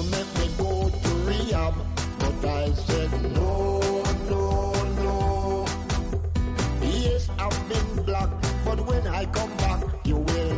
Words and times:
make 0.00 0.38
me 0.38 0.48
go 0.56 0.88
to 0.88 1.08
rehab, 1.28 1.74
but 2.18 2.44
I 2.46 2.72
said 2.72 3.12
no, 3.34 4.02
no, 4.30 4.72
no. 5.04 5.66
Yes, 6.80 7.28
I've 7.38 7.68
been 7.68 8.04
black, 8.04 8.30
but 8.64 8.80
when 8.86 9.06
I 9.06 9.26
come 9.26 9.54
back, 9.58 9.84
you 10.04 10.16
will 10.16 10.51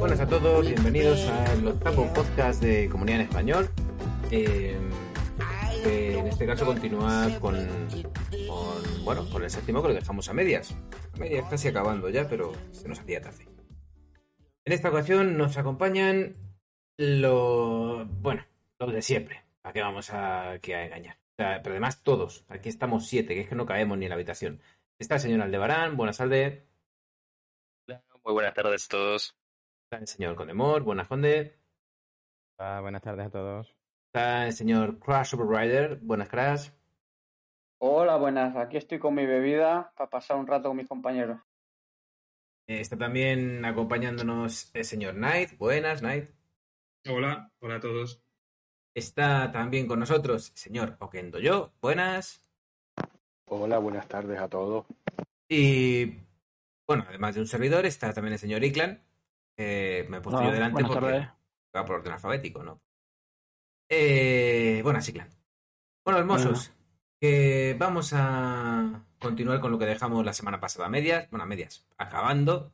Buenas 0.00 0.18
a 0.20 0.26
todos, 0.26 0.66
bienvenidos 0.66 1.26
al 1.28 1.68
octavo 1.68 2.10
podcast 2.14 2.62
de 2.62 2.88
Comunidad 2.88 3.20
en 3.20 3.26
Español. 3.26 3.68
Eh, 4.30 4.74
que 5.84 6.18
en 6.18 6.26
este 6.26 6.46
caso 6.46 6.64
continúa 6.64 7.28
con, 7.38 7.54
bueno, 9.04 9.28
con 9.30 9.44
el 9.44 9.50
séptimo 9.50 9.82
que 9.82 9.88
lo 9.88 9.94
dejamos 9.94 10.26
a 10.30 10.32
medias. 10.32 10.74
A 11.12 11.18
medias 11.18 11.46
casi 11.50 11.68
acabando 11.68 12.08
ya, 12.08 12.26
pero 12.26 12.50
se 12.70 12.88
nos 12.88 12.98
hacía 12.98 13.20
tarde. 13.20 13.46
En 14.64 14.72
esta 14.72 14.88
ocasión 14.88 15.36
nos 15.36 15.58
acompañan 15.58 16.34
los, 16.96 18.08
bueno, 18.22 18.46
los 18.78 18.94
de 18.94 19.02
siempre. 19.02 19.44
¿Para 19.60 19.74
qué 19.74 19.82
vamos 19.82 20.08
a, 20.14 20.52
aquí 20.52 20.72
a 20.72 20.86
engañar? 20.86 21.18
Pero 21.36 21.72
además 21.72 22.02
todos. 22.02 22.46
Aquí 22.48 22.70
estamos 22.70 23.06
siete, 23.06 23.34
que 23.34 23.42
es 23.42 23.48
que 23.50 23.54
no 23.54 23.66
caemos 23.66 23.98
ni 23.98 24.06
en 24.06 24.08
la 24.08 24.14
habitación. 24.14 24.62
Está 24.98 25.16
el 25.16 25.20
señor 25.20 25.42
Aldebarán, 25.42 25.98
buenas 25.98 26.16
tardes. 26.16 26.64
Muy 28.24 28.32
buenas 28.32 28.54
tardes 28.54 28.86
a 28.86 28.88
todos. 28.88 29.39
Está 29.90 30.02
el 30.02 30.06
señor 30.06 30.36
Condemor, 30.36 30.84
buenas 30.84 31.08
Conde. 31.08 31.58
Hola, 32.56 32.80
buenas 32.80 33.02
tardes 33.02 33.26
a 33.26 33.30
todos. 33.30 33.74
Está 34.06 34.46
el 34.46 34.52
señor 34.52 35.00
Crash 35.00 35.34
Overrider, 35.34 35.96
buenas 35.96 36.28
Crash. 36.28 36.68
Hola, 37.80 38.16
buenas. 38.16 38.54
Aquí 38.54 38.76
estoy 38.76 39.00
con 39.00 39.16
mi 39.16 39.26
bebida 39.26 39.92
para 39.96 40.08
pasar 40.08 40.36
un 40.36 40.46
rato 40.46 40.68
con 40.68 40.76
mis 40.76 40.86
compañeros. 40.86 41.40
Eh, 42.68 42.78
Está 42.78 42.96
también 42.96 43.64
acompañándonos 43.64 44.70
el 44.76 44.84
señor 44.84 45.14
Knight, 45.14 45.58
buenas 45.58 46.02
Knight. 46.02 46.30
Hola, 47.08 47.50
hola 47.58 47.74
a 47.74 47.80
todos. 47.80 48.22
Está 48.94 49.50
también 49.50 49.88
con 49.88 49.98
nosotros 49.98 50.50
el 50.50 50.56
señor 50.56 50.98
Okendo 51.00 51.40
Yo, 51.40 51.72
buenas. 51.82 52.48
Hola, 53.46 53.78
buenas 53.78 54.06
tardes 54.06 54.38
a 54.38 54.46
todos. 54.46 54.86
Y 55.48 56.16
bueno, 56.86 57.06
además 57.08 57.34
de 57.34 57.40
un 57.40 57.48
servidor, 57.48 57.86
está 57.86 58.12
también 58.12 58.34
el 58.34 58.38
señor 58.38 58.62
Iklan. 58.62 59.09
Eh, 59.62 60.06
me 60.08 60.16
he 60.16 60.20
puesto 60.22 60.40
yo 60.40 60.48
Hola, 60.48 60.54
delante 60.54 60.84
porque 60.84 61.00
tardes. 61.00 61.28
va 61.76 61.84
por 61.84 61.96
orden 61.96 62.14
alfabético, 62.14 62.62
¿no? 62.62 62.80
Eh, 63.90 64.80
buenas, 64.82 65.06
Iklan. 65.06 65.28
Bueno, 66.02 66.18
hermosos, 66.18 66.72
que 67.20 67.76
vamos 67.78 68.14
a 68.14 69.04
continuar 69.18 69.60
con 69.60 69.70
lo 69.70 69.78
que 69.78 69.84
dejamos 69.84 70.24
la 70.24 70.32
semana 70.32 70.60
pasada 70.60 70.88
medias, 70.88 71.28
bueno, 71.28 71.42
a 71.42 71.46
medias, 71.46 71.86
acabando, 71.98 72.72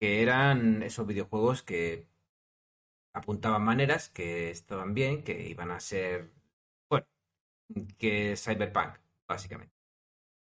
que 0.00 0.22
eran 0.22 0.82
esos 0.82 1.06
videojuegos 1.06 1.62
que 1.62 2.06
apuntaban 3.12 3.62
maneras, 3.62 4.08
que 4.08 4.50
estaban 4.50 4.94
bien, 4.94 5.22
que 5.22 5.48
iban 5.50 5.70
a 5.70 5.80
ser, 5.80 6.30
bueno, 6.88 7.06
que 7.98 8.36
Cyberpunk, 8.38 8.96
básicamente. 9.28 9.74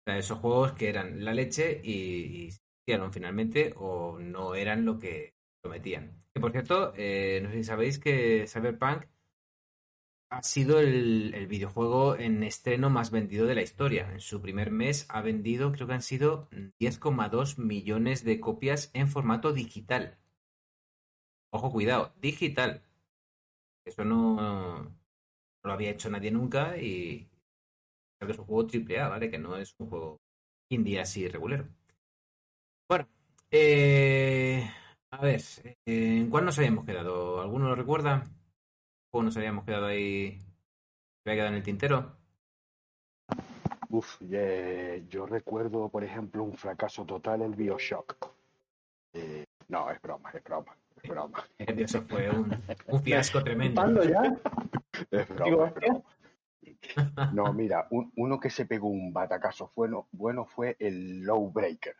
O 0.01 0.03
sea, 0.07 0.17
esos 0.17 0.39
juegos 0.39 0.73
que 0.73 0.89
eran 0.89 1.27
la 1.27 1.35
leche 1.35 1.79
y, 1.85 2.49
finalmente 3.11 3.75
o 3.77 4.19
no 4.19 4.55
eran 4.55 4.85
lo 4.85 4.99
que 4.99 5.35
prometían. 5.61 6.23
Que 6.33 6.41
por 6.41 6.53
cierto, 6.53 6.93
eh, 6.97 7.41
no 7.43 7.51
sé 7.51 7.57
si 7.57 7.65
sabéis 7.65 7.99
que 7.99 8.47
Cyberpunk 8.47 9.07
ha 10.31 10.43
sido 10.43 10.81
el, 10.81 11.47
videojuego 11.49 12.17
en 12.17 12.43
estreno 12.43 12.91
más 12.91 13.11
vendido 13.11 13.47
de 13.47 13.55
la 13.55 13.63
historia. 13.63 14.13
En 14.13 14.21
su 14.21 14.41
primer 14.41 14.71
mes 14.71 15.07
ha 15.09 15.21
vendido, 15.23 15.73
creo 15.73 15.87
que 15.87 15.95
han 15.95 16.03
sido 16.03 16.49
10,2 16.51 17.59
millones 17.59 18.25
de 18.25 18.41
copias 18.41 18.91
en 18.95 19.09
formato 19.09 19.53
digital. 19.53 20.19
Ojo, 21.51 21.73
cuidado, 21.73 22.13
digital. 22.21 22.83
Eso 23.85 24.05
no, 24.05 24.35
no 24.37 24.97
lo 25.63 25.73
había 25.73 25.91
hecho 25.91 26.11
nadie 26.11 26.31
nunca 26.31 26.77
y 26.77 27.29
creo 28.19 28.27
que 28.27 28.33
es 28.33 28.39
un 28.39 28.47
juego 28.47 28.67
triple 28.67 29.01
A, 29.01 29.09
¿vale? 29.09 29.31
Que 29.31 29.39
no 29.39 29.57
es 29.57 29.75
un 29.79 29.89
juego 29.89 30.21
indie 30.69 31.01
así 31.01 31.29
regulero. 31.29 31.69
Bueno, 32.89 33.07
eh, 33.51 34.69
a 35.11 35.21
ver, 35.23 35.41
eh, 35.65 35.75
¿en 35.87 36.31
cuál 36.31 36.45
nos 36.45 36.59
habíamos 36.59 36.85
quedado? 36.85 37.41
¿Alguno 37.41 37.69
lo 37.69 37.75
recuerda? 37.75 38.25
¿O 39.13 39.23
nos 39.23 39.37
habíamos 39.37 39.65
quedado 39.65 39.87
ahí? 39.87 40.39
¿Se 40.39 41.31
había 41.31 41.35
quedado 41.35 41.49
en 41.51 41.55
el 41.57 41.63
tintero? 41.63 42.17
Uf, 43.89 44.21
ye- 44.21 45.05
yo 45.09 45.27
recuerdo, 45.27 45.89
por 45.89 46.05
ejemplo, 46.05 46.43
un 46.43 46.57
fracaso 46.57 47.05
total, 47.05 47.43
el 47.43 47.55
Bioshock. 47.55 48.29
Eh, 49.15 49.45
no, 49.69 49.91
es 49.91 50.01
broma, 50.01 50.31
es 50.33 50.45
broma, 50.45 50.77
es 51.03 51.09
broma. 51.11 51.45
Eso 51.59 52.03
fue 52.03 52.29
un, 52.31 52.53
un 52.89 53.03
fiasco 53.03 53.43
tremendo. 53.43 53.81
¿Cuándo 53.81 54.05
ya? 54.05 54.23
Es 55.11 55.29
broma, 55.35 55.67
es 55.69 55.75
hostia. 55.75 55.89
broma. 55.93 56.05
No, 57.33 57.53
mira, 57.53 57.87
un- 57.91 58.13
uno 58.17 58.39
que 58.39 58.51
se 58.51 58.67
pegó 58.67 58.89
un 58.89 59.13
batacazo 59.13 59.73
bueno, 59.75 60.09
bueno 60.13 60.45
fue 60.45 60.77
el 60.79 61.21
Low 61.23 61.51
Breaker, 61.51 61.97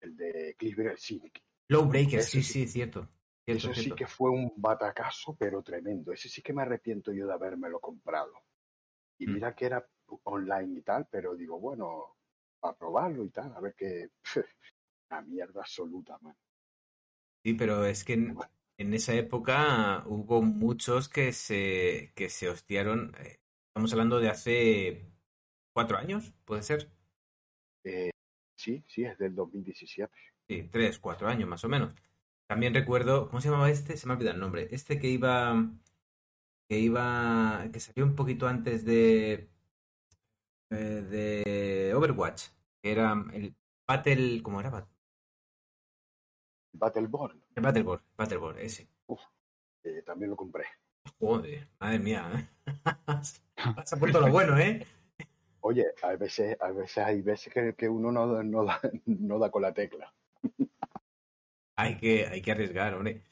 el 0.00 0.16
de 0.16 0.54
Cliff 0.58 0.78
Cynic. 0.98 1.42
Low 1.68 1.84
Breaker, 1.86 2.20
Eso 2.20 2.30
sí, 2.30 2.42
sí. 2.42 2.66
cierto. 2.68 3.08
Cierto, 3.44 3.68
Eso 3.68 3.74
sí 3.74 3.92
que 3.92 4.06
fue 4.06 4.30
un 4.30 4.52
batacazo, 4.56 5.36
pero 5.36 5.62
tremendo. 5.62 6.12
Ese 6.12 6.28
sí 6.28 6.42
que 6.42 6.52
me 6.52 6.62
arrepiento 6.62 7.12
yo 7.12 7.26
de 7.26 7.32
habérmelo 7.32 7.80
comprado. 7.80 8.32
Y 9.18 9.26
Mm. 9.26 9.34
mira 9.34 9.54
que 9.54 9.66
era 9.66 9.86
online 10.24 10.78
y 10.80 10.82
tal, 10.82 11.06
pero 11.10 11.34
digo, 11.34 11.58
bueno, 11.60 12.16
para 12.60 12.76
probarlo 12.76 13.24
y 13.24 13.30
tal, 13.30 13.54
a 13.54 13.60
ver 13.60 13.74
qué. 13.76 14.10
Una 15.10 15.22
mierda 15.22 15.60
absoluta, 15.60 16.18
man. 16.20 16.36
Sí, 17.44 17.54
pero 17.54 17.84
es 17.86 18.04
que 18.04 18.14
en, 18.14 18.36
en 18.78 18.94
esa 18.94 19.14
época 19.14 20.02
hubo 20.06 20.42
muchos 20.42 21.08
que 21.08 21.32
se, 21.32 22.12
que 22.16 22.28
se 22.28 22.48
hostiaron. 22.48 23.14
eh, 23.20 23.40
Estamos 23.68 23.92
hablando 23.92 24.18
de 24.20 24.28
hace 24.30 25.12
cuatro 25.74 25.98
años, 25.98 26.32
¿puede 26.44 26.62
ser? 26.62 26.90
Eh, 27.84 28.10
sí, 28.66 28.84
sí, 28.88 29.04
es 29.04 29.16
del 29.18 29.34
2017. 29.34 30.12
Sí, 30.48 30.68
tres, 30.72 30.98
cuatro 30.98 31.28
años 31.28 31.48
más 31.48 31.64
o 31.64 31.68
menos. 31.68 31.94
También 32.48 32.74
recuerdo, 32.74 33.28
¿cómo 33.28 33.40
se 33.40 33.48
llamaba 33.48 33.70
este? 33.70 33.96
Se 33.96 34.06
me 34.06 34.12
ha 34.12 34.16
olvidado 34.16 34.34
el 34.34 34.40
nombre. 34.40 34.68
Este 34.72 34.98
que 34.98 35.08
iba, 35.08 35.70
que 36.68 36.78
iba, 36.78 37.68
que 37.72 37.78
salió 37.80 38.04
un 38.04 38.16
poquito 38.16 38.48
antes 38.48 38.84
de, 38.84 39.48
eh, 40.70 40.74
de 40.74 41.94
Overwatch, 41.94 42.48
que 42.82 42.90
era 42.92 43.12
el 43.32 43.54
Battle, 43.86 44.42
¿cómo 44.42 44.60
era? 44.60 44.88
Battleborn, 46.72 47.40
El 47.54 47.62
Battleborn, 47.62 48.02
Battleborn, 48.16 48.58
ese. 48.58 48.88
eh, 49.84 50.02
también 50.04 50.30
lo 50.30 50.36
compré. 50.36 50.64
Joder, 51.20 51.68
madre 51.78 51.98
mía, 52.00 52.30
¿eh? 52.34 52.48
Has 53.06 53.40
puesto 53.98 54.20
lo 54.20 54.30
bueno, 54.30 54.58
¿eh? 54.58 54.84
Oye, 55.68 55.84
a 56.00 56.14
veces, 56.14 56.56
a 56.60 56.70
veces 56.70 56.98
hay 56.98 57.22
veces 57.22 57.52
que, 57.52 57.74
que 57.74 57.88
uno 57.88 58.12
no, 58.12 58.32
da- 58.32 58.44
no, 58.44 58.64
da, 58.64 58.80
no 59.06 59.38
da 59.40 59.50
con 59.50 59.62
la 59.62 59.74
tecla. 59.74 60.14
Hay 61.74 61.96
que, 61.96 62.24
hay 62.24 62.40
que 62.40 62.52
arriesgar, 62.52 62.94
hombre. 62.94 63.22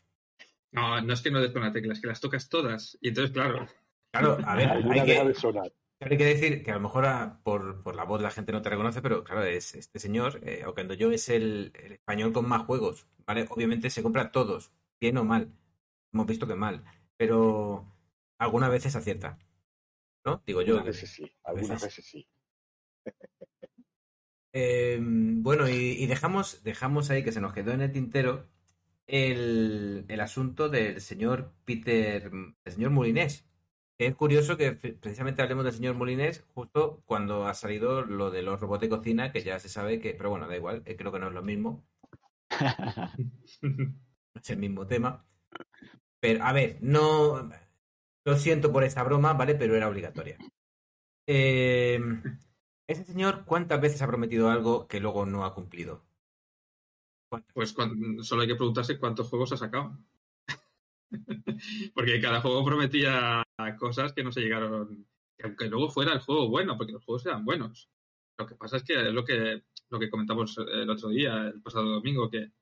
No, 0.72 1.00
no 1.00 1.12
es 1.12 1.22
que 1.22 1.30
no 1.30 1.40
des 1.40 1.52
con 1.52 1.62
la 1.62 1.70
tecla, 1.72 1.92
es 1.92 2.00
que 2.00 2.08
las 2.08 2.20
tocas 2.20 2.48
todas. 2.48 2.98
Y 3.00 3.08
entonces, 3.10 3.30
claro, 3.32 3.68
Claro, 4.10 4.36
a 4.44 4.56
ver, 4.56 4.68
Alguna 4.68 5.02
hay 5.02 5.06
que, 5.06 5.24
de 5.24 5.34
sonar. 5.34 5.72
hay 6.00 6.16
que 6.18 6.24
decir 6.24 6.64
que 6.64 6.72
a 6.72 6.74
lo 6.74 6.80
mejor 6.80 7.06
a- 7.06 7.40
por, 7.44 7.84
por 7.84 7.94
la 7.94 8.02
voz 8.04 8.20
la 8.20 8.32
gente 8.32 8.50
no 8.50 8.62
te 8.62 8.70
reconoce, 8.70 9.00
pero 9.00 9.22
claro, 9.22 9.44
es 9.44 9.76
este 9.76 10.00
señor, 10.00 10.40
eh, 10.42 10.66
Okendo 10.66 10.94
Yo, 10.94 11.12
es 11.12 11.28
el, 11.28 11.70
el 11.80 11.92
español 11.92 12.32
con 12.32 12.48
más 12.48 12.66
juegos, 12.66 13.06
¿vale? 13.24 13.46
Obviamente 13.48 13.90
se 13.90 14.02
compra 14.02 14.32
todos, 14.32 14.72
bien 15.00 15.16
o 15.18 15.24
mal. 15.24 15.52
Hemos 16.12 16.26
visto 16.26 16.48
que 16.48 16.56
mal, 16.56 16.84
pero 17.16 17.86
algunas 18.38 18.70
veces 18.70 18.96
acierta. 18.96 19.38
¿No? 20.26 20.42
Digo 20.46 20.62
yo. 20.62 20.76
Algunas 20.78 20.96
veces 20.96 21.10
sí, 21.10 21.30
algunas 21.44 21.68
veces. 21.68 21.82
veces 21.98 22.04
sí. 22.06 22.26
Eh, 24.52 24.98
bueno, 25.02 25.68
y, 25.68 25.72
y 25.74 26.06
dejamos, 26.06 26.62
dejamos 26.62 27.10
ahí 27.10 27.24
que 27.24 27.32
se 27.32 27.40
nos 27.40 27.52
quedó 27.52 27.72
en 27.72 27.80
el 27.82 27.92
tintero 27.92 28.48
el, 29.06 30.06
el 30.08 30.20
asunto 30.20 30.68
del 30.68 31.00
señor 31.00 31.54
Peter, 31.64 32.30
el 32.64 32.72
señor 32.72 32.90
Molinés. 32.92 33.46
Es 33.98 34.14
curioso 34.16 34.56
que 34.58 34.72
precisamente 34.74 35.42
hablemos 35.42 35.64
del 35.64 35.74
señor 35.74 35.96
Molinés 35.96 36.44
justo 36.54 37.02
cuando 37.06 37.46
ha 37.48 37.54
salido 37.54 38.02
lo 38.04 38.30
de 38.30 38.42
los 38.42 38.60
robots 38.60 38.82
de 38.82 38.88
cocina, 38.90 39.32
que 39.32 39.42
ya 39.42 39.58
se 39.60 39.68
sabe 39.68 40.00
que, 40.00 40.14
pero 40.14 40.30
bueno, 40.30 40.48
da 40.48 40.56
igual, 40.56 40.82
eh, 40.86 40.96
creo 40.96 41.12
que 41.12 41.18
no 41.20 41.28
es 41.28 41.34
lo 41.34 41.42
mismo, 41.42 41.86
no 43.62 43.94
es 44.40 44.50
el 44.50 44.58
mismo 44.58 44.86
tema. 44.86 45.26
Pero, 46.20 46.44
a 46.44 46.52
ver, 46.52 46.78
no, 46.82 47.50
lo 48.24 48.36
siento 48.36 48.72
por 48.72 48.84
esta 48.84 49.02
broma, 49.04 49.34
¿vale? 49.34 49.54
Pero 49.56 49.76
era 49.76 49.88
obligatoria. 49.88 50.38
Eh, 51.26 52.00
ese 52.86 53.04
señor, 53.04 53.44
¿cuántas 53.44 53.80
veces 53.80 54.02
ha 54.02 54.06
prometido 54.06 54.50
algo 54.50 54.86
que 54.86 55.00
luego 55.00 55.26
no 55.26 55.44
ha 55.44 55.54
cumplido? 55.54 56.02
Pues 57.52 57.74
solo 58.22 58.42
hay 58.42 58.48
que 58.48 58.54
preguntarse 58.54 58.98
cuántos 58.98 59.28
juegos 59.28 59.52
ha 59.52 59.56
sacado. 59.56 59.98
porque 61.94 62.20
cada 62.20 62.40
juego 62.40 62.64
prometía 62.64 63.42
cosas 63.78 64.12
que 64.12 64.22
no 64.22 64.32
se 64.32 64.40
llegaron. 64.40 65.06
que 65.36 65.44
Aunque 65.44 65.68
luego 65.68 65.90
fuera 65.90 66.12
el 66.12 66.20
juego 66.20 66.48
bueno, 66.48 66.76
porque 66.76 66.92
los 66.92 67.04
juegos 67.04 67.26
eran 67.26 67.44
buenos. 67.44 67.88
Lo 68.38 68.46
que 68.46 68.54
pasa 68.54 68.76
es 68.76 68.82
que 68.82 68.94
es 68.94 69.12
lo 69.12 69.24
que, 69.24 69.62
lo 69.90 69.98
que 69.98 70.10
comentamos 70.10 70.58
el 70.58 70.90
otro 70.90 71.08
día, 71.08 71.48
el 71.48 71.62
pasado 71.62 71.88
domingo, 71.88 72.30
que, 72.30 72.52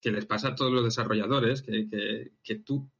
que 0.00 0.10
les 0.10 0.26
pasa 0.26 0.48
a 0.48 0.54
todos 0.54 0.72
los 0.72 0.84
desarrolladores, 0.84 1.62
que, 1.62 1.88
que, 1.88 2.32
que 2.42 2.56
tú 2.56 2.90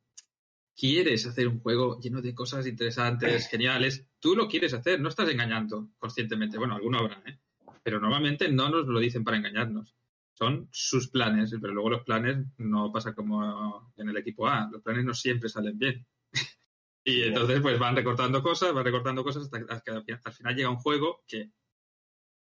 quieres 0.76 1.26
hacer 1.26 1.48
un 1.48 1.60
juego 1.60 1.98
lleno 2.00 2.20
de 2.20 2.34
cosas 2.34 2.66
interesantes, 2.66 3.48
geniales. 3.50 4.06
Tú 4.20 4.34
lo 4.34 4.48
quieres 4.48 4.74
hacer, 4.74 5.00
no 5.00 5.08
estás 5.08 5.28
engañando 5.28 5.90
conscientemente. 5.98 6.58
Bueno, 6.58 6.74
alguno 6.74 6.98
habrá, 6.98 7.22
¿eh? 7.26 7.38
Pero 7.82 8.00
normalmente 8.00 8.48
no 8.50 8.68
nos 8.70 8.86
lo 8.86 8.98
dicen 8.98 9.24
para 9.24 9.36
engañarnos. 9.36 9.94
Son 10.32 10.68
sus 10.72 11.08
planes, 11.10 11.54
pero 11.60 11.72
luego 11.74 11.90
los 11.90 12.02
planes 12.02 12.38
no 12.58 12.90
pasa 12.90 13.14
como 13.14 13.92
en 13.96 14.08
el 14.08 14.16
equipo 14.16 14.48
A. 14.48 14.68
Los 14.72 14.82
planes 14.82 15.04
no 15.04 15.14
siempre 15.14 15.48
salen 15.48 15.78
bien. 15.78 16.06
y 17.04 17.22
entonces 17.22 17.60
pues 17.60 17.78
van 17.78 17.94
recortando 17.94 18.42
cosas, 18.42 18.72
van 18.72 18.84
recortando 18.84 19.22
cosas 19.22 19.44
hasta 19.44 19.80
que 19.82 19.90
al 19.92 20.02
final- 20.02 20.20
al 20.24 20.32
final 20.32 20.56
llega 20.56 20.70
un 20.70 20.76
juego 20.76 21.22
que 21.28 21.52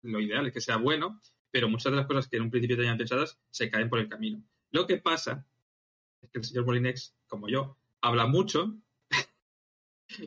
lo 0.02 0.20
ideal 0.20 0.48
es 0.48 0.54
que 0.54 0.62
sea 0.62 0.78
bueno, 0.78 1.22
pero 1.52 1.70
muchas 1.70 1.92
de 1.92 1.98
las 1.98 2.08
cosas 2.08 2.28
que 2.28 2.38
en 2.38 2.44
un 2.44 2.50
principio 2.52 2.78
tenían 2.78 2.98
pensadas 2.98 3.40
se 3.52 3.70
caen 3.70 3.90
por 3.90 4.00
el 4.00 4.10
camino. 4.10 4.44
Lo 4.72 4.88
que 4.88 4.98
pasa 4.98 5.46
es 6.22 6.32
que 6.32 6.40
el 6.40 6.46
señor 6.46 6.66
Molinex, 6.66 7.16
como 7.28 7.48
yo, 7.48 7.78
habla 8.04 8.28
mucho. 8.28 8.76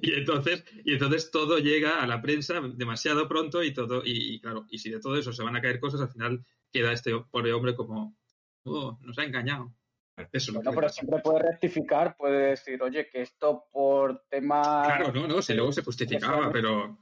Y 0.03 0.15
entonces 0.15 0.65
y 0.85 0.95
entonces 0.95 1.31
todo 1.31 1.59
llega 1.59 2.03
a 2.03 2.07
la 2.09 2.21
prensa 2.21 2.61
demasiado 2.75 3.29
pronto 3.29 3.63
y 3.63 3.73
todo 3.73 4.03
y, 4.05 4.35
y 4.35 4.41
claro 4.41 4.67
y 4.69 4.79
si 4.79 4.91
de 4.91 4.99
todo 4.99 5.17
eso 5.17 5.33
se 5.33 5.45
van 5.45 5.55
a 5.55 5.61
caer 5.61 5.79
cosas 5.79 6.01
al 6.01 6.09
final 6.09 6.45
queda 6.73 6.91
este 6.93 7.13
pobre 7.31 7.53
hombre 7.53 7.77
como 7.77 8.17
oh 8.65 8.99
nos 9.03 9.17
ha 9.19 9.25
engañado 9.25 9.73
eso 10.17 10.27
es 10.33 10.49
lo 10.49 10.55
Bueno, 10.55 10.73
pero 10.75 10.89
siempre 10.89 11.21
puede 11.21 11.43
rectificar, 11.51 12.17
puede 12.17 12.49
decir, 12.51 12.83
oye, 12.83 13.09
que 13.09 13.21
esto 13.23 13.67
por 13.71 14.25
tema... 14.29 14.83
claro 14.87 15.13
no 15.13 15.29
no 15.29 15.41
si 15.41 15.55
luego 15.55 15.71
se 15.71 15.85
justificaba 15.85 16.51
pero 16.51 16.99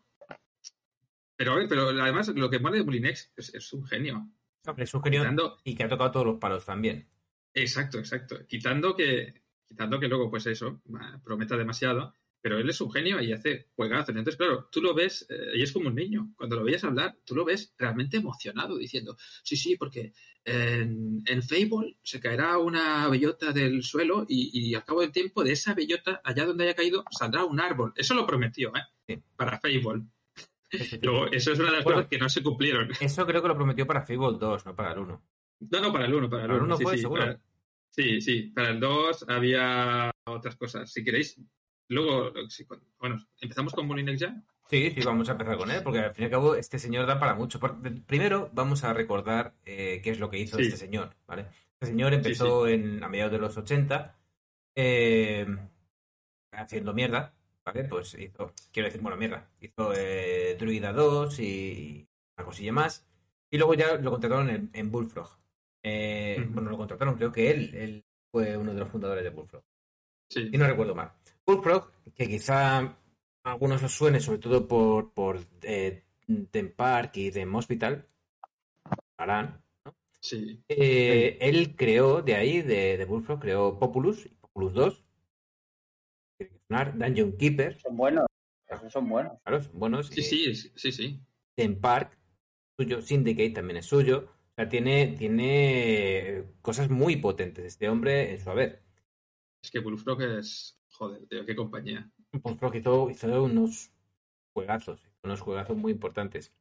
pero 1.36 1.52
a 1.52 1.56
ver 1.56 1.68
pero 1.68 1.88
además 1.88 2.28
lo 2.28 2.50
que 2.50 2.60
pone 2.60 2.78
de 2.78 2.84
Molinex 2.84 3.32
es, 3.36 3.54
es 3.54 3.72
un 3.72 3.86
genio. 3.86 4.28
Hombre, 4.66 4.84
es 4.84 4.92
un 4.92 5.02
genio 5.02 5.20
Quitando- 5.20 5.58
y 5.64 5.74
que 5.74 5.84
ha 5.84 5.88
tocado 5.88 6.10
todos 6.10 6.26
los 6.26 6.38
palos 6.38 6.66
también. 6.66 7.08
Exacto, 7.54 7.98
exacto. 7.98 8.46
Quitando 8.46 8.94
que, 8.96 9.43
quitando 9.74 9.98
que 9.98 10.06
luego, 10.08 10.30
pues 10.30 10.46
eso, 10.46 10.80
prometa 11.24 11.56
demasiado, 11.56 12.14
pero 12.40 12.58
él 12.58 12.68
es 12.70 12.80
un 12.80 12.92
genio 12.92 13.20
y 13.20 13.32
hace 13.32 13.70
juegazos. 13.74 14.10
Entonces, 14.10 14.36
claro, 14.36 14.68
tú 14.70 14.80
lo 14.80 14.94
ves, 14.94 15.26
eh, 15.30 15.52
y 15.56 15.62
es 15.62 15.72
como 15.72 15.88
un 15.88 15.94
niño. 15.96 16.32
Cuando 16.36 16.54
lo 16.56 16.62
veías 16.64 16.84
hablar, 16.84 17.16
tú 17.24 17.34
lo 17.34 17.44
ves 17.44 17.74
realmente 17.76 18.18
emocionado, 18.18 18.76
diciendo, 18.78 19.16
sí, 19.42 19.56
sí, 19.56 19.76
porque 19.76 20.12
en, 20.44 21.22
en 21.26 21.42
Fable 21.42 21.96
se 22.02 22.20
caerá 22.20 22.58
una 22.58 23.08
bellota 23.08 23.50
del 23.52 23.82
suelo 23.82 24.26
y, 24.28 24.50
y 24.52 24.74
al 24.76 24.84
cabo 24.84 25.00
del 25.00 25.10
tiempo 25.10 25.42
de 25.42 25.52
esa 25.52 25.74
bellota, 25.74 26.20
allá 26.22 26.44
donde 26.46 26.64
haya 26.64 26.74
caído, 26.74 27.02
saldrá 27.10 27.44
un 27.44 27.58
árbol. 27.60 27.92
Eso 27.96 28.14
lo 28.14 28.26
prometió, 28.26 28.68
¿eh? 28.76 28.82
Sí. 29.08 29.22
Para 29.36 29.58
Fable. 29.58 30.04
Luego, 31.02 31.26
eso 31.32 31.50
es 31.52 31.58
una 31.58 31.70
de 31.70 31.76
las 31.76 31.84
Bueno. 31.84 31.96
cosas 31.98 32.10
que 32.10 32.18
no 32.18 32.28
se 32.28 32.42
cumplieron. 32.42 32.90
eso 33.00 33.26
creo 33.26 33.42
que 33.42 33.48
lo 33.48 33.56
prometió 33.56 33.86
para 33.86 34.02
Fable 34.02 34.38
2, 34.38 34.66
no 34.66 34.76
para 34.76 34.92
el 34.92 34.98
1. 35.00 35.22
No, 35.70 35.80
no, 35.80 35.92
para 35.92 36.04
el 36.04 36.14
1, 36.14 36.28
para 36.28 36.42
el 36.42 36.48
¿Para 36.48 36.58
el 36.58 36.62
1. 36.64 36.66
uno 36.66 36.76
sí, 36.76 36.82
fue, 36.84 36.94
sí, 36.96 37.00
seguro? 37.00 37.22
para- 37.22 37.40
sí, 37.94 38.20
sí, 38.20 38.42
para 38.54 38.70
el 38.70 38.80
2 38.80 39.24
había 39.28 40.10
otras 40.26 40.56
cosas. 40.56 40.92
Si 40.92 41.04
queréis, 41.04 41.40
luego, 41.88 42.32
si- 42.48 42.66
bueno, 42.98 43.24
empezamos 43.40 43.72
con 43.72 43.86
Molinex 43.86 44.20
ya. 44.20 44.42
Sí, 44.66 44.90
sí, 44.92 45.00
vamos 45.04 45.28
a 45.28 45.32
empezar 45.32 45.58
con 45.58 45.70
él, 45.70 45.82
porque 45.82 45.98
al 45.98 46.14
fin 46.14 46.22
y 46.22 46.24
al 46.26 46.30
cabo 46.30 46.54
este 46.54 46.78
señor 46.78 47.06
da 47.06 47.20
para 47.20 47.34
mucho. 47.34 47.60
Primero 48.06 48.50
vamos 48.54 48.82
a 48.82 48.94
recordar 48.94 49.54
eh, 49.66 50.00
qué 50.02 50.10
es 50.10 50.18
lo 50.18 50.30
que 50.30 50.38
hizo 50.38 50.56
Sí. 50.56 50.62
este 50.64 50.78
señor, 50.78 51.14
¿vale? 51.26 51.46
Este 51.74 51.86
señor 51.86 52.14
empezó 52.14 52.66
En, 52.66 53.02
a 53.04 53.08
mediados 53.08 53.32
de 53.32 53.38
los 53.38 53.56
80 53.58 54.16
eh, 54.74 55.46
haciendo 56.52 56.94
mierda, 56.94 57.34
¿vale? 57.64 57.84
Pues 57.84 58.14
hizo, 58.14 58.52
quiero 58.72 58.86
decir, 58.86 59.02
bueno, 59.02 59.16
mierda, 59.18 59.50
hizo 59.60 59.92
eh, 59.94 60.56
Druida 60.58 60.92
2 60.92 61.38
y 61.40 62.08
una 62.38 62.46
cosilla 62.46 62.72
más. 62.72 63.06
Y 63.50 63.58
luego 63.58 63.74
ya 63.74 63.96
lo 63.96 64.10
contrataron 64.10 64.48
en, 64.50 64.70
en 64.72 64.90
Bullfrog. 64.90 65.38
Eh. 65.86 66.44
Bueno, 66.48 66.70
lo 66.70 66.78
contrataron, 66.78 67.14
creo 67.16 67.30
que 67.30 67.50
él, 67.50 67.74
él 67.74 68.04
fue 68.32 68.56
uno 68.56 68.72
de 68.72 68.80
los 68.80 68.88
fundadores 68.88 69.22
de 69.22 69.30
Bullfrog 69.30 69.62
Sí, 70.30 70.48
si 70.50 70.56
no 70.56 70.66
recuerdo 70.66 70.94
mal. 70.94 71.12
Bullfrog, 71.46 71.92
que 72.14 72.26
quizá 72.26 72.78
a 72.78 72.96
algunos 73.44 73.82
os 73.82 73.92
suene, 73.92 74.18
sobre 74.20 74.38
todo 74.38 74.66
por, 74.66 75.12
por 75.12 75.38
eh, 75.62 76.02
Theme 76.50 76.70
Park 76.70 77.18
y 77.18 77.30
Theme 77.30 77.56
Hospital, 77.58 78.08
harán. 79.18 79.62
sí. 80.20 80.64
Eh, 80.68 81.36
él 81.40 81.76
creó, 81.76 82.22
de 82.22 82.34
ahí, 82.34 82.62
de, 82.62 82.96
de 82.96 83.04
Bullfrog, 83.04 83.38
creó 83.40 83.78
Populus, 83.78 84.24
y 84.24 84.30
Populus 84.30 84.72
2, 84.72 85.04
tiene 86.38 86.52
que 86.54 86.60
sonar, 86.66 86.96
Dungeon 86.98 87.36
Keeper, 87.36 87.78
Son 87.78 87.96
buenos, 87.96 88.26
esos 88.66 88.90
son 88.90 89.08
buenos. 89.08 89.38
claro, 89.42 89.62
son 89.62 89.78
buenos. 89.78 90.06
Sí, 90.08 90.20
eh, 90.20 90.24
sí, 90.24 90.54
sí, 90.54 90.72
sí, 90.74 90.92
sí. 90.92 91.20
Theme 91.54 91.76
Park, 91.76 92.18
suyo, 92.78 93.02
Syndicate 93.02 93.50
también 93.50 93.76
es 93.76 93.86
suyo. 93.86 94.30
O 94.54 94.56
sea, 94.56 94.68
tiene, 94.68 95.16
tiene 95.18 96.44
cosas 96.62 96.88
muy 96.88 97.16
potentes 97.16 97.64
este 97.64 97.88
hombre 97.88 98.30
en 98.30 98.38
su 98.38 98.50
haber. 98.50 98.84
Es 99.60 99.72
que 99.72 99.80
Bullfrog 99.80 100.22
es, 100.22 100.78
joder, 100.90 101.26
tío, 101.26 101.44
qué 101.44 101.56
compañía. 101.56 102.08
Bullfrog 102.32 102.76
hizo, 102.76 103.10
hizo 103.10 103.42
unos 103.42 103.90
juegazos, 104.52 105.10
unos 105.24 105.40
juegazos 105.40 105.76
muy 105.76 105.90
importantes. 105.90 106.52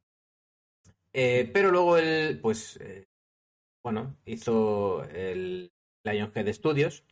Eh, 1.12 1.48
pero 1.52 1.70
luego 1.70 1.96
él, 1.96 2.40
pues, 2.40 2.76
eh, 2.80 3.06
bueno, 3.84 4.16
hizo 4.24 5.04
el 5.04 5.70
Lionhead 6.02 6.52
Studios 6.52 7.04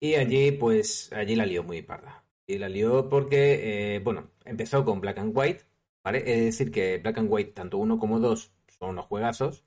y 0.00 0.14
allí, 0.16 0.50
pues, 0.50 1.12
allí 1.12 1.36
la 1.36 1.46
lió 1.46 1.62
muy 1.62 1.82
parda. 1.82 2.24
Y 2.44 2.58
la 2.58 2.68
lió 2.68 3.08
porque, 3.08 3.94
eh, 3.94 3.98
bueno, 4.00 4.32
empezó 4.44 4.84
con 4.84 5.00
Black 5.00 5.18
and 5.18 5.32
White, 5.32 5.62
¿vale? 6.02 6.18
Es 6.26 6.58
decir, 6.58 6.72
que 6.72 6.98
Black 6.98 7.18
and 7.18 7.28
White, 7.30 7.52
tanto 7.52 7.78
uno 7.78 8.00
como 8.00 8.18
dos, 8.18 8.52
son 8.66 8.90
unos 8.90 9.06
juegazos, 9.06 9.64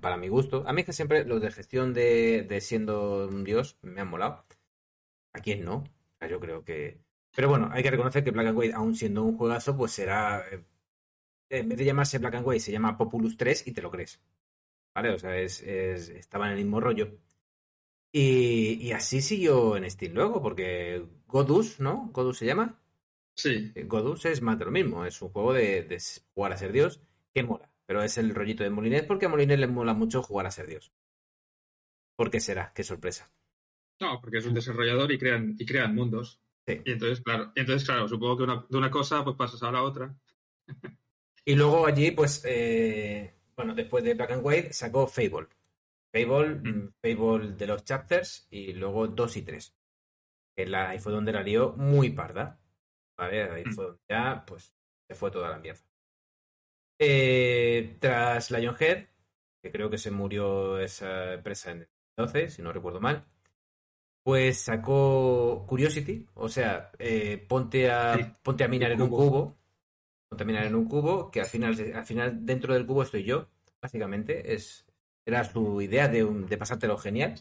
para 0.00 0.16
mi 0.16 0.28
gusto. 0.28 0.64
A 0.66 0.72
mí 0.72 0.80
es 0.82 0.86
que 0.86 0.92
siempre 0.92 1.24
los 1.24 1.40
de 1.40 1.50
gestión 1.52 1.92
de, 1.94 2.42
de 2.48 2.60
siendo 2.60 3.26
un 3.28 3.44
dios 3.44 3.78
me 3.82 4.00
han 4.00 4.08
molado. 4.08 4.44
¿A 5.34 5.40
quién 5.40 5.64
no? 5.64 5.76
O 5.78 5.86
sea, 6.18 6.28
yo 6.28 6.40
creo 6.40 6.64
que... 6.64 7.00
Pero 7.34 7.48
bueno, 7.48 7.68
hay 7.72 7.82
que 7.82 7.90
reconocer 7.90 8.24
que 8.24 8.30
Black 8.32 8.48
and 8.48 8.58
White, 8.58 8.74
aún 8.74 8.94
siendo 8.96 9.22
un 9.24 9.36
juegazo, 9.38 9.76
pues 9.76 9.92
será... 9.92 10.44
eh, 10.50 10.64
en 11.50 11.68
vez 11.68 11.78
de 11.78 11.84
llamarse 11.86 12.18
Black 12.18 12.36
and 12.36 12.46
White, 12.46 12.60
se 12.60 12.72
llama 12.72 12.96
Populus 12.98 13.36
3 13.36 13.66
y 13.66 13.72
te 13.72 13.82
lo 13.82 13.90
crees. 13.90 14.20
¿Vale? 14.94 15.10
O 15.12 15.18
sea, 15.18 15.36
es, 15.38 15.62
es- 15.62 16.08
estaba 16.10 16.46
en 16.46 16.52
el 16.52 16.58
mismo 16.64 16.80
rollo. 16.80 17.18
Y, 18.12 18.74
y 18.86 18.92
así 18.92 19.22
siguió 19.22 19.76
en 19.76 19.88
Steam 19.90 20.14
luego, 20.14 20.42
porque 20.42 21.04
Godus, 21.26 21.80
¿no? 21.80 22.10
Godus 22.12 22.38
se 22.38 22.46
llama. 22.46 22.80
Sí, 23.36 23.72
Eh, 23.74 23.84
Godus 23.84 24.24
es 24.26 24.42
más 24.42 24.58
de 24.58 24.64
lo 24.66 24.70
mismo, 24.72 25.04
es 25.06 25.20
un 25.22 25.30
juego 25.30 25.52
de, 25.54 25.82
de 25.84 26.02
jugar 26.34 26.52
a 26.52 26.56
ser 26.58 26.72
Dios 26.72 27.00
que 27.34 27.42
mola. 27.44 27.69
Pero 27.90 28.04
es 28.04 28.16
el 28.18 28.32
rollito 28.32 28.62
de 28.62 28.70
Molinés 28.70 29.02
porque 29.02 29.26
a 29.26 29.28
Molinés 29.28 29.58
le 29.58 29.66
mola 29.66 29.94
mucho 29.94 30.22
jugar 30.22 30.46
a 30.46 30.52
ser 30.52 30.68
Dios. 30.68 30.92
¿Por 32.16 32.30
qué 32.30 32.38
será? 32.38 32.72
Qué 32.72 32.84
sorpresa. 32.84 33.32
no, 34.00 34.20
porque 34.20 34.38
es 34.38 34.46
un 34.46 34.54
desarrollador 34.54 35.10
y 35.10 35.18
crean, 35.18 35.56
y 35.58 35.66
crean 35.66 35.92
mundos. 35.96 36.40
Sí. 36.68 36.80
Y 36.84 36.92
entonces, 36.92 37.20
claro, 37.20 37.50
y 37.56 37.60
entonces, 37.60 37.84
claro, 37.88 38.06
supongo 38.06 38.36
que 38.36 38.42
una- 38.44 38.64
de 38.68 38.78
una 38.78 38.92
cosa 38.92 39.24
pues 39.24 39.34
pasas 39.34 39.60
a 39.64 39.72
la 39.72 39.82
otra. 39.82 40.14
Y 41.44 41.56
luego 41.56 41.84
allí, 41.84 42.12
pues, 42.12 42.44
eh, 42.44 43.34
bueno, 43.56 43.74
después 43.74 44.04
de 44.04 44.14
Black 44.14 44.30
and 44.30 44.46
White 44.46 44.72
sacó 44.72 45.08
Fable. 45.08 45.48
Fable, 46.12 46.60
Mm. 46.60 46.68
mm, 46.68 46.92
Fable 47.02 47.52
de 47.56 47.66
los 47.66 47.84
chapters 47.84 48.46
y 48.50 48.72
luego 48.74 49.08
2 49.08 49.36
y 49.36 49.42
3. 49.42 49.74
Que 50.56 50.64
la, 50.66 50.90
ahí 50.90 51.00
fue 51.00 51.10
donde 51.12 51.32
la 51.32 51.42
lió 51.42 51.72
muy 51.76 52.10
parda. 52.10 52.60
¿Vale? 53.18 53.42
Ahí 53.50 53.64
Mm. 53.64 53.72
fue 53.74 53.84
donde 53.86 54.00
ya, 54.08 54.44
pues, 54.46 54.72
se 55.08 55.14
fue 55.16 55.32
toda 55.32 55.48
la 55.50 55.58
mierda. 55.58 55.82
Eh, 57.02 57.96
tras 57.98 58.50
Lionhead, 58.50 59.06
que 59.62 59.70
creo 59.72 59.88
que 59.88 59.96
se 59.96 60.10
murió 60.10 60.78
esa 60.78 61.32
empresa 61.34 61.70
en 61.70 61.78
el 61.80 61.88
12, 62.18 62.50
si 62.50 62.60
no 62.60 62.72
recuerdo 62.74 63.00
mal, 63.00 63.24
pues 64.22 64.58
sacó 64.58 65.64
Curiosity, 65.66 66.26
o 66.34 66.48
sea, 66.50 66.90
eh, 66.98 67.42
ponte, 67.48 67.90
a, 67.90 68.16
Sí, 68.18 68.24
ponte 68.42 68.64
a 68.64 68.68
minar 68.68 68.92
en 68.92 69.00
un 69.00 69.08
cubo. 69.08 69.30
cubo, 69.30 69.58
ponte 70.28 70.42
a 70.44 70.46
minar 70.46 70.66
en 70.66 70.74
un 70.74 70.84
cubo, 70.86 71.30
que 71.30 71.40
al 71.40 71.46
final, 71.46 71.74
al 71.94 72.04
final 72.04 72.44
dentro 72.44 72.74
del 72.74 72.84
cubo 72.84 73.02
estoy 73.02 73.24
yo, 73.24 73.48
básicamente, 73.80 74.52
es, 74.52 74.84
era 75.24 75.42
su 75.44 75.80
idea 75.80 76.06
de, 76.06 76.22
un- 76.22 76.46
de 76.46 76.58
pasártelo 76.58 76.98
genial. 76.98 77.34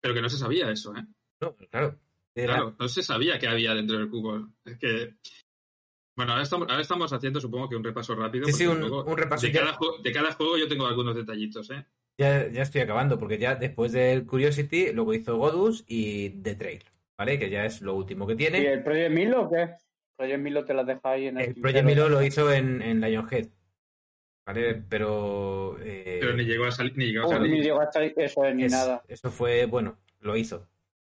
Pero 0.00 0.14
que 0.14 0.22
no 0.22 0.30
se 0.30 0.38
sabía 0.38 0.70
eso, 0.70 0.96
¿eh? 0.96 1.04
No, 1.42 1.54
claro. 1.54 1.98
Era- 2.34 2.54
Claro, 2.54 2.76
no 2.78 2.88
se 2.88 3.02
sabía 3.02 3.38
que 3.38 3.46
había 3.46 3.74
dentro 3.74 3.98
del 3.98 4.08
cubo. 4.08 4.48
Es 4.64 4.78
que. 4.78 5.16
Bueno, 6.16 6.32
ahora 6.32 6.44
estamos, 6.44 6.68
ahora 6.68 6.80
estamos 6.82 7.12
haciendo, 7.12 7.40
supongo 7.40 7.68
que 7.68 7.76
un 7.76 7.84
repaso 7.84 8.14
rápido. 8.14 8.46
Sí, 8.46 8.52
sí, 8.52 8.66
un- 8.66 8.80
luego 8.80 9.04
un 9.04 9.18
repaso 9.18 9.46
De 9.46 9.52
ya. 9.52 9.60
cada, 9.60 9.78
de 10.02 10.12
cada 10.12 10.32
juego 10.32 10.56
yo 10.56 10.66
tengo 10.66 10.86
algunos 10.86 11.14
detallitos, 11.14 11.70
¿eh? 11.70 11.84
Ya, 12.18 12.48
ya 12.48 12.62
estoy 12.62 12.80
acabando, 12.80 13.18
porque 13.18 13.36
ya 13.38 13.54
después 13.54 13.92
del 13.92 14.24
Curiosity, 14.26 14.92
luego 14.92 15.12
hizo 15.12 15.36
Godus 15.36 15.84
y 15.86 16.30
The 16.42 16.54
Trail, 16.54 16.82
¿vale? 17.18 17.38
Que 17.38 17.50
ya 17.50 17.66
es 17.66 17.82
lo 17.82 17.94
último 17.94 18.26
que 18.26 18.32
¿Y 18.32 18.36
tiene. 18.36 18.66
el 18.72 18.82
Project 18.82 19.10
Milo 19.14 19.42
o 19.42 19.50
qué? 19.50 19.74
Project 20.16 20.40
Milo 20.40 20.64
te 20.64 20.72
las 20.72 20.86
deja 20.86 21.00
ahí 21.10 21.26
en 21.26 21.36
el 21.38 21.48
El 21.48 21.54
Project 21.60 21.78
tintero. 21.86 22.06
Milo 22.06 22.08
lo 22.08 22.22
hizo 22.22 22.50
en, 22.50 22.80
en 22.80 23.00
Lionhead. 23.02 23.48
¿vale? 24.46 24.82
Pero... 24.88 25.76
eh, 25.82 26.16
Pero 26.20 26.32
ni 26.34 26.44
llegó 26.44 26.64
a 26.64 26.70
salir. 26.72 26.96
Ni 26.96 27.06
llegó 27.06 27.24
a 27.24 27.26
Oh, 27.26 27.30
salir. 27.32 27.52
ni 27.52 27.60
llegó 27.60 27.80
a 27.82 27.92
salir 27.92 28.14
eso 28.16 28.50
ni 28.54 28.64
es- 28.64 28.72
nada. 28.72 29.02
Eso 29.08 29.30
fue, 29.30 29.66
bueno, 29.66 29.98
lo 30.20 30.36
hizo. 30.38 30.66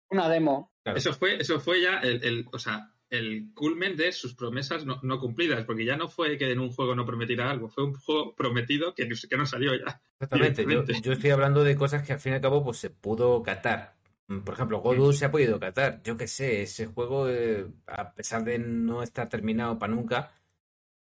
Una 0.09 0.27
demo. 0.29 0.71
Claro. 0.83 0.97
Eso 0.97 1.13
fue, 1.13 1.35
eso 1.39 1.59
fue 1.59 1.81
ya 1.81 1.99
el, 1.99 2.23
el- 2.23 2.45
o 2.51 2.57
sea, 2.57 2.91
el 3.09 3.51
culmen 3.53 3.95
de 3.95 4.11
sus 4.11 4.33
promesas 4.35 4.85
no, 4.85 4.99
no 5.03 5.19
cumplidas, 5.19 5.65
porque 5.65 5.85
ya 5.85 5.95
no 5.97 6.09
fue 6.09 6.37
que 6.37 6.51
en 6.51 6.59
un 6.59 6.71
juego 6.71 6.95
no 6.95 7.05
prometiera 7.05 7.49
algo, 7.49 7.69
fue 7.69 7.85
un 7.85 7.93
juego 7.93 8.35
prometido 8.35 8.93
que, 8.93 9.07
no- 9.07 9.15
que 9.29 9.37
no 9.37 9.45
salió 9.45 9.73
ya. 9.75 10.01
Exactamente, 10.19 10.65
yo, 11.03 11.13
estoy 11.13 11.29
hablando 11.29 11.63
de 11.63 11.75
cosas 11.75 12.03
que 12.05 12.13
al 12.13 12.19
fin 12.19 12.33
y 12.33 12.35
al 12.35 12.41
cabo 12.41 12.63
pues 12.63 12.77
se 12.77 12.89
pudo 12.89 13.41
catar. 13.43 13.95
Mm, 14.27 14.39
Por 14.39 14.53
ejemplo, 14.55 14.79
Godus 14.79 15.17
se 15.19 15.25
ha 15.25 15.31
podido 15.31 15.59
catar. 15.59 16.01
Yo 16.03 16.17
qué 16.17 16.27
sé, 16.27 16.63
ese 16.63 16.87
juego, 16.87 17.29
eh, 17.29 17.67
a 17.87 18.13
pesar 18.13 18.43
de 18.43 18.59
no 18.59 19.03
estar 19.03 19.29
terminado 19.29 19.77
para 19.79 19.93
nunca, 19.93 20.31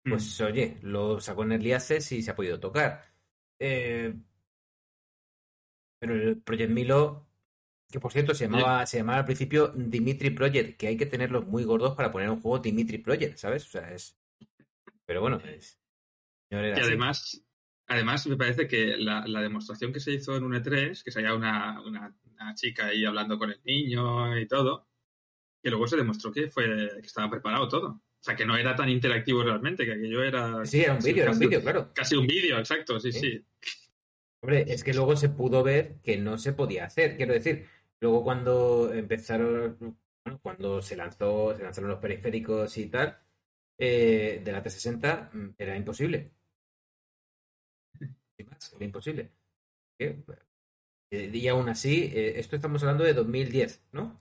pues 0.05 0.41
oye, 0.41 0.79
lo 0.83 1.21
sacó 1.21 1.43
en 1.45 1.53
Early 1.53 1.73
Access 1.73 2.13
y 2.13 2.23
se 2.23 2.31
ha 2.31 2.37
podido 2.37 2.59
tocar. 2.61 3.05
Eh, 3.59 4.15
pero 5.99 6.15
el 6.15 6.41
Project 6.43 6.71
Milo, 6.71 7.27
que 7.93 8.01
por 8.01 8.11
cierto 8.11 8.35
se 8.35 8.47
llamaba, 8.47 8.87
se 8.87 8.97
llamaba 8.97 9.19
al 9.19 9.25
principio 9.27 9.69
Dimitri 9.77 10.31
Project, 10.31 10.79
que 10.79 10.89
hay 10.89 10.97
que 10.97 11.07
tenerlos 11.07 11.47
muy 11.47 11.63
gordos 11.63 11.95
para 11.95 12.11
poner 12.11 12.31
un 12.31 12.41
juego 12.41 12.59
Dimitri 12.59 12.99
Project, 12.99 13.37
¿sabes? 13.37 13.67
O 13.67 13.69
sea, 13.69 13.93
es. 13.93 14.17
Pero 15.05 15.21
bueno, 15.21 15.41
es. 15.45 15.79
Y 16.51 16.57
así. 16.57 16.81
además, 16.81 17.45
además 17.87 18.27
me 18.27 18.37
parece 18.37 18.67
que 18.67 18.97
la, 18.97 19.27
la 19.27 19.43
demostración 19.43 19.93
que 19.93 20.01
se 20.01 20.13
hizo 20.13 20.35
en 20.37 20.45
un 20.45 20.55
E3, 20.55 21.05
que 21.05 21.11
salía 21.11 21.35
una, 21.35 21.83
una, 21.83 22.17
una 22.25 22.55
chica 22.55 22.87
ahí 22.87 23.05
hablando 23.05 23.39
con 23.39 23.51
el 23.51 23.61
niño 23.65 24.39
y 24.39 24.49
todo, 24.49 24.89
que 25.63 25.69
luego 25.71 25.87
se 25.87 25.99
demostró 25.99 26.33
que 26.33 26.49
fue 26.49 26.65
que 27.01 27.07
estaba 27.07 27.31
preparado 27.31 27.69
todo. 27.69 27.89
O 27.89 28.25
sea, 28.25 28.35
que 28.35 28.47
no 28.47 28.57
era 28.57 28.75
tan 28.75 28.89
interactivo 28.89 29.43
realmente, 29.43 29.85
que 29.85 29.93
aquello 29.93 30.23
era... 30.23 30.65
Sí, 30.65 30.81
era 30.81 30.95
un 30.95 31.01
vídeo, 31.03 31.25
era 31.25 31.33
un 31.33 31.39
vídeo, 31.39 31.61
claro. 31.61 31.91
Casi 31.93 32.17
un 32.17 32.27
vídeo, 32.27 32.59
exacto, 32.59 32.99
sí, 32.99 33.13
Sí. 33.13 33.21
sí. 33.21 33.45
Hombre, 34.41 34.65
es 34.67 34.83
que 34.83 34.93
luego 34.93 35.15
se 35.15 35.29
pudo 35.29 35.63
ver 35.63 36.01
que 36.03 36.19
no 36.19 36.37
se 36.39 36.53
podía 36.53 36.87
hacer. 36.87 37.17
Quiero 37.17 37.33
decir, 37.33 37.67
luego 38.03 38.23
cuando 38.25 38.93
empezaron, 38.93 39.79
bueno, 40.25 40.41
cuando 40.43 40.83
se 40.83 40.97
lanzó, 40.97 41.57
se 41.57 41.63
lanzaron 41.63 41.91
los 41.91 42.01
periféricos 42.01 42.77
y 42.77 42.87
tal, 42.91 43.19
eh, 43.79 44.43
de 44.45 44.53
la 44.53 44.61
360, 44.63 45.31
mm, 45.33 45.55
era 45.59 45.77
imposible. 45.77 46.33
Sin 48.37 48.47
más, 48.49 48.73
era 48.75 48.85
imposible. 48.85 49.31
¿Qué? 49.99 50.23
Y 51.11 51.49
aún 51.49 51.69
así, 51.69 52.11
eh, 52.15 52.39
esto 52.41 52.57
estamos 52.57 52.83
hablando 52.83 53.05
de 53.05 53.15
2010, 53.15 53.85
¿no? 53.93 54.21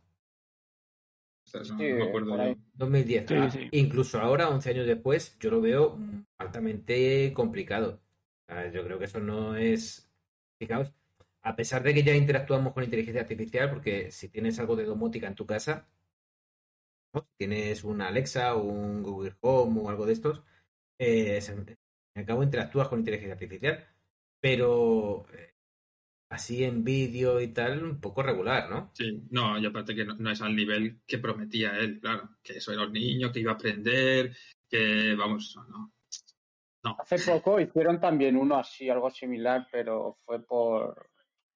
O 1.46 1.50
sea, 1.50 1.62
no, 1.62 1.66
Sí, 1.78 1.90
no 1.90 1.96
me 1.96 2.04
acuerdo 2.04 2.30
por 2.30 2.38
yo. 2.38 2.44
ahí. 2.44 2.56
2010. 2.74 3.26
Sí, 3.28 3.36
sí. 3.52 3.68
Incluso 3.72 4.20
ahora, 4.20 4.50
11 4.50 4.70
años 4.70 4.86
después, 4.88 5.38
yo 5.40 5.50
lo 5.52 5.62
veo 5.62 5.98
altamente 6.38 7.34
complicado. 7.34 8.02
O 8.48 8.54
sea, 8.54 8.72
yo 8.72 8.84
creo 8.84 9.00
que 9.00 9.06
eso 9.06 9.20
no 9.20 9.56
es. 9.56 10.10
Fijaos, 10.60 10.94
a 11.43 11.55
pesar 11.55 11.83
de 11.83 11.93
que 11.93 12.03
ya 12.03 12.15
interactuamos 12.15 12.74
con 12.74 12.83
inteligencia 12.83 13.21
artificial, 13.21 13.69
porque 13.69 14.12
si 14.12 14.29
tienes 14.29 14.60
algo 14.60 14.75
de 14.75 14.86
domótica 14.86 15.27
en 15.27 15.36
tu 15.36 15.45
casa, 15.45 15.88
¿no? 17.13 17.21
Si 17.21 17.38
tienes 17.38 17.83
una 17.83 18.07
Alexa 18.07 18.55
o 18.55 18.63
un 18.63 19.03
Google 19.03 19.36
Home 19.41 19.81
o 19.81 19.89
algo 19.89 20.05
de 20.05 20.13
estos, 20.13 20.43
eh, 21.00 21.39
al 22.15 22.25
cabo 22.25 22.43
interactúas 22.43 22.88
con 22.88 23.00
inteligencia 23.00 23.33
artificial, 23.33 23.88
pero 24.39 25.25
eh, 25.33 25.55
así 26.29 26.63
en 26.63 26.83
vídeo 26.83 27.41
y 27.41 27.50
tal, 27.50 27.83
un 27.83 28.00
poco 28.00 28.21
regular, 28.24 28.69
¿no? 28.69 28.91
Sí, 28.93 29.24
no, 29.31 29.57
y 29.57 29.65
aparte 29.65 29.95
que 29.95 30.05
no, 30.05 30.15
no 30.15 30.31
es 30.31 30.41
al 30.41 30.55
nivel 30.55 31.01
que 31.07 31.17
prometía 31.17 31.77
él, 31.77 32.00
claro, 32.00 32.38
que 32.43 32.57
eso 32.57 32.71
era 32.71 32.86
un 32.86 32.93
niño, 32.93 33.31
que 33.31 33.39
iba 33.39 33.51
a 33.51 33.55
aprender, 33.55 34.36
que 34.69 35.15
vamos, 35.15 35.57
no. 35.67 35.93
Hace 36.98 37.19
poco 37.19 37.60
hicieron 37.60 38.00
también 38.00 38.36
uno 38.36 38.57
así, 38.57 38.89
algo 38.89 39.12
similar, 39.12 39.67
pero 39.71 40.17
fue 40.25 40.43
por 40.43 41.11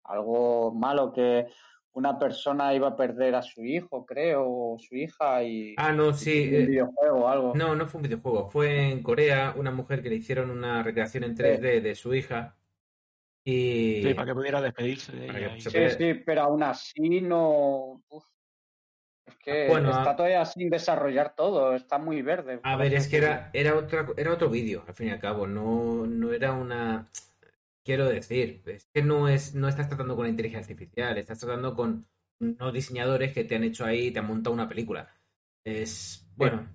algo 0.05 0.73
malo 0.73 1.11
que 1.13 1.47
una 1.93 2.19
persona 2.19 2.73
iba 2.73 2.89
a 2.89 2.95
perder 2.97 3.35
a 3.35 3.41
su 3.41 3.63
hijo, 3.63 4.05
creo, 4.05 4.43
o 4.45 4.77
su 4.79 4.95
hija 4.95 5.43
y 5.43 5.75
Ah, 5.77 5.93
no, 5.93 6.13
sí. 6.13 6.49
un 6.49 6.53
eh, 6.55 6.65
videojuego 6.65 7.19
o 7.23 7.27
algo. 7.27 7.53
No, 7.55 7.73
no 7.75 7.87
fue 7.87 7.99
un 7.99 8.03
videojuego. 8.03 8.49
Fue 8.49 8.89
en 8.91 9.01
Corea 9.01 9.53
una 9.55 9.71
mujer 9.71 10.01
que 10.03 10.09
le 10.09 10.15
hicieron 10.15 10.49
una 10.51 10.83
recreación 10.83 11.23
en 11.23 11.35
3D 11.35 11.81
de 11.81 11.95
su 11.95 12.13
hija. 12.13 12.57
Y. 13.45 14.01
Sí, 14.03 14.13
para 14.13 14.25
que 14.27 14.33
pudiera 14.35 14.59
despedirse 14.61 15.13
de 15.15 15.25
ella. 15.25 15.55
Sí, 15.59 15.69
puede- 15.69 15.89
sí, 15.91 16.13
pero 16.25 16.41
aún 16.41 16.63
así 16.63 17.21
no. 17.21 18.01
uf. 18.09 18.25
Es 19.27 19.35
que 19.37 19.67
Bueno, 19.69 19.89
está 19.89 20.11
a- 20.11 20.15
todavía 20.15 20.43
sin 20.45 20.69
desarrollar 20.69 21.33
todo, 21.35 21.73
está 21.75 21.97
muy 21.97 22.21
verde. 22.21 22.59
A 22.63 22.75
ver, 22.75 22.93
es 22.93 23.07
que 23.07 23.17
era, 23.17 23.49
era, 23.53 23.75
otra, 23.75 24.05
era 24.17 24.33
otro 24.33 24.49
vídeo, 24.49 24.83
al 24.87 24.93
fin 24.93 25.07
y 25.07 25.11
al 25.11 25.19
cabo. 25.19 25.47
No, 25.47 26.05
no 26.05 26.33
era 26.33 26.51
una. 26.51 27.07
Quiero 27.85 28.09
decir, 28.09 28.63
es 28.65 28.89
que 28.91 29.03
no, 29.03 29.29
es, 29.29 29.53
no 29.53 29.67
estás 29.67 29.87
tratando 29.87 30.15
con 30.15 30.23
la 30.25 30.31
inteligencia 30.31 30.73
artificial, 30.73 31.19
estás 31.19 31.39
tratando 31.39 31.75
con 31.75 32.07
unos 32.39 32.73
diseñadores 32.73 33.31
que 33.31 33.43
te 33.43 33.55
han 33.55 33.63
hecho 33.63 33.85
ahí, 33.85 34.11
te 34.11 34.17
han 34.17 34.25
montado 34.25 34.55
una 34.55 34.67
película. 34.67 35.07
Es. 35.63 36.27
Bueno, 36.35 36.67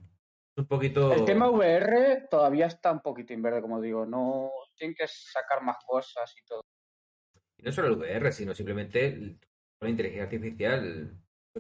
un 0.57 0.67
poquito. 0.67 1.13
El 1.13 1.25
tema 1.25 1.51
VR 1.51 2.29
todavía 2.31 2.67
está 2.67 2.93
un 2.93 3.01
poquito 3.01 3.33
en 3.33 3.43
verde, 3.43 3.61
como 3.61 3.81
digo. 3.81 4.07
No 4.07 4.53
tienen 4.77 4.95
que 4.95 5.09
sacar 5.09 5.63
más 5.63 5.79
cosas 5.85 6.33
y 6.41 6.45
todo. 6.45 6.63
Y 7.59 7.63
no 7.65 7.73
solo 7.73 7.89
el 7.89 7.95
VR, 7.95 8.31
sino 8.31 8.55
simplemente 8.55 9.37
la 9.81 9.89
inteligencia 9.89 10.25
artificial 10.25 11.13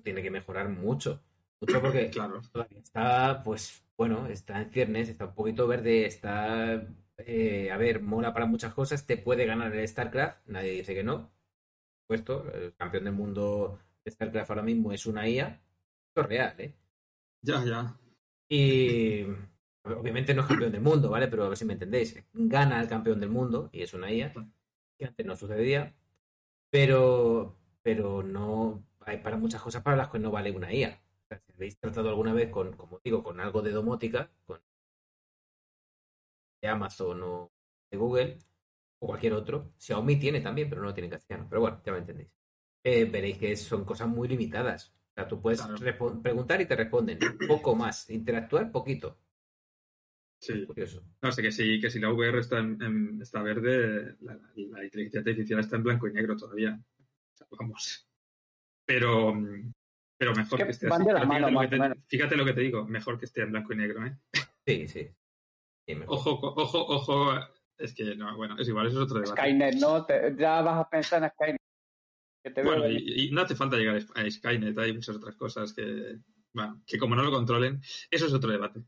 tiene 0.05 0.23
que 0.23 0.31
mejorar 0.31 0.69
mucho. 0.69 1.25
Mucho 1.61 1.63
porque 1.83 2.11
Claro. 2.11 2.41
todavía 2.53 2.79
está, 2.79 3.43
pues, 3.43 3.85
bueno, 3.97 4.29
está 4.29 4.63
en 4.63 4.71
ciernes, 4.71 5.09
está 5.09 5.27
un 5.27 5.35
poquito 5.35 5.67
verde, 5.67 6.07
está, 6.07 6.87
eh, 7.27 7.71
a 7.71 7.77
ver, 7.77 8.01
mola 8.03 8.33
para 8.33 8.47
muchas 8.47 8.75
cosas, 8.75 9.07
te 9.07 9.17
puede 9.17 9.47
ganar 9.47 9.75
el 9.75 9.87
StarCraft, 9.89 10.47
nadie 10.47 10.73
dice 10.73 10.95
que 10.95 11.05
no. 11.05 11.31
Por 12.07 12.19
supuesto, 12.19 12.53
el 12.55 12.75
campeón 12.75 13.05
del 13.05 13.15
mundo 13.15 13.79
de 14.05 14.11
StarCraft 14.13 14.51
ahora 14.51 14.63
mismo 14.63 14.93
es 14.93 15.07
una 15.07 15.29
IA, 15.29 15.49
esto 16.09 16.23
es 16.23 16.27
real, 16.29 16.55
¿eh? 16.59 16.75
Ya, 17.43 17.65
ya. 17.65 17.97
Y 18.49 19.25
obviamente 19.85 20.35
no 20.35 20.43
es 20.43 20.49
campeón 20.49 20.73
del 20.73 20.83
mundo, 20.83 21.11
¿vale? 21.11 21.29
Pero 21.29 21.45
a 21.45 21.49
ver 21.49 21.59
si 21.59 21.65
me 21.65 21.75
entendéis. 21.75 22.17
Gana 22.35 22.81
el 22.83 22.89
campeón 22.89 23.21
del 23.21 23.31
mundo 23.31 23.71
y 23.73 23.83
es 23.83 23.95
una 23.95 24.13
IA, 24.13 24.33
que 24.99 25.07
antes 25.07 25.27
no 25.27 25.37
sucedía, 25.37 25.95
pero, 26.71 27.57
pero 27.83 28.23
no 28.23 28.85
hay 29.01 29.19
para 29.19 29.37
muchas 29.37 29.63
cosas 29.63 29.83
para 29.83 29.97
las 29.97 30.09
que 30.09 30.19
no 30.19 30.31
vale 30.31 30.51
una 30.51 30.73
IA. 30.73 31.01
O 31.25 31.29
sea, 31.29 31.39
si 31.41 31.53
habéis 31.53 31.79
tratado 31.79 32.09
alguna 32.09 32.33
vez 32.33 32.51
con, 32.51 32.73
como 32.77 33.01
digo, 33.05 33.23
con 33.23 33.41
algo 33.41 33.63
de 33.63 33.71
domótica, 33.73 34.31
con 34.47 34.61
de 36.61 36.69
Amazon 36.69 37.23
o 37.23 37.53
de 37.91 37.97
Google 37.99 38.39
o 39.01 39.07
cualquier 39.07 39.33
otro, 39.33 39.73
Xiaomi 39.79 40.17
tiene 40.19 40.41
también, 40.41 40.69
pero 40.69 40.83
no 40.83 40.89
lo 40.89 40.95
tiene 40.95 41.07
en 41.07 41.13
castellano. 41.13 41.47
Pero 41.49 41.63
bueno, 41.63 41.81
ya 41.85 41.93
me 41.93 41.99
entendéis. 41.99 42.31
Eh, 42.85 43.05
veréis 43.07 43.39
que 43.39 43.57
son 43.57 43.85
cosas 43.85 44.09
muy 44.09 44.29
limitadas. 44.29 44.89
O 45.11 45.13
sea, 45.15 45.27
tú 45.29 45.41
puedes 45.41 45.61
Claro. 45.63 46.23
preguntar 46.23 46.61
y 46.61 46.67
te 46.67 46.77
responden. 46.77 47.19
Poco 47.49 47.75
más. 47.75 48.09
Interactuar, 48.11 48.71
poquito. 48.71 49.19
Sí. 50.41 50.65
Curioso. 50.65 51.03
No 51.21 51.33
sé 51.33 51.43
que 51.43 51.53
si, 51.53 51.79
que 51.81 51.91
si 51.91 51.99
la 52.01 52.11
VR 52.13 52.39
está, 52.41 52.59
en, 52.59 52.81
en- 52.83 53.21
está 53.21 53.43
verde, 53.43 54.17
la, 54.21 54.35
la 54.55 54.85
inteligencia 54.85 55.21
artificial 55.21 55.61
está 55.61 55.77
en 55.77 55.83
blanco 55.83 56.09
y 56.09 56.13
negro 56.13 56.37
todavía. 56.37 56.81
O 56.99 57.37
sea, 57.37 57.47
vamos. 57.59 58.09
Pero, 58.87 59.35
pero 60.17 60.35
mejor 60.35 60.59
que 60.59 60.65
que, 60.65 60.71
esté 60.71 60.87
así. 60.89 61.05
mano, 61.27 61.49
fíjate, 61.49 61.51
lo 61.53 61.61
que 61.61 61.95
te, 61.95 62.01
fíjate 62.09 62.37
lo 62.37 62.45
que 62.47 62.53
te 62.55 62.61
digo, 62.63 62.87
mejor 62.87 63.19
que 63.19 63.27
esté 63.27 63.43
en 63.43 63.51
blanco 63.53 63.73
y 63.73 63.77
negro, 63.77 64.07
¿eh? 64.07 64.17
Sí, 64.67 64.89
sí. 64.89 65.09
Ojo, 66.07 66.39
ojo, 66.43 66.87
ojo. 66.87 67.33
Es 67.79 67.95
que, 67.95 68.15
no, 68.15 68.37
bueno, 68.37 68.57
es 68.59 68.69
igual, 68.69 68.87
eso 68.89 68.99
es 68.99 69.05
otro 69.05 69.21
debate. 69.21 69.41
Skynet, 69.41 69.75
¿no? 69.77 70.05
Te- 70.05 70.37
ya 70.37 70.61
vas 70.61 70.79
a 70.79 70.89
pensar 70.89 71.23
en 71.23 71.31
Skynet. 71.31 71.61
Que 72.45 72.51
te 72.51 72.63
Bueno, 72.63 72.89
y, 72.89 73.25
y 73.27 73.31
no 73.31 73.43
hace 73.43 73.55
falta 73.57 73.77
llegar 73.77 73.97
a 73.97 74.31
Skynet, 74.31 74.79
hay 74.79 74.93
muchas 74.93 75.17
otras 75.17 75.37
cosas 75.37 75.73
que, 75.73 76.19
bueno, 76.53 76.83
que 76.87 76.99
como 76.99 77.15
no 77.17 77.23
lo 77.23 77.31
controlen, 77.31 77.81
eso 78.11 78.27
es 78.27 78.33
otro 78.33 78.51
debate. 78.51 78.83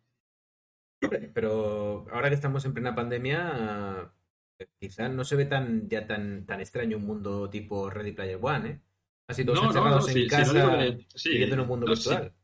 Pero 1.35 2.07
ahora 2.13 2.29
que 2.29 2.35
estamos 2.37 2.65
en 2.65 2.75
plena 2.75 2.95
pandemia, 2.95 4.13
eh, 4.59 4.67
quizás 4.79 5.11
no 5.11 5.25
se 5.25 5.37
ve 5.37 5.47
tan 5.47 5.89
ya 5.89 6.07
tan, 6.07 6.47
tan 6.47 6.61
extraño 6.61 6.97
un 6.97 7.05
mundo 7.05 7.51
tipo 7.51 7.91
Ready 7.91 8.13
Player 8.13 8.39
One, 8.41 8.69
¿eh? 8.71 8.81
Así 9.27 9.45
todos 9.45 9.61
No, 9.61 9.67
encerrados 9.67 10.05
no, 10.05 10.09
en 10.09 10.15
sí, 10.15 10.29
casa, 10.29 10.97
sí, 11.15 11.31
viviendo 11.31 11.55
en 11.55 11.61
un 11.61 11.69
mundo 11.69 11.87
no, 11.87 11.97
sí. 11.97 12.09
virtual. 12.11 12.35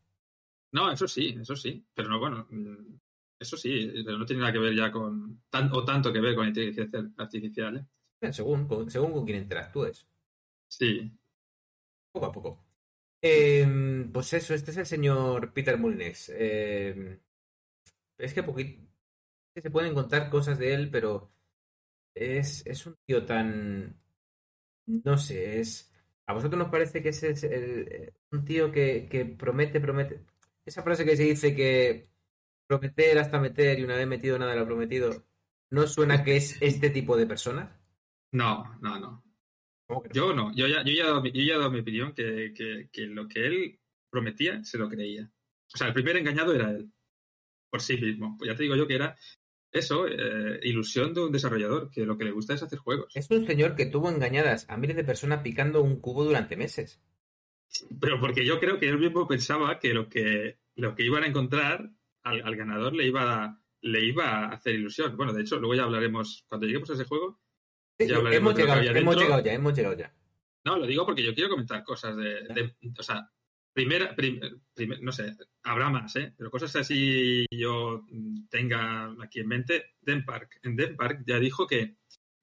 No, 0.72 0.90
eso 0.92 1.06
sí, 1.08 1.36
eso 1.40 1.56
sí. 1.56 1.86
Pero 1.94 2.08
no, 2.08 2.18
bueno, 2.18 2.46
mm, 2.50 2.98
eso 3.38 3.56
sí, 3.56 3.90
pero 4.04 4.18
no 4.18 4.26
tiene 4.26 4.40
nada 4.40 4.52
que 4.52 4.58
ver 4.58 4.74
ya 4.74 4.90
con, 4.92 5.42
tan, 5.50 5.70
o 5.72 5.84
tanto 5.84 6.12
que 6.12 6.20
ver 6.20 6.34
con 6.34 6.46
inteligencia 6.48 6.88
artificial, 7.16 7.76
¿eh? 7.78 7.86
Eh, 8.20 8.32
Según, 8.32 8.66
con- 8.68 8.90
según 8.90 9.12
con 9.12 9.24
quien 9.24 9.42
interactúes, 9.42 10.06
Sí, 10.68 11.10
poco 12.12 12.26
a 12.26 12.32
poco. 12.32 12.64
Eh, 13.22 13.66
pues 14.12 14.32
eso, 14.34 14.54
este 14.54 14.70
es 14.72 14.76
el 14.78 14.86
señor 14.86 15.52
Peter 15.52 15.78
Molinex. 15.78 16.30
Eh, 16.34 17.20
es 18.18 18.34
que 18.34 18.42
poquito, 18.42 18.82
se 19.56 19.70
pueden 19.70 19.94
contar 19.94 20.30
cosas 20.30 20.58
de 20.58 20.74
él, 20.74 20.90
pero 20.90 21.32
es, 22.14 22.66
es 22.66 22.86
un 22.86 22.96
tío 23.06 23.24
tan, 23.26 24.00
no 24.86 25.18
sé, 25.18 25.60
es... 25.60 25.92
¿A 26.26 26.34
vosotros 26.34 26.58
nos 26.58 26.70
parece 26.70 27.02
que 27.02 27.10
ese 27.10 27.30
es 27.30 27.44
el- 27.44 28.14
un 28.32 28.44
tío 28.44 28.72
que, 28.72 29.08
que 29.10 29.24
promete, 29.26 29.80
promete? 29.80 30.24
Esa 30.64 30.82
frase 30.82 31.04
que 31.04 31.16
se 31.16 31.24
dice 31.24 31.54
que 31.56 32.10
prometer 32.68 33.18
hasta 33.18 33.40
meter 33.40 33.78
y 33.80 33.84
una 33.84 33.96
vez 33.96 34.06
metido 34.06 34.38
nada 34.38 34.54
lo 34.54 34.66
prometido. 34.66 35.24
¿No 35.70 35.86
suena 35.86 36.22
que 36.22 36.36
es 36.36 36.56
este 36.62 36.90
tipo 36.90 37.16
de 37.16 37.26
personas? 37.26 37.76
No, 38.32 38.78
no, 38.80 39.00
no. 39.00 39.24
Yo 40.12 40.34
no. 40.34 40.52
Yo 40.54 40.66
ya, 40.68 40.84
yo 40.84 40.92
ya, 40.92 41.04
he, 41.04 41.06
dado, 41.06 41.22
mi- 41.22 41.32
yo 41.32 41.42
ya 41.42 41.54
he 41.54 41.58
dado 41.58 41.70
mi 41.70 41.80
opinión 41.80 42.12
que, 42.14 42.52
que, 42.54 42.88
que 42.92 43.02
lo 43.06 43.26
que 43.26 43.46
él 43.46 43.80
prometía 44.10 44.62
se 44.64 44.78
lo 44.78 44.88
creía. 44.88 45.30
O 45.74 45.76
sea, 45.76 45.88
el 45.88 45.94
primer 45.94 46.16
engañado 46.16 46.54
era 46.54 46.70
él. 46.70 46.92
Por 47.70 47.80
sí 47.82 47.96
mismo. 47.98 48.36
Pues 48.38 48.48
ya 48.50 48.56
te 48.56 48.62
digo 48.62 48.76
yo 48.76 48.86
que 48.86 48.94
era 48.94 49.16
eso, 49.72 50.06
eh, 50.06 50.60
ilusión 50.62 51.12
de 51.12 51.22
un 51.24 51.32
desarrollador, 51.32 51.90
que 51.90 52.06
lo 52.06 52.16
que 52.16 52.24
le 52.24 52.30
gusta 52.32 52.54
es 52.54 52.62
hacer 52.62 52.78
juegos. 52.78 53.14
Es 53.14 53.30
un 53.30 53.46
señor 53.46 53.76
que 53.76 53.86
tuvo 53.86 54.10
engañadas 54.10 54.66
a 54.70 54.76
miles 54.78 54.96
de 54.96 55.04
personas 55.04 55.42
picando 55.42 55.82
un 55.82 56.00
cubo 56.00 56.24
durante 56.24 56.56
meses. 56.56 57.00
Pero 58.00 58.18
porque 58.20 58.46
yo 58.46 58.58
creo 58.60 58.78
que 58.78 58.88
él 58.88 58.98
mismo 58.98 59.28
pensaba 59.28 59.78
que 59.78 59.92
lo 59.92 60.08
que, 60.08 60.58
lo 60.74 60.94
que 60.94 61.04
iban 61.04 61.24
a 61.24 61.26
encontrar 61.26 61.90
al, 62.28 62.42
al 62.46 62.56
ganador 62.56 62.94
le 62.94 63.06
iba, 63.06 63.44
a, 63.44 63.60
le 63.82 64.04
iba 64.04 64.24
a 64.44 64.48
hacer 64.48 64.74
ilusión. 64.74 65.16
Bueno, 65.16 65.32
de 65.32 65.42
hecho, 65.42 65.58
luego 65.58 65.74
ya 65.74 65.84
hablaremos, 65.84 66.44
cuando 66.48 66.66
lleguemos 66.66 66.90
a 66.90 66.94
ese 66.94 67.04
juego, 67.04 67.40
Sí, 68.00 68.06
Ya 68.06 68.16
hablaremos 68.16 68.52
hemos, 68.52 68.54
de 68.54 68.60
lo 68.62 68.66
que 68.66 68.70
llegado, 68.72 68.78
había 68.78 68.90
hemos 69.00 69.14
dentro. 69.16 69.24
llegado 69.26 69.44
ya, 69.44 69.52
hemos 69.54 69.74
llegado 69.74 69.96
ya. 69.96 70.14
No, 70.64 70.78
lo 70.78 70.86
digo 70.86 71.04
porque 71.04 71.22
yo 71.24 71.34
quiero 71.34 71.50
comentar 71.50 71.82
cosas 71.82 72.16
de. 72.16 72.42
de- 72.54 72.76
o 72.96 73.02
sea, 73.02 73.28
primera. 73.72 74.14
prim- 74.14 74.40
primer- 74.74 75.02
no 75.02 75.10
sé, 75.10 75.34
habrá 75.64 75.88
más, 75.90 76.14
¿eh? 76.16 76.32
Pero 76.38 76.48
cosas 76.50 76.76
así 76.76 77.44
yo 77.50 78.04
tenga 78.50 79.14
aquí 79.20 79.40
en 79.40 79.48
mente. 79.48 79.94
Den 80.00 80.24
Park. 80.24 80.60
En 80.62 80.76
Den 80.76 80.96
Park 80.96 81.22
ya 81.26 81.38
dijo 81.40 81.66
que. 81.66 81.96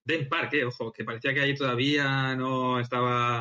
Den 0.04 0.27
Park, 0.27 0.54
eh, 0.56 0.65
ojo, 0.65 0.92
que 0.92 1.04
parecía 1.06 1.34
que 1.34 1.39
ahí 1.42 1.56
todavía 1.56 2.36
no 2.36 2.80
estaba 2.80 3.39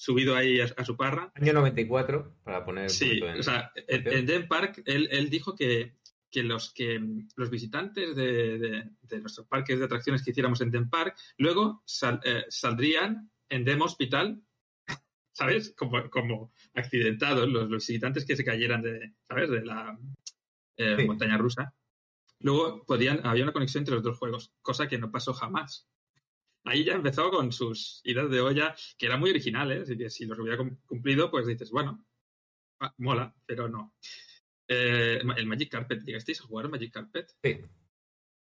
subido 0.00 0.34
ahí 0.34 0.60
a, 0.62 0.64
a 0.76 0.84
su 0.84 0.96
parra. 0.96 1.30
Año 1.34 1.52
94, 1.52 2.36
para 2.42 2.64
poner 2.64 2.88
Sí, 2.88 3.20
en- 3.22 3.38
o 3.38 3.42
sea, 3.42 3.70
en, 3.86 4.08
en 4.10 4.24
Den 4.26 4.48
Park 4.48 4.82
él, 4.86 5.08
él 5.12 5.28
dijo 5.28 5.54
que, 5.54 5.96
que 6.30 6.42
los 6.42 6.72
que 6.72 6.98
los 7.36 7.50
visitantes 7.50 8.16
de, 8.16 8.58
de- 8.58 8.90
de 9.02 9.20
nuestros 9.20 9.46
parques 9.46 9.78
de 9.78 9.84
atracciones 9.84 10.22
que 10.24 10.30
hiciéramos 10.30 10.60
en 10.62 10.70
Den 10.70 10.88
Park 10.88 11.16
luego 11.36 11.82
sal- 11.84 12.20
eh, 12.24 12.44
saldrían 12.48 13.30
en 13.50 13.64
Dem 13.64 13.82
Hospital, 13.82 14.42
¿sabes? 15.32 15.74
Como, 15.76 16.08
como 16.08 16.50
accidentados, 16.74 17.46
los, 17.48 17.68
los 17.68 17.86
visitantes 17.86 18.24
que 18.24 18.36
se 18.36 18.44
cayeran 18.44 18.80
de, 18.82 19.14
¿sabes? 19.28 19.50
De 19.50 19.64
la 19.66 19.98
eh, 20.76 20.96
Sí. 20.98 21.04
montaña 21.04 21.36
rusa. 21.36 21.74
Luego 22.38 22.84
podían, 22.86 23.20
había 23.26 23.42
una 23.44 23.52
conexión 23.52 23.82
entre 23.82 23.96
los 23.96 24.02
dos 24.04 24.16
juegos, 24.18 24.54
cosa 24.62 24.88
que 24.88 24.96
no 24.98 25.10
pasó 25.10 25.34
jamás. 25.34 25.86
Ahí 26.64 26.84
ya 26.84 26.94
empezó 26.94 27.30
con 27.30 27.52
sus 27.52 28.00
idas 28.04 28.30
de 28.30 28.40
olla, 28.40 28.74
que 28.98 29.06
eran 29.06 29.20
muy 29.20 29.30
originales, 29.30 29.90
y 29.90 29.96
que 29.96 30.10
si 30.10 30.26
los 30.26 30.38
hubiera 30.38 30.58
cum- 30.58 30.76
cumplido, 30.86 31.30
pues 31.30 31.46
dices, 31.46 31.70
bueno, 31.70 32.04
ah, 32.80 32.94
mola, 32.98 33.34
pero 33.46 33.68
no. 33.68 33.94
Eh, 34.68 35.20
el 35.36 35.46
Magic 35.46 35.70
Carpet, 35.70 36.02
¿llegasteis 36.04 36.40
a 36.40 36.44
jugar 36.44 36.66
al 36.66 36.70
Magic 36.70 36.92
Carpet? 36.92 37.30
Sí. 37.42 37.60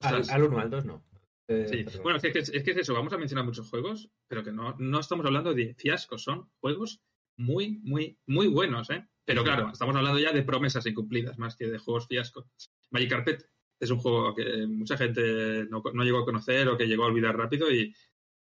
Al, 0.00 0.14
Ostras. 0.14 0.30
al 0.30 0.42
1, 0.44 0.58
al 0.58 0.70
2 0.70 0.84
no. 0.86 1.04
Eh, 1.48 1.66
Sí. 1.68 1.98
Bueno, 2.02 2.16
es 2.16 2.22
que, 2.32 2.38
es 2.38 2.50
que- 2.64 2.70
eso, 2.80 2.94
vamos 2.94 3.12
a 3.12 3.18
mencionar 3.18 3.44
muchos 3.44 3.68
juegos, 3.68 4.08
pero 4.28 4.42
que 4.42 4.52
no, 4.52 4.74
no 4.78 5.00
estamos 5.00 5.26
hablando 5.26 5.52
de 5.52 5.74
fiascos, 5.74 6.22
son 6.22 6.50
juegos 6.60 7.02
muy, 7.36 7.78
muy, 7.82 8.18
muy 8.26 8.46
buenos, 8.46 8.88
¿eh? 8.90 9.06
Pero 9.24 9.44
claro, 9.44 9.70
estamos 9.72 9.94
hablando 9.94 10.18
ya 10.18 10.32
de 10.32 10.42
promesas 10.42 10.86
incumplidas 10.86 11.38
más 11.38 11.54
que 11.56 11.66
de 11.66 11.78
juegos 11.78 12.06
fiascos. 12.08 12.46
Magic 12.90 13.10
Carpet 13.10 13.48
es 13.80 13.90
un 13.90 13.98
juego 13.98 14.34
que 14.34 14.66
mucha 14.66 14.96
gente 14.96 15.64
no, 15.70 15.82
no 15.92 16.04
llegó 16.04 16.18
a 16.18 16.24
conocer 16.24 16.68
o 16.68 16.76
que 16.76 16.86
llegó 16.86 17.04
a 17.04 17.06
olvidar 17.08 17.36
rápido 17.36 17.72
y, 17.72 17.92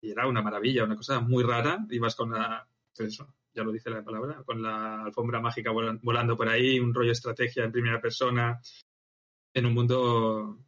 y 0.02 0.11
era 0.11 0.28
una 0.28 0.43
maravilla, 0.43 0.85
una 0.85 0.97
cosa 0.97 1.19
muy 1.21 1.43
rara. 1.43 1.85
Ibas 1.90 2.14
con 2.14 2.31
la, 2.33 2.69
pues 2.95 3.09
eso, 3.09 3.35
ya 3.54 3.64
lo 3.64 3.73
dice 3.73 3.88
la 3.90 4.04
palabra, 4.04 4.43
con 4.45 4.62
la 4.62 5.04
alfombra 5.04 5.40
mágica 5.40 5.73
volan- 5.73 5.99
volando 6.02 6.37
por 6.37 6.49
ahí, 6.49 6.78
un 6.78 6.93
rollo 6.93 7.12
estrategia 7.12 7.64
en 7.64 7.73
primera 7.73 8.00
persona, 8.00 8.61
en 9.54 9.66
un 9.66 9.73
mundo 9.75 10.59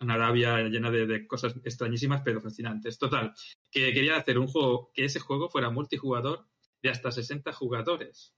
una 0.00 0.14
Arabia 0.14 0.58
llena 0.62 0.90
de, 0.90 1.06
de 1.06 1.26
cosas 1.28 1.54
extrañísimas 1.64 2.22
pero 2.24 2.40
fascinantes. 2.40 2.98
Total, 2.98 3.32
que 3.70 3.92
quería 3.92 4.16
hacer 4.16 4.36
un 4.36 4.48
juego, 4.48 4.90
que 4.92 5.04
ese 5.04 5.20
juego 5.20 5.48
fuera 5.48 5.70
multijugador 5.70 6.48
de 6.82 6.90
hasta 6.90 7.12
60 7.12 7.52
jugadores. 7.52 8.34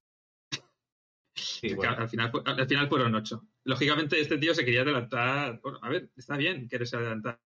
sí, 1.34 1.68
Que 1.70 1.74
bueno. 1.74 1.96
al, 1.96 2.08
final, 2.10 2.30
al 2.44 2.68
final 2.68 2.88
fueron 2.88 3.14
8. 3.14 3.42
Lógicamente 3.64 4.20
este 4.20 4.38
tío 4.38 4.54
se 4.54 4.64
quería 4.64 4.82
adelantar. 4.82 5.60
Bueno, 5.62 5.78
a 5.82 5.88
ver, 5.88 6.10
está 6.16 6.36
bien 6.36 6.68
quererse 6.68 6.96
adelantar. 6.96 7.38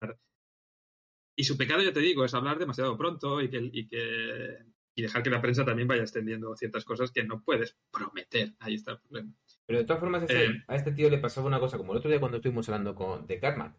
Y 1.37 1.45
su 1.45 1.57
pecado, 1.57 1.83
ya 1.83 1.93
te 1.93 2.01
digo, 2.01 2.25
es 2.25 2.35
hablar 2.35 2.59
demasiado 2.59 2.97
pronto 2.99 3.41
y 3.41 3.49
que, 3.49 3.71
y 3.73 3.87
que 3.89 4.59
y 4.97 5.03
dejar 5.03 5.23
que 5.23 5.31
la 5.31 5.41
prensa 5.41 5.65
también 5.65 5.87
vaya 5.87 6.03
extendiendo 6.03 6.57
ciertas 6.57 6.85
cosas 6.85 7.13
que 7.13 7.23
no 7.23 7.41
puedes 7.45 7.77
prometer. 7.93 8.55
Ahí 8.59 8.75
está 8.75 8.93
el 8.93 8.99
problema. 8.99 9.33
Pero 9.65 9.79
de 9.79 9.85
todas 9.85 10.01
formas, 10.01 10.25
ese- 10.25 10.47
Eh. 10.47 10.65
a 10.67 10.75
este 10.75 10.91
tío 10.91 11.09
le 11.09 11.19
pasaba 11.19 11.47
una 11.47 11.61
cosa, 11.61 11.77
como 11.77 11.93
el 11.93 11.99
otro 11.99 12.11
día 12.11 12.19
cuando 12.19 12.39
estuvimos 12.39 12.69
hablando 12.69 12.97
con, 12.97 13.25
de. 13.27 13.39
Karma. 13.39 13.77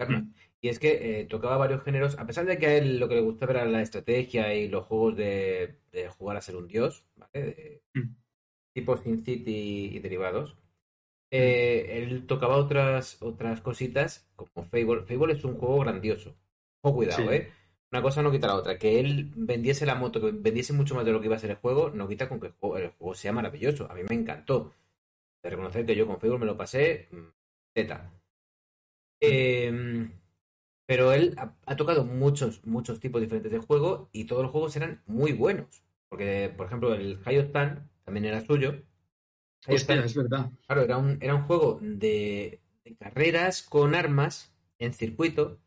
Mm. 0.00 0.32
Y 0.60 0.68
es 0.68 0.80
que 0.80 1.20
eh, 1.20 1.24
tocaba 1.26 1.56
varios 1.58 1.84
géneros, 1.84 2.18
a 2.18 2.26
pesar 2.26 2.44
de 2.44 2.58
que 2.58 2.66
a 2.66 2.74
él 2.76 2.98
lo 2.98 3.08
que 3.08 3.14
le 3.14 3.20
gustaba 3.20 3.52
era 3.52 3.64
la 3.66 3.82
estrategia 3.82 4.52
y 4.52 4.66
los 4.68 4.84
juegos 4.86 5.16
de, 5.16 5.78
de 5.92 6.08
jugar 6.08 6.36
a 6.36 6.40
ser 6.40 6.56
un 6.56 6.66
dios, 6.66 7.04
¿vale? 7.14 7.30
De- 7.34 7.82
Mm. 7.94 8.16
tipo 8.74 8.96
Sin 8.96 9.24
City 9.24 9.90
y 9.94 9.98
derivados. 10.00 10.56
Eh, 11.32 12.02
él 12.02 12.26
tocaba 12.26 12.56
otras, 12.56 13.20
otras 13.22 13.60
cositas 13.62 14.28
como 14.36 14.66
Fable. 14.66 15.02
Fable 15.02 15.32
es 15.32 15.44
un 15.44 15.56
juego 15.56 15.80
grandioso. 15.80 16.36
Ojo, 16.82 16.96
cuidado, 16.96 17.22
Sí. 17.22 17.34
¿eh? 17.34 17.52
Una 17.90 18.02
cosa 18.02 18.22
no 18.22 18.30
quita 18.30 18.46
la 18.46 18.56
otra. 18.56 18.78
Que 18.78 19.00
él 19.00 19.32
vendiese 19.34 19.86
la 19.86 19.94
moto, 19.94 20.20
que 20.20 20.30
vendiese 20.30 20.72
mucho 20.72 20.94
más 20.94 21.04
de 21.04 21.12
lo 21.12 21.20
que 21.20 21.26
iba 21.26 21.36
a 21.36 21.38
ser 21.38 21.50
el 21.50 21.56
juego, 21.56 21.90
no 21.90 22.06
quita 22.08 22.28
con 22.28 22.38
que 22.38 22.48
el 22.48 22.52
juego, 22.52 22.76
el 22.78 22.90
juego 22.90 23.14
sea 23.14 23.32
maravilloso. 23.32 23.90
A 23.90 23.94
mí 23.94 24.02
me 24.08 24.14
encantó. 24.14 24.72
De 25.42 25.50
reconocer 25.50 25.84
que 25.84 25.96
yo 25.96 26.06
con 26.06 26.20
Fable 26.20 26.38
me 26.38 26.46
lo 26.46 26.56
pasé 26.56 27.08
mm, 27.10 27.16
teta. 27.74 28.12
Eh, 29.20 30.08
pero 30.86 31.12
él 31.12 31.34
ha, 31.38 31.54
ha 31.64 31.76
tocado 31.76 32.04
muchos, 32.04 32.64
muchos 32.66 33.00
tipos 33.00 33.20
diferentes 33.20 33.50
de 33.50 33.58
juego 33.58 34.10
y 34.12 34.24
todos 34.26 34.42
los 34.42 34.52
juegos 34.52 34.76
eran 34.76 35.02
muy 35.06 35.32
buenos. 35.32 35.82
Porque, 36.08 36.52
por 36.54 36.66
ejemplo, 36.66 36.92
el 36.94 37.18
High 37.24 37.38
Octane 37.38 37.80
también 38.04 38.26
era 38.26 38.42
suyo. 38.44 38.82
Hostia, 39.66 39.94
Octane, 39.96 40.06
es 40.06 40.14
verdad. 40.16 40.50
claro, 40.66 40.82
era 40.82 40.96
un, 40.98 41.18
era 41.20 41.34
un 41.34 41.42
juego 41.42 41.78
de, 41.82 42.60
de 42.84 42.94
carreras 42.96 43.62
con 43.62 43.94
armas 43.94 44.52
en 44.78 44.92
circuito 44.92 45.58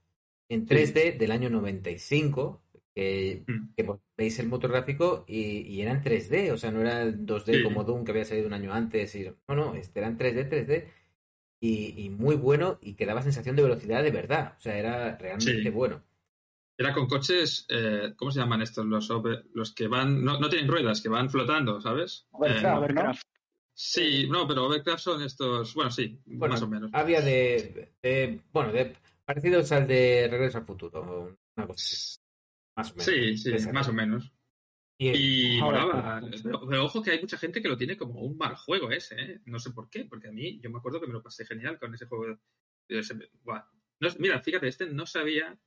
en 0.50 0.68
3D 0.68 1.18
del 1.18 1.32
año 1.32 1.50
95. 1.50 2.62
Que, 2.94 3.44
Mm. 3.46 3.74
que 3.76 3.84
pues, 3.84 4.00
veis 4.18 4.40
el 4.40 4.48
motor 4.48 4.72
gráfico 4.72 5.26
y, 5.28 5.62
y 5.68 5.82
era 5.82 5.92
en 5.92 6.02
3D, 6.02 6.52
o 6.54 6.58
sea, 6.58 6.72
no 6.72 6.80
era 6.80 7.02
el 7.02 7.26
2D 7.26 7.58
Sí. 7.58 7.64
como 7.64 7.84
Doom 7.84 8.06
que 8.06 8.12
había 8.12 8.24
salido 8.24 8.48
un 8.48 8.54
año 8.54 8.74
antes. 8.74 9.14
Y, 9.16 9.30
no, 9.50 9.56
no, 9.56 9.76
este 9.76 10.00
era 10.00 10.08
en 10.08 10.18
3D, 10.18 10.48
3D. 10.50 10.88
Y, 11.62 12.06
y 12.06 12.10
muy 12.10 12.36
bueno 12.36 12.78
y 12.82 12.94
que 12.94 13.06
daba 13.06 13.22
sensación 13.22 13.56
de 13.58 13.64
velocidad 13.64 14.02
de 14.04 14.12
verdad. 14.12 14.54
O 14.58 14.62
sea, 14.62 14.78
era 14.78 15.18
realmente 15.18 15.62
Sí. 15.64 15.70
bueno. 15.70 16.04
Era 16.78 16.94
con 16.94 17.08
coches, 17.08 17.66
eh, 17.70 18.14
¿cómo 18.18 18.32
se 18.32 18.40
llaman 18.40 18.62
estos? 18.62 18.86
Los, 18.86 19.10
over- 19.10 19.46
los 19.54 19.74
que 19.74 19.88
van, 19.88 20.24
no, 20.24 20.40
no 20.40 20.50
tienen 20.50 20.70
ruedas, 20.70 21.02
que 21.02 21.10
van 21.10 21.30
flotando, 21.30 21.80
¿sabes? 21.82 22.28
Overcraft, 22.32 23.22
Eh. 23.22 23.35
Sí, 23.76 24.28
no, 24.30 24.48
pero 24.48 24.66
Overcraft 24.66 25.04
son 25.04 25.22
estos, 25.22 25.74
bueno, 25.76 25.92
sí, 25.92 26.20
Bueno, 26.26 26.54
más 26.54 26.62
o 26.64 26.68
menos. 26.68 26.90
Había 26.94 27.22
de, 27.22 27.94
de- 28.02 28.42
bueno, 28.52 28.72
de 28.72 28.96
parecidos 29.26 29.72
al 29.72 29.88
de 29.88 30.28
Regreso 30.32 30.58
al 30.60 30.66
Futuro, 30.66 31.38
una 31.58 31.68
cosa 31.68 31.74
así, 31.74 32.18
más 32.76 32.92
o 32.92 32.96
menos. 32.96 33.06
Sí, 33.06 33.38
sí, 33.38 33.72
más 33.72 33.88
o 33.88 33.94
menos. 33.94 34.32
Y, 34.98 35.10
Y 35.58 35.60
Ahora, 35.60 35.86
molaba. 35.86 36.22
Pero, 36.42 36.86
ojo 36.86 37.04
que 37.04 37.12
hay 37.12 37.20
mucha 37.20 37.38
gente 37.38 37.62
que 37.62 37.68
lo 37.68 37.76
tiene 37.78 37.98
como 37.98 38.22
un 38.22 38.38
mal 38.38 38.56
juego 38.56 38.92
ese, 38.92 39.16
¿eh? 39.20 39.42
No 39.46 39.60
sé 39.60 39.72
por 39.72 39.90
qué, 39.90 40.06
porque 40.06 40.30
a 40.30 40.32
mí, 40.32 40.60
yo 40.62 40.70
me 40.70 40.78
acuerdo 40.78 41.02
que 41.02 41.08
me 41.08 41.14
lo 41.14 41.22
pasé 41.22 41.46
genial 41.46 41.78
con 41.78 41.94
ese 41.94 42.06
juego. 42.06 42.40
de 42.88 43.00
ese-. 43.00 43.14
No, 44.00 44.10
mira, 44.20 44.40
fíjate, 44.42 44.68
este 44.70 44.86
no 44.88 45.06
sabía 45.06 45.58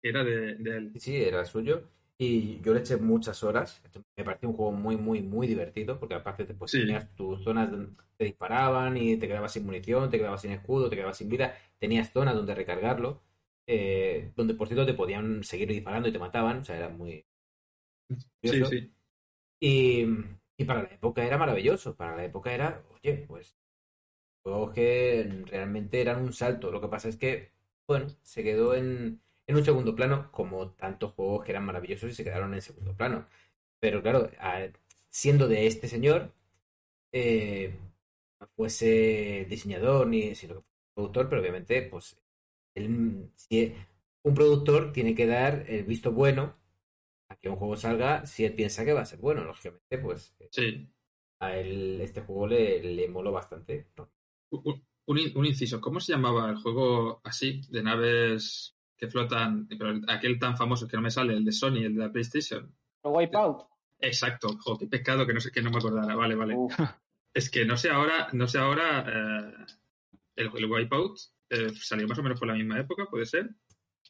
que 0.00 0.08
era 0.08 0.22
de, 0.22 0.54
de 0.54 0.76
él. 0.76 0.92
sí, 0.96 1.16
era 1.16 1.44
suyo. 1.44 1.90
Y 2.20 2.60
yo 2.62 2.74
le 2.74 2.80
eché 2.80 2.96
muchas 2.96 3.42
horas. 3.44 3.80
Me 4.16 4.24
pareció 4.24 4.48
un 4.48 4.56
juego 4.56 4.72
muy, 4.72 4.96
muy, 4.96 5.22
muy 5.22 5.46
divertido, 5.46 5.98
porque 6.00 6.14
aparte 6.14 6.44
te, 6.44 6.54
pues, 6.54 6.72
Sí. 6.72 6.80
tenías 6.80 7.14
tus 7.14 7.42
zonas 7.44 7.70
donde 7.70 7.92
te 8.16 8.24
disparaban 8.24 8.96
y 8.96 9.16
te 9.16 9.28
quedabas 9.28 9.52
sin 9.52 9.64
munición, 9.64 10.10
te 10.10 10.18
quedabas 10.18 10.42
sin 10.42 10.50
escudo, 10.52 10.90
te 10.90 10.96
quedabas 10.96 11.16
sin 11.16 11.28
vida. 11.28 11.54
Tenías 11.78 12.10
zonas 12.12 12.34
donde 12.34 12.54
recargarlo, 12.56 13.22
eh, 13.68 14.32
donde 14.36 14.54
por 14.54 14.66
cierto 14.68 14.84
te 14.84 14.94
podían 14.94 15.44
seguir 15.44 15.68
disparando 15.68 16.08
y 16.08 16.12
te 16.12 16.18
mataban. 16.18 16.58
O 16.58 16.64
sea, 16.64 16.76
era 16.76 16.88
muy... 16.88 17.24
Sí, 18.42 18.64
sí. 18.64 18.92
Y, 19.60 20.06
y 20.56 20.64
para 20.64 20.82
la 20.82 20.88
época 20.94 21.24
era 21.24 21.38
maravilloso. 21.38 21.94
Para 21.96 22.16
la 22.16 22.24
época 22.24 22.52
era, 22.52 22.82
oye, 22.94 23.24
pues 23.28 23.56
juegos 24.42 24.72
que 24.74 25.44
realmente 25.46 26.00
eran 26.00 26.22
un 26.22 26.32
salto. 26.32 26.70
Lo 26.70 26.80
que 26.80 26.88
pasa 26.88 27.08
es 27.08 27.16
que, 27.16 27.52
bueno, 27.86 28.08
se 28.22 28.42
quedó 28.42 28.74
en, 28.74 29.20
en 29.48 29.56
un 29.56 29.64
segundo 29.66 29.96
plano, 29.96 30.30
como 30.32 30.72
tantos 30.72 31.14
juegos 31.14 31.44
que 31.46 31.52
eran 31.52 31.66
maravillosos 31.66 32.10
y 32.12 32.14
se 32.16 32.24
quedaron 32.24 32.54
en 32.54 32.62
segundo 32.62 32.96
plano. 32.96 33.28
Pero 33.80 34.02
claro, 34.02 34.30
a- 34.40 34.68
siendo 35.10 35.48
de 35.48 35.66
este 35.68 35.88
señor, 35.88 36.34
eh, 37.12 37.76
no 38.40 38.46
fuese 38.56 39.46
diseñador 39.48 40.06
ni 40.08 40.34
sino 40.34 40.56
que 40.62 40.66
productor, 40.94 41.28
pero 41.28 41.40
obviamente, 41.42 41.82
pues, 41.82 42.18
él- 42.74 43.30
si 43.36 43.74
un 44.24 44.34
productor 44.34 44.92
tiene 44.92 45.14
que 45.14 45.26
dar 45.26 45.64
el 45.68 45.84
visto 45.84 46.12
bueno 46.12 46.56
a 47.30 47.36
que 47.36 47.48
un 47.50 47.56
juego 47.56 47.76
salga 47.76 48.26
si 48.26 48.44
él 48.44 48.54
piensa 48.54 48.84
que 48.84 48.92
va 48.94 49.02
a 49.02 49.06
ser 49.06 49.20
bueno. 49.20 49.44
Lógicamente, 49.44 49.98
pues 49.98 50.34
sí. 50.50 50.88
a 51.40 51.56
él 51.56 52.00
este 52.00 52.20
juego 52.22 52.46
le, 52.48 52.82
le 52.82 53.08
moló 53.08 53.32
bastante. 53.32 53.88
un 55.06 55.46
inciso, 55.46 55.80
¿cómo 55.80 56.00
se 56.00 56.12
llamaba 56.12 56.50
el 56.50 56.56
juego 56.56 57.20
así, 57.24 57.62
de 57.70 57.82
naves 57.82 58.76
que 58.98 59.08
flotan, 59.08 59.66
pero 59.68 59.90
el- 59.90 60.04
aquel 60.08 60.38
tan 60.38 60.56
famoso 60.56 60.86
que 60.88 60.96
no 60.96 61.02
me 61.02 61.10
sale, 61.10 61.34
el 61.34 61.44
de 61.44 61.52
Sony, 61.52 61.76
el 61.84 61.94
de 61.94 62.00
la 62.00 62.12
PlayStation? 62.12 62.74
¿El 63.04 63.10
Wipeout? 63.12 63.62
Exacto, 64.00 64.56
jo, 64.58 64.76
qué 64.78 64.86
pecado 64.86 65.26
que 65.26 65.32
no 65.34 65.40
sé 65.40 65.50
que 65.50 65.62
no 65.62 65.70
me 65.70 65.78
acordara, 65.78 66.14
vale, 66.14 66.34
vale. 66.34 66.54
Uf, 66.56 66.78
Es 67.34 67.50
que 67.50 67.64
no 67.64 67.76
sé 67.76 67.90
ahora, 67.90 68.28
no 68.32 68.46
sé 68.48 68.58
ahora, 68.58 69.04
eh, 69.06 69.54
el, 70.36 70.50
el 70.56 70.64
Wipeout 70.66 71.18
eh, 71.50 71.70
salió 71.74 72.06
más 72.08 72.18
o 72.18 72.22
menos 72.22 72.38
por 72.38 72.48
la 72.48 72.54
misma 72.54 72.78
época, 72.80 73.06
¿puede 73.10 73.26
ser? 73.26 73.50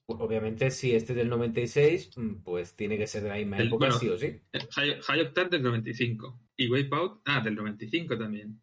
Obviamente, 0.07 0.70
si 0.70 0.94
este 0.94 1.12
es 1.12 1.16
del 1.18 1.29
96, 1.29 2.16
mm, 2.16 2.35
pues 2.42 2.74
tiene 2.74 2.96
que 2.96 3.07
ser 3.07 3.22
de 3.24 3.29
la 3.29 3.35
misma 3.37 3.59
El- 3.59 3.66
época, 3.66 3.87
bueno, 3.87 3.98
sí 3.98 4.09
o 4.09 4.16
sí. 4.16 4.27
Eh, 4.27 4.68
High, 4.74 5.01
High 5.03 5.20
Octane 5.20 5.51
del 5.51 5.62
95 5.62 6.40
y 6.57 6.70
Wipeout, 6.70 7.20
ah, 7.27 7.40
del 7.40 7.55
95 7.55 8.16
también. 8.16 8.61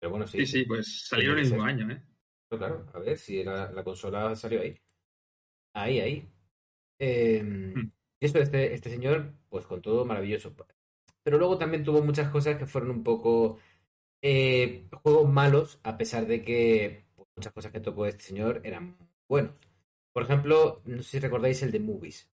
Pero 0.00 0.10
bueno, 0.10 0.26
sí. 0.26 0.38
Sí, 0.46 0.46
sí, 0.60 0.64
pues 0.64 1.06
salieron 1.08 1.38
el 1.38 1.44
mismo 1.44 1.62
ser. 1.62 1.68
año, 1.70 1.90
¿eh? 1.90 2.02
Claro, 2.50 2.86
a 2.94 2.98
ver 2.98 3.18
si 3.18 3.44
la, 3.44 3.70
la 3.72 3.84
consola 3.84 4.34
salió 4.34 4.60
ahí. 4.60 4.74
Ahí, 5.74 6.00
ahí. 6.00 6.28
Eh, 6.98 7.42
y 8.20 8.26
eso, 8.26 8.38
este, 8.38 8.74
este 8.74 8.90
señor, 8.90 9.34
pues 9.48 9.66
con 9.66 9.82
todo 9.82 10.04
maravilloso. 10.04 10.54
Pero 11.22 11.38
luego 11.38 11.58
también 11.58 11.84
tuvo 11.84 12.02
muchas 12.02 12.30
cosas 12.30 12.56
que 12.58 12.66
fueron 12.66 12.90
un 12.90 13.04
poco 13.04 13.58
eh, 14.22 14.88
juegos 15.02 15.30
malos, 15.30 15.80
a 15.84 15.98
pesar 15.98 16.26
de 16.26 16.42
que 16.44 17.06
pues, 17.16 17.28
muchas 17.36 17.52
cosas 17.52 17.72
que 17.72 17.80
tocó 17.80 18.06
este 18.06 18.24
señor 18.24 18.62
eran 18.64 18.96
buenos. 19.28 19.54
Por 20.12 20.24
ejemplo, 20.24 20.82
no 20.86 21.02
sé 21.02 21.10
si 21.10 21.20
recordáis 21.20 21.62
el 21.62 21.72
de 21.72 21.80
Movies. 21.80 22.30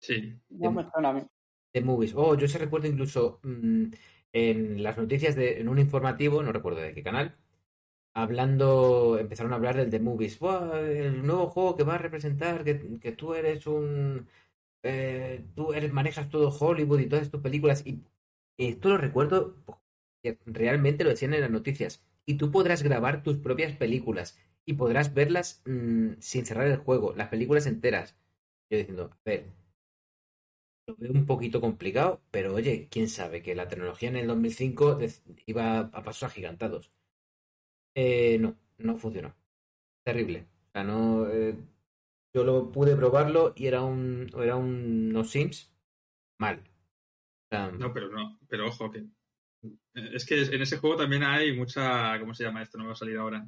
Sí. 0.00 0.38
no 0.50 0.70
me 0.72 0.88
suena 0.90 1.08
a 1.10 1.12
mí. 1.14 1.22
de 1.72 1.80
movies. 1.82 2.14
Oh, 2.16 2.36
yo 2.36 2.48
se 2.48 2.58
recuerdo 2.58 2.88
incluso 2.88 3.40
mm, 3.42 3.84
en 4.32 4.82
las 4.82 4.98
noticias 4.98 5.36
de 5.36 5.60
en 5.60 5.68
un 5.68 5.78
informativo, 5.78 6.42
no 6.42 6.52
recuerdo 6.52 6.80
de 6.80 6.94
qué 6.94 7.02
canal, 7.02 7.36
hablando, 8.14 9.18
empezaron 9.18 9.52
a 9.52 9.56
hablar 9.56 9.76
del 9.76 9.90
The 9.90 10.00
Movies. 10.00 10.38
El 10.42 11.26
nuevo 11.26 11.48
juego 11.50 11.76
que 11.76 11.84
va 11.84 11.96
a 11.96 11.98
representar 11.98 12.64
que, 12.64 12.98
que 13.00 13.12
tú 13.12 13.34
eres 13.34 13.66
un 13.66 14.28
eh, 14.82 15.44
tú 15.56 15.72
manejas 15.92 16.30
todo 16.30 16.50
Hollywood 16.50 17.00
y 17.00 17.08
todas 17.08 17.30
tus 17.30 17.40
películas. 17.42 17.84
Y 17.86 18.00
esto 18.58 18.90
lo 18.90 18.98
recuerdo, 18.98 19.56
que 20.22 20.38
realmente 20.46 21.04
lo 21.04 21.10
decían 21.10 21.34
en 21.34 21.42
las 21.42 21.50
noticias. 21.50 22.02
Y 22.26 22.34
tú 22.36 22.50
podrás 22.50 22.82
grabar 22.82 23.22
tus 23.22 23.38
propias 23.38 23.72
películas 23.76 24.38
y 24.66 24.74
podrás 24.74 25.14
verlas 25.14 25.62
mm, 25.66 26.14
sin 26.20 26.46
cerrar 26.46 26.68
el 26.68 26.78
juego, 26.78 27.14
las 27.16 27.28
películas 27.28 27.66
enteras. 27.66 28.16
Yo 28.70 28.78
diciendo, 28.78 29.10
a 29.12 29.18
ver, 29.24 29.46
lo 30.86 30.96
veo 30.96 31.12
un 31.12 31.26
poquito 31.26 31.60
complicado, 31.60 32.22
pero 32.30 32.54
oye, 32.54 32.88
quién 32.90 33.08
sabe 33.10 33.42
que 33.42 33.54
la 33.54 33.68
tecnología 33.68 34.08
en 34.08 34.16
el 34.16 34.26
2005 34.26 34.98
dec- 34.98 35.20
iba 35.46 35.78
a 35.80 36.02
pasos 36.02 36.22
agigantados. 36.24 36.90
Eh, 37.94 38.38
no, 38.38 38.56
no 38.78 38.96
funcionó. 38.98 39.34
Terrible. 40.04 40.46
O 40.68 40.70
sea, 40.72 40.84
no. 40.84 41.28
eh, 41.30 41.56
yo 42.34 42.44
lo 42.44 42.70
pude 42.72 42.96
probarlo 42.96 43.52
y 43.56 43.66
era 43.66 43.82
un. 43.82 44.28
Era 44.36 44.56
un 44.56 45.12
no 45.12 45.24
Sims 45.24 45.72
mal. 46.38 46.58
O 46.60 47.48
sea, 47.50 47.70
No, 47.70 47.92
pero 47.92 48.10
no, 48.10 48.38
pero 48.48 48.66
ojo 48.68 48.90
que 48.90 48.98
eh, 48.98 50.10
es 50.14 50.26
que 50.26 50.42
en 50.42 50.60
ese 50.62 50.78
juego 50.78 50.96
también 50.96 51.22
hay 51.22 51.56
mucha, 51.56 52.18
¿cómo 52.18 52.34
se 52.34 52.44
llama 52.44 52.62
esto? 52.62 52.76
No 52.78 52.84
me 52.84 52.88
va 52.88 52.94
a 52.94 52.96
salir 52.96 53.16
ahora. 53.16 53.46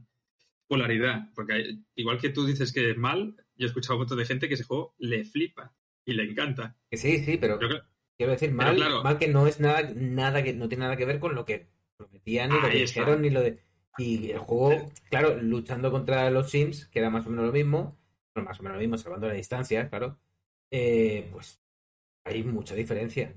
Polaridad, 0.68 1.28
porque 1.34 1.52
hay- 1.52 1.84
igual 1.94 2.18
que 2.20 2.30
tú 2.30 2.44
dices 2.44 2.72
que 2.72 2.90
es 2.90 2.96
mal, 2.96 3.36
yo 3.56 3.66
he 3.66 3.68
escuchado 3.68 3.92
a 3.94 3.96
un 3.96 4.00
montón 4.00 4.18
de 4.18 4.24
gente 4.26 4.48
que 4.48 4.54
ese 4.54 4.64
juego 4.64 4.94
le 4.98 5.24
flipa 5.24 5.72
y 6.04 6.14
le 6.14 6.24
encanta. 6.24 6.76
que 6.90 6.96
sí, 6.96 7.24
sí, 7.24 7.36
pero 7.36 7.60
Yo 7.60 7.68
quiero 8.16 8.32
decir 8.32 8.50
mal, 8.52 8.74
claro. 8.76 9.02
mal 9.04 9.16
que 9.18 9.28
no 9.28 9.46
es 9.46 9.60
nada, 9.60 9.92
nada 9.94 10.42
que 10.42 10.54
no 10.54 10.68
tiene 10.68 10.82
nada 10.84 10.96
que 10.96 11.04
ver 11.04 11.20
con 11.20 11.34
lo 11.36 11.44
que 11.44 11.68
prometían, 11.96 12.50
ni 12.50 12.56
lo 12.60 12.68
que 12.68 12.78
dijeron, 12.78 13.22
ni 13.22 13.30
lo 13.30 13.42
de. 13.42 13.60
Y 13.98 14.30
el 14.30 14.38
juego, 14.38 14.90
claro, 15.08 15.40
luchando 15.40 15.90
contra 15.90 16.30
los 16.30 16.50
Sims, 16.50 16.86
que 16.86 16.98
era 16.98 17.10
más 17.10 17.26
o 17.26 17.30
menos 17.30 17.46
lo 17.46 17.52
mismo, 17.52 17.98
bueno, 18.34 18.48
más 18.48 18.60
o 18.60 18.62
menos 18.62 18.76
lo 18.76 18.80
mismo, 18.80 18.98
salvando 18.98 19.28
la 19.28 19.34
distancia, 19.34 19.88
claro. 19.88 20.18
eh, 20.70 21.28
pues 21.32 21.60
hay 22.24 22.42
mucha 22.44 22.74
diferencia. 22.74 23.34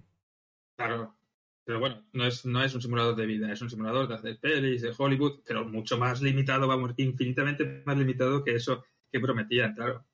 Claro. 0.76 1.16
Pero 1.64 1.80
bueno, 1.80 2.04
no 2.14 2.26
es, 2.26 2.46
no 2.46 2.64
es 2.64 2.74
un 2.74 2.82
simulador 2.82 3.16
de 3.16 3.28
vida, 3.28 3.52
es 3.54 3.62
un 3.62 3.70
simulador 3.70 4.08
de 4.08 4.16
hacer 4.16 4.40
pelis, 4.40 4.82
de 4.82 4.94
Hollywood, 4.98 5.42
pero 5.46 5.66
mucho 5.66 5.98
más 5.98 6.22
limitado, 6.22 6.68
vamos, 6.68 6.94
infinitamente 6.98 7.84
más 7.86 7.98
limitado 7.98 8.44
que 8.44 8.56
eso 8.56 8.84
que 9.12 9.20
prometían, 9.20 9.76
claro. 9.76 10.06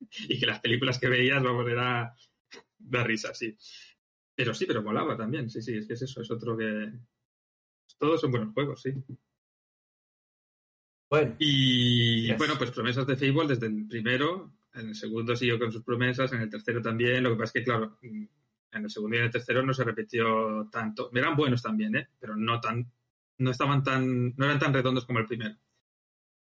Y 0.28 0.38
que 0.40 0.46
las 0.46 0.60
películas 0.60 0.98
que 0.98 1.08
veías, 1.08 1.42
vamos, 1.42 1.68
era 1.68 2.14
da 2.78 3.04
risa, 3.04 3.34
sí. 3.34 3.56
Pero 4.34 4.54
sí, 4.54 4.66
pero 4.66 4.82
molaba 4.82 5.16
también, 5.16 5.50
sí, 5.50 5.62
sí, 5.62 5.76
es 5.76 5.86
que 5.86 5.94
es 5.94 6.02
eso, 6.02 6.22
es 6.22 6.30
otro 6.30 6.56
que... 6.56 6.92
Todos 7.98 8.20
son 8.20 8.30
buenos 8.30 8.52
juegos, 8.52 8.82
sí. 8.82 8.92
Bueno, 11.14 11.36
Y 11.38 12.26
Yes. 12.26 12.38
bueno, 12.38 12.54
pues 12.58 12.72
promesas 12.72 13.06
de 13.06 13.16
Fable 13.16 13.46
desde 13.46 13.68
el 13.68 13.86
primero, 13.86 14.52
en 14.74 14.88
el 14.88 14.94
segundo 14.96 15.36
siguió 15.36 15.60
con 15.60 15.70
sus 15.70 15.84
promesas, 15.84 16.32
en 16.32 16.40
el 16.40 16.50
tercero 16.50 16.82
también, 16.82 17.22
lo 17.22 17.30
que 17.30 17.36
pasa 17.36 17.44
es 17.44 17.52
que, 17.52 17.62
claro, 17.62 17.98
en 18.02 18.28
el 18.72 18.90
segundo 18.90 19.14
y 19.14 19.20
en 19.20 19.26
el 19.26 19.30
tercero 19.30 19.62
no 19.62 19.72
se 19.72 19.84
repitió 19.84 20.68
tanto. 20.72 21.10
Eran 21.14 21.36
buenos 21.36 21.62
también, 21.62 21.94
¿eh? 21.94 22.08
Pero 22.18 22.34
no 22.34 22.60
tan, 22.60 22.90
no 23.38 23.50
estaban 23.52 23.84
tan, 23.84 24.34
no 24.36 24.44
eran 24.44 24.58
tan 24.58 24.74
redondos 24.74 25.06
como 25.06 25.20
el 25.20 25.26
primero. 25.26 25.54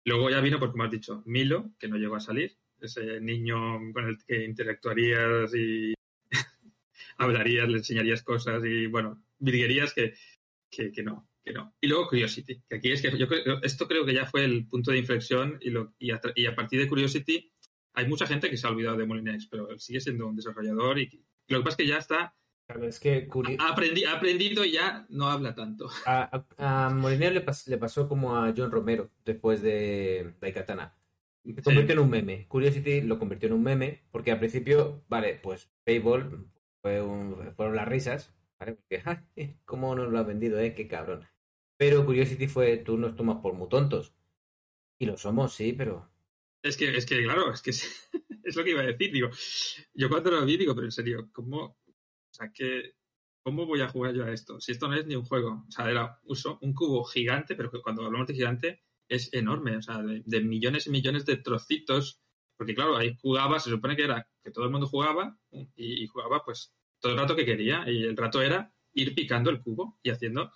Luego 0.05 0.29
ya 0.29 0.39
vino, 0.39 0.57
pues 0.57 0.71
como 0.71 0.83
has 0.83 0.91
dicho, 0.91 1.21
Milo, 1.25 1.71
que 1.77 1.89
no 1.89 1.97
llegó 1.97 2.15
a 2.15 2.21
salir, 2.21 2.55
ese 2.79 3.19
niño 3.19 3.57
con 3.91 4.05
el 4.05 4.17
que 4.25 4.45
interactuarías 4.45 5.53
y 5.53 5.93
hablarías, 7.17 7.67
le 7.67 7.79
enseñarías 7.79 8.23
cosas 8.23 8.63
y, 8.63 8.85
bueno, 8.85 9.21
virguerías 9.39 9.93
que, 9.93 10.13
que, 10.69 10.93
que 10.93 11.03
no, 11.03 11.27
que 11.45 11.53
no. 11.53 11.73
Y 11.79 11.87
luego 11.87 12.07
Curiosity, 12.07 12.63
que 12.67 12.75
aquí 12.77 12.91
es 12.91 13.01
que 13.01 13.15
yo 13.17 13.27
creo, 13.27 13.61
esto 13.61 13.87
creo 13.87 14.05
que 14.05 14.13
ya 14.15 14.25
fue 14.25 14.43
el 14.43 14.67
punto 14.67 14.91
de 14.91 14.97
inflexión 14.97 15.57
y, 15.61 15.69
lo, 15.69 15.93
y, 15.99 16.11
a, 16.11 16.19
y 16.35 16.47
a 16.47 16.55
partir 16.55 16.79
de 16.79 16.87
Curiosity 16.87 17.51
hay 17.93 18.07
mucha 18.07 18.25
gente 18.27 18.49
que 18.49 18.57
se 18.57 18.65
ha 18.67 18.71
olvidado 18.71 18.97
de 18.97 19.05
Molinex, 19.05 19.47
pero 19.47 19.69
él 19.69 19.79
sigue 19.79 20.01
siendo 20.01 20.27
un 20.27 20.35
desarrollador 20.35 20.99
y 20.99 21.23
lo 21.47 21.59
que 21.59 21.63
pasa 21.63 21.73
es 21.73 21.77
que 21.77 21.87
ya 21.87 21.97
está, 21.99 22.35
claro, 22.67 22.87
es 22.87 22.99
que 22.99 23.29
Curi- 23.29 23.55
ha, 23.59 23.75
aprendi- 23.75 24.05
ha 24.05 24.13
aprendido 24.17 24.65
y 24.65 24.71
ya 24.71 25.05
no 25.09 25.27
habla 25.29 25.53
tanto. 25.53 25.87
a, 26.05 26.23
a, 26.57 26.89
le, 26.93 27.45
pas- 27.45 27.67
le 27.67 27.77
pasó 27.77 28.09
como 28.09 28.35
a 28.35 28.51
John 28.57 28.71
Romero 28.71 29.11
después 29.23 29.61
de 29.61 30.33
Daikatana. 30.41 30.97
Se 31.45 31.61
convirtió 31.61 31.93
en 31.93 31.99
un 31.99 32.09
meme. 32.09 32.47
Curiosity 32.47 33.01
lo 33.01 33.19
convirtió 33.19 33.47
en 33.47 33.53
un 33.53 33.61
meme 33.63 34.01
porque 34.11 34.31
al 34.31 34.39
principio, 34.39 35.03
vale, 35.07 35.39
pues 35.43 35.69
Payball 35.83 36.49
fue 36.81 37.03
un- 37.03 37.53
fueron 37.55 37.75
las 37.75 37.87
risas, 37.87 38.33
¿vale? 38.59 38.73
Porque, 38.73 38.99
"Ja, 39.01 39.23
¿cómo 39.63 39.93
nos 39.95 40.11
lo 40.11 40.17
ha 40.17 40.23
vendido, 40.23 40.59
eh? 40.59 40.73
Qué 40.73 40.87
cabrón. 40.87 41.23
Pero 41.77 42.05
Curiosity 42.05 42.47
fue, 42.47 42.77
tú 42.77 42.97
nos 42.97 43.15
tomas 43.15 43.41
por 43.41 43.53
muy 43.53 43.67
tontos. 43.67 44.13
Y 44.97 45.05
lo 45.05 45.17
somos, 45.17 45.53
sí, 45.53 45.73
pero 45.73 46.09
Es 46.63 46.77
que, 46.77 46.95
es 46.95 47.05
que 47.05 47.23
claro, 47.23 47.51
es 47.51 47.61
que 47.61 47.71
es, 47.71 48.09
lo 48.55 48.63
que 48.63 48.71
iba 48.71 48.81
a 48.81 48.85
decir. 48.85 49.11
Digo, 49.11 49.29
yo 49.93 50.09
cuando 50.09 50.31
lo 50.31 50.45
vi, 50.45 50.57
digo, 50.57 50.73
pero 50.73 50.87
en 50.87 50.91
serio, 50.91 51.29
¿cómo, 51.33 51.63
o 51.65 52.33
sea, 52.33 52.51
que, 52.53 52.95
¿cómo 53.43 53.65
voy 53.65 53.81
a 53.81 53.89
jugar 53.89 54.13
yo 54.13 54.23
a 54.23 54.31
esto? 54.31 54.59
Si 54.61 54.71
esto 54.71 54.87
no 54.87 54.95
es 54.95 55.05
ni 55.05 55.15
un 55.15 55.25
juego. 55.25 55.65
O 55.67 55.71
sea, 55.71 55.89
era 55.89 56.19
uso 56.23 56.57
un 56.61 56.73
cubo 56.73 57.03
gigante, 57.03 57.55
pero 57.55 57.69
cuando 57.81 58.05
hablamos 58.05 58.27
de 58.27 58.35
gigante 58.35 58.83
es 59.07 59.33
enorme, 59.33 59.77
o 59.77 59.81
sea, 59.81 60.01
de, 60.01 60.41
millones 60.41 60.87
y 60.87 60.91
millones 60.91 61.25
de 61.25 61.37
trocitos. 61.37 62.21
Porque 62.57 62.73
claro, 62.73 62.95
ahí 62.95 63.17
jugaba, 63.21 63.59
se 63.59 63.69
supone 63.69 63.97
que 63.97 64.03
era 64.03 64.29
que 64.41 64.51
todo 64.51 64.63
el 64.63 64.71
mundo 64.71 64.87
jugaba 64.87 65.37
y 65.75 66.07
jugaba 66.07 66.45
pues 66.45 66.73
todo 66.99 67.11
el 67.11 67.19
rato 67.19 67.35
que 67.35 67.45
quería. 67.45 67.83
Y 67.85 68.03
el 68.03 68.15
rato 68.15 68.41
era 68.41 68.73
ir 68.93 69.13
picando 69.13 69.49
el 69.49 69.61
cubo 69.61 69.99
y 70.01 70.09
haciendo, 70.09 70.51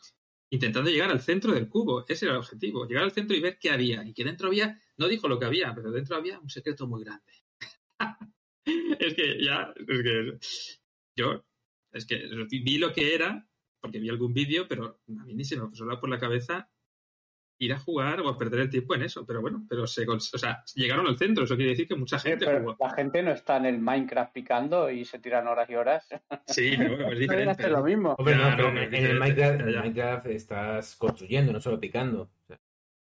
intentando 0.50 0.90
llegar 0.90 1.10
al 1.10 1.22
centro 1.22 1.54
del 1.54 1.70
cubo. 1.70 2.06
Ese 2.08 2.26
era 2.26 2.34
el 2.34 2.40
objetivo, 2.40 2.88
llegar 2.88 3.04
al 3.04 3.12
centro 3.12 3.36
y 3.36 3.42
ver 3.42 3.58
qué 3.60 3.70
había. 3.70 4.04
Y 4.04 4.14
que 4.14 4.24
dentro 4.24 4.48
había, 4.48 4.80
no 4.98 5.08
dijo 5.08 5.28
lo 5.28 5.40
que 5.40 5.46
había, 5.46 5.74
pero 5.74 5.92
dentro 5.92 6.16
había 6.16 6.40
un 6.40 6.50
secreto 6.50 6.88
muy 6.88 7.04
grande. 7.04 7.34
es 8.66 9.14
que 9.14 9.44
ya, 9.44 9.74
es 9.76 10.04
que 10.04 10.40
yo, 11.16 11.46
es 11.92 12.06
que 12.06 12.30
vi 12.50 12.78
lo 12.78 12.94
que 12.94 13.14
era, 13.14 13.48
porque 13.80 14.00
vi 14.00 14.10
algún 14.10 14.34
vídeo, 14.34 14.68
pero 14.68 15.02
a 15.08 15.26
mí 15.26 15.34
ni 15.34 15.44
se 15.44 15.58
me 15.58 15.68
pasó 15.68 15.86
por 16.00 16.10
la 16.10 16.20
cabeza 16.20 16.70
ir 17.62 17.74
a 17.74 17.80
jugar 17.80 18.22
o 18.22 18.30
a 18.30 18.38
perder 18.38 18.62
el 18.62 18.69
tiempo 18.69 18.95
en 18.95 19.04
eso. 19.04 19.26
Pero 19.26 19.41
bueno, 19.41 19.65
pero 19.69 19.86
se, 19.86 20.08
o 20.08 20.19
sea, 20.19 20.63
llegaron 20.76 21.06
al 21.08 21.17
centro, 21.17 21.43
eso 21.43 21.56
quiere 21.56 21.72
decir 21.72 21.88
que 21.88 21.95
mucha 21.95 22.17
Sí, 22.17 22.30
gente 22.30 22.45
pero 22.45 22.60
jugó. 22.62 22.78
la 22.80 22.89
gente 22.91 23.22
no 23.22 23.32
está 23.32 23.58
en 23.58 23.65
el 23.67 23.80
Minecraft 23.80 24.34
picando 24.34 24.89
y 24.89 25.06
se 25.06 25.19
tiran 25.19 25.48
horas 25.48 25.69
y 25.69 25.76
horas. 25.76 26.08
Sí, 26.48 26.74
pero 26.78 26.91
bueno, 26.95 27.12
es 27.12 27.19
diferente. 27.19 27.52
hacer 27.52 27.72
lo 27.72 27.84
mismo. 27.84 28.15
Hombre, 28.17 28.36
no, 28.36 28.50
Ya, 28.50 28.56
pero 28.56 28.72
no, 28.74 28.82
en, 28.82 28.93
el 28.93 29.19
Minecraft, 29.19 30.26
en 30.26 30.32
estás 30.32 30.95
construyendo, 30.95 31.54
no 31.54 31.62
solo 31.62 31.80
picando. 31.80 32.32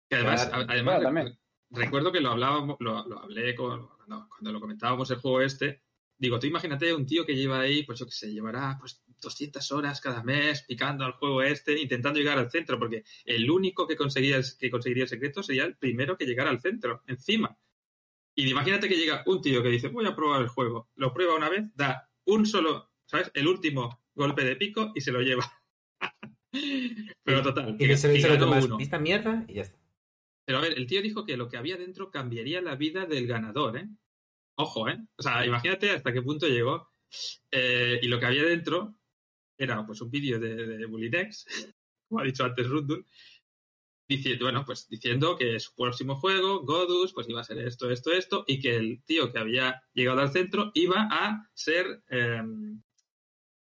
Que 0.09 0.15
además, 0.15 0.45
Claro. 0.47 0.65
además 0.69 0.95
Claro, 0.99 1.03
también. 1.15 1.39
recuerdo 1.69 2.11
que 2.11 2.21
lo 2.21 2.31
hablábamos, 2.31 2.77
lo, 2.79 3.07
lo 3.07 3.19
hablé 3.19 3.53
con, 3.55 3.87
cuando, 3.97 4.27
cuando 4.29 4.51
lo 4.53 4.59
comentábamos 4.59 5.09
el 5.11 5.17
juego 5.17 5.41
este. 5.41 5.83
Digo, 6.19 6.39
tú 6.39 6.47
imagínate 6.47 6.93
un 6.95 7.05
tío 7.05 7.25
que 7.25 7.35
lleva 7.35 7.59
ahí, 7.59 7.83
pues 7.83 7.99
yo 7.99 8.05
que 8.05 8.11
sé, 8.11 8.31
llevará 8.31 8.75
pues 8.79 9.03
200 9.21 9.71
horas 9.71 9.99
cada 10.01 10.23
mes 10.23 10.63
picando 10.63 11.05
al 11.05 11.13
juego 11.13 11.41
este, 11.41 11.79
intentando 11.79 12.19
llegar 12.19 12.37
al 12.37 12.51
centro, 12.51 12.77
porque 12.79 13.03
el 13.25 13.49
único 13.49 13.87
que 13.87 13.95
conseguía, 13.95 14.37
el- 14.37 14.45
que 14.59 14.69
conseguiría 14.69 15.03
el 15.03 15.09
secreto 15.09 15.41
sería 15.43 15.65
el 15.65 15.75
primero 15.77 16.17
que 16.17 16.25
llegara 16.25 16.49
al 16.49 16.61
centro, 16.61 17.03
encima. 17.07 17.57
Y 18.35 18.49
imagínate 18.49 18.87
que 18.87 18.95
llega 18.97 19.23
un 19.25 19.41
tío 19.41 19.63
que 19.63 19.69
dice, 19.69 19.87
voy 19.87 20.05
a 20.05 20.15
probar 20.15 20.41
el 20.41 20.47
juego. 20.47 20.89
Lo 20.95 21.13
prueba 21.13 21.35
una 21.35 21.49
vez, 21.49 21.63
da 21.75 22.09
un 22.25 22.45
solo, 22.45 22.91
¿sabes? 23.05 23.31
El 23.33 23.47
último 23.47 24.01
golpe 24.13 24.43
de 24.43 24.55
pico 24.55 24.91
y 24.95 25.01
se 25.01 25.11
lo 25.11 25.21
lleva. 25.21 25.51
Pero 27.23 27.41
total. 27.43 27.75
Y 27.79 27.87
que- 27.87 27.97
se 27.97 28.07
lo 28.07 28.37
que 28.37 28.65
uno. 28.65 28.77
esta 28.79 28.99
mierda 28.99 29.45
y 29.47 29.55
ya 29.55 29.61
está. 29.63 29.77
Pero 30.45 30.59
a 30.59 30.61
ver, 30.61 30.77
el 30.77 30.87
tío 30.87 31.01
dijo 31.01 31.25
que 31.25 31.35
lo 31.35 31.49
que 31.49 31.57
había 31.57 31.77
dentro 31.77 32.09
cambiaría 32.09 32.61
la 32.61 32.75
vida 32.75 33.05
del 33.05 33.27
ganador, 33.27 33.77
¿eh? 33.77 33.89
Ojo, 34.55 34.87
¿eh? 34.87 34.97
O 35.17 35.21
sea, 35.21 35.45
imagínate 35.45 35.91
hasta 35.91 36.13
qué 36.13 36.21
punto 36.21 36.47
llegó. 36.47 36.89
Eh, 37.51 37.99
y 38.01 38.07
lo 38.07 38.19
que 38.19 38.25
había 38.25 38.43
dentro 38.43 38.96
era 39.57 39.85
pues 39.85 40.01
un 40.01 40.09
vídeo 40.11 40.39
de, 40.39 40.55
de 40.55 40.85
Bulinex, 40.85 41.45
como 42.07 42.21
ha 42.21 42.23
dicho 42.23 42.43
antes 42.45 42.67
Rundun, 42.67 43.05
diciendo, 44.09 44.45
bueno, 44.45 44.63
pues 44.65 44.87
diciendo 44.87 45.35
que 45.37 45.59
su 45.59 45.75
próximo 45.75 46.15
juego, 46.15 46.61
Godus, 46.63 47.13
pues 47.13 47.27
iba 47.27 47.41
a 47.41 47.43
ser 47.43 47.59
esto, 47.59 47.89
esto, 47.91 48.11
esto, 48.13 48.45
y 48.47 48.59
que 48.59 48.75
el 48.77 49.03
tío 49.03 49.31
que 49.31 49.39
había 49.39 49.81
llegado 49.93 50.21
al 50.21 50.31
centro 50.31 50.71
iba 50.75 51.07
a 51.11 51.49
ser, 51.53 52.03
eh, 52.09 52.41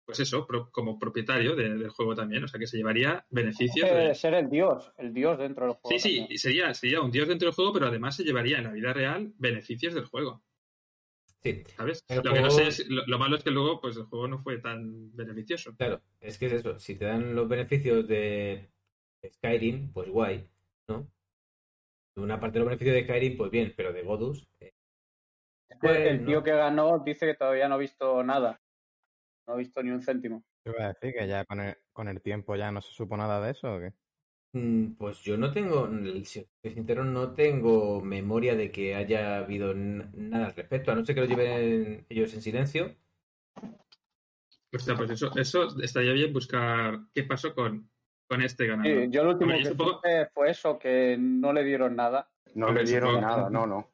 pues 0.05 0.19
eso, 0.19 0.45
pro- 0.45 0.69
como 0.73 0.99
propietario 0.99 1.55
de- 1.55 1.75
del 1.79 1.89
juego 1.91 2.17
también, 2.17 2.43
o 2.43 2.49
sea 2.49 2.59
que 2.59 2.67
se 2.67 2.77
llevaría 2.77 3.25
beneficios. 3.31 3.89
de- 3.89 4.15
ser 4.17 4.35
el 4.35 4.51
dios, 4.51 4.91
el 4.99 5.15
dios 5.15 5.39
dentro 5.39 5.65
del 5.67 5.75
juego. 5.75 5.97
Sí, 5.97 6.01
sí, 6.11 6.19
también. 6.19 6.39
sería, 6.39 6.75
sería 6.75 7.01
un 7.03 7.13
dios 7.13 7.29
dentro 7.29 7.47
del 7.47 7.55
juego, 7.55 7.73
pero 7.73 7.87
además 7.87 8.17
se 8.17 8.25
llevaría 8.25 8.59
en 8.59 8.65
la 8.65 8.73
vida 8.73 8.93
real 8.93 9.33
beneficios 9.39 9.95
del 9.95 10.07
juego, 10.07 10.43
Sí, 11.45 11.65
¿sabes? 11.77 12.05
El 12.09 12.23
lo 12.23 12.33
que 12.33 12.41
no 12.41 12.51
sé 12.51 12.69
es, 12.69 12.89
lo, 12.89 13.05
lo 13.07 13.19
malo 13.19 13.37
es 13.37 13.43
que 13.45 13.51
luego 13.51 13.81
pues 13.81 13.97
el 13.97 14.05
juego 14.05 14.29
no 14.29 14.43
fue 14.43 14.59
tan 14.59 15.15
beneficioso. 15.17 15.77
claro, 15.77 16.03
es 16.21 16.39
que 16.39 16.47
es 16.47 16.53
eso. 16.53 16.79
Si 16.79 16.97
te 16.97 17.05
dan 17.07 17.35
los 17.35 17.49
beneficios 17.49 18.07
de 18.07 18.71
Skyrim, 19.27 19.93
pues 19.93 20.09
guay, 20.09 20.49
¿no? 20.89 21.13
Una 22.17 22.39
parte 22.41 22.55
de 22.55 22.61
los 22.61 22.69
beneficios 22.69 22.95
de 22.95 23.05
Skyrim, 23.05 23.37
pues 23.37 23.51
bien, 23.51 23.75
pero 23.77 23.93
de 23.93 24.03
Godus, 24.03 24.49
eh, 24.61 24.73
Es 25.69 25.79
que 25.81 26.09
el 26.11 26.19
bueno. 26.19 26.27
tío 26.27 26.43
que 26.43 26.53
ganó 26.53 26.99
dice 27.05 27.27
que 27.27 27.35
todavía 27.35 27.69
no 27.69 27.75
ha 27.77 27.79
visto 27.79 28.23
nada. 28.23 28.61
No 29.47 29.55
ha 29.55 29.57
visto 29.57 29.83
ni 29.83 29.91
un 29.91 30.03
céntimo. 30.03 30.45
¿Qué 30.65 30.71
iba 30.71 30.85
a 30.85 30.93
decir? 30.93 31.15
¿Que 31.19 31.27
ya 31.29 31.45
con 31.45 31.61
el, 31.61 31.77
con 31.93 32.09
el 32.09 32.21
tiempo 32.23 32.57
ya 32.57 32.71
no 32.73 32.81
se 32.83 32.93
supo 32.93 33.17
nada 33.17 33.41
de 33.45 33.51
eso 33.53 33.75
o 33.77 33.81
qué? 33.81 33.93
Mm, 34.53 34.93
Pues 34.99 35.21
yo 35.23 35.37
no 35.39 35.51
tengo, 35.51 35.89
si 36.25 36.47
soy 36.63 36.73
sincero, 36.75 37.05
no 37.05 37.33
tengo 37.33 38.01
memoria 38.03 38.55
de 38.55 38.71
que 38.71 38.95
haya 38.95 39.39
habido 39.39 39.73
nada 39.75 40.47
al 40.47 40.55
respecto, 40.55 40.93
a 40.93 40.95
no 40.95 41.05
ser 41.05 41.15
que 41.15 41.21
lo 41.23 41.27
lleven 41.27 42.05
ellos 42.09 42.35
en 42.35 42.43
silencio. 42.43 42.95
Hostia, 44.75 44.95
pues 44.97 45.11
eso, 45.11 45.31
eso 45.37 45.69
estaría 45.83 46.13
bien 46.13 46.33
buscar 46.33 47.01
qué 47.15 47.25
pasó 47.25 47.55
con, 47.55 47.91
con 48.29 48.43
este 48.43 48.67
ganador. 48.67 49.05
Sí, 49.05 49.11
yo 49.11 49.23
lo 49.25 49.31
último 49.33 49.51
Hombre, 49.53 49.63
que 49.65 49.71
supongo- 49.71 49.93
supe 49.97 50.27
fue 50.33 50.51
eso, 50.51 50.79
que 50.79 51.17
no 51.19 51.53
le 51.53 51.63
dieron 51.65 51.95
nada. 51.97 52.31
No 52.55 52.67
Hombre, 52.69 52.85
le 52.85 52.91
dieron 52.91 53.15
supongo- 53.15 53.27
nada, 53.37 53.51
no, 53.51 53.67
no. 53.67 53.89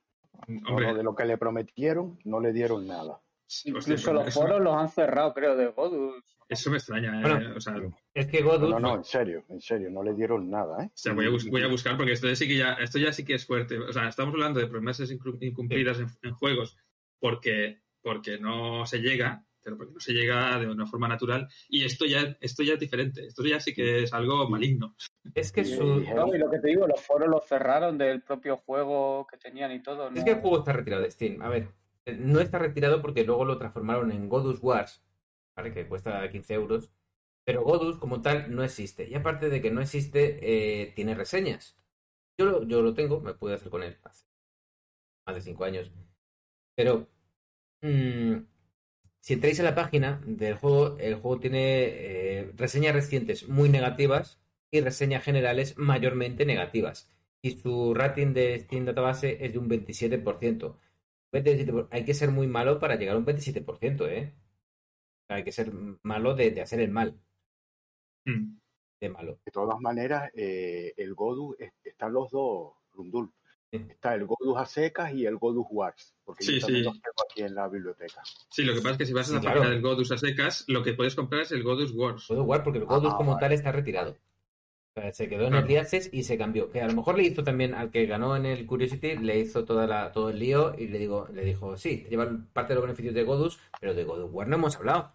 No, 0.47 0.69
Hombre, 0.71 0.87
no, 0.87 0.95
de 0.95 1.03
lo 1.03 1.15
que 1.17 1.25
le 1.25 1.37
prometieron, 1.37 2.19
no 2.25 2.41
le 2.41 2.53
dieron 2.53 2.87
nada. 2.87 3.21
Incluso 3.65 3.89
pues 3.89 4.05
los 4.15 4.29
eso, 4.29 4.41
foros 4.41 4.61
los 4.61 4.75
han 4.75 4.89
cerrado, 4.91 5.33
creo, 5.33 5.57
de 5.57 5.69
Godus. 5.69 6.23
eso 6.49 6.71
me 6.71 6.77
extraña, 6.77 7.19
¿eh? 7.19 7.23
Bueno. 7.23 7.55
o 7.57 7.61
sea, 7.61 7.75
Es 8.15 8.27
que 8.27 8.43
Godus, 8.43 8.69
No, 8.71 8.79
no, 8.79 8.97
en 8.97 9.05
serio, 9.05 9.45
en 9.49 9.61
serio, 9.61 9.91
no 9.91 10.03
le 10.03 10.13
dieron 10.15 10.51
nada, 10.51 10.85
¿eh? 10.85 10.89
O 10.89 10.97
sea, 10.97 11.13
voy 11.15 11.27
a, 11.27 11.31
bus- 11.31 11.49
voy 11.49 11.63
a 11.63 11.69
buscar 11.69 11.97
porque 11.97 12.13
esto, 12.13 12.35
sí 12.35 12.47
que 12.47 12.57
ya, 12.57 12.75
esto 12.75 12.99
ya 12.99 13.13
sí 13.13 13.25
que 13.25 13.35
es 13.35 13.47
fuerte. 13.47 13.79
O 13.79 13.93
sea, 13.93 14.09
estamos 14.09 14.35
hablando 14.35 14.61
de 14.61 14.67
promesas 14.67 15.11
incumplidas 15.11 15.99
en, 16.01 16.07
en 16.23 16.35
juegos 16.35 16.77
porque, 17.19 17.81
porque 18.03 18.39
no 18.39 18.85
se 18.87 18.99
llega, 18.99 19.45
pero 19.63 19.77
porque 19.77 19.95
no 19.95 20.01
se 20.01 20.13
llega 20.13 20.59
de 20.59 20.67
una 20.69 20.87
forma 20.87 21.09
natural. 21.09 21.49
Y 21.69 21.85
esto 21.85 22.05
ya, 22.07 22.37
esto 22.41 22.63
ya 22.63 22.75
es 22.75 22.81
diferente. 22.81 23.27
Esto 23.27 23.43
ya 23.45 23.61
sí 23.61 23.73
que 23.75 24.03
es 24.05 24.13
algo 24.13 24.49
maligno. 24.49 24.95
es 25.35 25.53
que 25.53 25.65
su, 25.65 26.03
y- 26.03 26.13
No, 26.15 26.27
y 26.35 26.39
lo 26.39 26.51
que 26.51 26.59
te 26.59 26.69
digo, 26.69 26.87
los 26.87 27.01
foros 27.01 27.29
los 27.29 27.47
cerraron 27.47 27.97
del 27.99 28.21
propio 28.23 28.59
juego 28.59 29.27
que 29.31 29.37
tenían 29.39 29.73
y 29.73 29.83
todo. 29.83 30.11
es 30.11 30.23
que 30.25 30.33
el 30.33 30.41
juego 30.41 30.59
está 30.59 30.73
retirado 30.75 31.03
de 31.03 31.11
Steam. 31.11 31.41
A 31.43 31.49
ver, 31.49 31.69
no 32.17 32.41
está 32.41 32.59
retirado 32.59 33.03
porque 33.03 33.25
luego 33.25 33.45
lo 33.45 33.59
transformaron 33.59 34.13
en 34.13 34.29
Godus 34.29 34.63
Wars, 34.63 35.03
¿vale? 35.57 35.73
Que 35.73 35.87
cuesta 35.87 36.29
15 36.31 36.55
euros. 36.55 36.91
Pero 37.45 37.63
Godus 37.65 37.99
como 37.99 38.21
tal 38.23 38.55
no 38.55 38.63
existe. 38.63 39.09
Y 39.09 39.15
aparte 39.15 39.49
de 39.49 39.63
que 39.63 39.71
no 39.71 39.81
existe, 39.81 40.39
eh, 40.43 40.93
tiene 40.95 41.15
reseñas. 41.15 41.77
Yo 42.39 42.47
lo, 42.47 42.63
yo 42.65 42.83
lo 42.83 42.95
tengo, 42.95 43.21
me 43.21 43.35
pude 43.35 43.55
hacer 43.55 43.71
con 43.71 43.83
él 43.83 43.99
hace 44.05 44.25
más 45.27 45.35
de 45.37 45.43
5 45.43 45.65
años. 45.65 45.93
Pero 46.75 47.09
mm, 47.83 48.37
si 49.21 49.35
entráis 49.35 49.59
en 49.59 49.65
la 49.67 49.75
página 49.75 50.21
del 50.27 50.55
juego, 50.55 50.97
el 50.99 51.17
juego 51.17 51.41
tiene 51.41 51.85
eh, 51.89 52.53
reseñas 52.57 52.95
recientes 52.95 53.49
muy 53.49 53.69
negativas 53.69 54.41
y 54.71 54.81
reseñas 54.81 55.25
generales 55.25 55.77
mayormente 55.77 56.47
negativas. 56.47 57.11
Y 57.43 57.53
su 57.59 57.95
rating 57.95 58.33
de 58.33 58.59
Steam 58.61 58.85
Database 58.85 59.45
es 59.45 59.53
de 59.53 59.59
un 59.59 59.69
27%. 59.69 60.77
27%. 61.33 61.89
Hay 61.91 62.05
que 62.05 62.15
ser 62.15 62.31
muy 62.31 62.47
malo 62.47 62.79
para 62.79 62.97
llegar 62.97 63.17
a 63.17 63.19
un 63.19 63.25
27%, 63.27 64.07
¿eh? 64.09 64.35
Hay 65.29 65.45
que 65.45 65.53
ser 65.53 65.71
malo 66.03 66.35
de, 66.35 66.51
de 66.51 66.61
hacer 66.63 66.81
el 66.81 66.91
mal, 66.91 67.19
Mm. 68.25 68.59
de 69.01 69.09
malo. 69.09 69.39
De 69.45 69.53
todas 69.53 69.79
maneras, 69.81 70.31
eh, 70.35 70.93
el 70.97 71.15
Godus, 71.15 71.57
es- 71.59 71.73
están 71.85 72.13
los 72.13 72.31
dos, 72.31 72.73
Rundul. 72.93 73.31
Sí. 73.71 73.77
Está 73.91 74.15
el 74.15 74.25
Godus 74.27 74.57
a 74.57 74.65
secas 74.65 75.13
y 75.13 75.27
el 75.27 75.37
Godus 75.37 75.67
Wars, 75.71 76.15
porque 76.25 76.43
Sí, 76.43 76.55
yo 76.55 76.61
también 76.67 76.85
sí. 76.85 76.91
los 76.91 77.01
tengo 77.03 77.17
aquí 77.31 77.43
en 77.43 77.55
la 77.55 77.69
biblioteca. 77.69 78.23
Sí, 78.51 78.63
lo 78.65 78.73
que 78.75 78.79
pasa 78.81 78.93
es 78.93 78.99
que 78.99 79.07
si 79.07 79.13
vas 79.13 79.27
Sí, 79.27 79.33
a 79.33 79.35
la 79.37 79.41
claro. 79.43 79.57
página 79.61 79.75
del 79.75 79.83
Godus 79.83 80.11
a 80.13 80.17
secas, 80.19 80.65
lo 80.69 80.83
que 80.83 80.95
puedes 80.95 81.15
comprar 81.15 81.43
es 81.43 81.53
el 81.53 81.63
Godus 81.63 81.93
Wars. 81.93 82.25
Puedo 82.27 82.45
jugar 82.45 82.65
porque 82.65 82.79
el 82.79 82.87
Godus 82.87 83.13
Ah, 83.13 83.17
como 83.19 83.33
vale. 83.35 83.41
tal 83.45 83.53
está 83.53 83.71
retirado. 83.73 84.17
Sea, 85.01 85.13
se 85.13 85.29
quedó 85.29 85.45
en 85.45 85.51
Claro. 85.53 85.67
el 85.67 85.77
Access 85.79 86.11
y 86.13 86.23
se 86.25 86.37
cambió. 86.39 86.71
Que 86.71 86.81
a 86.83 86.87
lo 86.89 86.95
mejor 86.95 87.17
le 87.17 87.25
hizo 87.25 87.45
también 87.45 87.75
al 87.75 87.91
que 87.91 88.07
ganó 88.07 88.37
en 88.37 88.47
el 88.47 88.67
Curiosity, 88.67 89.17
le 89.17 89.39
hizo 89.39 89.65
toda 89.65 89.87
la, 89.87 90.13
todo 90.13 90.31
el 90.31 90.39
lío 90.39 90.75
y 90.79 90.89
le 90.89 90.99
digo, 90.99 91.29
le 91.33 91.45
dijo, 91.45 91.77
sí, 91.77 91.99
te 91.99 92.11
llevan 92.11 92.49
parte 92.53 92.71
de 92.73 92.77
los 92.77 92.85
beneficios 92.85 93.15
de 93.15 93.25
Godus, 93.25 93.59
pero 93.81 93.95
de 93.95 94.05
Godus 94.05 94.31
War 94.33 94.49
no 94.49 94.57
hemos 94.57 94.77
hablado. 94.77 95.13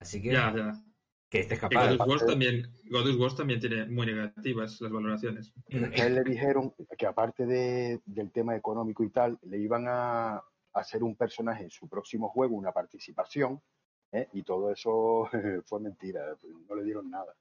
Así 0.00 0.22
que 0.22 0.32
Ya, 0.32 0.54
ya. 0.54 0.72
que 1.30 1.40
estés 1.40 1.58
Y 1.58 1.60
capaz. 1.60 1.86
Godus 1.96 2.06
Wars 2.08 2.26
también, 2.26 2.72
Godus 2.90 3.16
Wars 3.16 3.36
también 3.36 3.60
tiene 3.60 3.84
muy 3.86 4.06
negativas 4.06 4.80
las 4.80 4.90
valoraciones. 4.92 5.52
A 5.72 6.06
él 6.06 6.14
le 6.14 6.22
dijeron 6.24 6.72
que 6.96 7.06
aparte 7.06 7.44
de- 7.46 8.00
del 8.06 8.30
tema 8.30 8.56
económico 8.56 9.02
y 9.04 9.10
tal, 9.10 9.38
le 9.42 9.58
iban 9.58 9.86
a, 9.88 10.36
a 10.36 10.42
hacer 10.72 11.02
un 11.02 11.16
personaje 11.16 11.64
en 11.64 11.70
su 11.70 11.88
próximo 11.88 12.28
juego, 12.28 12.54
una 12.56 12.72
participación, 12.72 13.60
¿eh? 14.12 14.28
y 14.32 14.42
todo 14.42 14.70
eso 14.72 15.28
fue 15.66 15.80
mentira, 15.80 16.36
no 16.68 16.74
le 16.76 16.84
dieron 16.84 17.10
nada. 17.10 17.34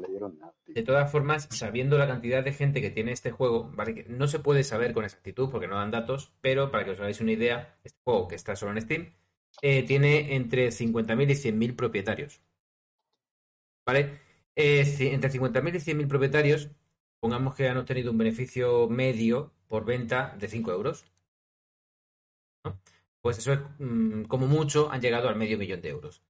Le 0.00 0.08
dieron 0.08 0.38
nada. 0.38 0.54
De 0.66 0.82
todas 0.82 1.10
formas, 1.10 1.48
sabiendo 1.50 1.98
la 1.98 2.06
cantidad 2.06 2.44
de 2.44 2.52
gente 2.52 2.80
que 2.80 2.90
tiene 2.90 3.12
este 3.12 3.30
juego, 3.30 3.70
¿vale? 3.74 3.94
Que 3.94 4.04
no 4.08 4.26
se 4.26 4.38
puede 4.38 4.64
saber 4.64 4.92
con 4.92 5.04
exactitud 5.04 5.50
porque 5.50 5.68
no 5.68 5.76
dan 5.76 5.90
datos, 5.90 6.32
pero 6.40 6.70
para 6.70 6.84
que 6.84 6.90
os 6.90 7.00
hagáis 7.00 7.20
una 7.20 7.32
idea, 7.32 7.78
este 7.84 7.98
juego 8.04 8.28
que 8.28 8.34
está 8.34 8.56
solo 8.56 8.72
en 8.72 8.82
Steam 8.82 9.12
eh, 9.62 9.84
tiene 9.84 10.34
entre 10.34 10.68
50.000 10.68 11.30
y 11.30 11.34
100.000 11.34 11.76
propietarios. 11.76 12.40
¿Vale? 13.86 14.20
Eh, 14.54 14.84
entre 15.12 15.30
50.000 15.30 15.76
y 15.76 15.78
100.000 15.78 16.08
propietarios, 16.08 16.70
pongamos 17.20 17.54
que 17.54 17.68
han 17.68 17.76
obtenido 17.76 18.10
un 18.10 18.18
beneficio 18.18 18.88
medio 18.88 19.52
por 19.68 19.84
venta 19.84 20.34
de 20.38 20.48
5 20.48 20.72
euros. 20.72 21.04
Pues 23.20 23.38
eso 23.38 23.52
es, 23.52 23.60
mm, 23.78 24.24
como 24.24 24.46
mucho, 24.46 24.90
han 24.90 25.00
llegado 25.00 25.28
al 25.28 25.36
medio 25.36 25.58
millón 25.58 25.80
de 25.80 25.88
euros 25.88 26.22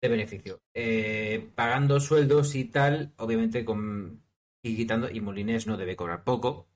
de 0.00 0.08
beneficio. 0.08 0.62
Eh, 0.74 1.50
pagando 1.54 2.00
sueldos 2.00 2.54
y 2.54 2.64
tal, 2.66 3.12
obviamente 3.18 3.64
con 3.64 4.22
y 4.62 4.76
quitando, 4.76 5.10
y 5.10 5.20
Molinés 5.20 5.66
no 5.66 5.76
debe 5.76 5.96
cobrar 5.96 6.24
poco, 6.24 6.68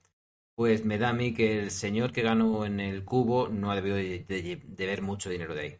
pues 0.55 0.85
me 0.85 0.97
da 0.99 1.09
a 1.09 1.13
mí 1.13 1.33
que 1.33 1.59
el 1.59 1.71
señor 1.71 2.11
que 2.13 2.21
ganó 2.23 2.65
en 2.65 2.79
el 2.81 3.05
cubo 3.05 3.49
no 3.49 3.71
ha 3.71 3.75
debido 3.75 3.95
de, 3.97 4.25
de- 4.25 4.61
de 4.65 4.85
ver 4.87 5.01
mucho 5.01 5.29
dinero 5.29 5.55
de 5.55 5.61
ahí. 5.61 5.79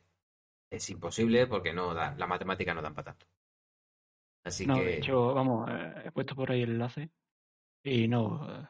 Es 0.72 0.90
imposible 0.92 1.48
porque 1.48 1.74
no 1.74 1.94
da, 1.96 2.16
la 2.18 2.28
matemática 2.28 2.74
no 2.76 2.82
dan 2.84 2.96
para 2.96 3.08
tanto. 3.14 3.28
Así 4.44 4.70
No, 4.70 4.82
que 4.84 4.84
de 4.84 4.94
hecho, 4.94 5.34
vamos, 5.34 5.70
eh, 5.70 6.04
he 6.06 6.12
puesto 6.12 6.36
por 6.36 6.52
ahí 6.52 6.62
el 6.62 6.72
enlace 6.72 7.10
y 7.84 8.08
no, 8.08 8.48
eh, 8.64 8.68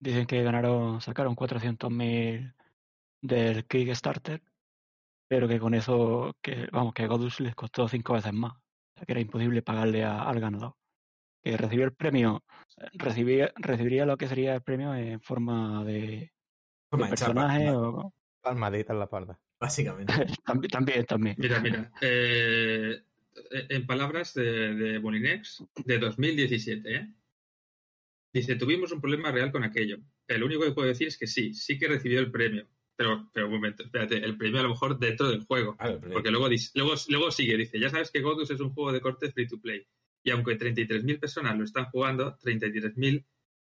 dicen 0.00 0.26
que 0.26 0.42
ganaron, 0.42 1.00
sacaron 1.02 1.34
400.000 1.36 2.54
del 3.22 3.66
Kickstarter, 3.66 4.42
pero 5.30 5.46
que 5.46 5.60
con 5.60 5.74
eso, 5.74 6.34
que 6.42 6.66
vamos, 6.72 6.92
que 6.92 7.04
a 7.04 7.06
Godus 7.06 7.38
les 7.38 7.54
costó 7.54 7.86
cinco 7.86 8.14
veces 8.14 8.32
más, 8.32 8.50
o 8.52 8.96
sea, 8.96 9.06
que 9.06 9.12
era 9.12 9.20
imposible 9.20 9.62
pagarle 9.62 10.02
a- 10.02 10.22
al 10.22 10.40
ganador. 10.40 10.74
Que 11.40 11.56
recibió 11.56 11.84
el 11.84 11.92
premio, 11.94 12.42
eh, 12.78 12.88
recibía, 12.94 13.52
recibiría 13.54 14.06
lo 14.06 14.16
que 14.16 14.26
sería 14.26 14.56
el 14.56 14.62
premio 14.62 14.92
en 14.92 15.20
forma 15.20 15.84
de, 15.84 16.32
forma 16.90 17.06
de 17.06 17.10
personaje 17.10 17.70
o 17.70 18.12
Palmadita 18.42 18.92
en 18.92 18.98
la 18.98 19.04
espalda. 19.04 19.38
básicamente. 19.60 20.12
también, 20.44 20.70
también, 20.70 21.06
también. 21.06 21.36
Mira, 21.38 21.60
mira. 21.60 21.92
eh, 22.00 23.00
en 23.52 23.86
palabras 23.86 24.34
de, 24.34 24.74
de 24.74 24.98
Molinex 24.98 25.64
de 25.84 25.98
2017, 25.98 26.96
¿eh? 26.96 27.14
Dice, 28.32 28.56
tuvimos 28.56 28.90
un 28.90 29.00
problema 29.00 29.30
real 29.30 29.52
con 29.52 29.62
aquello. 29.62 29.98
El 30.26 30.42
único 30.42 30.62
que 30.62 30.72
puedo 30.72 30.88
decir 30.88 31.06
es 31.06 31.16
que 31.16 31.28
sí, 31.28 31.54
sí 31.54 31.78
que 31.78 31.86
recibió 31.86 32.18
el 32.18 32.32
premio. 32.32 32.66
Pero, 33.00 33.30
pero 33.32 33.46
un 33.46 33.54
momento, 33.54 33.82
espérate, 33.82 34.18
el 34.22 34.36
premio 34.36 34.60
a 34.60 34.62
lo 34.62 34.68
mejor 34.68 34.98
dentro 34.98 35.30
del 35.30 35.42
juego. 35.44 35.74
Ah. 35.78 35.96
Porque 36.12 36.30
luego, 36.30 36.50
dis- 36.50 36.70
luego, 36.74 36.92
luego 37.08 37.30
sigue, 37.30 37.56
dice, 37.56 37.80
ya 37.80 37.88
sabes 37.88 38.10
que 38.10 38.20
Godus 38.20 38.50
es 38.50 38.60
un 38.60 38.74
juego 38.74 38.92
de 38.92 39.00
corte 39.00 39.32
free 39.32 39.48
to 39.48 39.58
play. 39.58 39.86
Y 40.22 40.28
aunque 40.32 40.58
33.000 40.58 41.18
personas 41.18 41.56
lo 41.56 41.64
están 41.64 41.86
jugando, 41.86 42.36
33.000 42.36 43.24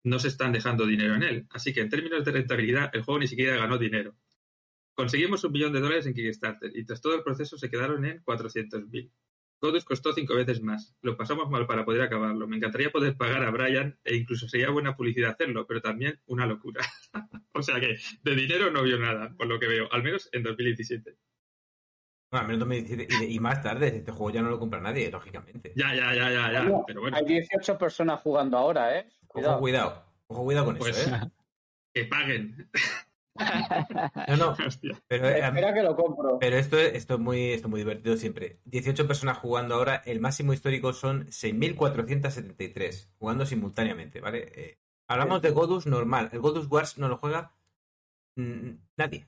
no 0.05 0.17
se 0.17 0.29
están 0.29 0.51
dejando 0.51 0.87
dinero 0.87 1.13
en 1.13 1.21
él. 1.21 1.45
Así 1.51 1.71
que 1.73 1.81
en 1.81 1.89
términos 1.91 2.25
de 2.25 2.31
rentabilidad, 2.31 2.89
el 2.91 3.03
juego 3.03 3.19
ni 3.19 3.27
siquiera 3.27 3.55
ganó 3.55 3.77
dinero. 3.77 4.15
Conseguimos 4.95 5.43
un 5.43 5.51
millón 5.51 5.73
de 5.73 5.79
dólares 5.79 6.07
en 6.07 6.15
Kickstarter 6.15 6.71
y 6.75 6.83
tras 6.83 6.99
todo 6.99 7.13
el 7.13 7.21
proceso 7.21 7.55
se 7.55 7.69
quedaron 7.69 8.03
en 8.05 8.23
400.000. 8.23 9.11
Godus 9.61 9.85
costó 9.85 10.13
cinco 10.13 10.35
veces 10.35 10.61
más. 10.61 10.95
Lo 11.01 11.17
pasamos 11.17 11.49
mal 11.49 11.67
para 11.67 11.85
poder 11.85 12.01
acabarlo. 12.01 12.47
Me 12.47 12.57
encantaría 12.57 12.89
poder 12.91 13.17
pagar 13.17 13.43
a 13.43 13.51
Brian 13.51 13.99
e 14.03 14.15
incluso 14.15 14.47
sería 14.47 14.69
buena 14.69 14.95
publicidad 14.95 15.31
hacerlo, 15.31 15.67
pero 15.67 15.81
también 15.81 16.19
una 16.27 16.45
locura. 16.45 16.81
o 17.53 17.61
sea 17.61 17.79
que 17.79 17.97
de 18.23 18.35
dinero 18.35 18.71
no 18.71 18.83
vio 18.83 18.97
nada, 18.97 19.33
por 19.37 19.47
lo 19.47 19.59
que 19.59 19.67
veo, 19.67 19.91
al 19.91 20.03
menos 20.03 20.29
en 20.31 20.43
2017. 20.43 21.17
Bueno, 22.31 22.41
al 22.41 22.47
menos 22.47 22.59
2017 22.59 23.25
y, 23.25 23.35
y 23.35 23.39
más 23.39 23.61
tarde, 23.61 23.87
este 23.87 24.11
juego 24.11 24.29
ya 24.29 24.41
no 24.41 24.49
lo 24.49 24.59
compra 24.59 24.79
nadie, 24.79 25.09
lógicamente. 25.09 25.73
Ya, 25.75 25.95
ya, 25.95 26.13
ya, 26.13 26.31
ya, 26.31 26.51
ya. 26.51 26.61
Bueno, 26.61 26.83
Pero 26.85 27.01
bueno, 27.01 27.17
Hay 27.17 27.25
18 27.25 27.77
personas 27.77 28.21
jugando 28.21 28.57
ahora, 28.57 28.97
¿eh? 28.97 29.07
Ojo, 29.09 29.33
Cuidado. 29.33 29.59
cuidado. 29.59 30.05
Ojo, 30.27 30.43
cuidado 30.43 30.65
con 30.65 30.77
pues 30.77 30.97
eso, 30.97 31.15
¿eh? 31.15 31.31
que 31.93 32.05
paguen. 32.05 32.69
No, 34.27 34.37
no, 34.37 34.49
Hostia. 34.67 35.01
pero, 35.07 35.27
eh, 35.29 35.39
Espera 35.45 35.73
que 35.73 35.83
lo 35.83 35.95
compro. 35.95 36.37
pero 36.39 36.57
esto, 36.57 36.77
es- 36.77 36.93
esto, 36.95 37.15
es 37.15 37.19
muy, 37.19 37.51
esto 37.51 37.67
es 37.67 37.71
muy 37.71 37.79
divertido 37.81 38.17
siempre. 38.17 38.59
18 38.65 39.07
personas 39.07 39.37
jugando 39.37 39.75
ahora, 39.75 40.01
el 40.05 40.19
máximo 40.19 40.53
histórico 40.53 40.93
son 40.93 41.27
6.473 41.31 43.09
jugando 43.17 43.45
simultáneamente, 43.45 44.21
¿vale? 44.21 44.51
Eh, 44.55 44.79
hablamos 45.07 45.41
de 45.41 45.51
Godus 45.51 45.85
normal. 45.87 46.29
El 46.33 46.39
Godus 46.39 46.67
Wars 46.69 46.97
no 46.97 47.07
lo 47.07 47.17
juega 47.17 47.53
mm, 48.35 48.71
nadie. 48.97 49.27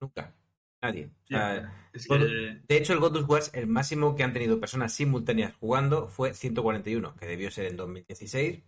Nunca. 0.00 0.34
Nadie. 0.80 1.06
O 1.06 1.26
sea, 1.26 1.88
Es 1.92 2.06
Bueno, 2.06 2.26
que 2.26 2.60
De 2.68 2.76
hecho, 2.76 2.92
el 2.92 3.00
Godus 3.00 3.28
Wars, 3.28 3.50
el 3.52 3.66
máximo 3.66 4.14
que 4.14 4.22
han 4.22 4.32
tenido 4.32 4.60
personas 4.60 4.92
simultáneas 4.92 5.54
jugando 5.56 6.06
fue 6.06 6.34
141, 6.34 7.16
que 7.16 7.26
debió 7.26 7.50
ser 7.50 7.66
en 7.66 7.76
2016. 7.76 8.62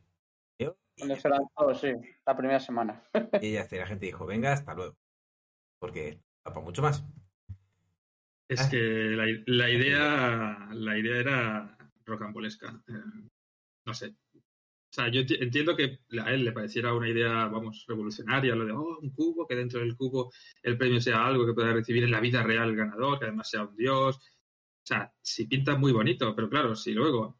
Cuando 0.98 1.16
se 1.16 1.28
lanzó, 1.28 1.74
sí, 1.74 1.92
la 2.26 2.36
primera 2.36 2.60
semana. 2.60 3.02
y 3.40 3.52
ya 3.52 3.60
está, 3.60 3.76
y 3.76 3.78
la 3.78 3.86
gente 3.86 4.06
dijo, 4.06 4.26
venga, 4.26 4.52
hasta 4.52 4.74
luego. 4.74 4.96
Porque 5.78 6.20
para 6.42 6.60
mucho 6.60 6.82
más. 6.82 7.04
Es 8.48 8.60
Ah. 8.62 8.68
que 8.70 8.76
la, 8.78 9.24
la 9.46 9.70
idea 9.70 10.68
la 10.72 10.98
idea 10.98 11.16
era 11.20 11.78
rocambolesca. 12.04 12.82
Eh, 12.88 12.92
no 13.86 13.94
sé. 13.94 14.14
O 14.34 14.92
sea, 14.92 15.08
yo 15.08 15.20
enti- 15.20 15.40
entiendo 15.40 15.76
que 15.76 16.00
a 16.20 16.32
él 16.34 16.44
le 16.44 16.50
pareciera 16.52 16.92
una 16.92 17.08
idea, 17.08 17.46
vamos, 17.46 17.84
revolucionaria, 17.86 18.56
lo 18.56 18.66
de, 18.66 18.72
oh, 18.72 18.98
un 19.00 19.10
cubo, 19.10 19.46
que 19.46 19.54
dentro 19.54 19.78
del 19.80 19.96
cubo 19.96 20.32
el 20.62 20.76
premio 20.76 21.00
sea 21.00 21.24
algo 21.24 21.46
que 21.46 21.54
pueda 21.54 21.72
recibir 21.72 22.02
en 22.02 22.10
la 22.10 22.18
vida 22.20 22.42
real 22.42 22.70
el 22.70 22.76
ganador, 22.76 23.18
que 23.20 23.26
además 23.26 23.48
sea 23.48 23.62
un 23.64 23.76
dios. 23.76 24.16
O 24.16 24.86
sea, 24.86 25.14
si 25.22 25.46
pinta 25.46 25.76
muy 25.76 25.92
bonito, 25.92 26.34
pero 26.34 26.50
claro, 26.50 26.74
si 26.74 26.92
luego, 26.92 27.38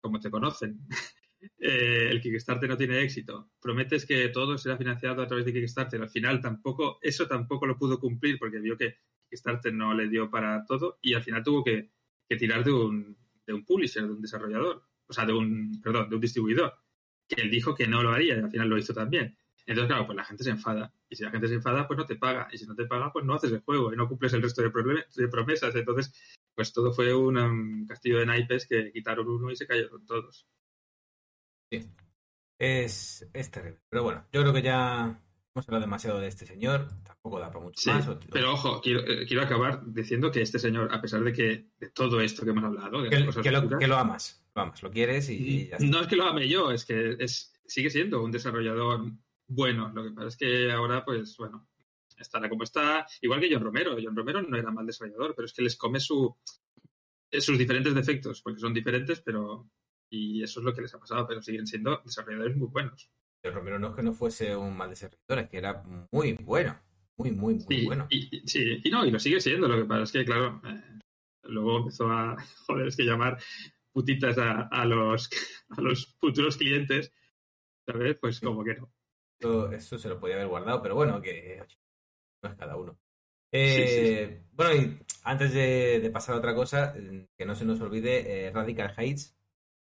como 0.00 0.20
te 0.20 0.30
conocen, 0.30 0.78
eh, 1.58 2.08
el 2.10 2.20
Kickstarter 2.20 2.68
no 2.68 2.76
tiene 2.76 3.00
éxito, 3.02 3.50
prometes 3.60 4.06
que 4.06 4.28
todo 4.28 4.58
será 4.58 4.76
financiado 4.76 5.22
a 5.22 5.26
través 5.26 5.44
de 5.44 5.52
Kickstarter, 5.52 6.00
al 6.00 6.10
final 6.10 6.40
tampoco, 6.40 6.98
eso 7.02 7.26
tampoco 7.26 7.66
lo 7.66 7.78
pudo 7.78 7.98
cumplir 7.98 8.38
porque 8.38 8.58
vio 8.58 8.76
que 8.76 8.98
Kickstarter 9.28 9.72
no 9.72 9.94
le 9.94 10.08
dio 10.08 10.30
para 10.30 10.64
todo 10.66 10.98
y 11.00 11.14
al 11.14 11.22
final 11.22 11.42
tuvo 11.42 11.64
que, 11.64 11.90
que 12.28 12.36
tirar 12.36 12.64
de 12.64 12.72
un, 12.72 13.16
publisher, 13.66 14.04
de 14.04 14.12
un 14.12 14.22
desarrollador, 14.22 14.84
o 15.06 15.12
sea, 15.12 15.26
de 15.26 15.32
un, 15.32 15.80
perdón, 15.82 16.08
de 16.08 16.14
un 16.14 16.20
distribuidor, 16.20 16.74
que 17.26 17.42
él 17.42 17.50
dijo 17.50 17.74
que 17.74 17.86
no 17.86 18.02
lo 18.02 18.10
haría 18.10 18.36
y 18.36 18.40
al 18.40 18.50
final 18.50 18.68
lo 18.68 18.78
hizo 18.78 18.94
también. 18.94 19.36
Entonces, 19.66 19.88
claro, 19.88 20.06
pues 20.06 20.16
la 20.16 20.24
gente 20.24 20.42
se 20.42 20.50
enfada. 20.50 20.92
Y 21.08 21.16
si 21.16 21.22
la 21.22 21.30
gente 21.30 21.46
se 21.46 21.54
enfada, 21.54 21.86
pues 21.86 21.96
no 21.96 22.04
te 22.04 22.16
paga. 22.16 22.48
Y 22.50 22.58
si 22.58 22.66
no 22.66 22.74
te 22.74 22.86
paga, 22.86 23.12
pues 23.12 23.24
no 23.24 23.34
haces 23.34 23.52
el 23.52 23.60
juego 23.60 23.92
y 23.92 23.96
no 23.96 24.08
cumples 24.08 24.32
el 24.32 24.42
resto 24.42 24.62
de 24.62 25.28
promesas. 25.28 25.74
Entonces, 25.76 26.12
pues 26.54 26.72
todo 26.72 26.92
fue 26.92 27.14
un 27.14 27.38
um, 27.38 27.86
castillo 27.86 28.18
de 28.18 28.26
naipes 28.26 28.66
que 28.66 28.90
quitaron 28.92 29.28
uno 29.28 29.50
y 29.50 29.56
se 29.56 29.66
cayeron 29.66 30.04
todos. 30.06 30.46
Es, 32.58 33.26
es 33.32 33.50
terrible. 33.50 33.80
Pero 33.88 34.02
bueno, 34.02 34.26
yo 34.32 34.42
creo 34.42 34.52
que 34.52 34.62
ya 34.62 35.18
hemos 35.54 35.68
hablado 35.68 35.80
demasiado 35.80 36.20
de 36.20 36.28
este 36.28 36.46
señor. 36.46 36.88
Tampoco 37.02 37.40
da 37.40 37.50
para 37.50 37.64
mucho 37.64 37.80
Sí, 37.80 37.90
más. 37.90 38.08
pero 38.30 38.52
ojo, 38.52 38.80
quiero, 38.80 39.00
eh, 39.00 39.24
quiero 39.26 39.42
acabar 39.42 39.82
diciendo 39.86 40.30
que 40.30 40.42
este 40.42 40.58
señor, 40.58 40.92
a 40.92 41.00
pesar 41.00 41.22
de 41.22 41.32
que 41.32 41.70
de 41.78 41.90
todo 41.90 42.20
esto 42.20 42.44
que 42.44 42.50
hemos 42.50 42.64
hablado, 42.64 43.02
de 43.02 43.10
que, 43.10 43.24
cosas 43.26 43.42
que 43.42 43.50
lo, 43.50 43.58
oscuras, 43.58 43.80
que 43.80 43.86
lo 43.86 43.96
amas. 43.96 44.44
Lo 44.54 44.62
amas, 44.62 44.82
lo 44.82 44.90
quieres 44.90 45.30
y, 45.30 45.34
y 45.34 45.68
ya 45.68 45.76
está. 45.76 45.86
no 45.86 46.00
es 46.00 46.06
que 46.06 46.16
lo 46.16 46.26
ame 46.26 46.48
yo, 46.48 46.70
es 46.70 46.84
que 46.84 47.16
es, 47.18 47.52
sigue 47.66 47.90
siendo 47.90 48.22
un 48.22 48.30
desarrollador 48.30 49.10
bueno. 49.46 49.90
Lo 49.94 50.04
que 50.04 50.10
pasa 50.10 50.28
es 50.28 50.36
que 50.36 50.70
ahora, 50.70 51.04
pues 51.04 51.36
bueno, 51.38 51.68
estará 52.18 52.48
como 52.48 52.64
está. 52.64 53.06
Igual 53.20 53.40
que 53.40 53.52
John 53.52 53.64
Romero. 53.64 53.96
John 54.02 54.16
Romero 54.16 54.42
no 54.42 54.56
era 54.56 54.70
mal 54.70 54.86
desarrollador, 54.86 55.34
pero 55.34 55.46
es 55.46 55.52
que 55.52 55.62
les 55.62 55.76
come 55.76 55.98
su, 55.98 56.36
sus 57.32 57.58
diferentes 57.58 57.94
defectos, 57.94 58.42
porque 58.42 58.60
son 58.60 58.74
diferentes, 58.74 59.20
pero. 59.20 59.70
Y 60.10 60.42
eso 60.42 60.60
es 60.60 60.64
lo 60.66 60.74
que 60.74 60.82
les 60.82 60.92
ha 60.94 60.98
pasado, 60.98 61.26
pero 61.26 61.40
siguen 61.42 61.66
siendo 61.66 62.00
desarrolladores 62.04 62.56
muy 62.56 62.68
buenos. 62.68 63.10
Pero 63.40 63.54
Romero 63.54 63.78
no 63.78 63.88
es 63.90 63.94
que 63.94 64.02
no 64.02 64.12
fuese 64.12 64.54
un 64.56 64.76
mal 64.76 64.90
desarrollador, 64.90 65.44
es 65.44 65.48
que 65.48 65.56
era 65.58 65.82
muy 66.12 66.32
bueno. 66.42 66.78
Muy, 67.16 67.30
muy, 67.32 67.54
muy 67.54 67.64
Sí, 67.68 67.84
bueno. 67.86 68.06
y, 68.10 68.36
y- 68.38 68.48
sí, 68.48 68.80
y 68.82 68.90
no, 68.90 69.04
y 69.06 69.10
lo 69.10 69.18
sigue 69.18 69.40
siendo. 69.40 69.68
Lo 69.68 69.76
que 69.76 69.84
pasa 69.84 70.02
es 70.02 70.12
que, 70.12 70.24
claro, 70.24 70.60
eh, 70.64 70.98
luego 71.44 71.78
empezó 71.78 72.10
a, 72.10 72.36
joder, 72.66 72.88
es 72.88 72.96
que 72.96 73.04
llamar 73.04 73.38
putitas 73.92 74.36
a, 74.38 74.62
a 74.62 74.84
los, 74.84 75.28
a 75.70 75.80
los 75.80 76.16
futuros 76.18 76.56
clientes, 76.56 77.12
¿sabes? 77.86 78.16
Pues 78.20 78.40
como 78.40 78.64
que 78.64 78.74
no. 78.74 78.92
Eso, 79.38 79.72
eso 79.72 79.98
se 79.98 80.08
lo 80.08 80.18
podía 80.20 80.34
haber 80.36 80.48
guardado, 80.48 80.82
pero 80.82 80.94
bueno, 80.96 81.20
que 81.22 81.62
no 82.42 82.50
es 82.50 82.56
cada 82.56 82.76
uno. 82.76 82.98
Sí, 83.52 83.52
Eh, 83.52 84.42
Bueno, 84.52 84.74
y 84.74 84.98
antes 85.24 85.52
de, 85.54 86.00
de 86.00 86.10
pasar 86.10 86.34
a 86.34 86.38
otra 86.38 86.54
cosa, 86.54 86.94
eh, 86.96 87.26
que 87.36 87.46
no 87.46 87.54
se 87.54 87.64
nos 87.64 87.80
olvide, 87.80 88.46
eh, 88.46 88.50
Radical 88.50 88.94
Heights, 88.96 89.36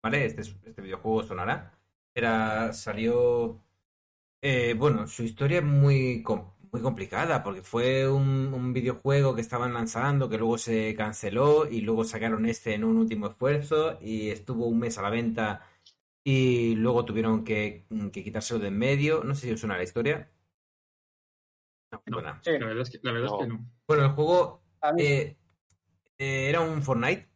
¿vale? 0.04 0.26
Este, 0.26 0.42
es- 0.42 0.56
este 0.64 0.82
videojuego 0.82 1.24
sonará. 1.24 1.74
Era, 2.14 2.72
salió, 2.74 3.62
eh, 4.42 4.74
bueno, 4.78 5.06
su 5.08 5.22
historia 5.24 5.58
es 5.60 5.64
muy, 5.64 6.22
com- 6.22 6.52
muy 6.72 6.82
complicada, 6.82 7.42
porque 7.44 7.62
fue 7.62 8.08
un, 8.10 8.52
un 8.54 8.72
videojuego 8.74 9.34
que 9.34 9.40
estaban 9.42 9.74
lanzando, 9.74 10.28
que 10.30 10.38
luego 10.38 10.58
se 10.58 10.94
canceló 10.96 11.68
y 11.70 11.80
luego 11.82 12.04
sacaron 12.04 12.46
este 12.46 12.74
en 12.74 12.84
un 12.84 12.98
último 12.98 13.28
esfuerzo 13.28 13.98
y 14.02 14.30
estuvo 14.30 14.66
un 14.68 14.80
mes 14.80 14.98
a 14.98 15.02
la 15.02 15.10
venta 15.10 15.62
y 16.24 16.74
luego 16.76 17.04
tuvieron 17.06 17.44
que, 17.44 17.86
que 18.12 18.24
quitárselo 18.24 18.60
de 18.60 18.68
en 18.68 18.78
medio. 18.78 19.24
No 19.24 19.34
sé 19.36 19.48
si 19.48 19.52
os 19.54 19.60
suena 19.60 19.76
la 19.78 19.84
historia. 19.84 20.30
No, 21.92 22.02
No. 22.06 22.16
suena. 22.18 22.40
Sí, 22.42 22.50
La 22.58 22.66
verdad 22.66 22.82
es 22.82 22.90
que, 22.90 22.98
la 23.02 23.12
verdad 23.12 23.30
es 23.32 23.38
que 23.40 23.46
no. 23.46 23.70
Bueno, 23.86 24.04
el 24.04 24.10
juego 24.12 24.62
eh, 24.98 25.36
eh, 26.18 26.48
era 26.48 26.60
un 26.60 26.82
Fortnite, 26.82 27.28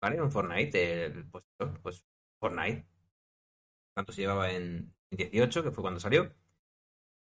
¿vale? 0.00 0.22
Un 0.22 0.30
Fortnite, 0.32 1.06
el- 1.06 1.26
pues, 1.30 1.44
pues 1.82 2.05
Fortnite. 2.40 2.86
Tanto 3.94 4.12
se 4.12 4.22
llevaba 4.22 4.50
en 4.52 4.94
18, 5.10 5.62
que 5.62 5.70
fue 5.70 5.82
cuando 5.82 6.00
salió. 6.00 6.32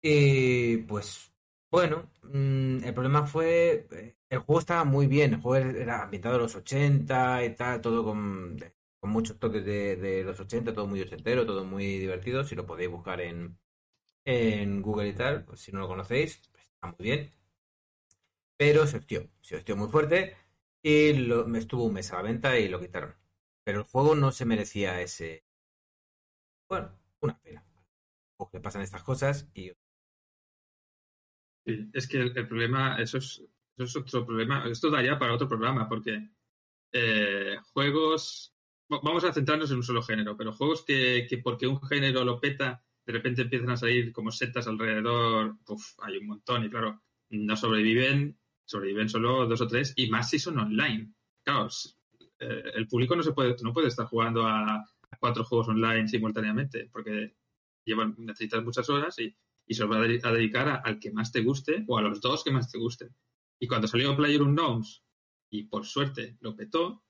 Y 0.01 0.77
pues, 0.77 1.33
bueno, 1.71 2.11
mm, 2.23 2.83
el 2.83 2.93
problema 2.93 3.25
fue, 3.25 3.87
eh, 3.91 4.17
el 4.29 4.39
juego 4.39 4.59
estaba 4.59 4.83
muy 4.83 5.07
bien, 5.07 5.33
el 5.35 5.41
juego 5.41 5.67
era 5.77 6.03
ambientado 6.03 6.35
en 6.35 6.41
los 6.41 6.55
80 6.55 7.45
y 7.45 7.55
tal, 7.55 7.81
todo 7.81 8.03
con, 8.03 8.57
muchos 9.03 9.37
toques 9.39 9.65
de, 9.65 9.95
de 9.97 10.23
los 10.23 10.39
80, 10.39 10.73
todo 10.73 10.87
muy 10.87 11.01
ochentero, 11.01 11.45
todo 11.45 11.65
muy 11.65 11.97
divertido, 11.99 12.43
si 12.43 12.55
lo 12.55 12.65
podéis 12.65 12.89
buscar 12.89 13.21
en, 13.21 13.57
en 14.25 14.81
Google 14.81 15.09
y 15.09 15.13
tal, 15.13 15.45
pues 15.45 15.61
si 15.61 15.71
no 15.71 15.79
lo 15.79 15.87
conocéis, 15.87 16.41
pues, 16.51 16.63
está 16.65 16.87
muy 16.87 16.97
bien. 16.99 17.31
Pero 18.57 18.87
se 18.87 18.97
hostió, 18.97 19.29
se 19.41 19.57
hostió 19.57 19.75
muy 19.75 19.89
fuerte 19.89 20.35
y 20.81 21.13
lo, 21.13 21.45
me 21.47 21.59
estuvo 21.59 21.85
un 21.85 21.93
mes 21.93 22.11
a 22.11 22.17
la 22.17 22.23
venta 22.23 22.57
y 22.57 22.67
lo 22.67 22.79
quitaron. 22.79 23.13
Pero 23.65 23.80
el 23.80 23.86
juego 23.86 24.15
no 24.15 24.32
se 24.32 24.45
merecía 24.45 25.02
ese... 25.02 25.43
Bueno, 26.67 26.91
una 27.21 27.39
pena. 27.39 27.63
O 28.38 28.49
que 28.49 28.60
pasan 28.62 28.82
estas 28.84 29.04
cosas 29.04 29.49
y 29.54 29.71
es 31.65 32.08
que 32.08 32.17
el, 32.19 32.47
problema, 32.47 32.97
eso 33.02 33.17
es, 33.17 33.41
eso 33.78 33.84
es 33.86 33.95
otro 33.95 34.26
problema. 34.26 34.65
Esto 34.69 34.89
daría 34.89 35.17
para 35.17 35.34
otro 35.34 35.47
programa, 35.47 35.88
porque 35.88 36.30
eh, 36.91 37.58
juegos. 37.73 38.56
va- 38.91 38.99
Vamos 39.04 39.23
a 39.23 39.34
centrarnos 39.34 39.71
en 39.71 39.78
un 39.78 39.84
solo 39.84 40.04
género, 40.04 40.38
pero 40.38 40.54
juegos 40.54 40.84
que, 40.86 41.28
que 41.30 41.38
porque 41.39 41.67
un 41.67 41.82
género 41.84 42.23
lo 42.26 42.39
peta, 42.39 42.84
de 43.06 43.13
repente 43.13 43.43
empiezan 43.43 43.71
a 43.71 43.78
salir 43.78 44.12
como 44.13 44.32
setas 44.32 44.67
alrededor. 44.67 45.58
Hay 45.99 46.17
un 46.17 46.28
montón, 46.28 46.65
y 46.65 46.69
claro, 46.69 47.04
no 47.30 47.56
sobreviven, 47.58 48.39
sobreviven 48.65 49.10
solo 49.10 49.47
dos 49.47 49.62
o 49.62 49.67
tres, 49.67 49.93
y 49.97 50.10
más 50.10 50.30
si 50.30 50.39
son 50.39 50.60
online. 50.60 51.13
Claro, 51.43 51.70
eh, 52.43 52.71
el 52.75 52.87
público 52.87 53.15
no 53.15 53.23
se 53.23 53.31
puede, 53.33 53.55
no 53.63 53.73
puede 53.73 53.87
estar 53.87 54.05
jugando 54.07 54.45
a, 54.45 54.75
a 54.75 55.17
cuatro 55.19 55.43
juegos 55.43 55.67
online 55.69 56.07
simultáneamente, 56.07 56.89
porque 56.91 57.35
llevan, 57.85 58.15
necesitas 58.17 58.63
muchas 58.63 58.89
horas 58.89 59.17
y 59.19 59.35
y 59.65 59.75
se 59.75 59.83
lo 59.83 59.89
va 59.89 59.95
a 59.95 60.01
dedi- 60.01 60.19
a 60.25 60.31
dedicar 60.33 60.67
a- 60.67 60.75
al 60.75 60.99
que 60.99 61.09
más 61.09 61.31
te 61.31 61.41
guste 61.41 61.85
o 61.87 61.97
a 61.97 62.01
los 62.01 62.19
dos 62.19 62.43
que 62.43 62.51
más 62.51 62.69
te 62.69 62.77
gusten. 62.77 63.15
Y 63.61 63.65
cuando 63.67 63.87
salió 63.87 64.13
PlayerUnknowns 64.13 65.05
y 65.49 65.63
por 65.63 65.85
suerte 65.85 66.35
lo 66.41 66.53
petó, 66.53 67.01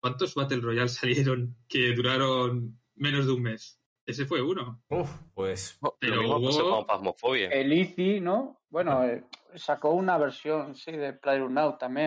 ¿cuántos 0.00 0.36
Battle 0.36 0.60
Royale 0.60 0.88
salieron 1.34 1.56
que 1.68 1.92
duraron 1.96 2.78
menos 2.94 3.26
de 3.26 3.32
un 3.32 3.42
mes? 3.42 3.80
Ese 4.06 4.24
fue 4.24 4.40
uno. 4.40 4.84
Uf, 4.88 5.10
pues 5.34 5.80
Pero 5.98 6.14
lo 6.14 6.22
mismo 6.22 6.44
pasó 6.46 6.62
hubo- 6.68 6.76
con 6.76 6.86
Phasmophobia. 6.86 7.48
el 7.48 7.72
ICI, 7.72 8.20
¿no? 8.20 8.60
Bueno, 8.70 9.02
eh, 9.04 9.24
sacó 9.56 9.90
una 9.90 10.16
versión, 10.16 10.76
sí, 10.76 10.92
de 10.92 11.12
PlayerUnknown 11.12 11.76
también. 11.76 12.05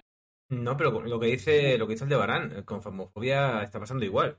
No, 0.50 0.78
pero 0.78 1.02
lo 1.02 1.20
que 1.20 1.28
dice 1.28 1.78
lo 1.78 1.88
que 1.88 1.94
dice 1.94 2.04
el 2.06 2.10
de 2.10 2.16
Barán, 2.16 2.64
con 2.64 2.82
Famofobia 2.82 3.64
está 3.64 3.80
pasando 3.80 4.06
igual. 4.06 4.38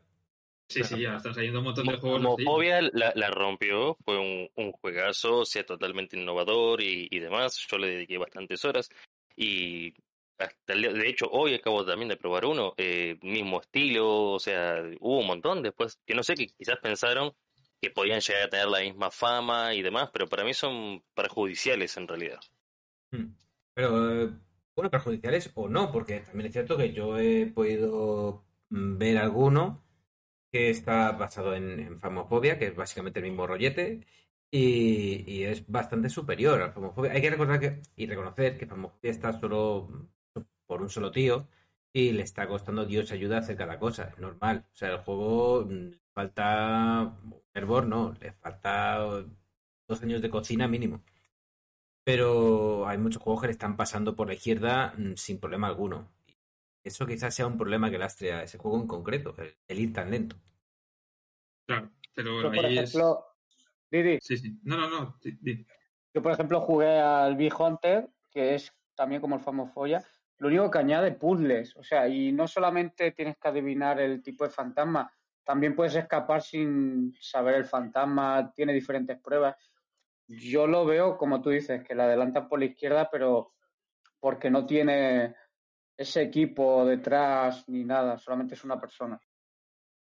Sí, 0.69 0.85
sí, 0.85 1.01
ya 1.01 1.17
están 1.17 1.35
saliendo 1.35 1.59
un 1.59 1.65
montón 1.65 1.87
de 1.87 1.97
juegos. 1.97 2.21
Homofobia 2.21 2.81
la, 2.81 3.13
la 3.17 3.31
rompió, 3.31 3.97
fue 4.05 4.19
un, 4.19 4.49
un 4.55 4.73
juegazo, 4.73 5.39
o 5.39 5.45
sea, 5.45 5.67
totalmente 5.67 6.17
innovador 6.17 6.81
y, 6.81 7.09
y 7.11 7.19
demás. 7.19 7.59
Yo 7.69 7.79
le 7.79 7.89
dediqué 7.89 8.19
bastantes 8.19 8.65
horas 8.65 8.89
y 9.37 9.93
hasta 10.39 10.73
el 10.73 10.83
día- 10.83 10.93
de 10.93 11.09
hecho, 11.09 11.27
hoy 11.31 11.55
acabo 11.55 11.85
también 11.85 12.09
de 12.09 12.17
probar 12.17 12.45
uno, 12.45 12.75
eh, 12.77 13.19
mismo 13.23 13.61
estilo, 13.61 14.31
o 14.33 14.39
sea, 14.39 14.81
hubo 15.01 15.19
un 15.19 15.27
montón 15.27 15.63
después, 15.63 15.99
que 16.07 16.15
no 16.15 16.23
sé, 16.23 16.35
que 16.35 16.47
quizás 16.47 16.79
pensaron 16.79 17.33
que 17.83 17.91
podían 17.91 18.21
llegar 18.21 18.43
a 18.45 18.49
tener 18.49 18.69
la 18.69 18.81
misma 18.81 19.11
fama 19.11 19.75
y 19.75 19.83
demás, 19.83 20.11
pero 20.13 20.29
para 20.29 20.45
mí 20.45 20.55
son 20.55 21.03
perjudiciales 21.15 21.97
en 21.97 22.07
realidad. 22.07 22.41
Hmm. 23.11 23.35
Pero, 23.75 24.23
eh, 24.23 24.31
bueno, 24.81 24.91
perjudiciales 24.91 25.51
o 25.55 25.68
no, 25.68 25.93
porque 25.93 26.20
también 26.20 26.47
es 26.47 26.53
cierto 26.53 26.76
que 26.76 26.93
yo 26.93 27.18
he 27.18 27.47
podido 27.47 28.45
mm, 28.70 28.99
ver 28.99 29.18
alguno 29.18 29.85
que 30.53 30.70
está 30.70 31.12
basado 31.12 31.55
en, 31.55 31.81
en 31.81 32.01
que 32.01 32.66
es 32.66 32.76
básicamente 32.76 33.20
el 33.20 33.26
mismo 33.26 33.47
rollete, 33.47 34.01
y, 34.51 35.45
es 35.45 35.66
bastante 35.68 36.09
superior 36.09 36.61
al 36.62 36.72
Famofobia. 36.72 37.12
Hay 37.12 37.20
que 37.22 37.31
recordar 37.31 37.61
que, 37.61 37.83
y 37.97 38.07
reconocer 38.07 38.59
que 38.59 38.66
Famofobia 38.66 39.11
está 39.11 39.33
solo 39.39 40.09
por 40.66 40.83
un 40.83 40.89
solo 40.91 41.11
tío 41.11 41.49
y 41.93 42.12
le 42.12 42.22
está 42.22 42.47
costando 42.49 42.87
Dios 42.87 43.12
ayuda 43.12 43.37
a 43.37 43.41
hacer 43.41 43.57
cada 43.57 43.78
cosa, 43.78 44.05
es 44.09 44.18
normal. 44.18 44.66
O 44.72 44.76
sea, 44.76 44.91
el 44.91 44.99
juego 44.99 45.66
mm, 45.66 45.91
falta 46.14 47.16
hervor, 47.55 47.87
no, 47.87 48.14
le 48.20 48.33
falta 48.33 49.24
dos 49.89 50.03
años 50.03 50.22
de 50.22 50.31
cocina 50.31 50.68
mínimo. 50.68 51.03
Pero 52.11 52.89
hay 52.89 52.99
muchos 52.99 53.23
juegos 53.23 53.41
que 53.41 53.47
le 53.47 53.53
están 53.53 53.77
pasando 53.77 54.17
por 54.17 54.27
la 54.27 54.35
izquierda 54.35 54.93
mm, 54.99 55.15
sin 55.15 55.39
problema 55.39 55.69
alguno. 55.69 56.09
Eso 56.83 57.07
quizás 57.07 57.33
sea 57.33 57.47
un 57.47 57.57
problema 57.57 57.89
que 57.89 57.99
lastre 57.99 58.33
a 58.33 58.43
ese 58.43 58.59
juego 58.59 58.81
en 58.81 58.89
concreto, 58.89 59.33
el, 59.39 59.55
el 59.69 59.79
ir 59.79 59.93
tan 59.93 60.11
lento. 60.11 60.35
Claro, 61.67 61.89
pero 62.13 62.31
Yo, 62.31 62.35
bueno, 62.49 62.57
por 62.57 62.65
ahí 62.65 62.79
es... 62.79 62.91
ejemplo, 62.91 63.27
Didi, 63.93 64.19
Sí, 64.21 64.37
sí. 64.39 64.59
No, 64.65 64.77
no, 64.77 64.91
no. 64.91 65.21
yo 65.23 66.21
por 66.21 66.33
ejemplo 66.33 66.61
jugué 66.63 66.99
al 66.99 67.37
Big 67.37 67.53
Hunter, 67.57 68.11
que 68.29 68.57
es 68.57 68.73
también 68.97 69.21
como 69.21 69.37
el 69.37 69.43
Famofoya, 69.43 70.03
lo 70.39 70.49
único 70.49 70.69
que 70.69 70.79
añade 70.79 71.13
puzzles, 71.13 71.77
o 71.77 71.85
sea, 71.85 72.09
y 72.09 72.33
no 72.33 72.49
solamente 72.49 73.13
tienes 73.13 73.37
que 73.39 73.47
adivinar 73.47 74.01
el 74.01 74.21
tipo 74.21 74.43
de 74.43 74.51
fantasma, 74.51 75.13
también 75.45 75.77
puedes 75.77 75.95
escapar 75.95 76.43
sin 76.43 77.15
saber 77.21 77.55
el 77.55 77.67
fantasma, 77.67 78.53
tiene 78.55 78.73
diferentes 78.73 79.17
pruebas. 79.21 79.55
Yo 80.33 80.68
lo 80.68 80.87
veo, 80.87 81.16
como 81.18 81.43
tú 81.43 81.51
dices, 81.51 81.83
que 81.83 81.95
la 81.95 82.05
adelantan 82.05 82.49
por 82.49 82.61
la 82.61 82.66
izquierda, 82.66 83.09
pero 83.11 83.55
porque 84.20 84.49
no 84.49 84.64
tiene 84.64 85.35
ese 85.97 86.22
equipo 86.22 86.87
detrás 86.87 87.68
ni 87.68 87.85
nada, 87.85 88.16
solamente 88.16 88.55
es 88.55 88.62
una 88.62 88.81
persona. 88.81 89.20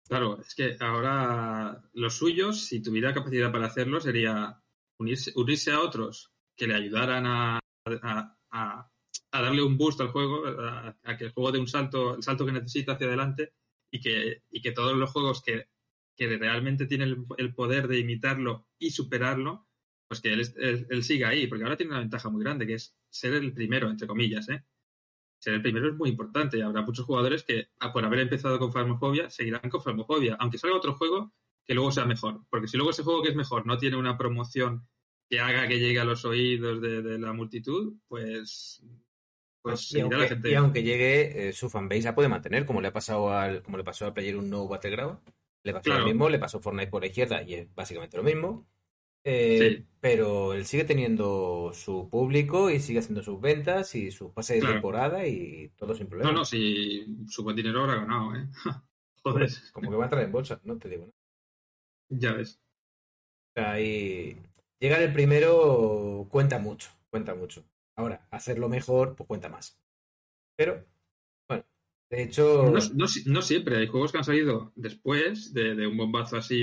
Claro, 0.08 0.40
es 0.40 0.54
que 0.56 0.76
ahora 0.80 1.82
los 1.92 2.14
suyos, 2.14 2.64
si 2.64 2.82
tuviera 2.82 3.14
capacidad 3.14 3.52
para 3.52 3.66
hacerlo, 3.66 4.00
sería 4.00 4.60
unirse, 4.98 5.32
unirse 5.36 5.70
a 5.70 5.80
otros 5.80 6.32
que 6.56 6.66
le 6.66 6.74
ayudaran 6.74 7.24
a, 7.26 7.60
a- 8.50 8.90
darle 9.30 9.62
un 9.62 9.78
boost 9.78 10.00
al 10.00 10.08
juego, 10.08 10.46
a, 10.48 10.96
que 11.16 11.26
el 11.26 11.32
juego 11.32 11.52
dé 11.52 11.60
un 11.60 11.68
salto, 11.68 12.16
el 12.16 12.22
salto 12.24 12.44
que 12.44 12.52
necesita 12.52 12.94
hacia 12.94 13.06
adelante 13.06 13.52
y 13.90 14.00
que, 14.00 14.42
y 14.50 14.60
que 14.60 14.72
todos 14.72 14.96
los 14.96 15.12
juegos 15.12 15.42
que, 15.42 15.68
que 16.16 16.26
realmente 16.38 16.86
tienen 16.86 17.24
el 17.36 17.54
poder 17.54 17.86
de 17.86 18.00
imitarlo 18.00 18.66
y 18.78 18.90
superarlo, 18.90 19.67
pues 20.08 20.20
que 20.20 20.32
él, 20.32 20.40
él- 20.56 20.86
él 20.90 21.04
siga 21.04 21.28
ahí, 21.28 21.46
porque 21.46 21.64
ahora 21.64 21.76
tiene 21.76 21.90
una 21.92 22.00
ventaja 22.00 22.28
muy 22.30 22.42
grande, 22.42 22.66
que 22.66 22.74
es 22.74 22.96
ser 23.10 23.34
el 23.34 23.52
primero, 23.52 23.90
entre 23.90 24.08
comillas, 24.08 24.48
¿eh? 24.48 24.64
Ser 25.38 25.54
el 25.54 25.62
primero 25.62 25.88
es 25.88 25.94
muy 25.94 26.08
importante 26.10 26.58
y 26.58 26.62
habrá 26.62 26.82
muchos 26.82 27.04
jugadores 27.04 27.44
que, 27.44 27.68
ah, 27.78 27.92
por 27.92 28.04
haber 28.04 28.20
empezado 28.20 28.58
con 28.58 28.72
Farmofobia, 28.72 29.30
seguirán 29.30 29.70
con 29.70 29.82
Farmofobia, 29.82 30.36
aunque 30.40 30.58
salga 30.58 30.76
otro 30.76 30.94
juego 30.94 31.32
que 31.64 31.74
luego 31.74 31.92
sea 31.92 32.06
mejor. 32.06 32.40
Porque 32.50 32.66
si 32.66 32.76
luego 32.76 32.90
ese 32.90 33.02
juego 33.04 33.22
que 33.22 33.28
es 33.28 33.36
mejor 33.36 33.66
no 33.66 33.76
tiene 33.78 33.96
una 33.96 34.16
promoción 34.18 34.88
que 35.30 35.38
haga 35.40 35.68
que 35.68 35.78
llegue 35.78 36.00
a 36.00 36.04
los 36.04 36.24
oídos 36.24 36.80
de, 36.80 37.02
de 37.02 37.18
la 37.18 37.32
multitud, 37.34 37.94
pues, 38.08 38.82
pues 39.62 39.82
y, 39.92 40.00
seguirá 40.00 40.08
la 40.08 40.16
aunque, 40.16 40.28
gente. 40.34 40.50
y 40.50 40.54
aunque 40.54 40.82
llegue, 40.82 41.48
eh, 41.48 41.52
su 41.52 41.68
fanbase 41.68 42.02
la 42.02 42.14
puede 42.14 42.28
mantener, 42.30 42.64
como 42.66 42.80
le 42.80 42.88
ha 42.88 42.92
pasado 42.92 43.30
al, 43.32 43.62
como 43.62 43.76
le 43.76 43.84
pasó 43.84 44.06
a 44.06 44.14
Player 44.14 44.36
un 44.36 44.48
No 44.50 44.66
Battleground. 44.66 45.20
Le 45.62 45.72
pasó 45.72 45.84
Claro. 45.84 46.00
lo 46.00 46.06
mismo, 46.06 46.28
le 46.30 46.38
pasó 46.38 46.60
Fortnite 46.60 46.90
por 46.90 47.02
la 47.02 47.08
izquierda 47.08 47.42
y 47.42 47.54
es 47.54 47.74
básicamente 47.74 48.16
lo 48.16 48.22
mismo. 48.22 48.66
Eh, 49.28 49.76
Sí. 49.78 49.84
Pero 50.00 50.52
él 50.54 50.64
sigue 50.64 50.84
teniendo 50.84 51.72
su 51.74 52.08
público 52.08 52.70
y 52.70 52.78
sigue 52.78 53.00
haciendo 53.00 53.20
sus 53.22 53.40
ventas 53.40 53.94
y 53.96 54.12
sus 54.12 54.30
pases 54.32 54.62
de 54.62 54.68
temporada 54.74 55.26
y 55.26 55.70
todo 55.76 55.92
sin 55.94 56.06
problema. 56.06 56.30
No, 56.30 56.38
no, 56.38 56.44
si 56.44 57.04
su 57.26 57.42
buen 57.42 57.56
dinero 57.56 57.80
habrá 57.82 57.96
ganado, 57.96 58.34
¿eh? 58.36 58.46
Joder, 59.24 59.50
Como 59.72 59.90
que 59.90 59.96
va 59.96 60.04
a 60.04 60.06
entrar 60.06 60.22
en 60.24 60.30
bolsa, 60.32 60.60
no 60.62 60.78
te 60.78 60.88
digo 60.88 61.02
nada. 61.06 61.14
ya 62.10 62.32
ves. 62.34 62.60
Ahí 63.56 64.36
llegar 64.78 65.02
el 65.02 65.12
primero 65.12 66.26
cuenta 66.30 66.58
mucho, 66.58 66.90
cuenta 67.10 67.34
mucho. 67.34 67.64
Ahora, 67.96 68.26
hacerlo 68.30 68.68
mejor, 68.68 69.16
pues 69.16 69.26
cuenta 69.26 69.48
más. 69.48 69.76
Pero, 70.56 70.84
bueno, 71.48 71.64
de 72.10 72.22
hecho, 72.22 72.70
No, 72.70 72.78
no 72.94 73.08
si- 73.08 73.28
no 73.28 73.42
siempre, 73.42 73.78
hay 73.78 73.88
juegos 73.88 74.12
que 74.12 74.18
han 74.18 74.24
salido 74.24 74.72
después 74.76 75.52
de, 75.52 75.74
de 75.74 75.86
un 75.88 75.96
bombazo 75.96 76.36
así 76.36 76.56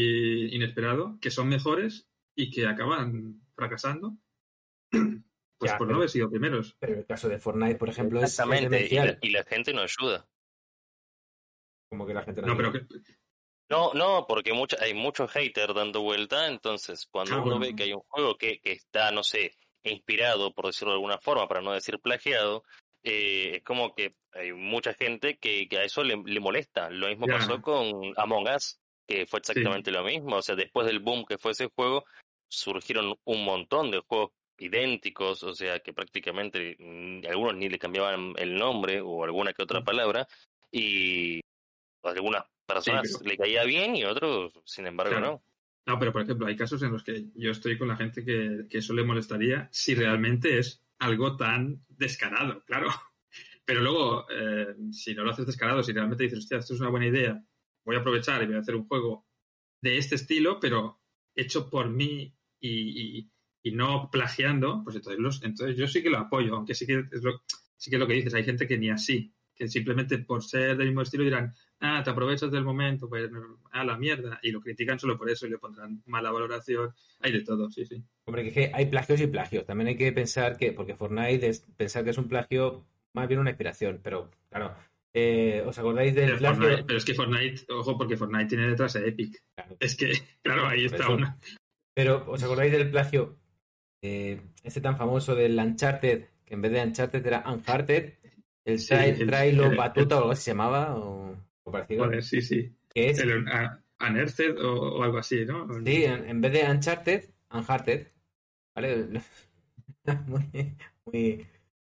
inesperado, 0.55 1.18
que 1.20 1.32
son 1.32 1.49
mejores 1.49 2.07
y 2.36 2.52
que 2.52 2.68
acaban 2.68 3.42
fracasando. 3.56 4.18
Pues 5.58 5.72
Ya, 5.72 5.78
por 5.78 5.88
pero- 5.88 5.92
no 5.94 5.98
haber 6.00 6.10
sido 6.10 6.30
primeros. 6.30 6.76
pero 6.80 6.96
el 7.00 7.06
caso 7.06 7.30
de 7.30 7.40
Fortnite, 7.40 7.76
por 7.76 7.88
ejemplo, 7.88 8.20
es 8.20 8.26
Exactamente, 8.26 8.66
y 8.66 8.70
la, 8.72 8.78
demencial. 9.06 9.20
y 9.22 9.30
la 9.30 9.44
gente 9.46 9.74
no 9.74 9.82
ayuda. 9.84 10.28
Como 11.90 12.06
que 12.06 12.14
la 12.14 12.24
gente 12.24 12.42
no 12.42 12.48
No, 12.48 12.58
pero 12.58 12.70
ayuda. 12.70 12.86
que, 12.90 13.14
No, 13.70 13.94
no, 13.94 14.26
porque 14.28 14.52
mucha, 14.52 14.76
hay 14.82 14.94
muchos 14.94 15.32
haters 15.32 15.74
dando 15.74 16.02
vuelta, 16.02 16.48
entonces 16.50 17.08
cuando 17.10 17.36
Ah, 17.36 17.42
uno 17.42 17.56
bueno. 17.58 17.60
ve 17.62 17.74
que 17.76 17.84
hay 17.84 17.94
un 17.94 18.02
juego 18.02 18.38
que, 18.38 18.60
que 18.60 18.74
está, 18.74 19.12
no 19.12 19.24
sé, 19.24 19.54
inspirado, 19.84 20.54
por 20.54 20.66
decirlo 20.66 20.92
de 20.92 20.96
alguna 20.98 21.20
forma, 21.20 21.48
para 21.48 21.62
no 21.62 21.72
decir 21.72 22.00
plagiado, 22.00 22.64
eh, 23.04 23.58
es 23.58 23.64
como 23.64 23.96
que 23.96 24.12
hay 24.34 24.52
mucha 24.52 24.94
gente 24.94 25.38
que, 25.38 25.68
que 25.70 25.78
a 25.78 25.84
eso 25.86 26.04
le, 26.04 26.22
le 26.26 26.40
molesta. 26.42 26.90
Lo 26.90 27.08
mismo 27.08 27.28
Ya. 27.28 27.36
pasó 27.38 27.62
con 27.62 28.14
Among 28.18 28.50
Us, 28.54 28.78
que 29.08 29.26
fue 29.26 29.40
exactamente 29.40 29.90
lo 29.92 30.04
mismo. 30.04 30.36
O 30.36 30.42
sea, 30.42 30.56
después 30.56 30.86
del 30.86 31.00
boom 31.00 31.24
que 31.26 31.38
fue 31.38 31.52
ese 31.54 31.70
juego, 31.74 32.04
surgieron 32.48 33.16
un 33.26 33.46
montón 33.46 33.91
de 33.91 34.00
juegos 34.00 34.32
idénticos, 34.58 35.43
o 35.43 35.54
sea, 35.54 35.80
que 35.80 35.93
prácticamente 35.93 36.78
mm, 36.80 37.26
algunos 37.28 37.56
ni 37.56 37.70
le 37.70 37.80
cambiaban 37.80 38.34
el 38.38 38.56
nombre 38.56 39.02
o 39.02 39.24
alguna 39.24 39.54
que 39.54 39.64
otra 39.64 39.84
palabra, 39.84 40.28
y 40.72 41.41
algunas 42.04 42.43
personas 42.66 43.18
pero- 43.20 43.30
le 43.30 43.38
caía 43.38 43.64
bien 43.64 43.96
y 43.96 44.06
otros, 44.06 44.54
sin 44.66 44.88
embargo, 44.88 45.12
Claro. 45.12 45.26
no. 45.28 45.43
No, 45.88 46.00
pero 46.00 46.12
por 46.12 46.24
ejemplo, 46.24 46.48
hay 46.48 46.56
casos 46.56 46.82
en 46.82 46.91
los 46.91 47.04
que 47.04 47.28
yo 47.36 47.52
estoy 47.52 47.78
con 47.78 47.88
la 47.88 47.96
gente 47.96 48.26
que, 48.26 48.66
que 48.68 48.80
eso 48.80 48.93
le 48.93 49.04
molestaría 49.04 49.70
si 49.72 49.93
realmente 49.93 50.58
es 50.58 50.84
algo 50.98 51.38
tan 51.38 51.86
descarado, 51.89 52.64
claro. 52.66 52.88
Pero 53.66 53.82
luego, 53.82 54.26
eh, 54.30 54.76
si 54.91 55.14
no 55.14 55.24
lo 55.24 55.32
haces 55.32 55.46
descarado, 55.48 55.84
si 55.84 55.91
realmente 55.91 56.24
dices, 56.24 56.39
hostia, 56.39 56.58
esto 56.60 56.74
es 56.76 56.80
una 56.80 56.89
buena 56.89 57.08
idea, 57.08 57.43
voy 57.84 57.96
a 57.96 58.00
aprovechar 58.00 58.41
y 58.43 58.46
voy 58.48 58.56
a 58.56 58.60
hacer 58.60 58.76
un 58.76 58.88
juego 58.88 59.28
de 59.82 59.98
este 59.98 60.16
estilo, 60.16 60.60
pero 60.60 61.02
hecho 61.36 61.70
por 61.70 61.89
mí 61.89 62.35
y, 62.60 63.20
y- 63.20 63.30
y 63.64 63.72
no 63.72 64.10
plagiando, 64.12 64.82
pues 64.84 64.95
entonces, 64.95 65.20
los, 65.20 65.43
entonces 65.43 65.76
yo 65.76 65.88
sí 65.88 66.03
que 66.03 66.10
lo 66.12 66.20
apoyo, 66.20 66.56
aunque 66.56 66.76
sí 66.76 66.86
que 66.86 67.03
es 67.12 67.24
lo, 67.24 67.41
sí 67.78 67.89
que 67.89 67.95
es 67.95 67.99
lo 67.99 68.06
que 68.08 68.14
dices, 68.14 68.34
hay 68.36 68.43
gente 68.43 68.68
que 68.68 68.78
ni 68.78 68.89
así, 68.91 69.34
que 69.56 69.68
simplemente 69.68 70.20
por 70.20 70.43
ser 70.43 70.78
del 70.78 70.88
mismo 70.89 71.01
estilo 71.01 71.24
dirán, 71.24 71.51
ah, 71.80 72.01
te 72.03 72.12
aprovechas 72.12 72.51
del 72.51 72.64
momento, 72.64 73.10
pues 73.10 73.28
a 73.72 73.84
la 73.84 73.97
mierda, 73.97 74.39
y 74.43 74.51
lo 74.51 74.62
critican 74.62 74.99
solo 74.99 75.18
por 75.18 75.30
eso 75.32 75.47
y 75.47 75.49
le 75.49 75.58
pondrán 75.58 76.03
mala 76.06 76.30
valoración, 76.32 76.93
hay 77.22 77.32
de 77.32 77.41
todo, 77.41 77.72
sí, 77.72 77.86
sí. 77.86 78.03
Hombre, 78.28 78.43
que 78.43 78.49
es 78.49 78.53
que 78.53 78.72
hay 78.74 78.86
plagios 78.86 79.20
y 79.22 79.28
plagios. 79.28 79.66
También 79.66 79.88
hay 79.88 79.97
que 79.97 80.12
pensar 80.12 80.58
que, 80.58 80.72
porque 80.72 80.95
Fortnite 80.95 81.47
es 81.47 81.62
pensar 81.76 82.03
que 82.03 82.10
es 82.12 82.18
un 82.20 82.28
plagio, 82.28 82.86
más 83.14 83.28
bien 83.28 83.39
una 83.39 83.49
inspiración. 83.51 83.99
Pero, 84.03 84.30
claro, 84.49 84.76
eh, 85.14 85.64
¿os 85.66 85.78
acordáis 85.80 86.14
del 86.14 86.26
Pero, 86.26 86.38
plagio? 86.38 86.62
Fortnite- 86.70 86.86
pero 86.86 86.97
es 86.97 87.06
que 87.06 87.14
Fortnite, 87.16 87.66
ojo, 87.74 87.97
porque 87.97 88.18
Fortnite 88.18 88.45
tiene 88.47 88.68
detrás 88.68 88.95
a 88.95 89.06
Epic. 89.06 89.41
Claro. 89.56 89.78
Es 89.80 89.95
que, 89.95 90.12
claro, 90.43 90.68
ahí 90.68 90.86
está 90.86 91.10
una. 91.10 91.38
Pero, 91.98 92.14
¿os 92.34 92.43
acordáis 92.43 92.72
del 92.74 92.91
plagio? 92.91 93.22
eh, 94.02 94.41
este 94.64 94.82
tan 94.82 94.98
famoso 94.98 95.36
del 95.36 95.58
Uncharted, 95.60 96.26
que 96.46 96.54
en 96.56 96.62
vez 96.64 96.72
de 96.74 96.84
Uncharted 96.84 97.26
era 97.26 97.43
Uncharted, 97.52 98.14
el 98.66 98.80
Sí, 98.88 98.96
Trailo 99.26 99.76
Batuta 99.76 100.16
o 100.18 100.20
algo 100.20 100.32
así 100.34 100.43
se 100.43 100.52
llamaba, 100.52 100.96
o, 100.98 101.36
o 101.64 101.72
parecido, 101.72 102.06
Joder, 102.06 102.24
sí, 102.24 102.41
sí. 102.41 102.76
que 102.89 103.10
es, 103.12 103.24
El 103.24 103.48
a- 103.50 103.84
Unearthed 104.02 104.58
o, 104.64 104.98
o 105.00 105.04
algo 105.04 105.18
así, 105.20 105.46
¿no? 105.46 105.68
sí, 105.84 106.04
en, 106.06 106.30
en 106.30 106.41
vez 106.41 106.54
de 106.54 106.70
Uncharted, 106.70 107.30
Uncharted, 107.52 108.08
¿vale? 108.76 109.22
muy, 110.28 110.78
muy, 111.06 111.48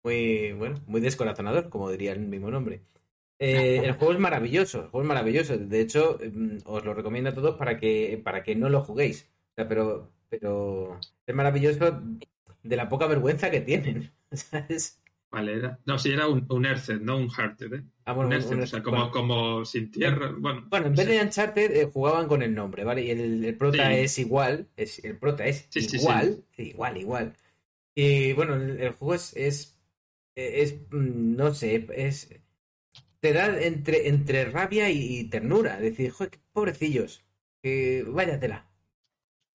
muy, 0.03 0.53
bueno, 0.53 0.83
muy 0.87 1.01
descorazonador, 1.01 1.69
como 1.69 1.91
diría 1.91 2.13
el 2.13 2.21
mismo 2.21 2.51
nombre. 2.51 2.83
Eh, 3.39 3.81
el 3.85 3.93
juego 3.93 4.13
es 4.13 4.19
maravilloso, 4.19 4.79
el 4.83 4.89
juego 4.89 5.03
es 5.03 5.07
maravilloso. 5.09 5.57
De 5.57 5.81
hecho, 5.81 6.19
mm, 6.33 6.57
os 6.65 6.85
lo 6.85 6.93
recomiendo 6.93 7.29
a 7.31 7.33
todos 7.35 7.57
para 7.57 7.77
que, 7.79 8.21
para 8.23 8.43
que 8.43 8.55
no 8.55 8.69
lo 8.69 8.83
juguéis. 8.83 9.29
Sea, 9.57 9.67
pero, 9.67 10.13
pero 10.29 10.99
es 11.25 11.35
maravilloso 11.35 12.01
de 12.63 12.77
la 12.77 12.89
poca 12.89 13.07
vergüenza 13.07 13.51
que 13.51 13.61
tienen. 13.61 14.13
¿sabes? 14.33 15.01
Vale, 15.31 15.53
era. 15.55 15.79
No, 15.85 15.97
sí, 15.99 16.11
era 16.11 16.27
un, 16.27 16.45
un 16.49 16.65
Earthed, 16.65 17.01
no 17.01 17.17
un 17.17 17.29
Hearted, 17.29 17.73
¿eh? 17.73 17.83
Ah, 18.05 18.13
bueno, 18.13 18.29
un 18.29 18.33
un- 18.33 18.37
Earthed, 18.41 18.63
o 18.63 18.65
sea, 18.67 18.83
como, 18.83 18.97
bueno. 18.97 19.11
como 19.11 19.65
sin 19.65 19.91
tierra. 19.91 20.33
Bueno, 20.37 20.65
Bueno, 20.69 20.87
en 20.87 20.95
vez 20.95 21.07
de 21.07 21.21
Uncharted 21.21 21.71
eh, 21.75 21.85
jugaban 21.91 22.27
con 22.27 22.41
el 22.41 22.53
nombre, 22.53 22.83
¿vale? 22.83 23.03
Y 23.03 23.11
el, 23.11 23.43
el 23.45 23.57
prota 23.57 23.93
Sí. 23.93 23.93
es 23.93 24.17
igual, 24.19 24.69
es, 24.75 24.99
el 25.03 25.17
prota 25.17 25.45
es 25.45 25.69
Sí, 25.69 25.79
igual, 25.95 26.45
sí, 26.55 26.63
igual, 26.69 26.97
igual. 26.97 27.33
Y 27.95 28.33
bueno, 28.33 28.55
el, 28.55 28.79
el 28.81 28.91
juego 28.93 29.15
es, 29.15 29.35
es, 29.37 29.79
es, 30.35 30.75
mm, 30.91 31.35
no 31.37 31.53
sé, 31.55 31.87
es, 31.95 32.29
te 33.21 33.33
da 33.33 33.61
entre, 33.61 34.09
entre 34.09 34.45
rabia 34.45 34.89
y, 34.91 35.19
y 35.19 35.29
ternura. 35.29 35.77
Decir, 35.79 36.11
joder, 36.11 36.31
qué 36.31 36.39
pobrecillos, 36.53 37.25
que 37.63 38.05
váyatela. 38.07 38.66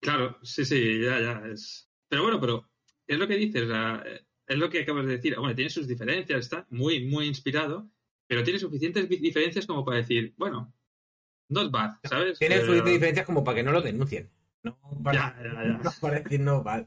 Claro, 0.03 0.37
sí, 0.43 0.65
sí, 0.65 1.01
ya, 1.03 1.21
ya. 1.21 1.43
Es... 1.47 1.89
Pero 2.09 2.23
bueno, 2.25 2.41
pero 2.41 2.69
es 3.07 3.19
lo 3.19 3.27
que 3.29 3.37
dices, 3.37 3.63
es 4.47 4.59
lo 4.59 4.69
que 4.69 4.81
acabas 4.83 5.07
de 5.07 5.13
decir. 5.13 5.37
Bueno, 5.39 5.55
tiene 5.55 5.71
sus 5.71 5.87
diferencias, 5.87 6.41
está 6.41 6.67
muy, 6.71 7.05
muy 7.07 7.27
inspirado, 7.27 7.89
pero 8.29 8.43
tiene 8.43 8.59
suficientes 8.59 9.09
diferencias 9.09 9.67
como 9.67 9.85
para 9.85 9.99
decir, 9.99 10.35
bueno, 10.37 10.75
not 11.51 11.71
bad, 11.71 11.93
¿sabes? 12.05 12.39
Tiene 12.39 12.57
Pero- 12.57 12.67
suficientes 12.67 12.95
diferencias 12.95 13.27
como 13.27 13.45
para 13.45 13.57
que 13.57 13.63
no 13.63 13.73
lo 13.73 13.81
denuncien. 13.81 14.31
No 14.65 14.79
para, 15.03 15.35
Ya, 15.37 15.43
ya, 15.43 15.65
ya. 15.65 15.79
no 15.85 15.91
para 16.01 16.21
decir 16.21 16.41
no 16.41 16.63
bad. 16.63 16.87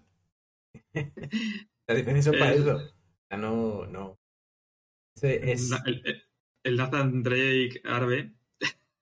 Las 1.88 1.98
diferencias 1.98 2.26
son 2.26 2.40
para 2.40 2.54
Es- 2.54 2.62
eso. 2.62 2.76
O 2.78 3.28
sea, 3.30 3.38
no, 3.38 3.86
no. 3.86 4.20
Es, 5.22 5.72
El, 5.86 6.04
el- 6.06 6.24
el 6.64 6.76
Nathan 6.78 7.24
Drake 7.24 7.82
Arbe, 7.86 8.34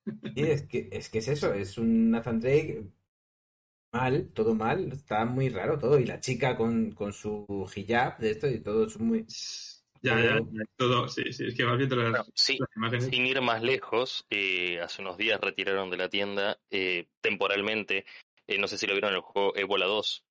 sí, 0.06 0.34
es 0.44 0.64
que, 0.64 0.90
es 0.92 1.10
que 1.10 1.20
es 1.20 1.28
eso, 1.30 1.54
es 1.54 1.78
un 1.78 2.12
Nathan 2.12 2.40
Drake 2.40 2.84
mal, 3.94 4.30
todo 4.34 4.56
mal, 4.56 4.92
está 4.92 5.24
muy 5.26 5.50
raro 5.50 5.78
todo. 5.78 6.00
Y 6.00 6.06
la 6.06 6.20
chica 6.20 6.58
con, 6.58 6.92
con 6.92 7.14
su 7.14 7.46
hijab 7.76 8.18
de 8.18 8.32
esto 8.32 8.48
y 8.50 8.60
todo 8.60 8.86
es 8.86 9.00
muy. 9.00 9.26
ya, 10.02 10.22
ya, 10.22 10.38
Todo- 10.38 10.50
ya, 10.52 10.64
todo, 10.76 11.08
sí, 11.08 11.32
sí, 11.32 11.46
es 11.48 11.56
que 11.56 11.64
vas 11.64 11.78
viendo 11.78 11.96
las, 11.96 12.10
Bueno, 12.12 12.26
sí, 12.34 12.58
las 12.60 12.70
imágenes. 12.76 13.06
Sin 13.06 13.26
ir 13.26 13.40
más 13.42 13.62
lejos, 13.62 14.26
eh, 14.30 14.82
hace 14.82 15.02
unos 15.02 15.18
días 15.18 15.40
retiraron 15.40 15.90
de 15.90 15.98
la 15.98 16.10
tienda 16.10 16.60
eh, 16.72 17.08
temporalmente, 17.22 18.06
eh, 18.48 18.58
no 18.58 18.68
sé 18.68 18.78
si 18.78 18.88
lo 18.88 18.94
vieron 18.94 19.12
en 19.12 19.16
el 19.18 19.22
juego 19.22 19.56
Ebola 19.56 19.86
2, 19.86 20.26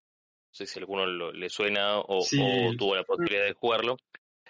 no 0.51 0.55
sé 0.55 0.67
si 0.67 0.79
a 0.79 0.83
alguno 0.83 1.07
lo- 1.07 1.33
le 1.33 1.49
suena 1.49 1.99
o, 2.01 2.21
Sí. 2.23 2.39
o 2.43 2.77
tuvo 2.77 2.97
la 2.97 3.05
posibilidad 3.05 3.45
de 3.45 3.55
jugarlo. 3.55 3.97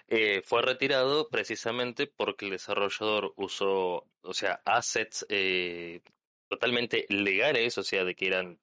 Eh, 0.09 0.41
fue 0.43 0.61
retirado 0.61 1.29
precisamente 1.29 2.07
porque 2.07 2.45
el 2.45 2.51
desarrollador 2.51 3.33
usó, 3.37 4.05
o 4.21 4.33
sea, 4.33 4.61
assets 4.65 5.25
eh, 5.29 6.01
totalmente 6.49 7.05
legales, 7.09 7.77
o 7.77 7.83
sea, 7.83 8.03
de 8.03 8.13
que 8.13 8.27
eran 8.27 8.59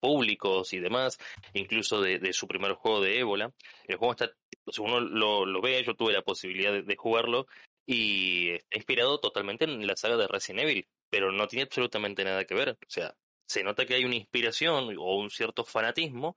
públicos 0.00 0.72
y 0.72 0.78
demás, 0.78 1.18
incluso 1.54 2.00
de, 2.00 2.32
su 2.32 2.46
primer 2.46 2.72
juego 2.72 3.00
de 3.00 3.18
ébola. 3.18 3.52
El 3.86 3.96
juego 3.96 4.12
está, 4.12 4.30
si 4.68 4.80
uno 4.80 5.00
lo, 5.00 5.46
lo 5.46 5.60
ve, 5.60 5.82
yo 5.84 5.94
tuve 5.94 6.12
la 6.12 6.22
posibilidad 6.22 6.72
de, 6.72 6.82
de 6.82 6.96
jugarlo 6.96 7.46
y 7.86 8.50
está 8.50 8.76
inspirado 8.76 9.20
totalmente 9.20 9.64
en 9.64 9.86
la 9.86 9.96
saga 9.96 10.16
de 10.16 10.26
Resident 10.26 10.64
Evil, 10.64 10.88
pero 11.08 11.30
no 11.30 11.46
tiene 11.46 11.64
absolutamente 11.64 12.24
nada 12.24 12.44
que 12.44 12.54
ver. 12.54 12.70
O 12.70 12.76
sea, 12.88 13.14
se 13.46 13.62
nota 13.62 13.86
que 13.86 13.94
hay 13.94 14.04
una 14.04 14.16
inspiración 14.16 14.96
o 14.98 15.16
un 15.16 15.30
cierto 15.30 15.64
fanatismo, 15.64 16.36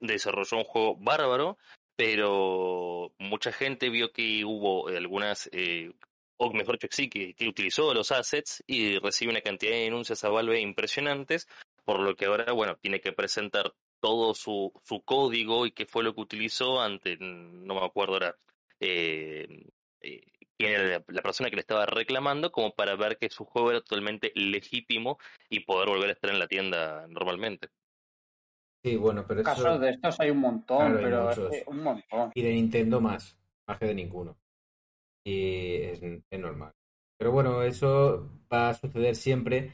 desarrolló 0.00 0.58
un 0.58 0.64
juego 0.64 0.96
bárbaro, 0.96 1.58
pero 1.96 3.12
mucha 3.18 3.52
gente 3.52 3.90
vio 3.90 4.12
que 4.12 4.44
hubo 4.44 4.88
algunas, 4.88 5.48
eh, 5.52 5.92
o 6.36 6.52
mejor 6.52 6.78
dicho, 6.78 6.88
sí, 6.90 7.08
que, 7.08 7.34
que 7.34 7.48
utilizó 7.48 7.94
los 7.94 8.12
assets 8.12 8.62
y 8.66 8.98
recibe 8.98 9.32
una 9.32 9.40
cantidad 9.40 9.72
de 9.72 9.82
denuncias 9.82 10.22
a 10.24 10.28
Valve 10.28 10.60
impresionantes, 10.60 11.48
por 11.88 12.00
lo 12.00 12.14
que 12.16 12.26
ahora, 12.26 12.52
bueno, 12.52 12.76
tiene 12.76 13.00
que 13.00 13.14
presentar 13.14 13.72
todo 13.98 14.34
su, 14.34 14.70
su 14.84 15.00
código 15.04 15.64
y 15.64 15.72
qué 15.72 15.86
fue 15.86 16.04
lo 16.04 16.14
que 16.14 16.20
utilizó 16.20 16.82
ante, 16.82 17.16
no 17.18 17.74
me 17.76 17.82
acuerdo 17.82 18.12
ahora, 18.12 18.36
eh, 18.78 19.64
eh, 20.02 20.20
quién 20.58 20.72
era 20.72 20.82
la, 20.84 21.04
la 21.08 21.22
persona 21.22 21.48
que 21.48 21.56
le 21.56 21.62
estaba 21.62 21.86
reclamando, 21.86 22.52
como 22.52 22.74
para 22.74 22.94
ver 22.94 23.16
que 23.16 23.30
su 23.30 23.46
juego 23.46 23.70
era 23.70 23.80
totalmente 23.80 24.32
legítimo 24.34 25.16
y 25.48 25.60
poder 25.60 25.88
volver 25.88 26.10
a 26.10 26.12
estar 26.12 26.30
en 26.30 26.38
la 26.38 26.46
tienda 26.46 27.06
normalmente. 27.08 27.70
Sí, 28.84 28.96
bueno, 28.96 29.24
pero 29.26 29.40
eso. 29.40 29.48
Casos 29.48 29.80
de 29.80 29.88
estos 29.88 30.20
hay 30.20 30.28
un 30.28 30.40
montón, 30.40 30.92
Claro, 30.98 31.30
hay 31.30 31.34
pero 31.36 31.50
que 31.50 31.64
un 31.68 31.82
montón. 31.82 32.32
Y 32.34 32.42
de 32.42 32.52
Nintendo 32.52 33.00
más, 33.00 33.34
más 33.66 33.78
que 33.78 33.86
de 33.86 33.94
ninguno. 33.94 34.36
Y 35.24 35.76
es, 35.76 36.02
es 36.02 36.38
normal. 36.38 36.70
Pero 37.16 37.32
bueno, 37.32 37.62
eso 37.62 38.30
va 38.52 38.68
a 38.68 38.74
suceder 38.74 39.16
siempre, 39.16 39.72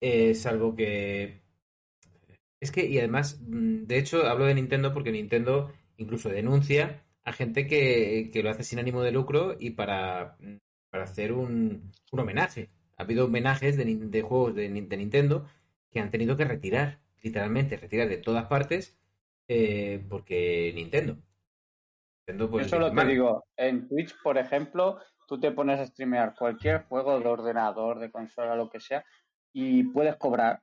eh, 0.00 0.34
salvo 0.34 0.74
que... 0.74 1.49
Es 2.60 2.70
que, 2.72 2.84
y 2.86 2.98
además, 2.98 3.40
mm, 3.46 3.84
de 3.86 3.98
hecho, 3.98 4.26
hablo 4.26 4.44
de 4.46 4.54
Nintendo 4.54 4.92
porque 4.92 5.12
Nintendo 5.12 5.72
incluso 5.96 6.28
denuncia 6.28 7.02
a 7.24 7.32
gente 7.32 7.66
que, 7.66 8.30
que 8.32 8.42
lo 8.42 8.50
hace 8.50 8.64
sin 8.64 8.78
ánimo 8.78 9.02
de 9.02 9.12
lucro 9.12 9.56
y 9.58 9.70
para, 9.70 10.36
para 10.90 11.04
hacer 11.04 11.32
un, 11.32 11.92
un 12.12 12.20
homenaje. 12.20 12.70
Ha 12.96 13.02
habido 13.02 13.26
homenajes 13.26 13.76
de, 13.76 13.84
de 13.96 14.22
juegos 14.22 14.54
de, 14.54 14.70
Nin- 14.70 14.88
de 14.88 14.96
Nintendo 14.96 15.46
que 15.90 16.00
han 16.00 16.10
tenido 16.10 16.36
que 16.36 16.44
retirar, 16.44 17.00
literalmente, 17.22 17.76
retirar 17.76 18.08
de 18.08 18.18
todas 18.18 18.46
partes 18.46 18.98
eh, 19.48 20.04
porque 20.08 20.72
Nintendo. 20.74 21.18
Nintendo 22.26 22.50
pues, 22.50 22.64
Yo 22.64 22.68
solo 22.68 22.94
te 22.94 23.04
digo, 23.06 23.44
en 23.56 23.88
Twitch, 23.88 24.14
por 24.22 24.38
ejemplo, 24.38 24.98
tú 25.26 25.38
te 25.40 25.52
pones 25.52 25.80
a 25.80 25.86
streamear 25.86 26.34
cualquier 26.34 26.84
juego 26.84 27.18
de 27.18 27.28
ordenador, 27.28 27.98
de 27.98 28.10
consola, 28.10 28.54
lo 28.56 28.68
que 28.70 28.80
sea, 28.80 29.04
y 29.52 29.84
puedes 29.84 30.16
cobrar. 30.16 30.60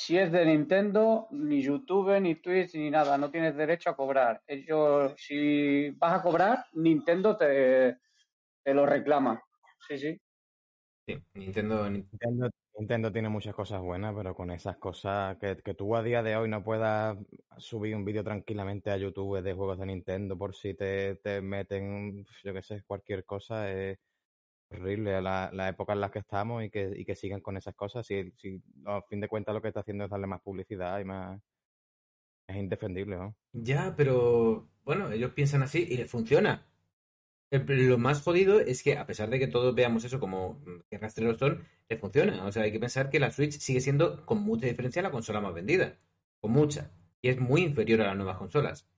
Si 0.00 0.16
es 0.18 0.30
de 0.30 0.44
Nintendo, 0.46 1.26
ni 1.30 1.62
YouTube, 1.62 2.20
ni 2.20 2.34
Twitch, 2.36 2.74
ni 2.74 2.90
nada, 2.90 3.16
no 3.18 3.30
tienes 3.30 3.56
derecho 3.56 3.90
a 3.90 3.96
cobrar. 3.96 4.42
Ellos, 4.46 5.14
si 5.16 5.90
vas 5.90 6.20
a 6.20 6.22
cobrar, 6.22 6.66
Nintendo 6.74 7.36
te, 7.36 7.98
te 8.64 8.74
lo 8.74 8.86
reclama. 8.86 9.42
Sí, 9.88 9.98
sí. 9.98 10.20
Sí, 11.08 11.22
Nintendo, 11.34 11.88
Nin- 11.88 12.08
Nintendo, 12.10 12.50
Nintendo 12.78 13.12
tiene 13.12 13.28
muchas 13.28 13.54
cosas 13.54 13.80
buenas, 13.80 14.12
pero 14.16 14.34
con 14.34 14.50
esas 14.50 14.76
cosas 14.78 15.36
que, 15.38 15.56
que 15.58 15.74
tú 15.74 15.94
a 15.94 16.02
día 16.02 16.22
de 16.22 16.36
hoy 16.36 16.48
no 16.48 16.64
puedas 16.64 17.16
subir 17.58 17.94
un 17.94 18.04
vídeo 18.04 18.24
tranquilamente 18.24 18.90
a 18.90 18.96
YouTube 18.96 19.40
de 19.40 19.54
juegos 19.54 19.78
de 19.78 19.86
Nintendo 19.86 20.36
por 20.36 20.54
si 20.56 20.74
te, 20.74 21.14
te 21.16 21.40
meten, 21.42 22.24
yo 22.42 22.52
qué 22.52 22.62
sé, 22.62 22.82
cualquier 22.84 23.24
cosa, 23.24 23.70
es 23.72 23.98
horrible 24.70 25.20
la, 25.22 25.50
la 25.52 25.68
época 25.68 25.92
en 25.94 26.00
la 26.00 26.10
que 26.10 26.18
estamos 26.20 26.62
y 26.64 26.70
que, 26.70 26.92
y 26.96 27.04
que 27.04 27.16
sigan 27.16 27.40
con 27.40 27.56
esas 27.56 27.74
cosas. 27.74 28.06
Si, 28.06 28.30
si 28.36 28.62
a 28.86 29.02
fin 29.02 29.20
de 29.20 29.28
cuentas 29.28 29.54
lo 29.54 29.62
que 29.62 29.68
está 29.68 29.80
haciendo 29.80 30.04
es 30.04 30.10
darle 30.10 30.26
más 30.26 30.40
publicidad 30.42 30.98
y 31.00 31.04
más... 31.04 31.40
Es 32.48 32.56
indefendible. 32.56 33.16
Ya, 33.52 33.94
pero 33.96 34.68
bueno, 34.84 35.10
ellos 35.10 35.32
piensan 35.32 35.62
así 35.62 35.86
y 35.88 35.96
les 35.96 36.10
funciona. 36.10 36.66
El- 37.50 37.88
lo 37.88 37.98
más 37.98 38.22
jodido 38.22 38.60
es 38.60 38.82
que, 38.82 38.98
a 38.98 39.06
pesar 39.06 39.30
de 39.30 39.38
que 39.38 39.48
todos 39.48 39.74
veamos 39.74 40.04
eso 40.04 40.20
como 40.20 40.54
mm, 40.66 40.82
que 40.90 40.98
rastreros 40.98 41.38
son, 41.38 41.64
les 41.88 42.00
funciona. 42.00 42.44
O 42.46 42.52
sea, 42.52 42.64
hay 42.64 42.72
que 42.72 42.80
pensar 42.80 43.10
que 43.10 43.20
la 43.20 43.30
Switch 43.32 43.58
sigue 43.58 43.80
siendo, 43.80 44.26
con 44.26 44.42
mucha 44.42 44.66
diferencia, 44.66 45.02
la 45.02 45.10
consola 45.12 45.40
más 45.42 45.54
vendida. 45.54 45.98
Con 46.40 46.52
mucha. 46.52 46.92
Y 47.22 47.28
es 47.30 47.40
muy 47.40 47.62
inferior 47.62 48.02
a 48.02 48.06
las 48.08 48.16
nuevas 48.16 48.38
consolas. 48.38 48.88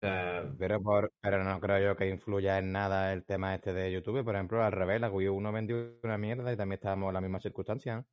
Sea, 0.00 0.44
Pero, 0.58 0.82
por, 0.82 1.12
pero 1.20 1.42
no 1.42 1.58
creo 1.60 1.78
yo 1.80 1.96
que 1.96 2.08
influya 2.08 2.58
en 2.58 2.72
nada 2.72 3.12
el 3.12 3.24
tema 3.24 3.54
este 3.54 3.72
de 3.72 3.90
YouTube. 3.92 4.24
Por 4.24 4.34
ejemplo, 4.34 4.62
al 4.62 4.72
revés, 4.72 5.00
la 5.00 5.10
Wii 5.10 5.28
U 5.28 5.40
no 5.40 5.52
vendió 5.52 5.98
una 6.02 6.18
mierda 6.18 6.52
y 6.52 6.56
también 6.56 6.78
estábamos 6.78 7.08
en 7.08 7.14
la 7.14 7.20
misma 7.20 7.40
circunstancia. 7.40 7.96
¿no? 7.96 8.06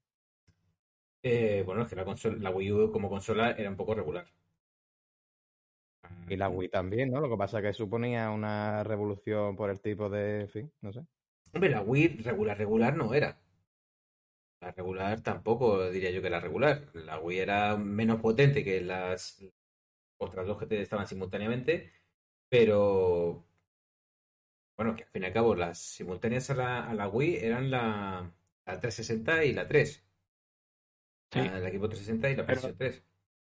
eh, 1.23 1.63
bueno, 1.65 1.83
es 1.83 1.89
que 1.89 1.95
la, 1.95 2.05
consola, 2.05 2.37
la 2.39 2.51
Wii 2.51 2.71
U 2.71 2.91
como 2.91 3.09
consola 3.09 3.51
era 3.51 3.69
un 3.69 3.77
poco 3.77 3.95
regular. 3.95 4.27
Y 6.27 6.35
la 6.37 6.49
Wii 6.49 6.69
también, 6.69 7.11
¿no? 7.11 7.19
Lo 7.21 7.29
que 7.29 7.37
pasa 7.37 7.59
es 7.59 7.65
que 7.65 7.73
suponía 7.73 8.29
una 8.29 8.83
revolución 8.83 9.55
por 9.55 9.69
el 9.69 9.79
tipo 9.81 10.09
de... 10.09 10.41
En 10.41 10.49
fin, 10.49 10.71
no 10.81 10.93
sé. 10.93 11.01
Hombre, 11.53 11.69
la 11.69 11.81
Wii 11.81 12.07
regular, 12.23 12.57
regular 12.57 12.95
no 12.95 13.13
era. 13.13 13.39
La 14.61 14.71
regular 14.71 15.21
tampoco 15.21 15.89
diría 15.89 16.11
yo 16.11 16.21
que 16.21 16.29
la 16.29 16.39
regular. 16.39 16.89
La 16.93 17.19
Wii 17.19 17.39
era 17.39 17.77
menos 17.77 18.21
potente 18.21 18.63
que 18.63 18.81
las 18.81 19.43
otras 20.23 20.47
dos 20.47 20.57
que 20.57 20.65
te 20.65 20.81
estaban 20.81 21.07
simultáneamente, 21.07 21.91
pero 22.49 23.45
bueno, 24.77 24.95
que 24.95 25.03
al 25.03 25.09
fin 25.09 25.23
y 25.23 25.25
al 25.27 25.33
cabo 25.33 25.55
las 25.55 25.79
simultáneas 25.79 26.49
a 26.49 26.55
la, 26.55 26.89
a 26.89 26.93
la 26.93 27.07
Wii 27.07 27.37
eran 27.37 27.69
la, 27.69 28.31
la 28.65 28.79
360 28.79 29.43
y 29.45 29.53
la 29.53 29.67
3. 29.67 30.03
Sí. 31.31 31.39
La, 31.39 31.57
el 31.57 31.65
equipo 31.67 31.87
360 31.89 32.29
y 32.31 32.35
la 32.35 32.45
PlayStation 32.45 32.77
3. 32.77 33.03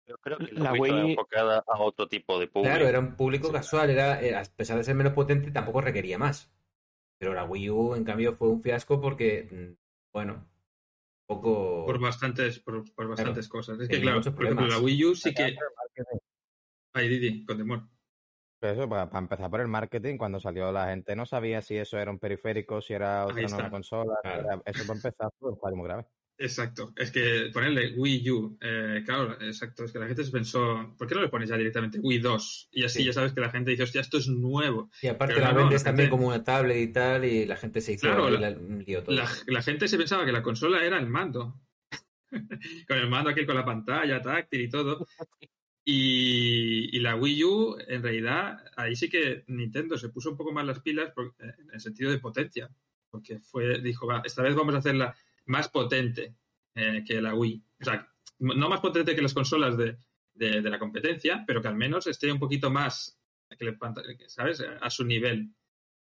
Pero 0.06 0.18
creo 0.20 0.38
que 0.38 0.52
La 0.54 0.72
Wii 0.74 0.92
Wii- 0.92 1.10
enfocada 1.12 1.64
a 1.68 1.80
otro 1.82 2.08
tipo 2.08 2.40
de 2.40 2.48
público. 2.48 2.74
Claro, 2.74 2.88
era 2.88 3.00
un 3.00 3.16
público 3.16 3.48
Sí. 3.48 3.54
casual, 3.54 3.90
era, 3.90 4.22
era- 4.22 4.42
a 4.42 4.46
pesar 4.46 4.78
de 4.78 4.84
ser 4.84 4.96
menos 4.96 5.14
potente, 5.14 5.52
tampoco 5.52 5.82
requería 5.82 6.18
más. 6.18 6.52
Pero 7.20 7.34
la 7.34 7.44
Wii 7.46 7.70
U, 7.72 7.96
en 7.96 8.04
cambio, 8.04 8.36
fue 8.36 8.48
un 8.48 8.62
fiasco 8.62 9.02
porque, 9.02 9.48
mm, 9.52 9.78
bueno, 10.14 10.48
poco... 11.28 11.86
por 11.86 12.00
bastantes, 12.00 12.60
por, 12.60 12.90
por 12.94 13.08
bastantes 13.10 13.50
cosas. 13.50 13.80
Es 13.80 13.90
que, 13.90 13.96
Tenía 13.98 14.14
claro, 14.14 14.36
por 14.36 14.46
ejemplo, 14.46 14.68
la. 14.68 14.80
Wii 14.80 15.06
U 15.06 15.16
sí 15.16 15.34
que. 15.34 15.56
Ay, 16.98 17.08
Didi, 17.10 17.46
con 17.46 17.58
temor. 17.58 17.84
Pero 18.60 18.74
eso, 18.74 18.90
para, 18.90 19.08
para 19.10 19.20
empezar 19.24 19.50
por 19.52 19.62
el 19.62 19.68
marketing, 19.68 20.18
cuando 20.18 20.40
salió 20.40 20.72
la 20.72 20.88
gente 20.90 21.16
no 21.16 21.26
sabía 21.28 21.62
si 21.62 21.76
eso 21.78 22.00
era 22.00 22.10
un 22.10 22.18
periférico, 22.18 22.82
si 22.82 22.94
era 22.94 23.26
otra 23.26 23.48
nueva 23.48 23.70
consola. 23.70 24.16
Claro. 24.24 24.64
Eso 24.66 24.88
para 24.88 24.98
empezar 24.98 25.30
fue 25.40 25.52
un 25.52 25.60
fallo 25.60 25.76
muy 25.76 25.86
grave. 25.88 26.06
Exacto. 26.40 26.94
Es 26.96 27.12
que 27.12 27.50
ponerle 27.54 27.94
Wii 27.96 28.32
U, 28.32 28.58
eh, 28.62 29.02
claro, 29.06 29.34
exacto. 29.42 29.84
Es 29.84 29.92
que 29.92 30.00
la 30.00 30.08
gente 30.08 30.24
se 30.24 30.32
pensó, 30.32 30.96
¿por 30.98 31.08
qué 31.08 31.16
no 31.16 31.22
le 31.22 31.30
pones 31.30 31.50
ya 31.50 31.58
directamente 31.58 32.00
Wii 32.00 32.20
2? 32.20 32.70
Y 32.72 32.84
así 32.84 33.00
Sí. 33.00 33.06
ya 33.06 33.14
sabes 33.14 33.34
que 33.34 33.42
la 33.42 33.50
gente 33.52 33.72
dice, 33.72 33.84
hostia, 33.84 34.02
esto 34.02 34.18
es 34.18 34.28
nuevo. 34.28 34.90
Y 35.04 35.08
aparte 35.08 35.36
Pero 35.36 35.46
la 35.48 35.54
no, 35.54 35.60
vendes 35.60 35.82
la 35.82 35.86
también 35.90 36.10
gente- 36.10 36.18
como 36.18 36.28
una 36.30 36.44
tablet 36.44 36.78
y 36.78 36.92
tal, 36.92 37.26
y 37.26 37.46
la 37.46 37.58
gente 37.58 37.82
se 37.82 37.94
hizo 37.94 38.08
Claro, 38.08 38.30
la- 38.30 38.52
la- 38.52 38.58
un 38.58 38.84
lío 38.84 39.04
todo. 39.04 39.16
La, 39.16 39.28
la 39.48 39.62
gente 39.62 39.88
se 39.88 39.98
pensaba 39.98 40.26
que 40.26 40.32
la 40.32 40.42
consola 40.44 40.84
era 40.84 40.98
el 41.00 41.08
mando. 41.08 41.60
con 42.88 42.98
el 42.98 43.08
mando 43.10 43.30
aquí 43.30 43.46
con 43.46 43.56
la 43.56 43.66
pantalla 43.66 44.20
táctil 44.22 44.62
y 44.62 44.70
todo. 44.70 45.06
Y, 45.90 47.00
la 47.00 47.16
Wii 47.16 47.44
U, 47.46 47.78
en 47.88 48.04
realidad, 48.04 48.62
ahí 48.76 48.94
sí 48.94 49.08
que 49.10 49.46
Nintendo 49.48 49.98
se 49.98 50.10
puso 50.10 50.30
un 50.32 50.36
poco 50.36 50.52
más 50.52 50.66
las 50.66 50.82
pilas 50.82 51.12
por- 51.12 51.34
en 51.40 51.70
el 51.74 51.80
sentido 51.80 52.12
de 52.12 52.20
potencia. 52.20 52.70
Porque 53.10 53.40
fue, 53.40 53.80
dijo, 53.82 54.06
esta 54.26 54.44
vez 54.44 54.54
vamos 54.54 54.76
a 54.76 54.80
hacerla 54.80 55.16
más 55.46 55.70
potente 55.70 56.36
eh, 56.76 57.04
que 57.08 57.22
la 57.22 57.34
Wii. 57.34 57.64
O 57.80 57.86
sea, 57.86 58.06
no 58.40 58.68
más 58.68 58.82
potente 58.82 59.16
que 59.16 59.22
las 59.22 59.34
consolas 59.34 59.78
de, 59.78 59.98
de- 60.34 60.62
de 60.62 60.70
la 60.70 60.78
competencia, 60.78 61.46
pero 61.48 61.62
que 61.62 61.70
al 61.70 61.78
menos 61.78 62.06
esté 62.06 62.30
un 62.34 62.40
poquito 62.40 62.70
más, 62.70 63.18
¿sabes?, 64.28 64.62
a 64.82 64.90
su 64.90 65.06
nivel. 65.06 65.54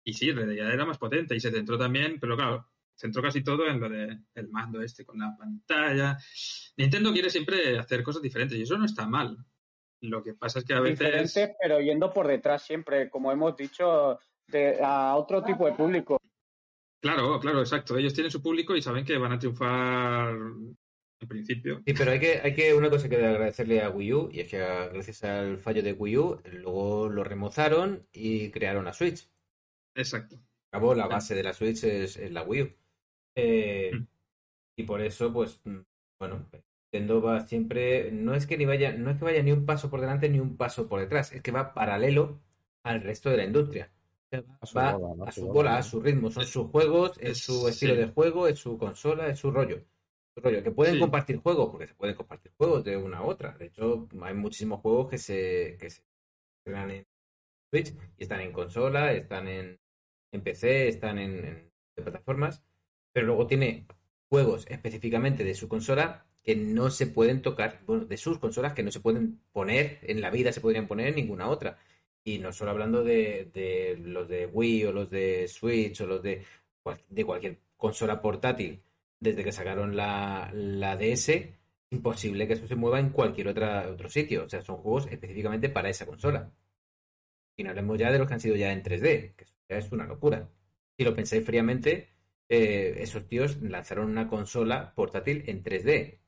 Y 0.04 0.14
sí, 0.14 0.30
en 0.30 0.36
realidad 0.36 0.72
era 0.72 0.86
más 0.86 0.96
potente 0.96 1.36
y 1.36 1.40
se 1.40 1.50
centró 1.50 1.76
también, 1.76 2.18
pero 2.18 2.34
claro, 2.34 2.66
centró 2.94 3.20
casi 3.20 3.44
todo 3.44 3.66
en 3.68 3.78
lo 3.78 3.90
de 3.90 4.20
el 4.34 4.48
mando 4.48 4.80
este 4.80 5.04
con 5.04 5.18
la 5.18 5.36
pantalla. 5.36 6.16
Nintendo 6.78 7.12
quiere 7.12 7.28
siempre 7.28 7.78
hacer 7.78 8.02
cosas 8.02 8.22
diferentes 8.22 8.56
y 8.58 8.62
eso 8.62 8.78
no 8.78 8.86
está 8.86 9.06
mal. 9.06 9.36
Lo 10.02 10.22
que 10.22 10.34
pasa 10.34 10.58
es 10.58 10.64
que 10.64 10.74
a 10.74 10.80
veces... 10.80 10.98
Diferentes, 10.98 11.56
pero 11.60 11.80
yendo 11.80 12.12
por 12.12 12.26
detrás 12.26 12.62
siempre, 12.62 13.08
como 13.10 13.32
hemos 13.32 13.56
dicho, 13.56 14.18
de- 14.46 14.78
a 14.82 15.16
otro 15.16 15.42
tipo 15.42 15.66
de 15.66 15.72
público. 15.72 16.20
Claro, 17.02 17.38
claro, 17.40 17.60
exacto. 17.60 17.96
Ellos 17.96 18.14
tienen 18.14 18.30
su 18.30 18.42
público 18.42 18.74
y 18.76 18.82
saben 18.82 19.04
que 19.04 19.16
van 19.18 19.32
a 19.32 19.38
triunfar 19.38 20.30
en 20.34 21.28
principio. 21.28 21.82
Sí, 21.86 21.94
pero 21.94 22.10
hay 22.10 22.20
que, 22.20 22.40
hay 22.42 22.54
que 22.54 22.74
una 22.74 22.90
cosa 22.90 23.08
que 23.08 23.16
agradecerle 23.16 23.82
a 23.82 23.90
Wii 23.90 24.12
U, 24.12 24.28
y 24.32 24.40
es 24.40 24.48
que 24.50 24.58
gracias 24.58 25.24
al 25.24 25.58
fallo 25.58 25.82
de 25.82 25.92
Wii 25.92 26.16
U, 26.18 26.40
luego 26.52 27.08
lo 27.08 27.24
remozaron 27.24 28.06
y 28.12 28.50
crearon 28.50 28.84
la 28.84 28.92
Switch. 28.92 29.28
Exacto. 29.94 30.36
Acabó 30.72 30.94
la 30.94 31.06
base 31.06 31.34
de 31.34 31.42
la 31.42 31.52
Switch 31.54 31.84
es, 31.84 32.16
es 32.16 32.30
la 32.32 32.42
Wii 32.42 32.62
U. 32.62 32.72
Eh, 33.36 33.90
Mm. 33.94 34.06
y 34.78 34.82
por 34.84 35.00
eso, 35.00 35.32
pues, 35.32 35.60
mm, 35.64 35.78
bueno, 36.18 36.46
Nintendo 36.92 37.20
va 37.20 37.40
siempre, 37.46 38.10
no 38.12 38.34
es 38.34 38.46
que 38.46 38.56
ni 38.56 38.64
vaya, 38.64 38.92
no 38.92 39.10
es 39.10 39.18
que 39.18 39.24
vaya 39.24 39.42
ni 39.42 39.52
un 39.52 39.66
paso 39.66 39.90
por 39.90 40.00
delante 40.00 40.28
ni 40.28 40.38
un 40.40 40.56
paso 40.56 40.88
por 40.88 41.00
detrás, 41.00 41.32
es 41.32 41.42
que 41.42 41.50
va 41.50 41.74
paralelo 41.74 42.40
al 42.84 43.02
resto 43.02 43.28
de 43.30 43.36
la 43.38 43.44
industria. 43.44 43.90
A 44.60 44.66
su 44.66 44.76
Va 44.78 44.92
bola, 44.96 45.14
¿no? 45.16 45.24
a 45.24 45.32
su 45.32 45.46
bola, 45.46 45.76
a 45.78 45.82
su 45.82 46.00
ritmo, 46.00 46.30
son 46.30 46.44
sus 46.46 46.68
juegos, 46.70 47.16
es 47.20 47.38
su 47.38 47.60
Sí. 47.64 47.68
estilo 47.70 47.96
de 47.96 48.06
juego, 48.08 48.46
es 48.48 48.58
su 48.58 48.76
consola, 48.78 49.28
es 49.28 49.38
su 49.38 49.50
rollo. 49.50 49.84
Su 50.34 50.40
rollo. 50.40 50.62
Que 50.62 50.70
pueden 50.70 50.94
Sí. 50.94 51.00
compartir 51.00 51.38
juegos, 51.38 51.70
porque 51.70 51.86
se 51.86 51.94
pueden 51.94 52.14
compartir 52.14 52.52
juegos 52.56 52.84
de 52.84 52.96
una 52.96 53.18
a 53.18 53.22
otra. 53.24 53.56
De 53.58 53.66
hecho, 53.66 54.08
hay 54.22 54.34
muchísimos 54.34 54.80
juegos 54.80 55.08
que 55.10 55.18
se, 55.18 55.76
que 55.80 55.90
se 55.90 56.02
estrenan 56.58 56.90
en 56.90 57.06
Switch 57.70 57.94
y 58.18 58.22
están 58.22 58.40
en 58.40 58.52
consola, 58.52 59.12
están 59.12 59.48
en, 59.48 59.78
en 60.32 60.40
PC, 60.42 60.88
están 60.88 61.18
en, 61.18 61.44
en 61.44 61.70
plataformas, 62.04 62.62
pero 63.12 63.26
luego 63.26 63.46
tiene 63.46 63.86
juegos 64.28 64.66
específicamente 64.68 65.44
de 65.44 65.54
su 65.54 65.68
consola 65.68 66.26
que 66.46 66.54
no 66.54 66.90
se 66.90 67.08
pueden 67.08 67.42
tocar, 67.42 67.80
bueno, 67.86 68.04
de 68.04 68.16
sus 68.16 68.38
consolas 68.38 68.72
que 68.72 68.84
no 68.84 68.92
se 68.92 69.00
pueden 69.00 69.40
poner 69.52 69.98
en 70.02 70.20
la 70.20 70.30
vida, 70.30 70.52
se 70.52 70.60
podrían 70.60 70.86
poner 70.86 71.08
en 71.08 71.16
ninguna 71.16 71.48
otra. 71.48 71.76
Y 72.22 72.38
no 72.38 72.52
solo 72.52 72.70
hablando 72.70 73.02
de, 73.02 73.98
los 74.04 74.28
de 74.28 74.46
Wii 74.46 74.84
o 74.84 74.92
los 74.92 75.10
de 75.10 75.48
Switch 75.48 76.00
o 76.00 76.06
los 76.06 76.22
de, 76.22 76.44
de 77.10 77.24
cualquier 77.24 77.58
consola 77.76 78.22
portátil, 78.22 78.80
desde 79.18 79.42
que 79.42 79.50
sacaron 79.50 79.96
la, 79.96 80.50
la 80.54 80.96
DS, 80.96 81.32
imposible 81.90 82.46
que 82.46 82.54
eso 82.54 82.68
se 82.68 82.76
mueva 82.76 83.00
en 83.00 83.10
cualquier 83.10 83.48
otra, 83.48 83.88
otro 83.90 84.08
sitio. 84.08 84.44
O 84.44 84.48
sea, 84.48 84.62
son 84.62 84.76
juegos 84.76 85.08
específicamente 85.10 85.68
para 85.68 85.88
esa 85.90 86.06
consola. 86.06 86.52
Y 87.56 87.64
no 87.64 87.70
hablemos 87.70 87.98
ya 87.98 88.12
de 88.12 88.18
los 88.18 88.28
que 88.28 88.34
han 88.34 88.40
sido 88.40 88.54
ya 88.54 88.72
en 88.72 88.84
3D, 88.84 89.34
que 89.34 89.44
eso 89.44 89.54
ya 89.68 89.78
es 89.78 89.90
una 89.90 90.06
locura. 90.06 90.48
Si 90.96 91.04
lo 91.04 91.14
pensáis 91.14 91.44
fríamente, 91.44 92.08
eh, 92.48 92.98
esos 92.98 93.26
tíos 93.26 93.60
lanzaron 93.62 94.10
una 94.10 94.28
consola 94.28 94.94
portátil 94.94 95.42
en 95.48 95.64
3D. 95.64 96.20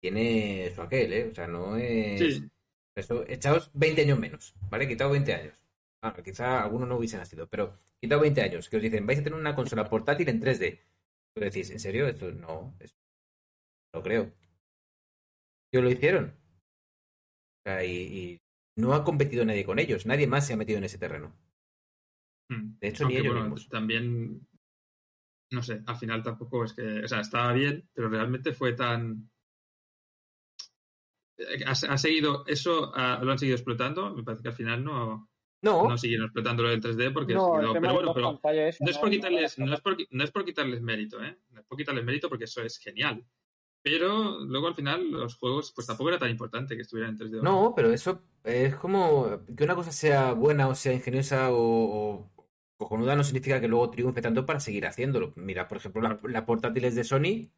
Tiene 0.00 0.70
su 0.74 0.82
aquel, 0.82 1.12
¿eh? 1.12 1.28
O 1.30 1.34
sea, 1.34 1.46
no 1.46 1.76
es... 1.76 2.20
Sí, 2.20 2.50
Eso, 2.94 3.24
echaos 3.28 3.70
20 3.74 4.02
años 4.02 4.18
menos, 4.18 4.54
¿vale? 4.70 4.88
Quitado 4.88 5.10
20 5.10 5.34
años. 5.34 5.54
Bueno, 6.02 6.22
quizá 6.22 6.62
algunos 6.62 6.88
no 6.88 6.96
hubiesen 6.96 7.20
nacido, 7.20 7.48
pero 7.48 7.78
quitado 8.00 8.22
20 8.22 8.42
años, 8.42 8.68
que 8.68 8.76
os 8.76 8.82
dicen, 8.82 9.06
vais 9.06 9.18
a 9.20 9.24
tener 9.24 9.38
una 9.38 9.54
consola 9.54 9.88
portátil 9.88 10.28
en 10.28 10.40
3D. 10.40 10.80
Pero 11.34 11.46
decís, 11.46 11.70
¿en 11.70 11.80
serio? 11.80 12.06
Esto 12.08 12.30
no, 12.32 12.74
es- 12.80 12.94
no 13.92 14.00
lo 14.00 14.02
creo. 14.04 14.32
Ellos 15.70 15.84
lo 15.84 15.90
hicieron. 15.90 16.34
O 17.58 17.68
sea, 17.68 17.84
y, 17.84 17.90
y 17.96 18.40
no 18.76 18.94
ha 18.94 19.04
competido 19.04 19.44
nadie 19.44 19.64
con 19.66 19.78
ellos, 19.78 20.06
nadie 20.06 20.26
más 20.26 20.46
se 20.46 20.54
ha 20.54 20.56
metido 20.56 20.78
en 20.78 20.84
ese 20.84 20.96
terreno. 20.98 21.36
Mm. 22.50 22.78
De 22.80 22.88
hecho, 22.88 23.04
ni 23.06 23.16
ellos 23.16 23.34
bueno, 23.34 23.42
mismos. 23.44 23.68
también, 23.68 24.40
no 25.50 25.62
sé, 25.62 25.82
al 25.86 25.96
final 25.96 26.22
tampoco 26.22 26.64
es 26.64 26.72
que, 26.74 27.04
o 27.04 27.08
sea, 27.08 27.20
estaba 27.20 27.52
bien, 27.52 27.88
pero 27.94 28.08
realmente 28.08 28.52
fue 28.52 28.72
tan... 28.74 29.28
Ha, 31.66 31.70
ha 31.72 31.98
seguido, 31.98 32.44
eso 32.46 32.92
ah, 32.94 33.20
lo 33.22 33.30
han 33.32 33.38
seguido 33.38 33.56
explotando, 33.56 34.14
me 34.14 34.22
parece 34.22 34.42
que 34.42 34.48
al 34.48 34.54
final 34.54 34.82
no, 34.84 35.28
No, 35.62 35.88
no 35.88 35.98
siguieron 35.98 36.26
explotándolo 36.26 36.70
del 36.70 36.80
3D 36.80 37.12
porque 37.12 37.32
es- 37.34 37.36
No, 37.38 37.72
tema 37.72 37.80
pero 37.80 37.94
bueno, 37.94 38.14
pero 38.14 38.40
no 38.80 38.90
es 38.90 38.98
por 38.98 39.10
quitarles, 39.10 39.58
no 39.58 39.74
es 39.74 39.80
por, 39.80 39.96
no 40.10 40.24
es 40.24 40.30
por 40.30 40.44
quitarles 40.44 40.80
mérito, 40.82 41.22
¿eh? 41.22 41.36
No 41.50 41.60
es 41.60 41.66
por 41.66 41.76
quitarles 41.78 42.04
mérito 42.04 42.28
porque 42.28 42.44
eso 42.44 42.62
es 42.62 42.78
genial. 42.78 43.24
Pero 43.82 44.40
luego 44.40 44.66
al 44.66 44.74
final 44.74 45.10
los 45.10 45.36
juegos, 45.36 45.72
pues 45.74 45.86
tampoco 45.86 46.08
era 46.08 46.18
tan 46.18 46.30
importante 46.30 46.74
que 46.74 46.82
estuvieran 46.82 47.12
en 47.12 47.18
3D. 47.18 47.42
no, 47.42 47.72
pero 47.76 47.92
eso 47.92 48.22
es 48.42 48.74
como 48.76 49.44
que 49.56 49.64
una 49.64 49.74
cosa 49.76 49.92
sea 49.92 50.32
buena 50.32 50.68
o 50.68 50.74
sea 50.74 50.92
ingeniosa 50.92 51.52
o, 51.52 51.56
o 51.58 52.48
cojonuda 52.78 53.14
no 53.14 53.22
significa 53.24 53.60
que 53.60 53.68
luego 53.68 53.90
triunfe 53.90 54.20
tanto 54.22 54.44
para 54.46 54.60
seguir 54.60 54.86
haciéndolo. 54.86 55.32
Mira, 55.36 55.68
por 55.68 55.78
ejemplo, 55.78 56.00
las 56.02 56.22
las 56.24 56.42
portátiles 56.44 56.94
de 56.94 57.04
Sony, 57.04 57.22
¿qué 57.22 57.50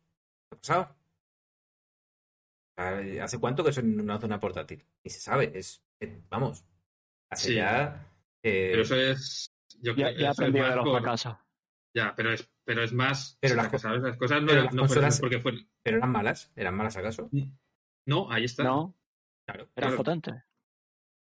ha 0.53 0.57
pasado? 0.57 0.97
Ah, 2.79 3.01
¿Hace 3.23 3.39
cuánto 3.41 3.65
que 3.65 3.73
Sony 3.73 3.83
no 3.85 4.15
hace 4.15 4.27
una 4.27 4.39
portátil? 4.41 4.85
Ni 5.05 5.11
se 5.11 5.21
sabe, 5.21 5.51
es, 5.59 5.83
vamos, 6.31 6.65
hace 7.31 7.49
Sí. 7.49 7.55
ya... 7.57 8.09
eh, 8.43 8.69
Pero 8.71 8.83
eso 8.83 8.95
es. 8.95 9.51
Yo 9.81 9.95
Ya, 9.97 10.07
creo 10.07 10.19
ya 10.19 10.31
eso 10.31 10.31
es 10.31 10.39
aprendido 10.39 10.65
más 10.65 10.71
de 10.71 10.77
los 10.77 10.85
por- 10.85 11.01
fracasos. 11.03 11.37
Ya, 11.97 12.15
pero 12.15 12.33
es, 12.33 12.49
pero 12.65 12.83
es 12.85 12.93
más. 12.93 13.37
Pero 13.41 13.57
las 13.57 13.67
que, 13.67 13.73
co- 13.73 13.79
¿sabes? 13.79 14.03
Las 14.03 14.17
cosas 14.17 14.41
no, 14.43 14.47
pero 14.47 14.53
eran- 14.61 14.65
las 14.67 14.75
no 14.75 14.87
fueron 14.87 15.05
consolas- 15.05 15.21
porque 15.21 15.41
fue. 15.41 15.53
pero 15.83 15.97
eran 15.97 16.11
malas, 16.13 16.53
eran 16.55 16.75
malas 16.77 16.97
acaso. 16.97 17.29
No, 18.07 18.31
ahí 18.31 18.45
está. 18.45 18.63
No, 18.63 18.95
Claro, 19.47 19.63
eran 19.75 19.91
Claro. 19.91 19.97
potentes. 19.97 20.35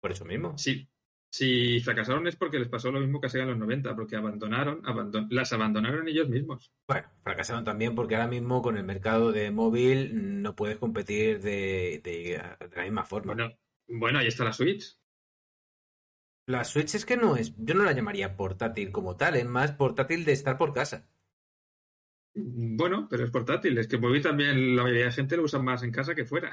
por 0.00 0.10
eso 0.12 0.24
mismo. 0.24 0.58
Sí. 0.58 0.88
Si 1.34 1.80
fracasaron 1.80 2.28
es 2.28 2.36
porque 2.36 2.60
les 2.60 2.68
pasó 2.68 2.92
lo 2.92 3.00
mismo 3.00 3.20
que 3.20 3.26
a 3.26 3.28
Sega 3.28 3.42
en 3.42 3.50
los 3.50 3.58
90, 3.58 3.96
porque 3.96 4.14
abandonaron, 4.14 4.80
abandon- 4.84 5.26
las 5.30 5.52
abandonaron 5.52 6.06
ellos 6.06 6.28
mismos. 6.28 6.70
Bueno, 6.86 7.08
fracasaron 7.24 7.64
también 7.64 7.96
porque 7.96 8.14
ahora 8.14 8.28
mismo 8.28 8.62
con 8.62 8.76
el 8.76 8.84
mercado 8.84 9.32
de 9.32 9.50
móvil 9.50 10.42
no 10.42 10.54
puedes 10.54 10.76
competir 10.76 11.40
de, 11.40 12.00
de- 12.04 12.40
de 12.70 12.76
la 12.76 12.84
misma 12.84 13.04
forma. 13.04 13.34
Bueno, 13.34 13.52
bueno, 13.88 14.20
ahí 14.20 14.28
está 14.28 14.44
la 14.44 14.52
Switch. 14.52 14.96
La 16.46 16.62
Switch 16.62 16.94
es 16.94 17.04
que 17.04 17.16
no 17.16 17.34
es, 17.36 17.52
yo 17.56 17.74
no 17.74 17.82
la 17.82 17.90
llamaría 17.90 18.36
portátil 18.36 18.92
como 18.92 19.16
tal, 19.16 19.34
es 19.34 19.44
más 19.44 19.72
portátil 19.72 20.24
de 20.24 20.30
estar 20.34 20.56
por 20.56 20.72
casa. 20.72 21.08
Bueno, 22.36 23.08
pero 23.10 23.24
es 23.24 23.32
portátil. 23.32 23.76
Es 23.78 23.88
que 23.88 23.98
móvil 23.98 24.22
también 24.22 24.76
la 24.76 24.84
mayoría 24.84 25.06
de 25.06 25.10
gente 25.12 25.36
lo 25.36 25.42
usa 25.42 25.58
más 25.58 25.82
en 25.82 25.90
casa 25.90 26.14
que 26.14 26.26
fuera. 26.26 26.52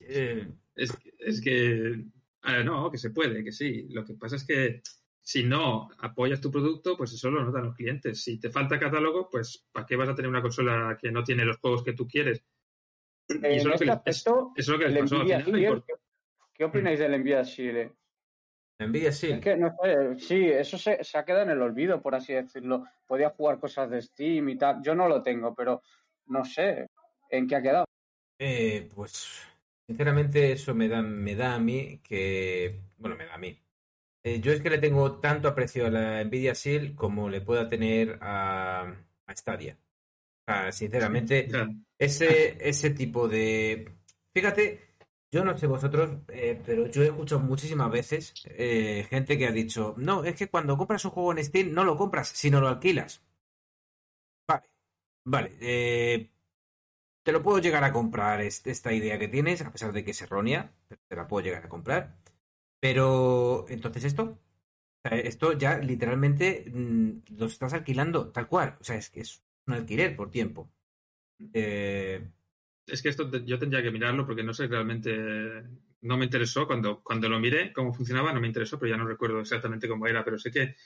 Eh, 0.00 0.48
Es, 0.74 0.96
es 1.18 1.40
que, 1.42 2.04
ah, 2.42 2.62
no, 2.62 2.90
que 2.90 2.98
se 2.98 3.10
puede, 3.10 3.42
que 3.44 3.52
sí. 3.52 3.88
Lo 3.90 4.04
que 4.04 4.14
pasa 4.14 4.36
es 4.36 4.44
que 4.46 4.82
si 5.20 5.44
no 5.44 5.88
apoyas 5.98 6.40
tu 6.40 6.50
producto, 6.50 6.96
pues 6.96 7.12
eso 7.12 7.30
lo 7.30 7.44
notan 7.44 7.64
los 7.66 7.74
clientes. 7.76 8.22
Si 8.22 8.38
te 8.40 8.50
falta 8.50 8.78
catálogo, 8.78 9.28
pues 9.28 9.66
¿para 9.72 9.84
qué 9.86 9.96
vas 9.96 10.08
a 10.08 10.14
tener 10.14 10.28
una 10.30 10.42
consola 10.42 10.96
que 11.00 11.10
no 11.12 11.22
tiene 11.22 11.44
los 11.44 11.58
juegos 11.58 11.82
que 11.82 11.92
tú 11.92 12.06
quieres? 12.08 12.44
Y 13.28 13.34
En 13.36 13.44
eso 13.44 13.56
es 13.56 13.64
lo 13.66 13.72
este 13.74 13.84
que 13.84 13.90
les- 13.90 13.96
aspecto, 13.98 14.52
Eso 14.56 14.62
es 14.62 14.68
lo 14.68 14.78
que 14.78 14.84
el 14.86 14.94
les 14.94 15.02
pasó 15.02 15.16
al 15.20 15.42
final. 15.42 15.84
¿qué, 15.86 15.94
qué 16.54 16.64
opináis 16.64 16.98
del 16.98 17.20
Nvidia 17.20 17.42
Shield? 17.42 17.76
eh? 17.76 17.92
Nvidia 18.80 19.12
sí. 19.12 19.32
Es 19.32 19.40
que, 19.40 19.56
no 19.56 19.74
sé, 19.82 20.18
sí, 20.18 20.44
eso 20.46 20.78
se, 20.78 21.02
se 21.04 21.18
ha 21.18 21.24
quedado 21.24 21.42
en 21.42 21.50
el 21.50 21.60
olvido, 21.60 22.00
por 22.00 22.14
así 22.14 22.32
decirlo. 22.32 22.84
Podía 23.06 23.30
jugar 23.30 23.58
cosas 23.58 23.90
de 23.90 24.00
Steam 24.00 24.48
y 24.50 24.56
tal. 24.56 24.80
Yo 24.82 24.94
no 24.94 25.08
lo 25.08 25.22
tengo, 25.22 25.54
pero 25.54 25.82
no 26.26 26.44
sé 26.44 26.86
en 27.28 27.46
qué 27.46 27.56
ha 27.56 27.62
quedado. 27.62 27.84
Eh, 28.38 28.88
pues 28.94 29.42
sinceramente 29.88 30.52
eso 30.52 30.74
me 30.74 30.88
da, 30.88 31.02
me 31.02 31.34
da 31.34 31.54
a 31.56 31.58
mí 31.58 32.00
que, 32.04 32.80
bueno, 32.98 33.16
me 33.16 33.26
da 33.26 33.34
a 33.34 33.38
mí. 33.38 33.58
Eh, 34.24 34.40
yo 34.40 34.52
es 34.52 34.62
que 34.62 34.70
le 34.70 34.78
tengo 34.78 35.20
tanto 35.20 35.48
aprecio 35.48 35.86
a 35.86 35.90
la 35.90 36.24
Nvidia 36.24 36.52
Shield 36.54 36.94
como 36.96 37.28
le 37.30 37.40
pueda 37.42 37.68
tener 37.68 38.18
a, 38.22 38.82
a 39.26 39.36
Stadia. 39.36 39.78
Sinceramente, 40.70 41.48
ese, 41.98 42.56
ese 42.66 42.90
tipo 42.90 43.28
de... 43.28 43.92
Fíjate, 44.34 44.80
yo 45.30 45.44
no 45.44 45.56
sé 45.58 45.66
vosotros, 45.66 46.22
eh, 46.28 46.60
pero 46.64 46.86
yo 46.88 47.02
he 47.02 47.06
escuchado 47.06 47.40
muchísimas 47.42 47.90
veces 47.90 48.34
eh, 48.46 49.06
gente 49.10 49.36
que 49.38 49.46
ha 49.46 49.52
dicho, 49.52 49.94
no, 49.98 50.24
es 50.24 50.36
que 50.36 50.48
cuando 50.48 50.76
compras 50.78 51.04
un 51.04 51.10
juego 51.12 51.32
en 51.32 51.44
Steam 51.44 51.72
no 51.72 51.84
lo 51.84 51.96
compras, 51.96 52.28
sino 52.28 52.60
lo 52.60 52.68
alquilas. 52.68 53.22
Vale, 54.46 54.68
vale. 55.24 55.50
Te 57.28 57.32
lo 57.32 57.42
puedo 57.42 57.58
llegar 57.58 57.84
a 57.84 57.92
comprar 57.92 58.40
es- 58.40 58.66
esta 58.66 58.90
idea 58.94 59.18
que 59.18 59.28
tienes, 59.28 59.60
a 59.60 59.70
pesar 59.70 59.92
de 59.92 60.02
que 60.02 60.12
es 60.12 60.22
errónea, 60.22 60.72
pero 60.88 61.02
te 61.06 61.14
la 61.16 61.28
puedo 61.28 61.44
llegar 61.44 61.66
a 61.66 61.68
comprar. 61.68 62.16
Pero, 62.80 63.66
entonces 63.68 64.04
esto, 64.04 64.38
esto 65.04 65.52
ya 65.54 65.78
literalmente 65.78 66.64
mm, 66.72 67.10
lo 67.38 67.46
estás 67.46 67.74
alquilando 67.74 68.30
tal 68.32 68.48
cual. 68.48 68.78
O 68.80 68.84
sea, 68.84 68.96
es 68.96 69.10
que 69.10 69.20
es 69.20 69.42
un 69.66 69.74
alquiler 69.74 70.16
por 70.16 70.30
tiempo. 70.30 70.72
Eh, 71.54 72.30
es 72.86 73.02
que 73.02 73.10
esto 73.10 73.30
yo 73.44 73.58
tendría 73.58 73.82
que 73.82 73.90
mirarlo 73.92 74.26
porque 74.26 74.44
no 74.44 74.54
sé 74.54 74.68
realmente, 74.68 75.12
no 76.02 76.16
me 76.18 76.26
interesó 76.26 76.66
cuando, 76.66 77.02
cuando 77.04 77.28
lo 77.28 77.40
miré, 77.40 77.72
cómo 77.74 77.94
funcionaba, 77.94 78.32
no 78.32 78.40
me 78.40 78.48
interesó, 78.48 78.78
pero 78.78 78.90
ya 78.92 78.96
no 78.98 79.06
recuerdo 79.08 79.40
exactamente 79.40 79.88
cómo 79.88 80.06
era, 80.06 80.24
pero 80.24 80.38
sé 80.38 80.50
que, 80.50 80.76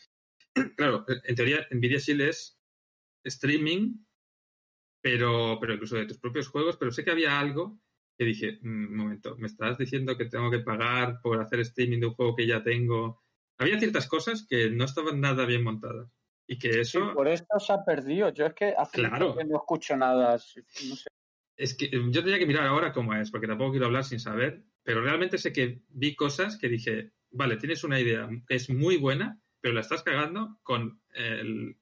claro, 0.76 1.04
en 1.08 1.34
teoría 1.36 1.66
Nvidia 1.70 1.98
Shield 1.98 2.22
es 2.22 2.58
streaming, 3.24 3.96
pero, 5.02 5.58
pero 5.60 5.74
incluso 5.74 5.96
de 5.96 6.06
tus 6.06 6.18
propios 6.18 6.48
juegos, 6.48 6.78
pero 6.78 6.92
sé 6.92 7.04
que 7.04 7.10
había 7.10 7.38
algo 7.40 7.80
que 8.18 8.24
dije, 8.24 8.58
"Mm, 8.62 8.84
un 8.92 8.96
momento, 8.96 9.36
¿me 9.38 9.48
estás 9.48 9.76
diciendo 9.78 10.16
que 10.16 10.26
tengo 10.26 10.50
que 10.50 10.60
pagar 10.60 11.20
por 11.22 11.40
hacer 11.40 11.60
streaming 11.60 12.00
de 12.00 12.06
un 12.06 12.14
juego 12.14 12.36
que 12.36 12.46
ya 12.46 12.62
tengo? 12.62 13.22
Había 13.58 13.78
ciertas 13.78 14.08
cosas 14.08 14.46
que 14.48 14.70
no 14.70 14.84
estaban 14.84 15.20
nada 15.20 15.44
bien 15.46 15.64
montadas 15.64 16.10
y 16.46 16.58
que 16.58 16.72
Sí, 16.72 16.80
eso... 16.80 17.12
por 17.14 17.28
eso 17.28 17.44
se 17.58 17.72
ha 17.72 17.84
perdido. 17.84 18.32
Yo 18.32 18.46
es 18.46 18.54
que 18.54 18.74
hace 18.76 18.98
Claro. 18.98 19.36
que 19.36 19.44
no 19.44 19.56
escucho 19.56 19.96
nada. 19.96 20.32
No 20.34 20.38
sé. 20.96 21.08
Es 21.56 21.74
que 21.76 21.90
yo 21.90 22.22
tenía 22.24 22.38
que 22.38 22.46
mirar 22.46 22.66
ahora 22.66 22.92
cómo 22.92 23.14
es, 23.14 23.30
porque 23.30 23.46
tampoco 23.46 23.72
quiero 23.72 23.86
hablar 23.86 24.04
sin 24.04 24.20
saber, 24.20 24.64
pero 24.82 25.02
realmente 25.02 25.38
sé 25.38 25.52
que 25.52 25.82
vi 25.88 26.14
cosas 26.16 26.58
que 26.58 26.68
dije, 26.68 27.12
vale, 27.30 27.56
tienes 27.56 27.84
una 27.84 28.00
idea 28.00 28.28
que 28.46 28.54
es 28.54 28.70
muy 28.70 28.96
buena, 28.96 29.40
pero 29.60 29.74
la 29.74 29.80
estás 29.82 30.02
cagando 30.02 30.58
con 30.62 31.02
el, 31.14 31.76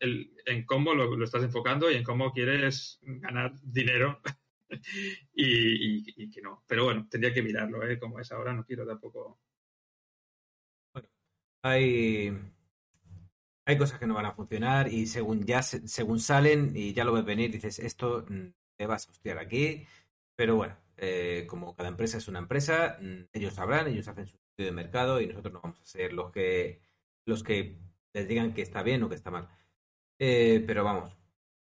el- 0.00 0.32
en 0.46 0.64
cómo 0.66 0.94
lo, 0.94 1.16
lo 1.16 1.24
estás 1.24 1.42
enfocando 1.42 1.90
y 1.90 1.94
en 1.96 2.04
cómo 2.04 2.32
quieres 2.32 2.98
ganar 3.02 3.52
dinero 3.62 4.20
y, 5.34 6.30
que 6.30 6.42
no. 6.42 6.64
Pero 6.66 6.84
bueno, 6.84 7.06
tendría 7.10 7.32
que 7.34 7.42
mirarlo, 7.42 7.82
¿eh? 7.88 7.98
Como 7.98 8.20
es 8.20 8.30
ahora, 8.32 8.52
no 8.52 8.64
quiero 8.64 8.86
tampoco... 8.86 9.40
Hay, 11.62 12.30
hay 13.64 13.78
cosas 13.78 13.98
que 13.98 14.06
no 14.06 14.14
van 14.14 14.26
a 14.26 14.32
funcionar 14.32 14.92
y 14.92 15.06
según 15.06 15.44
ya 15.44 15.62
se- 15.62 15.86
según 15.88 16.20
salen 16.20 16.72
y 16.76 16.92
ya 16.92 17.04
lo 17.04 17.12
ves 17.12 17.24
venir, 17.24 17.50
dices, 17.50 17.78
esto 17.78 18.24
mm, 18.28 18.46
te 18.76 18.86
vas 18.86 19.08
a 19.08 19.10
hostiar 19.10 19.38
aquí. 19.38 19.84
Pero 20.36 20.56
bueno, 20.56 20.76
eh, 20.96 21.46
como 21.48 21.74
cada 21.74 21.88
empresa 21.88 22.18
es 22.18 22.28
una 22.28 22.38
empresa, 22.38 22.98
mm, 23.00 23.24
ellos 23.32 23.54
sabrán, 23.54 23.88
ellos 23.88 24.06
hacen 24.08 24.26
su 24.26 24.36
estudio 24.36 24.66
de 24.70 24.72
mercado 24.72 25.20
y 25.20 25.26
nosotros 25.26 25.52
no 25.54 25.60
vamos 25.62 25.80
a 25.80 25.84
ser 25.84 26.12
los 26.12 26.30
que, 26.32 26.80
los 27.26 27.42
que 27.42 27.78
les 28.12 28.28
digan 28.28 28.54
que 28.54 28.62
está 28.62 28.82
bien 28.82 29.02
o 29.02 29.08
que 29.08 29.14
está 29.16 29.30
mal. 29.30 29.48
Eh, 30.18 30.64
pero 30.66 30.84
vamos, 30.84 31.16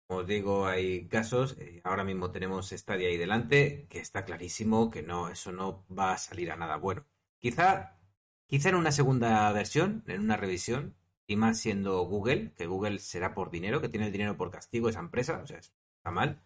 como 0.06 0.20
os 0.20 0.26
digo, 0.26 0.66
hay 0.66 1.06
casos, 1.08 1.56
eh, 1.58 1.80
ahora 1.84 2.04
mismo 2.04 2.30
tenemos 2.32 2.70
Stadia 2.70 3.08
ahí 3.08 3.16
delante, 3.16 3.86
que 3.88 4.00
está 4.00 4.24
clarísimo 4.24 4.90
que 4.90 5.02
no, 5.02 5.28
eso 5.28 5.52
no 5.52 5.84
va 5.88 6.12
a 6.12 6.18
salir 6.18 6.50
a 6.50 6.56
nada 6.56 6.76
bueno. 6.76 7.06
Quizá, 7.38 7.98
quizá 8.46 8.70
en 8.70 8.76
una 8.76 8.92
segunda 8.92 9.52
versión, 9.52 10.04
en 10.08 10.20
una 10.22 10.36
revisión, 10.36 10.96
y 11.26 11.36
más 11.36 11.58
siendo 11.60 12.02
Google, 12.06 12.52
que 12.56 12.66
Google 12.66 12.98
será 12.98 13.34
por 13.34 13.50
dinero, 13.50 13.80
que 13.80 13.88
tiene 13.88 14.06
el 14.06 14.12
dinero 14.12 14.36
por 14.36 14.50
castigo 14.50 14.88
esa 14.88 15.00
empresa, 15.00 15.40
o 15.42 15.46
sea, 15.46 15.58
está 15.58 16.10
mal. 16.10 16.42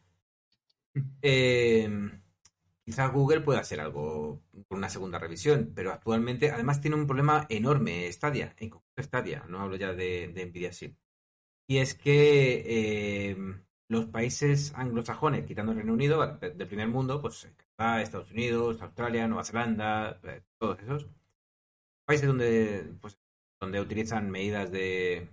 Eh, 1.22 1.88
quizá 2.84 3.08
Google 3.08 3.40
pueda 3.40 3.60
hacer 3.60 3.80
algo 3.80 4.42
con 4.68 4.78
una 4.78 4.88
segunda 4.88 5.18
revisión, 5.18 5.72
pero 5.74 5.92
actualmente, 5.92 6.50
además 6.50 6.80
tiene 6.80 6.96
un 6.96 7.06
problema 7.06 7.46
enorme 7.48 8.10
Stadia, 8.12 8.54
en 8.58 8.70
concreto 8.70 9.02
Stadia, 9.02 9.44
no 9.48 9.60
hablo 9.60 9.76
ya 9.76 9.92
de, 9.92 10.28
de 10.28 10.46
Nvidia 10.46 10.70
Shield. 10.70 10.96
Y 11.66 11.78
es 11.78 11.94
que 11.94 13.30
eh, 13.30 13.36
los 13.88 14.06
países 14.06 14.72
anglosajones, 14.74 15.46
quitando 15.46 15.72
el 15.72 15.78
Reino 15.78 15.94
Unido, 15.94 16.26
de- 16.38 16.50
del 16.50 16.68
primer 16.68 16.88
mundo, 16.88 17.20
pues 17.20 17.48
Canadá, 17.76 18.02
Estados 18.02 18.30
Unidos, 18.30 18.82
Australia, 18.82 19.26
Nueva 19.28 19.44
Zelanda, 19.44 20.20
eh, 20.24 20.42
todos 20.58 20.78
esos 20.80 21.06
países 22.06 22.26
donde, 22.28 22.94
pues, 23.00 23.18
donde 23.60 23.80
utilizan 23.80 24.30
medidas 24.30 24.70
de, 24.70 25.28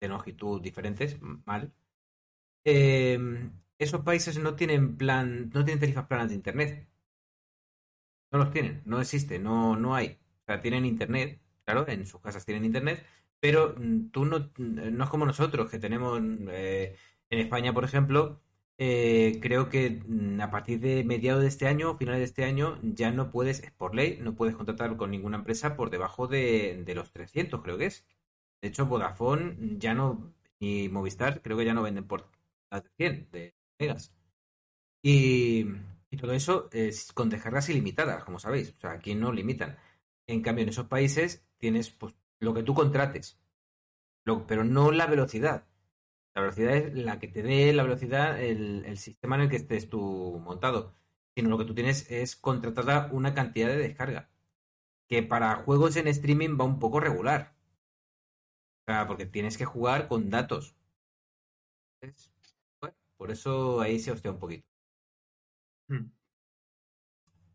de 0.00 0.08
longitud 0.08 0.60
diferentes, 0.62 1.18
mal. 1.46 1.72
eh, 2.64 3.18
esos 3.78 4.02
países 4.02 4.38
no 4.38 4.56
tienen 4.56 4.96
plan, 4.96 5.50
no 5.54 5.64
tienen 5.64 5.80
tarifas 5.80 6.06
planas 6.06 6.30
de 6.30 6.36
internet. 6.36 6.88
No 8.32 8.38
los 8.38 8.50
tienen, 8.50 8.82
no 8.86 9.00
existe, 9.00 9.38
no, 9.38 9.76
no 9.76 9.94
hay. 9.94 10.18
O 10.42 10.44
sea, 10.46 10.60
tienen 10.60 10.84
internet, 10.84 11.40
claro, 11.64 11.86
en 11.88 12.06
sus 12.06 12.20
casas 12.20 12.44
tienen 12.44 12.64
internet, 12.64 13.04
pero 13.40 13.74
mm, 13.76 14.10
tú 14.10 14.24
no, 14.24 14.50
no 14.58 15.04
es 15.04 15.10
como 15.10 15.26
nosotros, 15.26 15.70
que 15.70 15.78
tenemos 15.78 16.20
eh, 16.50 16.96
en 17.30 17.38
España, 17.40 17.72
por 17.74 17.84
ejemplo, 17.84 18.40
eh, 18.78 19.38
creo 19.42 19.68
que 19.68 20.02
mm, 20.06 20.40
a 20.40 20.50
partir 20.50 20.80
de 20.80 21.04
mediados 21.04 21.42
de 21.42 21.48
este 21.48 21.66
año, 21.66 21.96
finales 21.98 22.20
de 22.20 22.24
este 22.24 22.44
año, 22.44 22.78
ya 22.82 23.10
no 23.10 23.30
puedes, 23.30 23.60
es 23.62 23.72
por 23.72 23.94
ley, 23.94 24.18
no 24.20 24.34
puedes 24.34 24.56
contratar 24.56 24.96
con 24.96 25.10
ninguna 25.10 25.38
empresa 25.38 25.76
por 25.76 25.90
debajo 25.90 26.26
de, 26.28 26.82
de 26.84 26.94
los 26.94 27.12
300, 27.12 27.62
creo 27.62 27.78
que 27.78 27.86
es. 27.86 28.06
De 28.62 28.68
hecho, 28.68 28.86
Vodafone 28.86 29.78
ya 29.78 29.94
no, 29.94 30.34
ni 30.60 30.88
Movistar, 30.88 31.42
creo 31.42 31.56
que 31.58 31.64
ya 31.64 31.74
no 31.74 31.82
venden 31.82 32.06
por 32.06 32.30
las 32.70 32.84
de 32.84 32.90
100 32.96 33.28
de 33.32 33.54
megas. 33.78 34.12
Y, 35.02 35.66
y 36.10 36.16
todo 36.16 36.32
eso 36.32 36.68
es 36.72 37.12
con 37.12 37.30
descargas 37.30 37.68
ilimitadas, 37.68 38.24
como 38.24 38.38
sabéis. 38.38 38.74
O 38.76 38.80
sea, 38.80 38.92
aquí 38.92 39.14
no 39.14 39.32
limitan. 39.32 39.78
En 40.26 40.42
cambio, 40.42 40.62
en 40.64 40.70
esos 40.70 40.86
países 40.86 41.44
tienes 41.58 41.90
pues, 41.90 42.14
lo 42.40 42.54
que 42.54 42.62
tú 42.62 42.74
contrates, 42.74 43.38
pero 44.46 44.64
no 44.64 44.90
la 44.90 45.06
velocidad. 45.06 45.66
La 46.34 46.42
velocidad 46.42 46.76
es 46.76 46.94
la 46.94 47.18
que 47.18 47.28
te 47.28 47.42
dé 47.42 47.72
la 47.72 47.82
velocidad 47.82 48.40
el, 48.40 48.96
sistema 48.98 49.36
en 49.36 49.42
el 49.42 49.50
que 49.50 49.56
estés 49.56 49.88
tú 49.88 50.40
montado. 50.44 50.94
Sino 51.34 51.48
lo 51.48 51.58
que 51.58 51.64
tú 51.64 51.74
tienes 51.74 52.10
es 52.10 52.36
contratada 52.36 53.08
una 53.12 53.34
cantidad 53.34 53.68
de 53.68 53.76
descarga. 53.76 54.30
Que 55.08 55.22
para 55.22 55.56
juegos 55.56 55.96
en 55.96 56.08
streaming 56.08 56.56
va 56.60 56.64
un 56.64 56.78
poco 56.78 57.00
regular. 57.00 57.54
O 58.82 58.92
sea, 58.92 59.06
porque 59.06 59.26
tienes 59.26 59.56
que 59.58 59.64
jugar 59.64 60.08
con 60.08 60.30
datos. 60.30 60.76
Por 63.16 63.30
eso 63.30 63.80
ahí 63.80 63.98
se 63.98 64.12
hostea 64.12 64.32
un 64.32 64.38
poquito. 64.38 64.66
Hmm. 65.88 66.10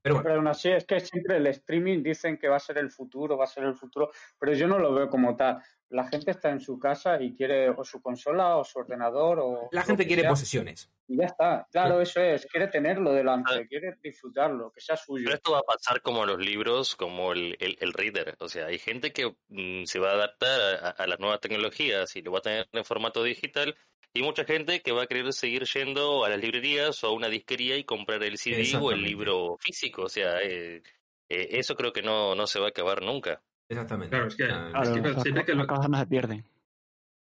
Pero 0.05 0.15
bueno, 0.17 0.23
Pero 0.25 0.35
aún 0.35 0.47
así 0.47 0.69
es 0.69 0.85
que 0.85 0.99
siempre 0.99 1.37
el 1.37 1.47
streaming 1.47 2.03
dicen 2.03 2.37
que 2.37 2.47
va 2.47 2.57
a 2.57 2.59
ser 2.59 2.77
el 2.77 2.91
futuro, 2.91 3.35
va 3.37 3.45
a 3.45 3.47
ser 3.47 3.63
el 3.63 3.73
futuro, 3.73 4.11
pero 4.37 4.53
yo 4.53 4.67
no 4.67 4.77
lo 4.77 4.93
veo 4.93 5.09
como 5.09 5.35
tal. 5.35 5.59
La 5.89 6.07
gente 6.07 6.29
está 6.29 6.51
en 6.51 6.59
su 6.59 6.77
casa 6.77 7.19
y 7.19 7.35
quiere 7.35 7.71
o 7.71 7.83
su 7.83 8.03
consola 8.03 8.55
o 8.57 8.63
su 8.63 8.77
ordenador 8.77 9.39
o 9.39 9.67
la 9.71 9.81
gente 9.81 10.05
quiere 10.05 10.21
sea, 10.21 10.29
posesiones. 10.29 10.91
y 11.07 11.17
ya 11.17 11.25
está. 11.25 11.67
Claro, 11.71 12.01
eso 12.01 12.21
es, 12.21 12.45
quiere 12.45 12.67
tenerlo 12.67 13.13
delante, 13.13 13.67
quiere 13.67 13.97
disfrutarlo, 13.99 14.71
que 14.71 14.79
sea 14.81 14.95
suyo. 14.95 15.23
Pero 15.25 15.37
esto 15.37 15.51
va 15.53 15.59
a 15.59 15.63
pasar 15.63 16.03
como 16.03 16.23
los 16.27 16.37
libros, 16.37 16.95
como 16.95 17.31
el, 17.31 17.57
el, 17.59 17.75
el 17.79 17.93
reader. 17.93 18.35
O 18.39 18.47
sea, 18.47 18.67
hay 18.67 18.77
gente 18.77 19.11
que 19.11 19.35
mm, 19.47 19.85
se 19.85 19.97
va 19.97 20.11
a 20.11 20.13
adaptar 20.13 20.83
a, 20.83 20.89
a 20.91 21.07
las 21.07 21.19
nuevas 21.19 21.39
tecnologías 21.39 22.15
y 22.15 22.21
lo 22.21 22.31
va 22.31 22.39
a 22.39 22.43
tener 22.43 22.67
en 22.71 22.85
formato 22.85 23.23
digital. 23.23 23.75
Y 24.15 24.23
mucha 24.23 24.45
gente 24.45 24.81
que 24.81 24.93
va 24.93 25.03
a 25.03 25.07
querer 25.07 25.31
seguir 25.33 25.63
yendo 25.65 26.23
a 26.23 26.29
las 26.29 26.39
librerías 26.39 27.03
o 27.03 27.07
a 27.07 27.11
una 27.13 27.27
disquería 27.27 27.75
y 27.77 27.83
comprar 27.83 28.23
el 28.23 28.37
CD 28.37 28.61
o 28.77 28.91
el 28.91 29.01
libro 29.03 29.57
físico. 29.59 30.03
O 30.03 30.09
sea, 30.09 30.41
eh, 30.41 30.81
eh, 31.29 31.47
eso 31.51 31.75
creo 31.75 31.91
que 31.91 32.01
no, 32.01 32.33
no 32.33 32.47
se 32.47 32.59
va 32.59 32.67
a 32.67 32.69
acabar 32.69 33.01
nunca. 33.03 33.41
Exactamente. 33.69 34.11
Claro, 34.11 34.27
es 34.27 34.35
que- 34.35 34.45
Ah, 34.49 34.71
que 34.83 34.85
siempre 35.21 35.45
que 35.45 35.53
lo- 35.53 35.65
se 35.99 36.05
pierden. 36.07 36.45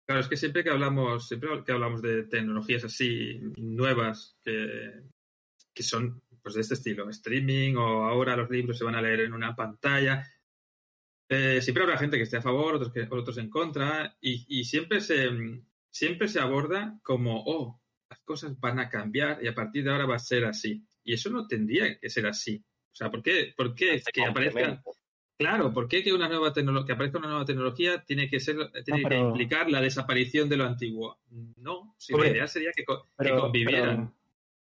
Claro, 0.06 0.20
es 0.20 0.28
que 0.28 0.36
siempre 0.36 0.62
que 0.64 0.70
hablamos, 0.70 1.28
siempre 1.28 1.48
que 1.64 1.72
hablamos 1.72 2.02
de 2.02 2.24
tecnologías 2.24 2.84
así 2.84 3.40
nuevas 3.56 4.36
que, 4.44 4.92
que 5.74 5.82
son 5.82 6.20
pues 6.42 6.56
de 6.56 6.60
este 6.60 6.74
estilo, 6.74 7.08
streaming 7.08 7.76
o 7.76 8.04
ahora 8.04 8.36
los 8.36 8.50
libros 8.50 8.76
se 8.76 8.84
van 8.84 8.96
a 8.96 9.00
leer 9.00 9.20
en 9.20 9.32
una 9.32 9.54
pantalla, 9.56 10.26
eh, 11.30 11.62
siempre 11.62 11.84
habrá 11.84 11.96
gente 11.96 12.16
que 12.18 12.24
esté 12.24 12.36
a 12.36 12.42
favor, 12.42 12.74
otros 12.74 12.92
que 12.92 13.06
otros 13.08 13.38
en 13.38 13.48
contra 13.48 14.14
y, 14.20 14.44
y 14.48 14.64
siempre 14.64 15.00
se 15.00 15.30
siempre 15.92 16.26
se 16.26 16.40
aborda 16.40 16.98
como 17.04 17.44
oh 17.46 17.80
las 18.10 18.18
cosas 18.24 18.58
van 18.58 18.80
a 18.80 18.88
cambiar 18.88 19.38
y 19.44 19.46
a 19.48 19.54
partir 19.54 19.84
de 19.84 19.90
ahora 19.92 20.06
va 20.06 20.16
a 20.16 20.18
ser 20.18 20.44
así 20.44 20.84
y 21.04 21.12
eso 21.14 21.30
no 21.30 21.46
tendría 21.46 21.98
que 21.98 22.10
ser 22.10 22.26
así. 22.26 22.64
O 22.92 22.94
sea, 22.94 23.10
¿por 23.10 23.22
qué, 23.22 23.54
por 23.56 23.74
qué 23.74 23.94
Este 23.94 24.10
que 24.12 24.24
aparezca. 24.24 24.82
Claro, 25.38 25.72
¿por 25.72 25.88
qué 25.88 26.02
que 26.04 26.12
una 26.12 26.28
nueva 26.28 26.52
tecnología, 26.52 26.86
que 26.86 26.92
aparezca 26.92 27.18
una 27.18 27.28
nueva 27.28 27.44
tecnología 27.44 28.04
tiene 28.04 28.28
que 28.28 28.38
ser, 28.38 28.56
tiene 28.84 29.02
que 29.02 29.08
pero- 29.08 29.28
implicar 29.28 29.70
la 29.70 29.80
desaparición 29.80 30.48
de 30.48 30.56
lo 30.56 30.64
antiguo? 30.64 31.20
No, 31.56 31.94
si 31.98 32.12
Hombre, 32.12 32.28
la 32.30 32.36
idea 32.36 32.46
sería 32.48 32.70
que, 32.76 32.84
co- 32.84 33.04
que 33.04 33.08
Pero, 33.16 33.40
convivieran. 33.40 34.14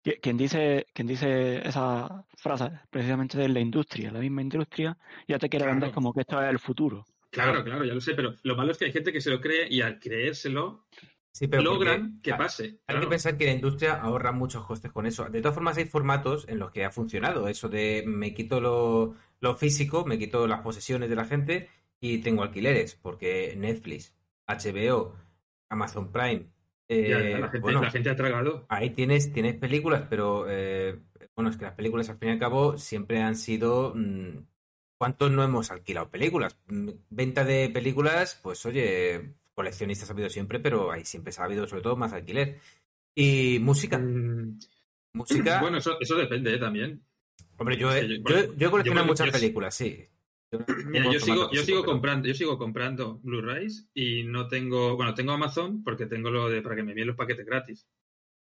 pero 0.03 0.21
quien 0.23 0.37
dice, 0.37 0.87
quien 0.95 1.09
dice 1.09 1.67
esa 1.67 2.25
frase 2.37 2.71
precisamente 2.91 3.37
de 3.39 3.49
la 3.49 3.61
industria, 3.61 4.13
la 4.13 4.21
misma 4.21 4.43
industria, 4.43 4.97
ya 5.27 5.39
te 5.39 5.49
quiere 5.49 5.65
Claro. 5.65 5.81
vender 5.81 5.95
como 5.95 6.13
que 6.13 6.21
esto 6.21 6.41
es 6.43 6.51
el 6.51 6.59
futuro. 6.59 7.05
Claro, 7.31 7.63
claro, 7.65 7.85
ya 7.85 7.95
lo 7.95 8.01
sé, 8.01 8.15
pero 8.15 8.35
lo 8.43 8.57
malo 8.57 8.73
es 8.73 8.79
que 8.79 8.87
hay 8.87 8.93
gente 8.93 9.13
que 9.13 9.21
se 9.21 9.31
lo 9.31 9.41
cree 9.41 9.69
y 9.71 9.81
al 9.83 10.01
creérselo 10.01 10.87
Sí, 11.33 11.47
pero 11.47 11.63
logran 11.63 12.15
porque 12.15 12.31
que 12.31 12.37
pase. 12.37 12.65
Hay 12.65 12.79
claro. 12.87 13.01
que 13.03 13.07
pensar 13.11 13.37
que 13.37 13.47
la 13.47 13.53
industria 13.53 13.95
ahorra 13.95 14.33
muchos 14.33 14.67
costes 14.67 14.91
con 14.91 15.07
eso. 15.07 15.29
De 15.29 15.41
todas 15.41 15.55
formas, 15.55 15.77
hay 15.77 15.85
formatos 15.85 16.47
en 16.49 16.59
los 16.59 16.71
que 16.71 16.85
ha 16.85 16.91
funcionado 16.91 17.47
eso 17.49 17.69
de 17.69 18.03
me 18.07 18.35
quito 18.35 18.61
lo, 18.61 19.15
lo 19.41 19.55
físico, 19.55 20.05
me 20.05 20.19
quito 20.19 20.47
las 20.47 20.61
posesiones 20.61 21.09
de 21.09 21.17
la 21.17 21.25
gente 21.25 21.69
y 22.01 22.19
tengo 22.19 22.43
alquileres, 22.43 22.97
porque 22.97 23.55
Netflix, 23.57 24.15
HBO, 24.49 25.15
Amazon 25.69 26.11
Prime, 26.11 26.47
eh, 26.89 27.09
Ya, 27.09 27.39
la, 27.39 27.49
gente, 27.49 27.59
bueno, 27.61 27.83
la 27.83 27.91
gente 27.91 28.11
ha 28.11 28.17
tragado. 28.17 28.67
ahí 28.69 28.91
tienes, 28.91 29.33
tienes 29.33 29.55
películas, 29.55 30.07
pero 30.11 30.47
eh, 30.49 30.99
bueno, 31.37 31.51
es 31.51 31.57
que 31.57 31.65
las 31.65 31.75
películas 31.75 32.11
al 32.11 32.19
fin 32.19 32.31
y 32.31 32.33
al 32.33 32.39
cabo 32.39 32.77
siempre 32.77 33.23
han 33.23 33.37
sido... 33.37 33.93
mm, 33.95 34.50
¿Cuántos 35.01 35.31
no 35.31 35.43
hemos 35.43 35.71
alquilado 35.71 36.11
películas? 36.11 36.59
Mm, 36.67 36.91
Venta 37.09 37.43
de 37.43 37.71
películas, 37.71 38.39
pues 38.43 38.67
oye, 38.67 39.33
coleccionistas 39.55 40.11
ha 40.11 40.13
habido 40.13 40.29
siempre, 40.29 40.61
pero 40.61 40.93
ahí 40.93 41.07
siempre 41.07 41.33
se 41.33 41.41
ha 41.41 41.47
habido 41.47 41.67
sobre 41.67 41.81
todo 41.81 41.97
más 41.97 42.13
alquiler. 42.13 42.59
Y 43.15 43.59
música. 43.61 43.97
Mm, 43.99 44.59
música. 45.15 45.59
Bueno, 45.63 45.79
eso, 45.79 45.99
eso 45.99 46.17
depende 46.17 46.53
¿eh? 46.55 46.59
también. 46.59 47.03
Hombre, 47.57 47.79
yo 47.79 47.91
he, 47.91 48.03
Sí, 48.03 48.17
yo, 48.19 48.23
bueno, 48.25 48.53
yo 48.59 48.69
he 48.69 48.71
coleccionado 48.71 49.07
yo- 49.07 49.11
muchas 49.13 49.27
yo- 49.29 49.33
películas, 49.33 49.75
sí. 49.75 50.07
Yo, 50.53 50.59
Mira, 50.89 51.11
yo 51.11 51.19
sigo, 51.19 51.51
yo 51.51 51.63
sigo 51.63 51.81
pero- 51.81 51.93
comprando, 51.93 52.29
yo 52.29 52.35
sigo 52.35 52.59
comprando 52.59 53.21
Blu-rays 53.23 53.89
y 53.95 54.25
no 54.25 54.49
tengo, 54.49 54.97
bueno, 54.97 55.15
tengo 55.15 55.33
Amazon 55.33 55.83
porque 55.83 56.05
tengo 56.05 56.31
lo 56.31 56.51
de 56.51 56.61
para 56.61 56.77
que 56.77 56.83
me 56.83 56.91
envíen 56.91 57.07
los 57.09 57.17
paquetes 57.17 57.47
gratis. 57.47 57.87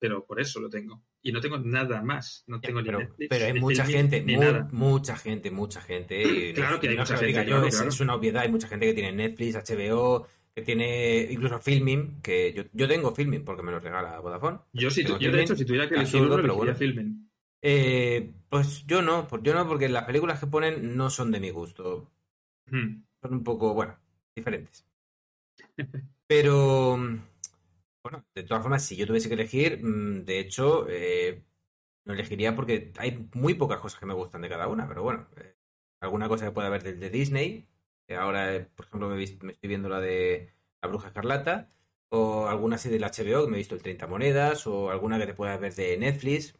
Pero 0.01 0.25
por 0.25 0.41
eso 0.41 0.61
lo 0.61 0.69
tengo. 0.69 1.03
Y 1.23 1.33
no 1.33 1.41
tengo 1.41 1.59
nada 1.59 2.03
más. 2.03 2.45
No 2.47 2.61
tengo 2.61 2.81
ni 2.81 2.87
Pero, 2.87 2.99
Netflix, 3.01 3.29
pero 3.29 3.47
hay 3.47 3.53
ni 3.53 3.61
mucha 3.61 3.85
gente, 3.85 4.23
ni 4.23 4.37
mu- 4.37 4.43
nada. 4.43 4.69
mucha 4.73 5.17
gente, 5.17 5.51
mucha 5.51 5.81
gente. 5.81 6.53
Claro 6.55 6.79
que 6.81 6.89
hay 6.89 6.95
no 6.97 7.03
mucha 7.03 7.17
gente, 7.17 7.33
yo, 7.41 7.45
claro, 7.47 7.67
es, 7.67 7.75
claro. 7.75 7.89
es 7.91 8.01
una 8.01 8.15
obviedad. 8.15 8.43
Hay 8.43 8.51
mucha 8.51 8.69
gente 8.69 8.87
que 8.87 8.95
tiene 8.95 9.13
Netflix, 9.13 9.57
HBO, 9.57 10.27
que 10.55 10.63
tiene 10.63 11.27
incluso 11.31 11.59
Filming, 11.59 12.21
que 12.23 12.53
yo, 12.53 12.63
yo 12.73 12.87
tengo 12.89 13.13
Filming 13.15 13.45
porque 13.45 13.63
me 13.63 13.73
lo 13.73 13.81
regala 13.81 14.21
Vodafone. 14.21 14.59
Yo, 14.73 14.91
si 14.91 15.05
tu- 15.05 15.19
yo 15.19 15.33
de 15.33 15.43
hecho, 15.43 15.57
si 15.57 15.65
tuviera 15.65 15.89
que 15.89 15.97
elegir 15.97 16.21
uno, 16.23 16.37
pero 16.37 16.63
elegiría 16.63 16.95
bueno. 17.03 17.15
Eh, 17.61 18.31
pues 18.49 18.85
yo 18.87 19.03
no, 19.03 19.27
yo 19.43 19.53
no, 19.55 19.67
porque 19.67 19.89
las 19.89 20.05
películas 20.05 20.39
que 20.39 20.47
ponen 20.47 20.97
no 20.97 21.11
son 21.11 21.33
de 21.33 21.41
mi 21.41 21.51
gusto. 21.51 22.09
Hmm. 22.71 23.03
Son 23.21 23.33
un 23.35 23.43
poco, 23.43 23.75
bueno, 23.75 23.99
diferentes. 24.37 24.87
Pero, 26.29 26.99
bueno, 28.03 28.27
de 28.35 28.43
todas 28.45 28.63
formas, 28.63 28.85
si 28.85 28.97
yo 28.97 29.07
tuviese 29.07 29.29
que 29.29 29.35
elegir, 29.35 29.81
mm, 29.83 30.25
de 30.25 30.39
hecho, 30.41 30.87
eh, 30.89 31.45
no 32.05 32.15
elegiría 32.15 32.55
porque 32.57 32.93
hay 32.99 33.29
muy 33.35 33.55
pocas 33.55 33.81
cosas 33.81 34.01
que 34.01 34.07
me 34.07 34.15
gustan 34.15 34.43
de 34.43 34.49
cada 34.49 34.69
una, 34.69 34.89
pero 34.89 35.03
bueno, 35.03 35.29
eh, 35.37 35.57
alguna 36.01 36.29
cosa 36.29 36.47
que 36.47 36.53
pueda 36.53 36.69
haber 36.69 36.83
del 36.83 37.01
de 37.01 37.11
Disney, 37.11 37.69
que 38.07 38.17
ahora, 38.17 38.55
eh, 38.55 38.61
por 38.75 38.87
ejemplo, 38.87 39.09
me, 39.09 39.17
me 39.17 39.53
estoy 39.53 39.69
viendo 39.69 39.89
la 39.89 40.01
de 40.01 40.53
La 40.83 40.89
Bruja 40.89 41.09
Escarlata, 41.09 41.71
o 42.11 42.47
alguna 42.49 42.77
así 42.77 42.89
del 42.89 43.05
HBO, 43.05 43.45
que 43.45 43.51
me 43.51 43.57
he 43.57 43.59
visto 43.59 43.75
el 43.75 43.83
30 43.83 44.07
monedas, 44.07 44.67
o 44.67 44.91
alguna 44.91 45.19
que 45.19 45.27
te 45.27 45.35
pueda 45.35 45.57
ver 45.59 45.75
de 45.75 45.99
Netflix, 45.99 46.59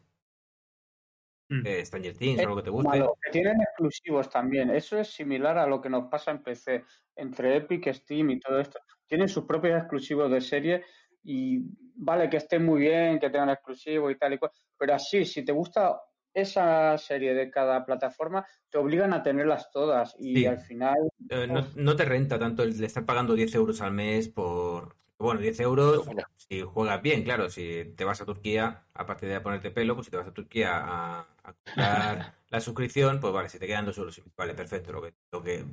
eh, 1.65 1.83
Stranger 1.83 2.15
Things, 2.15 2.39
Es 2.39 2.45
algo 2.45 2.57
que 2.57 2.63
te 2.63 2.69
guste. 2.69 2.89
Malo, 2.89 3.17
que 3.21 3.31
tienen 3.31 3.59
exclusivos 3.61 4.29
también. 4.29 4.69
Eso 4.69 4.99
es 4.99 5.07
similar 5.11 5.57
a 5.57 5.65
lo 5.65 5.81
que 5.81 5.89
nos 5.89 6.09
pasa 6.09 6.31
en 6.31 6.43
PC. 6.43 6.85
Entre 7.15 7.57
Epic, 7.57 7.91
Steam 7.91 8.29
y 8.29 8.39
todo 8.39 8.59
esto. 8.59 8.79
Tienen 9.07 9.27
sus 9.27 9.45
propios 9.45 9.79
exclusivos 9.79 10.29
de 10.29 10.41
serie 10.41 10.83
y 11.23 11.59
vale 11.95 12.29
que 12.29 12.37
estén 12.37 12.65
muy 12.65 12.81
bien, 12.81 13.19
que 13.19 13.29
tengan 13.29 13.49
exclusivos 13.49 14.11
y 14.11 14.15
tal 14.17 14.33
y 14.33 14.37
cual. 14.37 14.51
Pero 14.77 14.93
así, 14.95 15.25
si 15.25 15.43
te 15.43 15.51
gusta 15.51 15.99
esa 16.33 16.97
serie 16.97 17.33
de 17.33 17.49
cada 17.49 17.83
plataforma, 17.85 18.45
te 18.69 18.77
obligan 18.77 19.13
a 19.13 19.23
tenerlas 19.23 19.71
todas 19.71 20.15
y 20.19 20.35
Sí. 20.37 20.45
al 20.45 20.59
final 20.59 20.95
Eh, 21.29 21.47
no, 21.47 21.65
no 21.75 21.95
te 21.95 22.05
renta 22.05 22.37
tanto 22.39 22.63
el 22.63 22.77
de 22.77 22.85
estar 22.85 23.05
pagando 23.05 23.33
10 23.33 23.53
euros 23.55 23.81
al 23.81 23.91
mes 23.93 24.29
por... 24.29 24.95
Bueno, 25.17 25.41
10 25.41 25.59
euros 25.59 26.05
Bueno. 26.05 26.21
si 26.37 26.61
juegas 26.61 27.01
bien, 27.01 27.23
claro. 27.23 27.49
Si 27.49 27.93
te 27.97 28.05
vas 28.05 28.21
a 28.21 28.25
Turquía, 28.25 28.85
aparte 28.93 29.25
de 29.25 29.35
a 29.35 29.43
ponerte 29.43 29.69
pelo, 29.71 29.95
pues 29.95 30.05
si 30.05 30.11
te 30.11 30.17
vas 30.17 30.27
a 30.27 30.33
Turquía 30.33 30.77
a, 30.77 31.19
a 31.43 31.53
comprar 31.53 32.35
la 32.49 32.61
suscripción, 32.61 33.19
pues 33.19 33.33
vale, 33.33 33.49
si 33.49 33.59
te 33.59 33.67
quedan 33.67 33.85
dos 33.85 33.97
euros, 33.97 34.21
vale, 34.37 34.53
perfecto. 34.53 34.93
Lo 34.93 35.01
que, 35.01 35.13
lo 35.31 35.43
que 35.43 35.65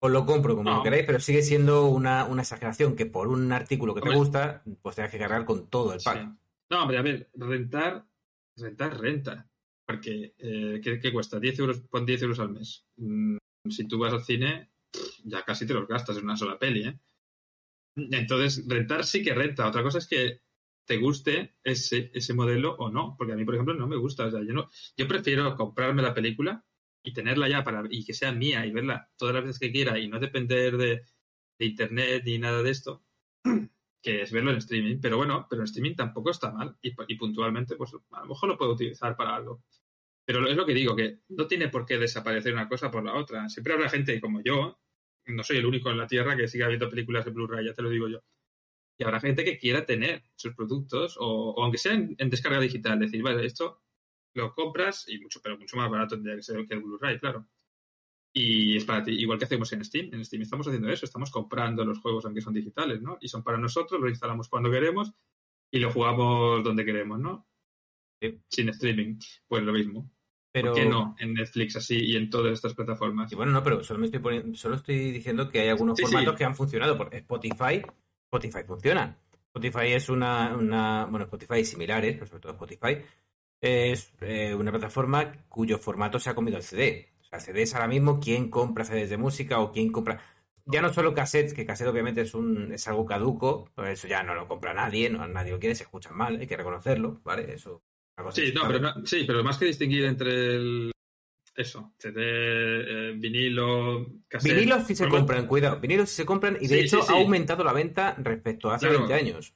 os 0.00 0.10
lo 0.10 0.24
compro 0.26 0.54
como 0.56 0.70
No. 0.70 0.76
lo 0.76 0.82
queráis, 0.82 1.04
pero 1.06 1.18
sigue 1.20 1.42
siendo 1.42 1.86
una, 1.86 2.24
una 2.24 2.42
exageración 2.42 2.94
que 2.96 3.06
por 3.06 3.28
un 3.28 3.50
artículo 3.52 3.94
que 3.94 4.00
te 4.00 4.14
gusta, 4.14 4.62
pues 4.82 4.96
tengas 4.96 5.10
que 5.10 5.18
cargar 5.18 5.44
con 5.44 5.68
todo 5.68 5.92
el 5.92 6.00
pack. 6.02 6.22
Sí. 6.22 6.38
No, 6.70 6.82
hombre, 6.82 6.98
a 6.98 7.02
ver, 7.02 7.30
rentar, 7.34 8.06
rentar, 8.56 8.98
renta. 9.00 9.50
Porque, 9.86 10.34
eh, 10.38 10.80
¿qué, 10.84 11.00
qué 11.00 11.12
cuesta? 11.12 11.40
10 11.40 11.58
euros, 11.60 11.80
pon 11.80 12.04
10 12.04 12.22
euros 12.22 12.38
al 12.40 12.50
mes. 12.50 12.84
Mm, 12.96 13.38
si 13.70 13.88
tú 13.88 13.98
vas 13.98 14.12
al 14.12 14.22
cine, 14.22 14.70
ya 15.24 15.42
casi 15.44 15.66
te 15.66 15.72
los 15.74 15.88
gastas 15.88 16.18
en 16.18 16.24
una 16.24 16.36
sola 16.36 16.58
peli, 16.58 16.86
¿eh? 16.86 16.98
Entonces, 17.96 18.64
rentar 18.68 19.04
sí 19.04 19.22
que 19.22 19.34
renta. 19.34 19.66
Otra 19.66 19.82
cosa 19.82 19.98
es 19.98 20.06
que 20.06 20.42
te 20.84 20.98
guste 20.98 21.56
ese, 21.64 22.10
ese 22.14 22.34
modelo 22.34 22.74
o 22.76 22.90
no. 22.90 23.14
Porque 23.16 23.32
a 23.32 23.36
mí, 23.36 23.44
por 23.44 23.54
ejemplo, 23.54 23.74
no 23.74 23.86
me 23.88 23.96
gusta. 23.96 24.26
O 24.26 24.30
sea, 24.30 24.40
yo, 24.42 24.52
no, 24.52 24.68
yo 24.96 25.08
prefiero 25.08 25.56
comprarme 25.56 26.02
la 26.02 26.14
película 26.14 26.64
y 27.02 27.12
tenerla 27.12 27.48
ya 27.48 27.64
para 27.64 27.84
y 27.90 28.04
que 28.04 28.14
sea 28.14 28.32
mía 28.32 28.66
y 28.66 28.70
verla 28.70 29.10
todas 29.16 29.34
las 29.34 29.44
veces 29.44 29.58
que 29.58 29.72
quiera 29.72 29.98
y 29.98 30.08
no 30.08 30.18
depender 30.18 30.76
de, 30.76 31.04
internet 31.60 32.22
ni 32.24 32.38
nada 32.38 32.62
de 32.62 32.70
esto 32.70 33.02
que 34.02 34.22
es 34.22 34.30
verlo 34.32 34.52
en 34.52 34.58
streaming, 34.58 35.00
pero 35.00 35.16
bueno, 35.16 35.46
pero 35.50 35.62
en 35.62 35.64
streaming 35.64 35.96
tampoco 35.96 36.30
está 36.30 36.52
mal 36.52 36.76
y, 36.80 36.92
puntualmente, 37.16 37.76
pues 37.76 37.92
a 38.12 38.20
lo 38.20 38.26
mejor 38.26 38.48
lo 38.48 38.56
puedo 38.56 38.72
utilizar 38.72 39.16
para 39.16 39.34
algo. 39.34 39.64
Pero 40.24 40.46
es 40.46 40.56
lo 40.56 40.64
que 40.64 40.74
digo, 40.74 40.94
que 40.94 41.20
no 41.30 41.46
tiene 41.48 41.68
por 41.68 41.84
qué 41.84 41.98
desaparecer 41.98 42.52
una 42.52 42.68
cosa 42.68 42.90
por 42.90 43.02
la 43.04 43.14
otra. 43.14 43.48
Siempre 43.48 43.72
habrá 43.72 43.88
gente 43.88 44.20
como 44.20 44.40
yo, 44.40 44.78
no 45.26 45.42
soy 45.42 45.56
el 45.56 45.66
único 45.66 45.90
en 45.90 45.98
la 45.98 46.06
Tierra 46.06 46.36
que 46.36 46.46
siga 46.46 46.68
viendo 46.68 46.88
películas 46.88 47.24
de 47.24 47.32
Blu-ray, 47.32 47.66
ya 47.66 47.74
te 47.74 47.82
lo 47.82 47.90
digo 47.90 48.08
yo. 48.08 48.22
Y 48.98 49.04
habrá 49.04 49.20
gente 49.20 49.44
que 49.44 49.58
quiera 49.58 49.84
tener 49.84 50.22
sus 50.36 50.54
productos, 50.54 51.16
o, 51.18 51.60
aunque 51.62 51.78
sea 51.78 51.94
en, 51.94 52.14
en 52.18 52.30
descarga 52.30 52.60
digital, 52.60 53.00
decir, 53.00 53.22
vale, 53.22 53.44
esto 53.46 53.82
lo 54.34 54.54
compras, 54.54 55.06
y 55.08 55.18
mucho, 55.18 55.40
pero 55.42 55.58
mucho 55.58 55.76
más 55.76 55.90
barato 55.90 56.14
tendría 56.14 56.36
que 56.36 56.42
ser 56.42 56.66
que 56.66 56.74
el 56.74 56.82
Blu-ray, 56.82 57.18
claro. 57.18 57.46
Y 58.32 58.76
es 58.76 58.84
para 58.84 59.02
ti, 59.02 59.12
igual 59.12 59.38
que 59.38 59.46
hacemos 59.46 59.72
en 59.72 59.84
Steam. 59.84 60.10
En 60.12 60.24
Steam 60.24 60.42
estamos 60.42 60.66
haciendo 60.66 60.88
eso, 60.90 61.06
estamos 61.06 61.30
comprando 61.30 61.84
los 61.84 61.98
juegos 61.98 62.24
aunque 62.24 62.40
son 62.40 62.54
digitales, 62.54 63.00
¿no? 63.00 63.18
Y 63.20 63.28
son 63.28 63.42
para 63.42 63.58
nosotros, 63.58 64.00
lo 64.00 64.08
instalamos 64.08 64.48
cuando 64.48 64.70
queremos 64.70 65.12
y 65.70 65.78
lo 65.78 65.90
jugamos 65.90 66.62
donde 66.62 66.84
queremos, 66.84 67.18
¿no? 67.18 67.48
Sí. 68.20 68.38
Sin 68.48 68.68
streaming. 68.68 69.18
Pues 69.46 69.62
lo 69.62 69.72
mismo. 69.72 70.10
Pero... 70.52 70.72
¿Por 70.72 70.82
qué 70.82 70.88
no? 70.88 71.16
En 71.18 71.34
Netflix 71.34 71.76
así 71.76 71.96
y 71.96 72.16
en 72.16 72.30
todas 72.30 72.52
estas 72.52 72.74
plataformas. 72.74 73.30
Y 73.32 73.34
bueno, 73.34 73.52
no, 73.52 73.62
pero 73.62 73.82
solo 73.82 74.00
me 74.00 74.06
estoy 74.06 74.20
poniendo, 74.20 74.56
solo 74.56 74.76
estoy 74.76 75.10
diciendo 75.10 75.48
que 75.48 75.60
hay 75.60 75.68
algunos 75.68 75.96
Sí, 75.96 76.02
formatos 76.02 76.34
sí. 76.34 76.38
que 76.38 76.44
han 76.44 76.54
funcionado. 76.54 76.96
Por 76.96 77.14
Spotify, 77.14 77.82
Spotify 78.24 78.64
funciona. 78.66 79.18
Spotify 79.46 79.92
es 79.92 80.08
una, 80.08 80.56
una 80.56 81.06
bueno, 81.06 81.24
Spotify 81.24 81.64
similares, 81.64 82.14
pero 82.14 82.26
sobre 82.26 82.40
todo 82.40 82.52
Spotify, 82.52 83.02
es 83.60 84.12
eh, 84.20 84.54
una 84.54 84.70
plataforma 84.70 85.32
cuyo 85.48 85.78
formato 85.78 86.18
se 86.18 86.30
ha 86.30 86.34
comido 86.34 86.56
el 86.56 86.62
CD. 86.62 87.08
O 87.20 87.24
sea, 87.24 87.40
CDs 87.40 87.74
ahora 87.74 87.88
mismo, 87.88 88.20
¿quién 88.20 88.48
compra 88.50 88.84
CDs 88.84 89.10
de 89.10 89.16
música 89.16 89.60
o 89.60 89.72
quién 89.72 89.90
compra? 89.92 90.20
Ya 90.64 90.82
no 90.82 90.92
solo 90.92 91.14
cassettes, 91.14 91.54
que 91.54 91.64
cassette 91.66 91.88
obviamente 91.88 92.20
es 92.20 92.34
un 92.34 92.72
es 92.72 92.86
algo 92.88 93.06
caduco, 93.06 93.70
pues 93.74 93.98
eso 93.98 94.06
ya 94.08 94.22
no 94.22 94.34
lo 94.34 94.46
compra 94.46 94.74
nadie, 94.74 95.08
no 95.08 95.26
nadie 95.26 95.52
lo 95.52 95.58
quiere, 95.58 95.74
se 95.74 95.84
escuchan 95.84 96.14
mal, 96.16 96.38
hay 96.38 96.46
que 96.46 96.56
reconocerlo, 96.56 97.20
¿vale? 97.24 97.52
Eso. 97.52 97.82
Sí, 98.32 98.52
no, 98.54 98.62
pero 98.66 98.80
no- 98.80 99.06
sí, 99.06 99.24
pero 99.26 99.42
más 99.44 99.56
que 99.58 99.64
distinguir 99.66 100.04
entre 100.04 100.30
el. 100.56 100.90
Eso, 101.56 101.92
CD, 101.98 102.14
eh, 102.20 103.12
vinilo, 103.16 104.06
cassette. 104.28 104.54
Vinilos 104.54 104.86
sí 104.86 104.94
se 104.94 105.08
compran, 105.08 105.46
cuidado, 105.46 105.80
vinilos 105.80 106.08
sí 106.10 106.16
se 106.16 106.26
compran 106.26 106.56
y 106.60 106.68
de 106.68 106.76
Sí, 106.80 106.80
hecho 106.84 107.00
sí, 107.00 107.08
sí. 107.08 107.12
ha 107.12 107.16
aumentado 107.16 107.64
la 107.64 107.72
venta 107.72 108.14
respecto 108.18 108.70
a 108.70 108.76
hace 108.76 108.86
Claro. 108.86 109.00
20 109.06 109.14
años. 109.14 109.54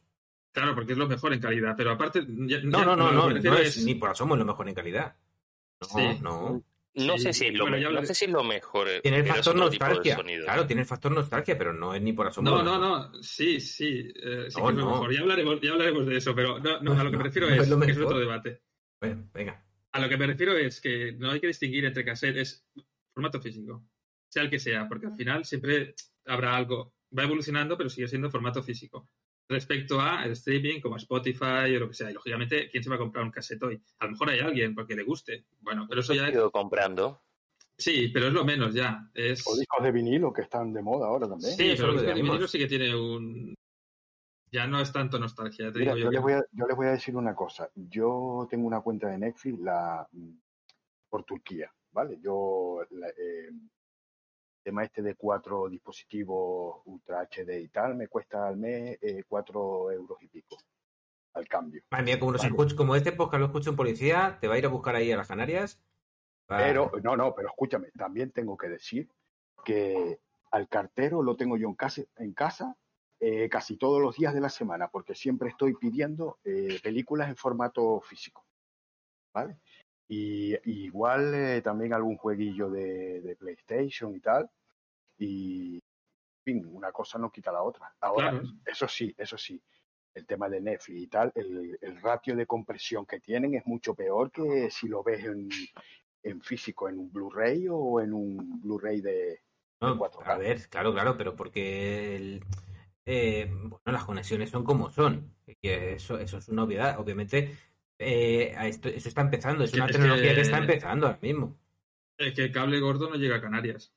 Claro, 0.53 0.75
porque 0.75 0.93
es 0.93 0.99
lo 0.99 1.09
mejor 1.09 1.33
en 1.33 1.41
calidad, 1.41 1.75
pero 1.77 1.91
aparte. 1.93 2.21
ya- 2.29 2.61
No, 2.63 2.79
ya- 2.79 2.85
no, 2.85 2.97
no, 2.97 3.11
no, 3.13 3.31
no 3.31 3.57
es, 3.59 3.85
ni 3.85 3.95
por 3.95 4.11
asomo 4.11 4.37
lo 4.37 4.45
mejor 4.45 4.69
en 4.69 4.75
calidad. 4.75 5.17
No, 5.81 5.89
Sí. 5.89 6.19
no. 6.23 6.63
No 6.95 7.17
Sí, 7.17 7.23
sé 7.25 7.33
si 7.33 7.47
es 7.47 7.55
lo, 7.55 7.65
bueno, 7.65 7.79
me- 7.79 7.83
ya 7.83 7.89
no 7.91 8.05
sé 8.05 8.15
si 8.15 8.27
es 8.27 8.31
lo 8.31 8.45
mejor. 8.45 8.87
eh, 8.87 9.01
Tiene 9.01 9.21
el 9.21 9.23
es 9.27 9.31
factor 9.33 9.57
nostalgia. 9.57 10.17
Claro, 10.45 10.67
tiene 10.67 10.83
el 10.83 10.87
factor 10.87 11.11
nostalgia, 11.11 11.57
pero 11.57 11.73
no 11.73 11.95
es 11.95 12.03
ni 12.03 12.13
por 12.13 12.27
asomo. 12.27 12.51
No, 12.51 12.63
no, 12.63 12.79
no, 12.79 13.23
sí, 13.23 13.61
sí, 13.61 14.13
eh, 14.15 14.51
sí 14.51 14.61
No, 14.61 14.67
que 14.67 14.73
es 14.73 14.79
lo 14.79 14.85
no. 14.85 14.91
mejor. 14.91 15.15
Ya 15.15 15.21
hablaremos, 15.23 15.61
ya 15.63 15.73
hablaremos 15.73 16.07
de 16.07 16.17
eso, 16.19 16.35
pero 16.35 16.59
no, 16.59 16.83
no, 16.83 16.93
a 17.01 17.03
lo 17.05 17.11
que 17.11 17.17
me 17.17 17.23
refiero 17.33 17.49
no 17.49 17.55
es, 17.55 17.63
es 17.67 17.97
es 17.97 17.99
otro 17.99 18.19
debate. 18.19 18.61
Bueno, 19.01 19.27
venga. 19.33 19.65
A 19.93 20.01
lo 20.01 20.09
que 20.11 20.17
me 20.19 20.27
refiero 20.27 20.55
es 20.55 20.83
que 20.83 21.13
no 21.13 21.31
hay 21.31 21.41
que 21.41 21.47
distinguir 21.47 21.87
entre 21.87 22.05
cassette, 22.05 22.37
es 22.37 22.67
formato 23.15 23.41
físico, 23.41 23.83
sea 24.29 24.43
el 24.43 24.51
que 24.51 24.59
sea, 24.59 24.87
porque 24.87 25.07
al 25.07 25.17
final 25.17 25.47
siempre 25.47 25.95
habrá 26.27 26.55
algo, 26.55 26.93
va 27.19 27.23
evolucionando, 27.23 27.79
pero 27.79 27.89
sigue 27.89 28.07
siendo 28.07 28.31
formato 28.31 28.63
físico. 28.63 29.09
Respecto 29.49 30.01
a 30.01 30.25
el 30.25 30.33
streaming, 30.33 30.81
como 30.81 30.97
Spotify 30.97 31.75
o 31.77 31.81
lo 31.81 31.89
que 31.89 31.95
sea, 31.95 32.11
y 32.11 32.15
lógicamente, 32.15 32.71
¿quién 32.71 32.83
se 32.83 32.89
va 32.89 32.97
a 32.97 32.99
comprar 32.99 33.25
un 33.25 33.31
cassette 33.31 33.63
hoy? 33.63 33.83
A 33.99 34.07
lo 34.07 34.13
mejor 34.13 34.31
hay 34.31 34.41
alguien 34.41 34.75
porque 34.75 34.95
le 34.95 35.03
guste. 35.03 35.45
Bueno, 35.61 35.87
pero 35.89 36.01
eso 36.01 36.15
ya 36.15 36.29
es... 36.29 36.39
Comprando. 36.53 37.23
Sí, 37.77 38.09
pero 38.09 38.29
es 38.29 38.33
lo 38.33 38.45
menos 38.45 38.75
ya. 38.75 39.11
Es... 39.13 39.47
O 39.47 39.57
discos 39.57 39.83
de 39.83 39.93
vinilo 39.93 40.33
que 40.33 40.43
están 40.43 40.73
de 40.73 40.83
moda 40.83 41.09
ahora 41.09 41.29
también. 41.29 41.57
Sí, 41.57 41.75
pero 41.77 41.89
lo 41.89 41.93
el 41.95 41.99
que 41.99 42.05
disco 42.07 42.17
de 42.17 42.23
vinilo 42.23 42.49
sí 42.49 42.59
que 42.59 42.67
tiene 42.67 42.95
un... 42.95 43.55
Ya 44.51 44.67
no 44.67 44.81
es 44.81 44.93
tanto 44.93 45.19
nostalgia, 45.19 45.73
te 45.73 45.79
Mira, 45.79 45.95
digo 45.95 46.11
yo 46.11 46.11
yo. 46.11 46.11
les, 46.13 46.23
voy 46.23 46.33
a, 46.35 46.45
yo 46.53 46.67
les 46.67 46.77
voy 46.77 46.87
a 46.87 46.93
decir 46.93 47.17
una 47.17 47.35
cosa. 47.35 47.71
Yo 47.75 48.47
tengo 48.51 48.67
una 48.67 48.83
cuenta 48.83 49.09
de 49.09 49.19
Netflix 49.19 49.59
la, 49.59 50.07
mm, 50.13 50.35
por 51.09 51.25
Turquía, 51.25 51.73
¿vale? 51.91 52.19
Yo, 52.23 52.81
la, 52.91 53.09
eh, 53.09 53.51
tema 54.63 54.85
este 54.85 55.03
de 55.03 55.15
cuatro 55.15 55.69
dispositivos 55.69 56.83
Ultra 56.87 57.21
HD 57.23 57.61
y 57.61 57.69
tal, 57.69 57.95
me 57.97 58.09
cuesta 58.09 58.47
al 58.49 58.57
mes 58.57 58.99
eh, 59.03 59.25
cuatro 59.29 59.91
euros 59.91 60.19
y 60.23 60.29
pico 60.29 60.57
al 61.35 61.49
cambio. 61.49 61.83
Madre 61.91 62.05
mía, 62.05 62.21
como, 62.21 62.33
Vale. 62.33 62.49
escuch- 62.51 62.75
como 62.77 62.95
este 62.95 63.13
podcast 63.13 63.41
lo 63.41 63.47
escucha 63.47 63.71
un 63.71 63.77
policía, 63.77 64.39
te 64.41 64.49
va 64.49 64.55
a 64.55 64.59
ir 64.59 64.67
a 64.67 64.69
buscar 64.69 64.95
ahí 64.97 65.11
a 65.13 65.17
las 65.17 65.29
Canarias. 65.29 65.81
Pero, 66.47 66.91
no, 67.03 67.17
no, 67.17 67.35
pero 67.35 67.49
escúchame, 67.49 67.91
también 67.93 68.31
tengo 68.33 68.57
que 68.59 68.69
decir 68.69 69.09
que 69.65 70.21
al 70.51 70.69
cartero 70.69 71.23
lo 71.23 71.37
tengo 71.37 71.57
yo 71.57 71.67
en 71.69 71.75
casa, 71.75 72.03
en 72.17 72.35
casa 72.35 72.77
eh, 73.21 73.49
casi 73.49 73.79
todos 73.79 74.03
los 74.03 74.17
días 74.17 74.35
de 74.35 74.41
la 74.41 74.51
semana, 74.51 74.89
porque 74.89 75.15
siempre 75.15 75.49
estoy 75.49 75.75
pidiendo 75.75 76.39
eh, 76.45 76.79
películas 76.83 77.29
en 77.31 77.37
formato 77.37 78.01
físico. 78.03 78.45
¿Vale? 79.33 79.57
Y, 80.15 80.55
y 80.71 80.85
igual 80.85 81.33
eh, 81.35 81.63
también 81.63 81.95
algún 81.95 82.17
jueguillo 82.19 82.69
de, 82.69 83.21
de 83.23 83.37
PlayStation 83.37 84.15
y 84.15 84.21
tal. 84.21 84.51
Y, 85.19 85.77
en 85.77 85.83
fin, 86.45 86.67
una 86.71 86.93
cosa 86.93 87.19
no 87.19 87.31
quita 87.31 87.51
la 87.53 87.63
otra. 87.63 87.95
Ahora, 88.01 88.31
Claro. 88.31 88.47
eso 88.67 88.87
sí, 88.89 89.15
eso 89.17 89.39
sí. 89.39 89.59
el 90.15 90.27
tema 90.27 90.51
de 90.51 90.61
Netflix 90.61 91.01
y 91.01 91.07
tal, 91.07 91.33
el, 91.35 91.79
el 91.81 92.01
ratio 92.03 92.37
de 92.37 92.45
compresión 92.47 93.07
que 93.07 93.21
tienen 93.21 93.55
es 93.55 93.65
mucho 93.65 93.95
peor 93.95 94.31
que 94.31 94.69
si 94.71 94.87
lo 94.87 95.03
ves 95.03 95.25
en, 95.25 95.49
en 96.23 96.43
físico, 96.43 96.91
en 96.91 96.99
un 96.99 97.11
Blu-ray 97.11 97.67
o 97.71 97.99
en 98.01 98.13
un 98.13 98.61
Blu-ray 98.61 99.01
de, 99.01 99.41
No, 99.81 99.97
4K. 99.99 100.27
a 100.27 100.37
ver, 100.37 100.69
claro, 100.69 100.93
claro, 100.93 101.17
pero 101.17 101.35
porque 101.35 102.17
el- 102.17 102.45
eh, 103.07 103.49
bueno, 103.51 103.81
las 103.87 104.05
conexiones 104.05 104.51
son 104.51 104.63
como 104.65 104.91
son. 104.91 105.35
Y 105.47 105.69
eso, 105.71 106.19
eso 106.19 106.37
es 106.37 106.49
una 106.51 106.65
obviedad. 106.65 107.01
Obviamente, 107.01 107.57
eh, 108.03 108.55
esto, 108.69 108.89
está 108.89 109.21
empezando, 109.23 109.65
es 109.65 109.71
Es 109.71 109.75
que- 109.75 109.81
una 109.81 109.87
es 109.87 109.93
tecnología 109.93 110.29
que... 110.31 110.35
que- 110.37 110.41
está 110.43 110.59
empezando 110.59 111.07
ahora 111.07 111.19
mismo. 111.23 111.57
Es 112.19 112.35
que 112.35 112.45
el 112.45 112.53
cable 112.53 112.79
gordo 112.81 113.09
no 113.09 113.17
llega 113.17 113.37
a 113.37 113.41
Canarias. 113.41 113.93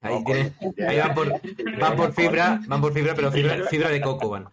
Ahí, 0.00 0.14
No, 0.18 0.24
tiene- 0.24 0.52
coño, 0.58 0.88
ahí 0.88 0.98
van 0.98 1.14
por, 1.14 1.32
van 1.80 1.96
por 1.96 2.12
fibra, 2.12 2.60
van 2.66 2.80
por 2.80 2.92
fibra, 2.92 3.14
pero 3.14 3.32
fibra, 3.32 3.64
fibra 3.68 3.88
de 3.90 4.00
coco 4.00 4.28
van. 4.30 4.48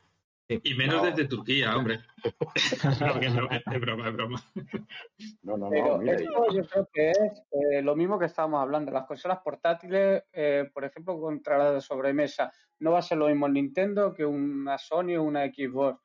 Y 0.49 0.75
menos 0.75 0.97
No. 0.97 1.05
desde 1.09 1.25
Turquía, 1.25 1.75
hombre. 1.75 1.99
No, 3.01 3.19
que 3.19 3.29
no, 3.29 3.49
es 3.49 3.81
broma, 3.81 4.07
es 4.09 4.13
broma. 4.13 4.43
No, 5.41 5.57
no, 5.57 5.69
Pero 5.69 5.87
no, 5.87 5.97
mira, 5.99 6.13
esto 6.15 6.45
yo 6.53 6.65
creo 6.67 6.89
que 6.93 7.11
es 7.11 7.17
eh, 7.51 7.81
lo 7.81 7.95
mismo 7.95 8.19
que 8.19 8.25
estábamos 8.25 8.61
hablando. 8.61 8.91
Las 8.91 9.05
consolas 9.05 9.39
portátiles, 9.43 10.23
eh, 10.31 10.69
por 10.73 10.85
ejemplo, 10.85 11.19
contra 11.19 11.57
la 11.57 11.71
de 11.71 11.81
sobremesa, 11.81 12.51
no 12.79 12.91
va 12.91 12.99
a 12.99 13.01
ser 13.01 13.17
lo 13.17 13.27
mismo 13.27 13.47
el 13.47 13.53
Nintendo 13.53 14.13
que 14.13 14.25
una 14.25 14.77
Sony 14.77 15.15
o 15.17 15.23
una 15.23 15.45
Xbox. 15.47 15.99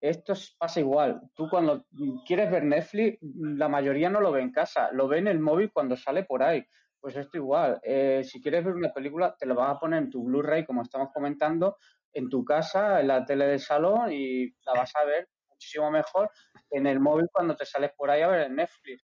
Esto 0.00 0.32
es- 0.32 0.54
pasa 0.58 0.80
igual. 0.80 1.20
Tú 1.34 1.48
cuando 1.50 1.86
quieres 2.26 2.50
ver 2.50 2.64
Netflix, 2.64 3.18
la 3.22 3.68
mayoría 3.68 4.08
no 4.10 4.20
lo 4.20 4.32
ve 4.32 4.40
en 4.42 4.52
casa, 4.52 4.90
lo 4.92 5.08
ve 5.08 5.18
en 5.18 5.28
el 5.28 5.40
móvil 5.40 5.70
cuando 5.72 5.96
sale 5.96 6.24
por 6.24 6.42
ahí. 6.42 6.64
Pues 7.00 7.16
esto 7.16 7.36
igual. 7.38 7.80
Eh, 7.82 8.22
si 8.24 8.40
quieres 8.42 8.64
ver 8.64 8.74
una 8.74 8.92
película, 8.92 9.34
te 9.38 9.46
lo 9.46 9.54
vas 9.54 9.70
a 9.76 9.78
poner 9.78 10.02
en 10.02 10.10
tu 10.10 10.24
Blu-ray, 10.24 10.64
como 10.66 10.82
estamos 10.82 11.08
comentando, 11.14 11.76
en 12.12 12.28
tu 12.28 12.44
casa, 12.44 13.00
en 13.00 13.08
la 13.08 13.24
tele 13.24 13.46
del 13.46 13.60
salón 13.60 14.12
y 14.12 14.46
la 14.66 14.72
vas 14.74 14.94
a 14.96 15.04
ver 15.04 15.28
muchísimo 15.48 15.90
mejor 15.90 16.30
en 16.70 16.86
el 16.86 17.00
móvil 17.00 17.26
cuando 17.32 17.54
te 17.56 17.64
sales 17.66 17.92
por 17.96 18.10
ahí 18.10 18.22
a 18.22 18.28
ver 18.28 18.46
en 18.46 18.56
Netflix. 18.56 19.04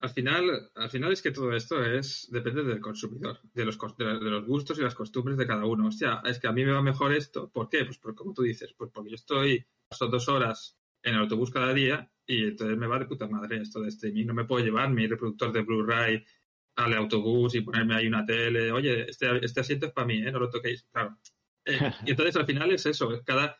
Al 0.00 0.10
final, 0.10 0.70
al 0.74 0.90
final 0.90 1.12
es 1.12 1.22
que 1.22 1.30
todo 1.30 1.54
esto 1.54 1.82
es 1.84 2.28
depende 2.32 2.64
del 2.64 2.80
consumidor, 2.80 3.38
de 3.54 3.64
los, 3.64 3.78
de, 3.96 4.04
la- 4.04 4.18
de 4.18 4.30
los 4.30 4.46
gustos 4.46 4.78
y 4.78 4.82
las 4.82 4.94
costumbres 4.96 5.36
de 5.38 5.46
cada 5.46 5.64
uno. 5.64 5.86
Hostia, 5.88 6.20
es 6.24 6.40
que 6.40 6.48
a 6.48 6.52
mí 6.52 6.64
me 6.64 6.72
va 6.72 6.82
mejor 6.82 7.12
esto. 7.12 7.50
¿Por 7.50 7.68
qué? 7.68 7.84
Pues 7.84 7.98
por, 7.98 8.14
como 8.14 8.34
tú 8.34 8.42
dices, 8.42 8.74
pues 8.76 8.90
porque 8.92 9.10
yo 9.10 9.14
estoy, 9.14 9.64
paso 9.92 10.08
dos 10.08 10.28
horas 10.28 10.78
en 11.02 11.14
el 11.14 11.20
autobús 11.20 11.50
cada 11.50 11.74
día 11.74 12.10
y 12.26 12.44
entonces 12.44 12.78
me 12.78 12.86
va 12.86 12.98
de 12.98 13.04
puta 13.04 13.28
madre 13.28 13.60
esto 13.60 13.80
de 13.80 13.88
streaming. 13.88 14.24
No 14.24 14.34
me 14.34 14.46
puedo 14.46 14.64
llevar 14.64 14.88
mi 14.88 15.06
reproductor 15.06 15.52
de 15.52 15.60
Blu-ray 15.60 16.24
al 16.76 16.94
autobús 16.94 17.54
y 17.54 17.60
ponerme 17.60 17.94
ahí 17.94 18.06
una 18.06 18.24
tele. 18.24 18.72
Oye, 18.72 19.10
este, 19.10 19.44
este 19.44 19.60
asiento 19.60 19.86
es 19.86 19.92
para 19.92 20.06
mí, 20.06 20.18
¿eh? 20.18 20.32
No 20.32 20.38
lo 20.38 20.48
toquéis. 20.48 20.84
Claro. 20.90 21.18
Eh, 21.66 21.78
y 22.06 22.10
entonces 22.10 22.36
al 22.36 22.46
final 22.46 22.72
es 22.72 22.86
eso, 22.86 23.12
es 23.12 23.22
cada, 23.22 23.56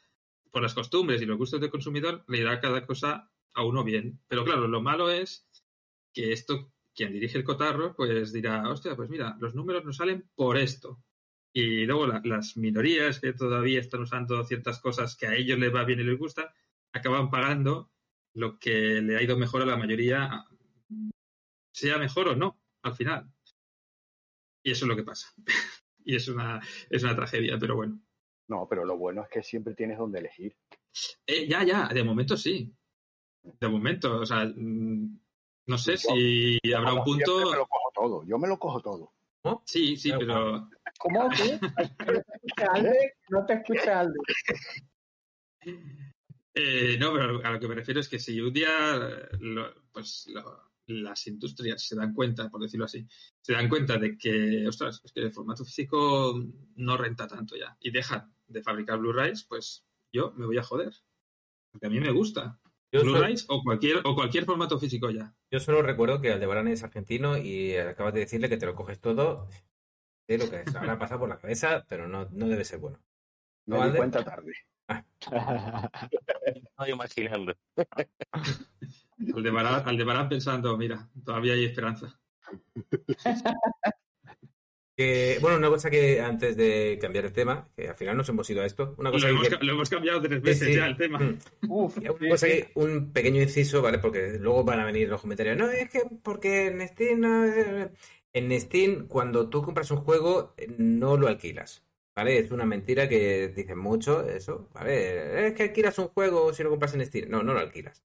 por 0.51 0.63
las 0.63 0.75
costumbres 0.75 1.21
y 1.21 1.27
los 1.27 1.37
gustos 1.37 1.61
del 1.61 1.71
consumidor, 1.71 2.25
le 2.29 2.39
irá 2.39 2.59
cada 2.61 2.87
cosa 2.87 3.31
a 3.53 3.65
uno 3.65 3.85
bien. 3.85 4.19
Pero 4.27 4.45
claro, 4.45 4.67
lo 4.67 4.81
malo 4.81 5.11
es 5.11 5.47
que 6.15 6.33
esto, 6.33 6.73
quien 6.95 7.13
dirige 7.13 7.37
el 7.37 7.45
cotarro, 7.45 7.95
pues 7.95 8.33
dirá, 8.33 8.67
hostia, 8.71 8.97
pues 8.97 9.11
mira, 9.11 9.37
los 9.39 9.55
números 9.55 9.85
nos 9.85 9.97
salen 9.97 10.31
por 10.35 10.57
esto. 10.57 11.03
Y 11.55 11.85
luego 11.87 12.07
la- 12.07 12.23
las 12.25 12.57
minorías 12.57 13.21
que 13.21 13.33
todavía 13.35 13.81
están 13.81 14.03
usando 14.03 14.43
ciertas 14.45 14.81
cosas 14.81 15.17
que 15.17 15.27
a 15.27 15.35
ellos 15.35 15.59
les 15.59 15.75
va 15.75 15.85
bien 15.85 16.01
y 16.01 16.05
les 16.05 16.19
gusta, 16.19 16.55
acaban 16.93 17.31
pagando 17.31 17.91
lo 18.35 18.59
que 18.59 19.03
le 19.03 19.17
ha 19.17 19.23
ido 19.23 19.37
mejor 19.37 19.63
a 19.63 19.67
la 19.67 19.77
mayoría, 19.77 20.47
sea 21.75 21.99
mejor 21.99 22.29
o 22.29 22.37
no, 22.37 22.59
al 22.83 22.95
final. 22.95 23.31
Y 24.63 24.71
eso 24.71 24.85
es 24.85 24.89
lo 24.89 24.97
que 24.97 25.03
pasa. 25.03 25.29
y 26.05 26.17
es 26.17 26.29
una, 26.29 26.61
es 26.89 27.03
una 27.03 27.17
tragedia, 27.17 27.59
pero 27.59 27.77
bueno. 27.77 28.01
no, 28.49 28.67
pero 28.69 28.85
lo 28.85 28.97
bueno 28.97 29.23
es 29.23 29.29
que 29.31 29.43
siempre 29.43 29.75
tienes 29.75 29.99
donde 29.99 30.19
elegir. 30.21 30.57
Eh, 31.27 31.47
ya, 31.49 31.65
ya, 31.65 31.89
de 31.89 32.05
momento 32.05 32.37
sí. 32.37 32.71
De 33.43 33.69
momento, 33.69 34.21
o 34.21 34.27
sea, 34.27 34.45
mm, 34.45 35.19
no 35.67 35.79
sé 35.79 35.93
Yo- 35.93 35.99
si 36.15 36.59
habrá 36.75 36.95
un 36.95 37.03
punto. 37.05 37.51
me 37.51 37.57
lo 37.57 37.67
cojo 37.67 37.91
todo, 37.95 38.25
yo 38.25 38.39
me 38.39 38.49
lo 38.49 38.59
cojo 38.59 38.81
todo. 38.81 39.13
Sí, 39.65 39.97
sí, 39.97 40.13
pero 40.19 40.69
¿Cómo? 40.99 41.29
¿No 41.31 41.37
te 41.37 41.83
escucha 41.83 42.73
Alde? 42.73 43.15
¿No 43.29 43.45
te 43.47 43.53
escucha 43.55 44.01
Alde? 44.01 44.19
eh, 46.55 46.97
no, 46.99 47.13
pero 47.13 47.45
a 47.45 47.51
lo 47.51 47.61
que 47.61 47.69
me 47.69 47.75
refiero 47.75 48.01
es 48.01 48.09
que 48.09 48.19
si 48.19 48.41
un 48.41 48.53
día 48.53 49.29
lo- 49.41 49.75
pues 49.93 50.27
lo- 50.29 50.71
las 50.87 51.27
industrias 51.27 51.83
se 51.87 51.97
dan 51.97 52.13
cuenta, 52.13 52.51
por 52.51 52.61
decirlo 52.61 52.85
así, 52.87 53.07
se 53.41 53.53
dan 53.53 53.69
cuenta 53.69 53.99
de 53.99 54.19
que, 54.19 54.67
ostras, 54.69 55.01
es 55.05 55.13
que 55.13 55.21
el 55.21 55.33
formato 55.33 55.65
físico 55.65 56.35
no 56.77 56.97
renta 56.97 57.27
tanto 57.27 57.57
ya 57.57 57.77
y 57.81 57.91
dejan 57.91 58.35
de 58.47 58.63
fabricar 58.63 58.99
Blu-rays, 58.99 59.45
pues 59.45 59.87
yo 60.13 60.33
me 60.37 60.45
voy 60.47 60.59
a 60.59 60.63
joder. 60.63 60.93
Porque 61.71 61.87
a 61.87 61.91
mí 61.91 62.01
me 62.01 62.11
gusta. 62.11 62.61
Yo 62.93 63.01
solo, 63.01 63.13
Blu-rays 63.13 63.47
o 63.49 63.63
cualquier, 63.63 64.01
o 64.05 64.15
cualquier 64.15 64.45
formato 64.45 64.79
físico 64.79 65.11
ya. 65.11 65.35
yo 65.51 65.61
solo 65.61 65.81
recuerdo 65.81 66.21
que 66.21 66.31
Aldebarán 66.33 66.69
es 66.69 66.83
argentino 66.85 67.39
y 67.39 67.75
acabas 67.75 68.13
de 68.13 68.21
decirle 68.21 68.51
que 68.51 68.59
te 68.59 68.67
lo 68.67 68.75
coges 68.75 69.01
todo. 69.01 69.49
Sé 70.29 70.37
lo 70.39 70.49
que 70.51 70.61
es. 70.61 70.75
Habrá 70.77 70.99
pasado 70.99 71.21
por 71.21 71.29
la 71.31 71.39
cabeza, 71.39 71.85
pero 71.89 72.07
no, 72.07 72.29
no 72.31 72.49
debe 72.49 72.65
ser 72.65 72.79
bueno. 72.81 72.99
Me 73.67 73.77
¿No, 73.77 73.83
di 73.83 73.89
Alde? 73.89 73.99
cuenta 73.99 74.25
tarde. 74.25 74.53
Estoy 76.45 76.91
imaginando. 76.91 77.55
Aldebarán, 79.35 79.89
Aldebarán 79.89 80.29
pensando, 80.29 80.77
mira, 80.77 81.09
todavía 81.25 81.55
hay 81.55 81.65
esperanza. 81.65 82.21
Bueno, 85.41 85.59
una 85.59 85.69
cosa 85.69 85.91
que 85.91 86.21
antes 86.21 86.57
de 86.57 86.99
cambiar 87.01 87.25
el 87.25 87.33
tema, 87.33 87.69
que 87.77 87.89
al 87.89 87.95
final 87.95 88.17
nos 88.17 88.29
hemos 88.29 88.49
ido 88.51 88.63
a 88.63 88.67
esto, 88.67 88.95
una 88.99 89.11
Lo 89.11 89.15
cosa 89.15 89.29
hemos, 89.29 89.49
que... 89.49 89.65
lo 89.65 89.73
hemos 89.73 89.91
cambiado 89.91 90.21
tres 90.23 90.43
veces 90.43 90.69
sí. 90.69 90.75
ya 90.75 90.87
el 90.87 90.97
tema. 90.97 91.19
Mm. 91.19 91.39
Uf, 91.69 91.99
Una 91.99 92.15
cosa 92.31 92.47
que, 92.47 92.71
un 92.75 93.13
pequeño 93.13 93.41
inciso, 93.41 93.83
¿vale? 93.83 93.99
Porque 93.99 94.39
luego 94.39 94.65
van 94.65 94.81
a 94.81 94.85
venir 94.85 95.09
los 95.09 95.21
comentarios. 95.21 95.57
No, 95.57 95.71
es 95.71 95.89
que 95.91 96.01
porque 96.23 96.67
en 96.67 96.87
Steam. 96.89 97.21
no, 97.21 97.47
eh, 97.47 97.91
En 98.33 98.61
Steam, 98.61 99.07
cuando 99.07 99.49
tú 99.49 99.63
compras 99.63 99.91
un 99.91 99.99
juego, 99.99 100.55
eh, 100.57 100.69
no 100.79 101.17
lo 101.17 101.29
alquilas. 101.29 101.85
¿Vale? 102.15 102.39
Es 102.39 102.51
una 102.51 102.67
mentira 102.67 103.09
que 103.09 103.49
dicen 103.49 103.79
mucho, 103.79 104.29
eso. 104.29 104.69
¿Vale? 104.75 105.47
Es 105.49 105.55
que 105.55 105.63
alquilas 105.63 105.99
un 105.99 106.09
juego 106.09 106.53
si 106.53 106.63
lo 106.63 106.71
compras 106.71 106.95
en 106.95 107.07
Steam. 107.07 107.31
No, 107.31 107.43
no 107.43 107.55
lo 107.55 107.61
alquilas. 107.61 108.03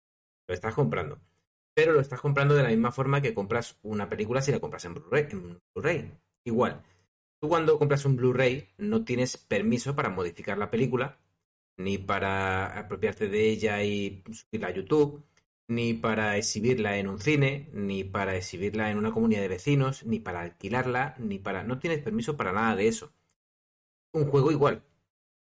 Lo 0.48 0.54
estás 0.54 0.74
comprando. 0.74 1.20
Pero 1.74 1.91
lo 1.91 2.00
estás 2.00 2.22
comprando 2.22 2.56
de 2.56 2.64
la 2.64 2.70
misma 2.70 2.91
forma 2.91 3.22
que 3.22 3.34
compras 3.34 3.78
una 3.84 4.10
película 4.10 4.41
si 4.41 4.52
la 4.52 4.60
compras 4.60 4.86
en 4.86 4.95
Blu-ray. 4.95 5.28
En 5.30 5.60
Blu-ray. 5.76 6.12
Igual. 6.48 6.82
Tú 7.41 7.50
cuando 7.50 7.78
compras 7.78 8.06
un 8.06 8.16
Blu-ray 8.16 8.70
no 8.78 9.04
tienes 9.04 9.36
permiso 9.36 9.95
para 9.98 10.10
modificar 10.10 10.58
la 10.58 10.72
película 10.72 11.20
ni 11.76 11.98
para 11.98 12.80
apropiarte 12.80 13.28
de 13.28 13.50
ella 13.50 13.84
y 13.84 14.24
subirla 14.32 14.70
a 14.70 14.72
YouTube, 14.72 15.24
ni 15.68 15.93
para 15.93 16.38
exhibirla 16.38 16.98
en 16.98 17.08
un 17.10 17.20
cine, 17.20 17.70
ni 17.74 18.06
para 18.06 18.38
exhibirla 18.38 18.89
en 18.89 18.98
una 18.98 19.12
comunidad 19.12 19.41
de 19.41 19.50
vecinos, 19.50 20.06
ni 20.06 20.20
para 20.20 20.41
alquilarla, 20.41 21.16
ni 21.20 21.38
para... 21.38 21.64
No 21.64 21.80
tienes 21.80 22.02
permiso 22.02 22.38
para 22.38 22.54
nada 22.54 22.76
de 22.78 22.88
eso. 22.88 23.12
Un 24.14 24.26
juego 24.26 24.52
igual. 24.52 24.84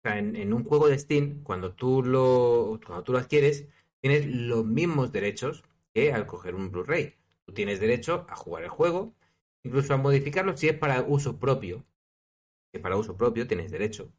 En, 0.03 0.35
en 0.35 0.53
un 0.53 0.65
juego 0.65 0.89
de 0.89 0.99
Steam, 0.99 1.43
cuando 1.45 1.75
tú 1.75 2.03
lo, 2.03 2.81
cuando 2.85 3.05
tú 3.05 3.13
lo 3.13 3.19
adquieres, 3.19 3.67
tienes 4.01 4.27
los 4.27 4.67
mismos 4.67 5.13
derechos 5.13 5.63
que 5.95 6.13
al 6.13 6.27
coger 6.27 6.57
un 6.57 6.71
Blu-ray. 6.73 7.15
Tú 7.47 7.53
tienes 7.53 7.79
derecho 7.81 8.27
a 8.29 8.37
jugar 8.37 8.65
el 8.65 8.71
juego, 8.71 9.15
incluso 9.65 9.95
a 9.95 9.97
modificarlo 9.99 10.57
si 10.57 10.69
es 10.69 10.79
para 10.79 11.03
uso 11.03 11.39
propio. 11.39 11.85
Si 12.73 12.79
es 12.79 12.83
para 12.83 12.97
uso 12.97 13.17
propio, 13.17 13.47
tienes 13.47 13.71
derecho. 13.71 14.13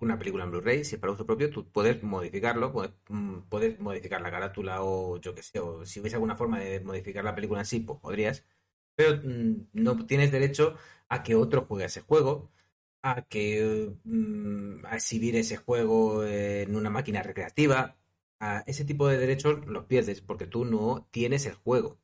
Una 0.00 0.18
película 0.18 0.44
en 0.44 0.50
Blu-ray, 0.52 0.84
si 0.84 0.94
es 0.94 1.00
para 1.00 1.12
uso 1.12 1.26
propio, 1.26 1.50
tú 1.50 1.68
puedes 1.70 2.02
modificarlo, 2.02 2.72
puedes, 2.72 2.92
mm, 3.08 3.40
puedes 3.48 3.80
modificar 3.80 4.20
la 4.20 4.30
carátula 4.30 4.82
o 4.84 5.18
yo 5.20 5.34
qué 5.34 5.42
sé, 5.42 5.58
o 5.60 5.84
si 5.84 6.00
hubiese 6.00 6.16
alguna 6.16 6.36
forma 6.36 6.60
de 6.60 6.80
modificar 6.80 7.24
la 7.24 7.34
película 7.34 7.60
en 7.60 7.66
sí, 7.66 7.80
pues 7.80 7.98
podrías, 8.00 8.44
pero 8.94 9.20
mm, 9.22 9.68
no 9.74 10.06
tienes 10.06 10.32
derecho 10.32 10.76
a 11.08 11.22
que 11.24 11.34
otro 11.34 11.66
juegue 11.66 11.86
ese 11.86 12.02
juego, 12.02 12.50
a 13.02 13.22
que 13.22 13.92
mm, 14.04 14.86
exhibir 14.92 15.36
ese 15.36 15.56
juego 15.56 16.24
en 16.24 16.76
una 16.76 16.90
máquina 16.90 17.22
recreativa, 17.22 17.96
a 18.40 18.60
ese 18.66 18.84
tipo 18.84 19.08
de 19.08 19.18
derechos 19.18 19.66
los 19.66 19.84
pierdes 19.86 20.20
porque 20.22 20.46
tú 20.46 20.64
no 20.64 21.08
tienes 21.10 21.46
el 21.46 21.54
juego, 21.54 21.99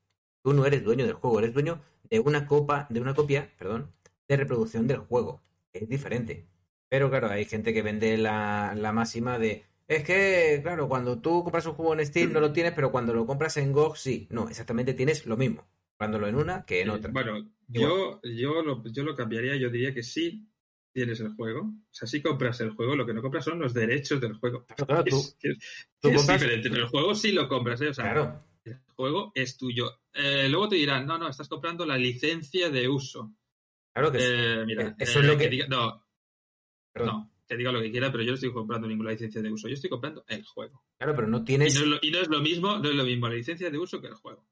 tú 0.46 0.52
no 0.54 0.64
eres 0.64 0.84
dueño 0.84 1.04
del 1.04 1.14
juego, 1.14 1.40
eres 1.40 1.52
dueño 1.52 1.82
de 2.08 2.20
una 2.20 2.46
copa, 2.46 2.86
de 2.88 3.00
una 3.00 3.14
copia, 3.16 3.50
perdón, 3.58 3.90
de 4.28 4.36
reproducción 4.36 4.86
del 4.86 4.98
juego, 4.98 5.42
es 5.72 5.88
diferente. 5.88 6.46
Pero 6.88 7.10
claro, 7.10 7.28
hay 7.28 7.46
gente 7.46 7.74
que 7.74 7.82
vende 7.82 8.16
la, 8.16 8.72
la 8.76 8.92
máxima 8.92 9.40
de. 9.40 9.64
Es 9.88 10.04
que, 10.04 10.60
claro, 10.62 10.88
cuando 10.88 11.20
tú 11.20 11.42
compras 11.42 11.66
un 11.66 11.72
juego 11.72 11.94
en 11.94 12.06
Steam 12.06 12.32
no 12.32 12.38
lo 12.38 12.52
tienes, 12.52 12.74
pero 12.74 12.92
cuando 12.92 13.12
lo 13.12 13.26
compras 13.26 13.56
en 13.56 13.72
GOG 13.72 13.96
sí. 13.96 14.28
No, 14.30 14.48
exactamente 14.48 14.94
tienes 14.94 15.26
lo 15.26 15.36
mismo. 15.36 15.66
Comprándolo 15.98 16.28
en 16.28 16.36
una 16.36 16.64
que 16.64 16.82
en 16.82 16.90
otra. 16.90 17.10
Bueno, 17.10 17.50
yo, 17.66 18.20
yo, 18.22 18.62
lo, 18.62 18.84
yo 18.84 19.02
lo 19.02 19.16
cambiaría, 19.16 19.56
yo 19.56 19.68
diría 19.68 19.92
que 19.92 20.04
sí 20.04 20.48
tienes 20.92 21.18
el 21.18 21.34
juego. 21.34 21.62
O 21.62 21.88
sea, 21.90 22.06
sí 22.06 22.22
compras 22.22 22.60
el 22.60 22.70
juego, 22.70 22.94
lo 22.94 23.04
que 23.04 23.14
no 23.14 23.20
compras 23.20 23.44
son 23.46 23.58
los 23.58 23.74
derechos 23.74 24.20
del 24.20 24.34
juego. 24.34 24.64
Claro, 24.64 24.86
claro, 24.86 25.04
tú, 25.10 25.16
Es, 25.42 25.58
tú 25.98 26.08
es 26.10 26.16
compras. 26.18 26.40
diferente, 26.40 26.70
pero 26.70 26.84
el 26.84 26.88
juego 26.88 27.16
sí 27.16 27.32
lo 27.32 27.48
compras, 27.48 27.80
¿eh? 27.80 27.88
O 27.88 27.94
sea, 27.94 28.04
Claro, 28.04 28.44
juego 28.96 29.32
es 29.34 29.56
tuyo. 29.56 30.00
Eh, 30.12 30.48
luego 30.48 30.68
te 30.68 30.76
dirán, 30.76 31.06
no, 31.06 31.18
no, 31.18 31.28
estás 31.28 31.48
comprando 31.48 31.84
la 31.86 31.96
licencia 31.98 32.70
de 32.70 32.88
uso. 32.88 33.32
claro 33.94 34.10
que 34.10 34.18
sí. 34.20 34.26
Eh, 34.28 34.64
mira, 34.66 34.96
Eso 34.98 35.20
es 35.20 35.26
lo 35.26 35.36
que- 35.38 35.50
diga- 35.50 35.68
no, 35.68 36.06
Perdón. 36.92 37.08
no. 37.14 37.32
que 37.46 37.56
diga 37.56 37.70
lo 37.70 37.80
que 37.80 37.90
quiera, 37.92 38.10
pero 38.10 38.24
yo 38.24 38.30
no 38.30 38.34
estoy 38.34 38.52
comprando 38.52 38.88
ninguna 38.88 39.10
licencia 39.12 39.40
de 39.40 39.52
uso. 39.52 39.68
Yo 39.68 39.74
estoy 39.74 39.88
comprando 39.90 40.24
el 40.26 40.44
juego. 40.44 40.82
Claro, 40.98 41.14
pero 41.14 41.28
no 41.28 41.38
Y 41.38 41.44
tienes. 41.44 41.74
no, 41.76 41.80
es 41.82 41.86
lo, 41.86 41.98
y 42.02 42.10
no 42.10 42.18
es 42.18 42.28
lo 42.28 42.40
mismo, 42.40 42.78
no 42.78 42.88
es 42.88 42.94
lo 42.96 43.04
mismo 43.04 43.28
la 43.28 43.34
licencia 43.36 43.70
de 43.70 43.78
uso 43.78 44.00
que 44.00 44.08
el 44.08 44.14
juego. 44.14 44.48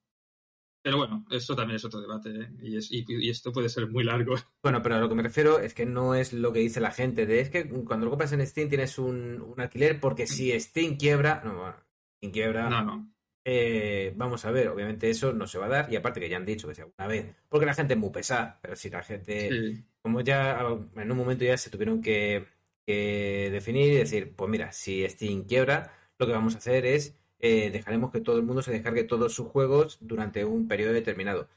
Pero 0.82 0.98
bueno, 0.98 1.24
eso 1.30 1.56
también 1.56 1.76
es 1.76 1.84
otro 1.86 1.98
debate, 2.00 2.28
¿eh? 2.30 2.48
y, 2.62 2.76
es- 2.76 2.92
y- 2.92 3.04
y 3.08 3.30
esto 3.30 3.50
puede 3.52 3.70
ser 3.70 3.88
muy 3.88 4.04
largo. 4.04 4.34
Bueno, 4.62 4.82
pero 4.82 4.96
a 4.96 5.00
lo 5.00 5.08
que 5.08 5.14
me 5.14 5.22
refiero 5.22 5.58
es 5.58 5.72
que 5.74 5.86
no 5.86 6.14
es 6.14 6.32
lo 6.34 6.52
que 6.52 6.60
dice 6.60 6.78
la 6.80 6.90
gente. 6.90 7.24
De, 7.26 7.40
es 7.40 7.48
que 7.50 7.68
cuando 7.68 8.04
lo 8.04 8.10
compras 8.10 8.32
en 8.32 8.46
Steam 8.46 8.68
tienes 8.68 8.98
un, 8.98 9.40
un 9.40 9.60
alquiler 9.60 9.98
porque 9.98 10.26
si 10.26 10.58
Steam 10.60 10.96
quiebra. 10.98 11.40
No, 11.44 11.56
bueno, 11.56 11.76
Steam 12.18 12.32
quiebra. 12.32 12.68
No, 12.68 12.84
no. 12.84 13.13
Eh, 13.44 14.12
vamos 14.16 14.44
a 14.46 14.50
ver, 14.50 14.68
obviamente 14.68 15.10
eso 15.10 15.32
no 15.32 15.46
se 15.46 15.58
va 15.58 15.66
a 15.66 15.68
dar. 15.68 15.92
Y 15.92 15.96
aparte 15.96 16.20
que 16.20 16.28
ya 16.28 16.36
han 16.36 16.46
dicho 16.46 16.66
que 16.68 16.74
si 16.74 16.80
alguna 16.82 17.06
vez. 17.06 17.34
Porque 17.48 17.66
la 17.66 17.74
gente 17.74 17.94
es 17.94 18.00
muy 18.00 18.10
pesada, 18.10 18.58
pero 18.62 18.76
si 18.76 18.90
la 18.90 19.02
gente. 19.02 19.48
Sí. 19.50 19.84
Como 20.02 20.20
ya 20.20 20.58
en 20.96 21.10
un 21.10 21.16
momento 21.16 21.44
ya 21.44 21.56
se 21.56 21.70
tuvieron 21.70 22.00
que, 22.02 22.46
que 22.86 23.48
definir 23.52 23.92
y 23.92 23.96
decir, 23.96 24.34
pues 24.36 24.50
mira, 24.50 24.72
si 24.72 25.06
Steam 25.08 25.44
quiebra, 25.44 25.92
lo 26.18 26.26
que 26.26 26.32
vamos 26.32 26.54
a 26.54 26.58
hacer 26.58 26.84
es 26.86 27.16
eh, 27.38 27.70
dejaremos 27.70 28.10
que 28.10 28.20
todo 28.20 28.36
el 28.36 28.42
mundo 28.44 28.62
se 28.62 28.70
descargue 28.72 29.04
todos 29.04 29.34
sus 29.34 29.48
juegos 29.48 29.98
durante 30.00 30.44
un 30.44 30.68
periodo 30.68 30.92
determinado. 30.92 31.48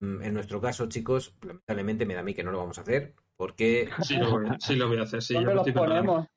Mm, 0.00 0.22
En 0.22 0.34
nuestro 0.34 0.60
caso, 0.60 0.88
chicos, 0.88 1.34
lamentablemente 1.42 2.06
me 2.06 2.14
da 2.14 2.20
a 2.20 2.24
mí 2.24 2.34
que 2.34 2.44
no 2.44 2.52
lo 2.52 2.58
vamos 2.58 2.78
a 2.78 2.82
hacer 2.82 3.14
porque 3.36 3.88
Sí 4.02 4.16
lo 4.16 4.30
voy, 4.30 4.46
sí 4.60 4.76
lo 4.76 4.88
voy 4.88 4.98
a 4.98 5.02
hacer, 5.02 5.22
sí. 5.22 5.34
Yo 5.34 5.40
¿Dónde 5.40 5.50
me, 5.50 5.54
los 5.54 5.66
estoy 5.66 5.72
preparando. 5.72 6.12
ponemos? 6.12 6.28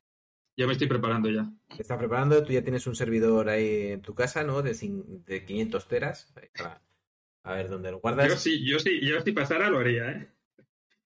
Yo 0.56 0.66
me 0.66 0.72
estoy 0.72 0.86
preparando 0.88 1.28
ya. 1.30 1.50
te 1.74 1.82
estás 1.82 1.98
preparando, 1.98 2.42
tú 2.42 2.52
ya 2.52 2.62
tienes 2.62 2.86
un 2.86 2.96
servidor 2.96 3.48
ahí 3.50 3.92
en 3.92 4.00
tu 4.02 4.14
casa, 4.14 4.42
¿no? 4.42 4.62
De, 4.62 4.72
de 4.74 5.44
500 5.44 5.86
teras, 5.88 6.32
a 7.44 7.52
ver 7.52 7.68
dónde 7.68 7.90
lo 7.90 8.00
guardas. 8.00 8.28
Yo 8.28 8.36
sí, 8.36 8.66
yo 8.66 8.78
sí, 8.78 9.00
yo 9.06 9.20
si 9.20 9.32
pasara 9.32 9.68
lo 9.68 9.78
haría, 9.78 10.10
¿eh? 10.10 10.28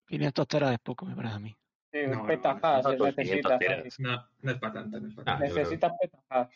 500 0.06 0.46
teras 0.48 0.72
es 0.72 0.78
poco, 0.78 1.04
me 1.06 1.16
parece 1.16 1.34
a 1.34 1.38
mí. 1.40 1.56
Sí, 1.92 1.98
No, 2.06 2.24
petajas, 2.26 2.84
no, 2.84 2.90
necesitas. 2.92 3.24
500 3.26 3.58
teras. 3.58 4.00
No, 4.00 4.28
no 4.42 4.50
es 4.52 4.58
para 4.58 4.72
tanto, 4.72 5.00
no 5.00 5.08
es 5.08 5.14
para 5.14 5.34
Ah, 5.34 5.38
Necesitas 5.40 5.92
petajas. 6.00 6.48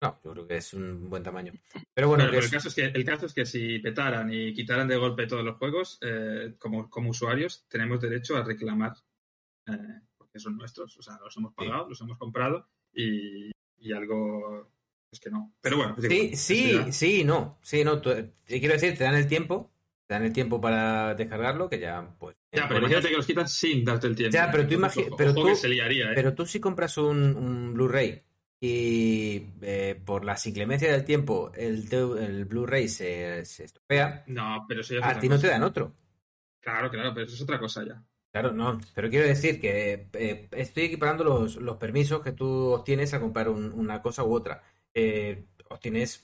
No, 0.00 0.20
yo 0.22 0.32
creo 0.32 0.46
que 0.46 0.56
es 0.58 0.74
un 0.74 1.08
buen 1.10 1.22
tamaño. 1.22 1.52
Pero 1.94 2.08
bueno, 2.08 2.24
Pero- 2.24 2.32
que 2.32 2.36
pero 2.36 2.46
es- 2.46 2.52
el, 2.52 2.56
caso 2.58 2.68
es 2.68 2.74
que, 2.74 2.84
el 2.84 3.04
caso 3.04 3.26
es 3.26 3.32
que 3.34 3.46
si 3.46 3.78
petaran 3.80 4.30
y 4.32 4.52
quitaran 4.52 4.86
de 4.86 4.96
golpe 4.96 5.26
todos 5.26 5.44
los 5.44 5.56
juegos, 5.56 5.98
eh, 6.02 6.54
como, 6.58 6.88
como 6.90 7.10
usuarios, 7.10 7.66
tenemos 7.68 8.00
derecho 8.00 8.36
a 8.36 8.44
reclamar, 8.44 8.92
eh, 9.66 9.72
porque 10.28 10.40
son 10.40 10.56
nuestros, 10.56 10.96
o 10.98 11.02
sea, 11.02 11.18
los 11.22 11.36
hemos 11.36 11.54
pagado, 11.54 11.88
los 11.88 12.00
hemos 12.00 12.18
comprado 12.18 12.68
y, 12.92 13.50
y 13.78 13.92
algo 13.92 14.70
es 15.10 15.20
que 15.20 15.30
no. 15.30 15.54
Pero 15.62 15.78
bueno, 15.78 15.96
es 15.98 16.04
Sí, 16.04 16.14
igual, 16.14 16.36
sí, 16.36 16.92
sí, 16.92 17.24
no. 17.24 17.58
Sí, 17.62 17.84
no. 17.84 18.00
te 18.00 18.32
quiero 18.46 18.74
decir, 18.74 18.96
te 18.96 19.04
dan 19.04 19.14
el 19.14 19.26
tiempo. 19.26 19.72
Te 20.06 20.14
dan 20.14 20.24
el 20.24 20.32
tiempo 20.32 20.58
para 20.60 21.14
descargarlo, 21.14 21.68
que 21.68 21.78
ya, 21.78 22.14
pues. 22.18 22.34
Ya, 22.50 22.66
pero 22.66 22.80
imagínate 22.80 23.10
que 23.10 23.16
los 23.16 23.26
quitas 23.26 23.52
sin 23.52 23.84
darte 23.84 24.06
el 24.06 24.16
tiempo. 24.16 24.34
Ya, 24.34 24.50
pero 24.50 24.66
tú 24.66 24.74
ojo, 24.82 25.16
pero 25.16 25.34
tú- 25.34 25.68
liaría, 25.68 26.12
¿eh? 26.12 26.14
Pero 26.14 26.34
tú 26.34 26.46
si 26.46 26.60
compras 26.60 26.96
un, 26.96 27.36
un 27.36 27.74
Blu-ray 27.74 28.22
y 28.60 29.42
eh, 29.60 30.00
por 30.04 30.24
la 30.24 30.36
inclemencia 30.44 30.90
del 30.90 31.04
tiempo 31.04 31.52
el, 31.54 31.92
el 31.92 32.44
Blu-ray 32.46 32.88
se, 32.88 33.44
se 33.44 33.64
estropea, 33.64 34.24
No, 34.26 34.64
pero 34.66 34.80
eso 34.80 34.94
ya 34.94 35.00
es 35.00 35.16
a 35.16 35.20
ti 35.20 35.28
no 35.28 35.38
te 35.38 35.46
dan 35.48 35.62
otro. 35.62 35.94
Claro, 36.60 36.90
claro, 36.90 37.12
pero 37.14 37.26
eso 37.26 37.34
es 37.36 37.42
otra 37.42 37.58
cosa 37.58 37.84
ya. 37.86 38.02
Claro, 38.30 38.52
no. 38.52 38.78
Pero 38.94 39.08
quiero 39.10 39.26
decir 39.26 39.60
que 39.60 40.08
eh, 40.12 40.48
estoy 40.52 40.84
equiparando 40.84 41.24
los, 41.24 41.56
los 41.56 41.76
permisos 41.78 42.20
que 42.22 42.32
tú 42.32 42.46
obtienes 42.72 43.14
al 43.14 43.20
comprar 43.20 43.48
un- 43.48 43.72
una 43.72 44.02
cosa 44.02 44.22
u 44.24 44.32
otra. 44.34 44.62
Eh, 44.94 45.46
obtienes, 45.70 46.22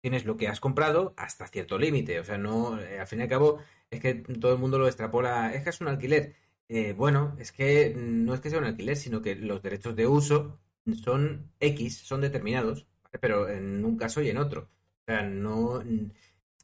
tienes 0.00 0.24
lo 0.24 0.36
que 0.36 0.48
has 0.48 0.60
comprado 0.60 1.14
hasta 1.16 1.46
cierto 1.48 1.78
límite. 1.78 2.20
O 2.20 2.24
sea, 2.24 2.38
no, 2.38 2.80
eh, 2.80 3.00
al 3.00 3.06
fin 3.06 3.20
y 3.20 3.22
al 3.22 3.28
cabo, 3.28 3.58
es 3.90 4.00
que 4.00 4.14
todo 4.14 4.52
el 4.52 4.58
mundo 4.58 4.78
lo 4.78 4.86
extrapola. 4.88 5.52
Es 5.54 5.62
que 5.64 5.70
es 5.70 5.80
un 5.80 5.88
alquiler. 5.88 6.34
Eh, 6.68 6.92
bueno, 6.94 7.36
es 7.38 7.52
que 7.52 7.94
no 7.96 8.34
es 8.34 8.40
que 8.40 8.50
sea 8.50 8.58
un 8.58 8.64
alquiler, 8.64 8.96
sino 8.96 9.22
que 9.22 9.34
los 9.36 9.62
derechos 9.62 9.94
de 9.96 10.06
uso 10.06 10.58
son 11.02 11.50
X, 11.60 11.98
son 11.98 12.20
determinados, 12.22 12.86
pero 13.20 13.48
en 13.48 13.84
un 13.84 13.96
caso 13.96 14.22
y 14.22 14.30
en 14.30 14.38
otro. 14.38 14.68
O 15.02 15.04
sea, 15.06 15.22
no, 15.22 15.82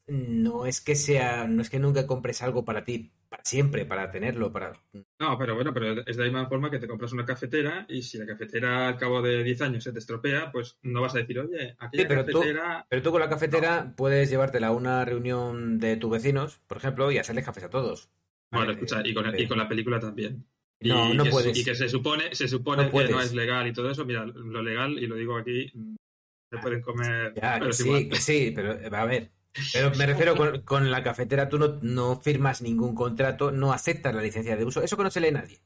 no 0.06 0.66
es 0.66 0.80
que 0.80 0.94
sea, 0.96 1.46
no 1.46 1.62
es 1.62 1.70
que 1.70 1.78
nunca 1.78 2.06
compres 2.06 2.42
algo 2.42 2.64
para 2.64 2.84
ti, 2.84 3.12
para 3.28 3.44
siempre, 3.44 3.84
para 3.84 4.10
tenerlo, 4.10 4.50
para... 4.52 4.72
No, 5.20 5.36
pero 5.38 5.54
bueno, 5.54 5.74
pero 5.74 6.00
es 6.00 6.16
de 6.16 6.22
la 6.22 6.30
misma 6.30 6.48
forma 6.48 6.70
que 6.70 6.78
te 6.78 6.88
compras 6.88 7.12
una 7.12 7.26
cafetera 7.26 7.84
y 7.88 8.02
si 8.02 8.16
la 8.18 8.26
cafetera 8.26 8.88
al 8.88 8.96
cabo 8.96 9.20
de 9.20 9.42
10 9.44 9.60
años 9.62 9.84
se 9.84 9.92
te 9.92 9.98
estropea, 9.98 10.50
pues 10.50 10.78
no 10.82 11.02
vas 11.02 11.14
a 11.14 11.18
decir, 11.18 11.38
oye, 11.38 11.76
aquella 11.78 12.02
Sí, 12.04 12.08
pero 12.08 12.24
tú- 12.24 12.32
cafetera... 12.40 12.86
Pero 12.88 13.02
tú 13.02 13.10
con 13.10 13.20
la 13.20 13.28
cafetera 13.28 13.94
puedes 13.96 14.30
llevártela 14.30 14.68
a 14.68 14.72
una 14.72 15.04
reunión 15.04 15.78
de 15.78 15.96
tus 15.96 16.10
vecinos, 16.10 16.60
por 16.66 16.78
ejemplo, 16.78 17.10
y 17.12 17.18
hacerles 17.18 17.44
cafés 17.44 17.64
a 17.64 17.70
todos. 17.70 18.08
Bueno, 18.50 18.66
Vale, 18.68 18.72
escucha, 18.72 19.02
y 19.04 19.12
con, 19.12 19.26
eh, 19.26 19.42
y 19.42 19.46
con 19.46 19.58
la 19.58 19.68
película 19.68 20.00
también. 20.00 20.46
Y, 20.80 20.88
No, 20.88 21.12
no 21.12 21.24
que, 21.24 21.30
puedes. 21.30 21.58
y 21.58 21.64
que 21.64 21.74
se 21.74 21.88
supone, 21.88 22.34
se 22.34 22.48
supone 22.48 22.84
No 22.84 22.90
que 22.90 23.08
no 23.08 23.20
es 23.20 23.34
legal 23.34 23.66
y 23.66 23.72
todo 23.74 23.90
eso. 23.90 24.06
Mira, 24.06 24.24
lo 24.24 24.62
legal, 24.62 24.92
y 24.98 25.06
lo 25.06 25.16
digo 25.16 25.36
aquí, 25.36 25.70
se 26.50 26.58
pueden 26.62 26.80
comer. 26.80 27.34
Ya, 27.34 27.54
pero 27.58 27.66
que 27.66 27.72
sí, 27.74 28.08
que 28.08 28.16
sí, 28.16 28.52
pero 28.54 28.72
eh, 28.72 28.88
a 28.90 29.04
ver. 29.04 29.30
Pero 29.72 29.90
me 29.96 30.06
refiero 30.06 30.36
con, 30.36 30.62
con 30.62 30.90
la 30.90 31.02
cafetera, 31.02 31.48
tú 31.48 31.58
no, 31.58 31.78
no 31.82 32.16
firmas 32.20 32.62
ningún 32.62 32.94
contrato, 32.94 33.50
no 33.52 33.72
aceptas 33.72 34.14
la 34.14 34.22
licencia 34.22 34.56
de 34.56 34.64
uso. 34.64 34.82
Eso 34.82 34.96
que 34.96 35.02
no 35.04 35.10
se 35.10 35.20
lee 35.20 35.32
nadie. 35.32 35.60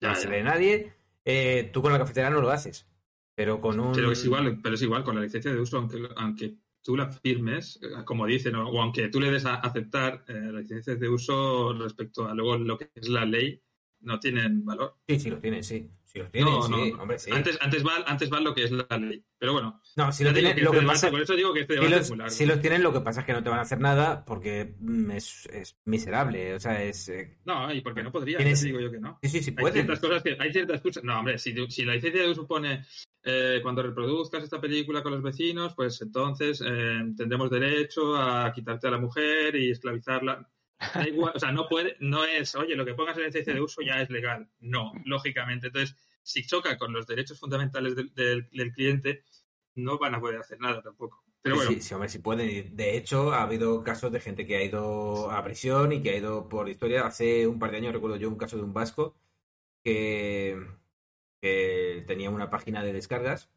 Ya, 0.00 0.08
No 0.08 0.14
ya. 0.14 0.20
se 0.20 0.28
lee 0.28 0.42
nadie. 0.42 0.92
eh, 1.24 1.70
tú 1.72 1.82
con 1.82 1.92
la 1.92 1.98
cafetera 1.98 2.30
no 2.30 2.40
lo 2.40 2.50
haces. 2.50 2.86
Pero 3.34 3.60
con 3.60 3.78
un. 3.80 3.92
Pero 3.92 4.12
es 4.12 4.24
igual, 4.24 4.60
pero 4.62 4.74
es 4.74 4.82
igual 4.82 5.04
con 5.04 5.14
la 5.16 5.20
licencia 5.22 5.52
de 5.52 5.60
uso, 5.60 5.76
aunque, 5.78 6.08
aunque 6.16 6.54
tú 6.82 6.96
la 6.96 7.10
firmes, 7.10 7.78
eh, 7.82 8.04
como 8.04 8.26
dicen, 8.26 8.54
o, 8.54 8.68
o 8.68 8.80
aunque 8.80 9.08
tú 9.08 9.20
le 9.20 9.30
des 9.30 9.44
a 9.44 9.56
aceptar 9.56 10.24
eh, 10.28 10.32
las 10.52 10.62
licencias 10.62 10.98
de 10.98 11.08
uso 11.08 11.74
respecto 11.74 12.26
a 12.28 12.34
luego 12.34 12.56
lo 12.56 12.78
que 12.78 12.90
es 12.94 13.08
la 13.08 13.24
ley, 13.26 13.60
no 14.00 14.18
tienen 14.20 14.64
valor. 14.64 14.96
Sí, 15.08 15.18
sí, 15.18 15.30
los 15.30 15.40
tienen, 15.40 15.62
sí. 15.64 15.90
Los 16.20 16.28
No, 16.34 16.62
sí. 16.62 16.92
no. 16.92 17.02
Hombre, 17.02 17.18
sí. 17.18 17.30
Antes, 17.32 17.58
antes, 17.60 17.84
va, 17.86 17.92
antes 18.06 18.32
va 18.32 18.40
lo 18.40 18.54
que 18.54 18.64
es 18.64 18.70
la 18.70 18.86
ley. 18.98 19.24
Pero 19.38 19.52
bueno, 19.52 19.80
No, 19.96 20.12
si 20.12 20.24
lo 20.24 20.32
tienen, 20.32 20.54
que 20.54 20.62
lo 20.62 20.70
este 20.70 20.78
que 20.78 20.80
debate- 20.84 20.94
pasa. 21.00 21.10
por 21.10 21.20
eso 21.20 21.34
digo 21.36 21.52
que 21.52 21.60
este 21.60 21.74
Si 21.74 21.78
debate 21.80 21.96
los, 21.96 22.04
es 22.04 22.10
muy 22.10 22.18
largo. 22.18 22.34
si 22.34 22.46
los 22.46 22.60
tienen, 22.60 22.82
lo 22.82 22.92
que 22.92 23.00
pasa 23.00 23.20
es 23.20 23.26
que 23.26 23.32
no 23.32 23.42
te 23.42 23.50
van 23.50 23.58
a 23.58 23.62
hacer 23.62 23.80
nada 23.80 24.24
porque 24.24 24.74
mm, 24.80 25.10
es, 25.12 25.46
es 25.52 25.76
miserable. 25.84 26.54
O 26.54 26.60
sea, 26.60 26.82
es. 26.82 27.08
eh, 27.08 27.38
No, 27.44 27.72
y 27.72 27.80
porque 27.80 28.02
no 28.02 28.10
podría, 28.12 28.38
Tienes- 28.38 28.62
digo 28.62 28.80
yo 28.80 28.90
que 28.90 29.00
no. 29.00 29.18
Sí, 29.22 29.28
sí, 29.28 29.42
sí, 29.42 29.50
Hay 29.50 29.56
pueden. 29.56 29.74
ciertas 29.86 30.00
cosas 30.00 30.22
que. 30.22 30.36
Hay 30.40 30.52
ciertas 30.52 30.80
cosas. 30.80 31.04
No, 31.04 31.18
hombre, 31.18 31.38
si, 31.38 31.54
si 31.70 31.84
la 31.84 31.94
licencia 31.94 32.22
de 32.22 32.30
uso 32.30 32.46
pone 32.46 32.84
eh, 33.24 33.58
cuando 33.62 33.82
reproduzcas 33.82 34.44
esta 34.44 34.60
película 34.60 35.02
con 35.02 35.12
los 35.12 35.22
vecinos, 35.22 35.74
pues 35.74 36.00
entonces 36.00 36.62
eh, 36.64 37.00
tendremos 37.16 37.50
derecho 37.50 38.16
a 38.16 38.52
quitarte 38.52 38.86
a 38.88 38.90
la 38.92 38.98
mujer 38.98 39.56
y 39.56 39.70
esclavizarla. 39.72 40.48
Da 40.94 41.08
igual, 41.08 41.32
o 41.34 41.38
sea, 41.40 41.50
no 41.52 41.66
puede, 41.68 41.96
no 42.00 42.24
es, 42.26 42.54
oye, 42.54 42.76
lo 42.76 42.84
que 42.84 42.92
pongas 42.92 43.16
en 43.16 43.22
la 43.22 43.26
licencia 43.28 43.54
de 43.54 43.62
uso 43.62 43.80
ya 43.80 44.02
es 44.02 44.10
legal. 44.10 44.48
No, 44.60 44.92
lógicamente. 45.06 45.68
Entonces, 45.68 45.96
si 46.26 46.44
choca 46.46 46.76
con 46.78 46.92
los 46.92 47.06
derechos 47.06 47.38
fundamentales 47.40 47.96
del, 47.96 48.14
del- 48.14 48.48
del 48.50 48.72
cliente, 48.72 49.24
no 49.76 49.98
van 49.98 50.14
a 50.14 50.20
poder 50.20 50.40
hacer 50.40 50.60
nada 50.60 50.82
tampoco. 50.82 51.24
Pero 51.42 51.54
Sí, 51.54 51.60
bueno, 51.60 51.72
sí, 51.76 51.80
sí, 51.80 51.94
hombre, 51.94 52.08
sí 52.08 52.18
pueden. 52.18 52.74
De 52.76 52.96
hecho, 52.96 53.32
ha 53.32 53.42
habido 53.42 53.84
casos 53.84 54.10
de 54.10 54.20
gente 54.20 54.46
que 54.46 54.56
ha 54.56 54.64
ido 54.64 55.30
a 55.30 55.44
prisión 55.44 55.92
y 55.92 56.02
que 56.02 56.10
ha 56.10 56.16
ido 56.16 56.48
por 56.48 56.68
historia. 56.68 57.06
Hace 57.06 57.46
un 57.46 57.58
par 57.60 57.70
de 57.70 57.76
años 57.76 57.92
recuerdo 57.92 58.16
yo 58.16 58.28
un 58.28 58.36
caso 58.36 58.56
de 58.56 58.64
un 58.64 58.72
vasco 58.74 59.16
que, 59.84 60.58
que 61.42 62.04
tenía 62.06 62.30
una 62.30 62.50
página 62.50 62.84
de 62.84 62.92
descargas, 62.94 63.50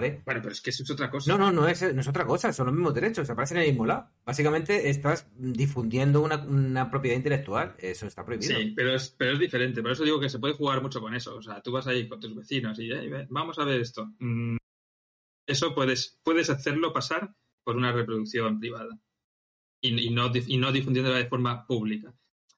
¿vale? 0.00 0.22
bueno, 0.24 0.40
pero 0.42 0.52
es 0.52 0.60
que 0.60 0.70
eso 0.70 0.82
es 0.82 0.90
otra 0.90 1.10
cosa. 1.10 1.30
No, 1.32 1.38
no, 1.38 1.50
no 1.52 1.66
es, 1.68 1.94
no 1.94 2.00
es 2.00 2.08
otra 2.08 2.24
cosa, 2.26 2.52
son 2.52 2.66
los 2.66 2.74
mismos 2.74 2.94
derechos, 2.94 3.28
aparecen 3.30 3.56
en 3.58 3.62
el 3.64 3.70
mismo 3.70 3.86
lado. 3.86 4.10
Básicamente 4.24 4.88
estás 4.90 5.26
difundiendo 5.36 6.20
una, 6.22 6.36
una 6.36 6.90
propiedad 6.90 7.16
intelectual, 7.16 7.74
eso 7.78 8.06
está 8.06 8.24
prohibido. 8.24 8.56
Sí, 8.56 8.72
pero 8.76 8.94
es, 8.94 9.08
pero 9.16 9.32
es 9.32 9.38
diferente. 9.38 9.82
Por 9.82 9.92
eso 9.92 10.04
digo 10.04 10.20
que 10.20 10.28
se 10.28 10.38
puede 10.38 10.54
jugar 10.54 10.82
mucho 10.82 11.00
con 11.00 11.14
eso. 11.14 11.36
O 11.36 11.42
sea, 11.42 11.60
tú 11.62 11.72
vas 11.72 11.86
ahí 11.86 12.08
con 12.08 12.20
tus 12.20 12.34
vecinos 12.34 12.78
y 12.78 12.90
"Ey, 12.92 13.08
ve, 13.08 13.26
vamos 13.30 13.58
a 13.58 13.64
ver 13.64 13.80
esto. 13.80 14.12
Mm, 14.18 14.56
Eso 15.48 15.74
puedes, 15.74 16.18
puedes 16.24 16.50
hacerlo 16.50 16.92
pasar 16.92 17.34
por 17.64 17.76
una 17.76 17.92
reproducción 17.92 18.58
privada 18.58 18.98
y, 19.80 20.08
y 20.08 20.10
no, 20.10 20.30
y 20.34 20.56
no 20.58 20.72
difundiéndola 20.72 21.18
de 21.18 21.26
forma 21.28 21.66
pública. 21.66 22.12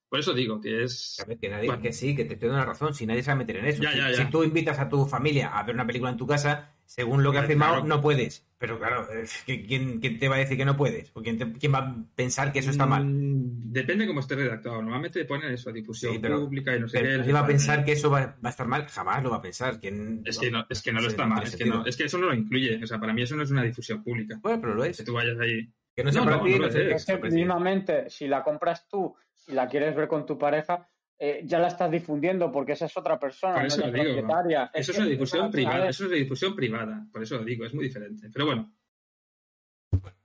Por 0.09 0.21
eso 0.21 0.33
digo 0.33 0.59
que 0.59 0.85
es... 0.85 1.21
A 1.21 1.27
ver, 1.27 1.39
que 1.39 1.51
nadie, 1.51 1.67
Bueno. 1.67 1.83
que 1.83 1.93
sí, 1.93 2.17
que 2.17 2.25
te 2.25 2.33
estoy 2.35 2.49
dando 2.49 2.65
la 2.65 2.71
razón, 2.73 2.95
si 2.95 3.05
nadie 3.07 3.23
se 3.23 3.29
va 3.31 3.35
a 3.35 3.37
meter 3.37 3.57
en 3.57 3.67
eso. 3.67 3.83
Ya, 3.83 3.93
si, 3.93 3.99
ya, 3.99 4.11
ya. 4.11 4.17
si 4.25 4.31
tú 4.31 4.43
invitas 4.43 4.79
a 4.79 4.89
tu 4.89 5.05
familia 5.05 5.49
a 5.49 5.63
ver 5.65 5.75
una 5.75 5.87
película 5.87 6.11
en 6.11 6.17
tu 6.17 6.27
casa, 6.27 6.78
según 6.89 7.23
lo 7.23 7.31
que 7.31 7.35
Claro, 7.37 7.49
firmado, 7.49 7.73
claro. 7.75 7.87
no 7.89 8.01
puedes. 8.01 8.47
Pero 8.57 8.79
claro, 8.79 9.07
¿quién, 9.45 10.01
quién 10.01 10.19
te 10.19 10.27
va 10.27 10.37
a 10.37 10.39
decir 10.39 10.57
que 10.57 10.65
no 10.65 10.75
puedes? 10.77 11.11
¿O 11.15 11.21
quién, 11.23 11.37
te- 11.39 11.53
quién 11.53 11.73
va 11.73 11.79
a 11.79 11.97
pensar 12.17 12.51
que 12.51 12.61
eso 12.61 12.71
está 12.71 12.87
mal? 12.87 13.05
Mm, 13.05 13.71
Depende 13.73 14.07
cómo 14.07 14.21
esté 14.21 14.35
redactado. 14.37 14.77
Normalmente 14.83 15.25
ponen 15.27 15.53
eso, 15.53 15.71
difusión 15.71 16.15
Sí, 16.15 16.19
pero- 16.19 16.41
pública 16.41 16.75
y 16.75 16.81
no 16.81 16.89
sé 16.89 16.99
Pero 16.99 17.19
qué. 17.19 17.25
¿quién 17.25 17.37
va 17.37 17.41
a 17.41 17.47
pensar 17.47 17.85
que 17.85 17.93
eso 17.93 18.11
va, 18.11 18.21
va 18.21 18.37
a 18.45 18.49
estar 18.49 18.67
mal? 18.67 18.87
Jamás 18.87 19.23
lo 19.23 19.31
va 19.31 19.37
a 19.37 19.43
pensar. 19.43 19.79
¿Quién- 19.79 20.23
Es 20.25 20.39
que 20.39 20.51
no, 20.51 20.65
es 20.69 20.83
que 20.83 20.93
no 20.93 21.01
lo 21.01 21.09
está 21.09 21.27
mal. 21.27 21.45
Es 21.45 21.55
que, 21.55 21.67
no, 21.67 21.85
es 21.85 21.97
que 21.97 22.05
eso 22.05 22.17
no 22.19 22.27
lo 22.29 22.35
incluye. 22.35 22.83
O 22.83 22.87
sea, 22.87 22.99
para 22.99 23.13
mí 23.13 23.23
eso 23.23 23.37
no 23.37 23.43
es 23.43 23.51
una 23.51 23.63
difusión 23.63 24.03
pública. 24.03 24.39
Bueno, 24.43 24.61
pero 24.61 24.75
lo 24.75 24.85
es. 24.85 24.97
Que 24.97 25.05
tú 25.05 25.13
vayas 25.13 25.39
ahí... 25.39 25.71
Que 25.95 26.03
no 26.05 26.11
sea 26.11 26.21
No, 26.23 26.25
para 26.27 26.37
no, 26.39 26.45
ti, 26.45 26.51
no 26.53 26.57
no 26.59 26.65
lo 26.67 26.73
sé. 26.73 26.91
es. 26.91 26.97
Es 26.97 27.05
que 27.07 28.11
si 28.11 28.27
la 28.29 28.43
compras 28.43 28.89
tú 28.89 29.15
y 29.47 29.53
la 29.53 29.69
quieres 29.69 29.95
ver 29.95 30.09
con 30.09 30.27
tu 30.27 30.37
pareja, 30.39 30.89
eh, 31.19 31.43
ya 31.45 31.59
la 31.59 31.69
estás 31.69 31.91
difundiendo 31.91 32.51
porque 32.53 32.73
esa 32.73 32.87
es 32.87 32.97
otra 32.97 33.19
persona, 33.19 33.55
Por 33.55 33.63
no 33.63 33.67
eso 33.69 33.77
es 33.77 33.81
la 33.81 33.87
lo 33.87 33.93
digo. 34.05 34.15
propietaria. 34.17 34.71
Eso 34.73 34.93
es 34.93 34.97
que- 34.97 35.03
una 35.03 35.11
difusión 35.11 35.47
a 35.47 35.51
privada. 35.51 35.89
Eso 35.89 36.05
es 36.05 36.09
una 36.11 36.19
difusión 36.19 36.55
privada. 36.57 37.07
Por 37.13 37.23
eso 37.23 37.37
lo 37.39 37.45
digo, 37.45 37.65
es 37.65 37.75
muy 37.75 37.85
diferente. 37.85 38.29
Pero 38.33 38.47
bueno, 38.47 38.73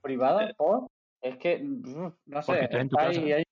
privada, 0.00 0.52
por. 0.56 0.86
Es 1.20 1.36
que, 1.38 1.58
mm, 1.58 2.12
no 2.26 2.42
sé, 2.42 2.46
Porque 2.52 2.64
está 2.64 2.80
en 2.80 2.88
tu 2.88 2.96
está 2.96 3.08
casa. 3.08 3.20
ahí- 3.20 3.32
ahí 3.32 3.42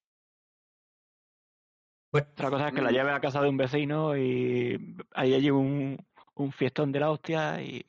Bueno, 2.12 2.26
Otra 2.32 2.50
cosa 2.50 2.68
es 2.68 2.74
que 2.74 2.82
la 2.82 2.90
Mm. 2.90 2.92
lleves 2.92 3.14
a 3.14 3.20
casa 3.20 3.40
de 3.42 3.48
un 3.48 3.56
vecino 3.56 4.16
y 4.18 4.96
ahí 5.12 5.32
hay 5.32 5.50
un, 5.50 5.96
un 6.34 6.52
fiestón 6.52 6.92
de 6.92 7.00
la 7.00 7.10
hostia 7.10 7.62
y 7.62 7.84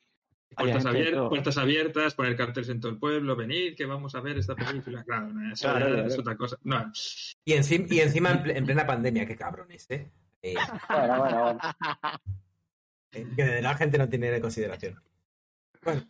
Puertas, 0.54 0.84
abier- 0.86 1.12
todo. 1.12 1.28
puertas 1.28 1.58
abiertas, 1.58 2.14
poner 2.14 2.36
carteles 2.36 2.68
en 2.70 2.80
todo 2.80 2.92
el 2.92 2.98
pueblo, 2.98 3.36
venid 3.36 3.74
que 3.76 3.86
vamos 3.86 4.14
a 4.14 4.20
ver 4.20 4.38
esta 4.38 4.54
película. 4.54 5.02
Claro, 5.04 5.28
no, 5.32 5.52
eso 5.52 5.62
Claro, 5.64 5.86
ya 5.86 5.92
claro. 5.92 6.08
es 6.08 6.18
otra 6.18 6.36
cosa. 6.36 6.56
No, 6.62 6.92
y, 7.44 7.52
encima, 7.52 7.86
y 7.90 8.00
encima 8.00 8.42
en 8.46 8.64
plena 8.64 8.86
pandemia, 8.86 9.26
qué 9.26 9.36
cabrones, 9.36 9.86
¿eh? 9.90 10.10
Eh, 10.42 10.54
Bueno, 10.88 11.18
bueno, 11.20 11.42
bueno. 11.42 11.60
eh, 13.12 13.26
que 13.36 13.62
la 13.62 13.74
gente 13.76 13.98
no 13.98 14.08
tiene 14.08 14.40
consideración. 14.40 15.02
Bueno, 15.82 16.02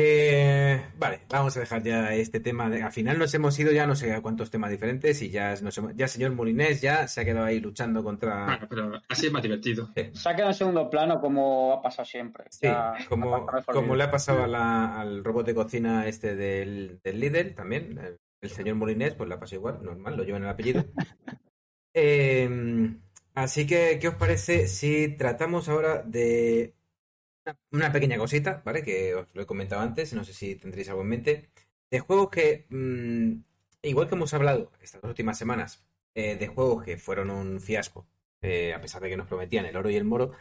que. 0.00 0.82
Vale, 0.98 1.20
vamos 1.28 1.56
a 1.56 1.60
dejar 1.60 1.82
ya 1.82 2.14
este 2.14 2.40
tema. 2.40 2.68
De, 2.70 2.82
al 2.82 2.92
final 2.92 3.18
nos 3.18 3.32
hemos 3.34 3.58
ido 3.58 3.72
ya 3.72 3.86
no 3.86 3.94
sé 3.94 4.12
a 4.12 4.20
cuántos 4.20 4.50
temas 4.50 4.70
diferentes 4.70 5.20
y 5.22 5.30
ya, 5.30 5.54
nos 5.62 5.76
hemos- 5.78 5.94
ya 5.94 6.04
el 6.06 6.10
señor 6.10 6.32
Molinés 6.32 6.80
ya 6.80 7.06
se 7.08 7.20
ha 7.20 7.24
quedado 7.24 7.46
ahí 7.46 7.60
luchando 7.60 8.02
contra. 8.02 8.44
bueno, 8.46 8.66
pero 8.68 8.92
así 9.08 9.26
es 9.26 9.32
más 9.32 9.42
divertido. 9.42 9.90
Se 10.12 10.28
ha 10.28 10.34
quedado 10.34 10.50
en 10.50 10.56
segundo 10.56 10.88
plano 10.90 11.20
como 11.20 11.72
ha 11.74 11.82
pasado 11.82 12.06
siempre. 12.06 12.44
Sí, 12.50 12.66
Ya, 12.66 12.94
como, 13.08 13.46
como 13.66 13.96
le 13.96 14.04
ha 14.04 14.10
pasado 14.10 14.44
a 14.44 14.46
la- 14.46 15.00
al 15.00 15.22
robot 15.24 15.46
de 15.46 15.54
cocina 15.54 16.06
este 16.06 16.34
del, 16.36 17.00
del 17.02 17.20
líder 17.20 17.54
también, 17.54 17.98
el, 17.98 18.18
el 18.40 18.50
señor 18.50 18.76
Molinés, 18.76 19.14
pues 19.14 19.28
le 19.28 19.34
ha 19.34 19.40
pasado 19.40 19.56
igual, 19.58 19.82
normal, 19.82 20.16
lo 20.16 20.24
llevan 20.24 20.42
el 20.42 20.48
apellido. 20.48 20.84
Eh, 21.92 22.48
así 23.34 23.66
que, 23.66 23.98
¿qué 24.00 24.08
os 24.08 24.14
parece 24.14 24.68
si 24.68 25.08
tratamos 25.16 25.68
ahora 25.68 26.02
de 26.02 26.74
una, 27.70 27.92
pequeña 27.92 28.18
cosita, 28.18 28.62
¿vale? 28.64 28.82
Que 28.82 29.14
os 29.14 29.26
lo 29.34 29.42
he 29.42 29.46
comentado 29.46 29.82
antes, 29.82 30.12
no 30.12 30.24
sé 30.24 30.32
si 30.32 30.56
tendréis 30.56 30.88
algo 30.88 31.02
en 31.02 31.08
mente, 31.08 31.50
de 31.90 32.00
juegos 32.00 32.30
que, 32.30 32.66
mm, 32.70 33.42
igual 33.82 34.08
que 34.08 34.14
hemos 34.14 34.34
hablado 34.34 34.72
estas 34.80 35.02
últimas 35.04 35.38
semanas, 35.38 35.84
eh, 36.14 36.36
de 36.36 36.48
juegos 36.48 36.84
que 36.84 36.96
fueron 36.96 37.30
un 37.30 37.60
fiasco, 37.60 38.06
eh, 38.42 38.74
a 38.74 38.80
pesar 38.80 39.02
de 39.02 39.10
que 39.10 39.16
nos 39.16 39.28
prometían 39.28 39.66
el 39.66 39.76
oro 39.76 39.90
y 39.90 39.96
el 39.96 40.04
moro, 40.04 40.32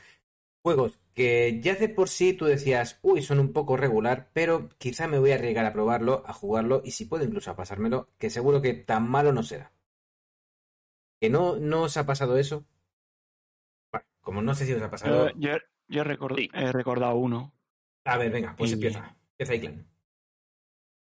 juegos 0.62 1.00
que 1.14 1.60
ya 1.62 1.76
de 1.76 1.90
por 1.90 2.10
sí 2.10 2.34
tú 2.34 2.46
decías, 2.46 3.00
uy, 3.02 3.22
son 3.22 3.40
un 3.40 3.54
poco 3.54 3.78
regular, 3.78 4.30
pero 4.34 4.70
quizá 4.78 5.08
me 5.08 5.20
voy 5.20 5.32
a 5.32 5.36
arriesgar 5.36 5.66
a 5.66 5.74
probarlo, 5.74 6.24
a 6.26 6.34
jugarlo 6.34 6.82
y 6.84 6.92
si 6.92 7.06
puedo 7.06 7.24
incluso 7.24 7.52
a 7.52 7.56
pasármelo, 7.56 8.10
que 8.18 8.30
seguro 8.30 8.62
que 8.62 8.74
tan 8.74 9.10
malo 9.10 9.34
no 9.34 9.44
será. 9.44 9.72
¿Que 11.20 11.30
no, 11.30 11.58
no 11.58 11.84
os 11.84 11.98
ha 11.98 12.06
pasado 12.06 12.38
eso? 12.38 12.66
Bueno, 13.92 14.08
como 14.22 14.42
no 14.42 14.56
sé 14.56 14.66
si 14.66 14.74
os 14.74 14.82
ha 14.82 14.90
pasado... 14.90 15.32
Yo, 15.36 15.58
yo 15.90 16.04
record- 16.04 16.38
Sí. 16.38 16.50
he 16.54 16.72
recordado 16.72 17.16
uno. 17.16 17.54
A 18.06 18.18
ver, 18.18 18.32
venga, 18.32 18.56
pues 18.56 18.72
Y- 18.72 18.74
empieza. 18.76 19.16
Empieza 19.38 19.54
ahí, 19.54 19.60
Clan. 19.60 19.86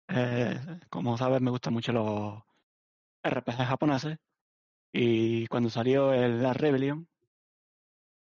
Eh, 0.07 0.79
como 0.89 1.17
sabes, 1.17 1.41
me 1.41 1.49
gustan 1.51 1.73
mucho 1.73 1.91
los 1.91 2.43
RPG 3.23 3.65
japoneses. 3.65 4.17
Y 4.93 5.47
cuando 5.47 5.69
salió 5.69 6.13
el 6.13 6.41
La 6.41 6.53
Rebellion, 6.53 7.07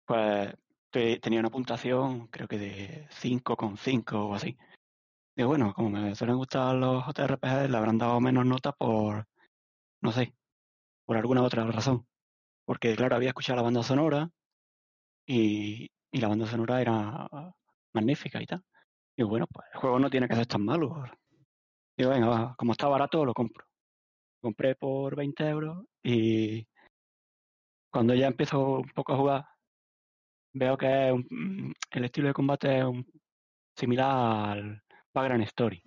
pues 0.06 0.54
te- 0.90 1.18
tenía 1.20 1.40
una 1.40 1.50
puntuación, 1.50 2.28
creo 2.28 2.48
que 2.48 2.58
de 2.58 3.06
5,5 3.10 4.28
o 4.28 4.34
así. 4.34 4.56
Digo, 5.36 5.50
bueno, 5.50 5.72
como 5.74 5.90
me 5.90 6.14
suelen 6.14 6.36
gustar 6.36 6.74
los 6.74 7.04
JRPG, 7.04 7.68
le 7.68 7.76
habrán 7.76 7.98
dado 7.98 8.20
menos 8.20 8.44
nota 8.46 8.72
por, 8.72 9.26
no 10.02 10.10
sé, 10.12 10.34
por 11.04 11.16
alguna 11.16 11.42
otra 11.42 11.64
razón. 11.66 12.06
Porque, 12.64 12.96
claro, 12.96 13.16
había 13.16 13.28
escuchado 13.28 13.56
la 13.56 13.62
banda 13.62 13.82
sonora 13.82 14.30
y, 15.26 15.88
y 16.10 16.20
la 16.20 16.28
banda 16.28 16.46
sonora 16.46 16.80
era 16.80 17.28
magnífica 17.94 18.42
y 18.42 18.46
tal. 18.46 18.62
Digo, 19.16 19.28
bueno, 19.30 19.46
pues 19.52 19.66
el 19.72 19.80
juego 19.80 19.98
no 19.98 20.10
tiene 20.10 20.28
que 20.28 20.36
ser 20.36 20.46
tan 20.46 20.64
malo. 20.64 21.04
Digo, 21.96 22.10
venga, 22.10 22.28
va, 22.28 22.54
como 22.56 22.72
está 22.72 22.86
barato, 22.88 23.24
lo 23.24 23.34
compro. 23.34 23.66
Compré 24.40 24.76
por 24.76 25.16
20 25.16 25.48
euros 25.48 25.84
y 26.02 26.66
cuando 27.90 28.14
ya 28.14 28.28
empiezo 28.28 28.78
un 28.78 28.88
poco 28.90 29.12
a 29.12 29.16
jugar, 29.16 29.46
veo 30.54 30.76
que 30.76 31.10
un- 31.12 31.74
el 31.90 32.04
estilo 32.04 32.28
de 32.28 32.34
combate 32.34 32.78
es 32.78 32.84
un- 32.84 33.06
similar 33.76 34.58
al 34.58 34.82
Background 35.12 35.44
Story. 35.44 35.82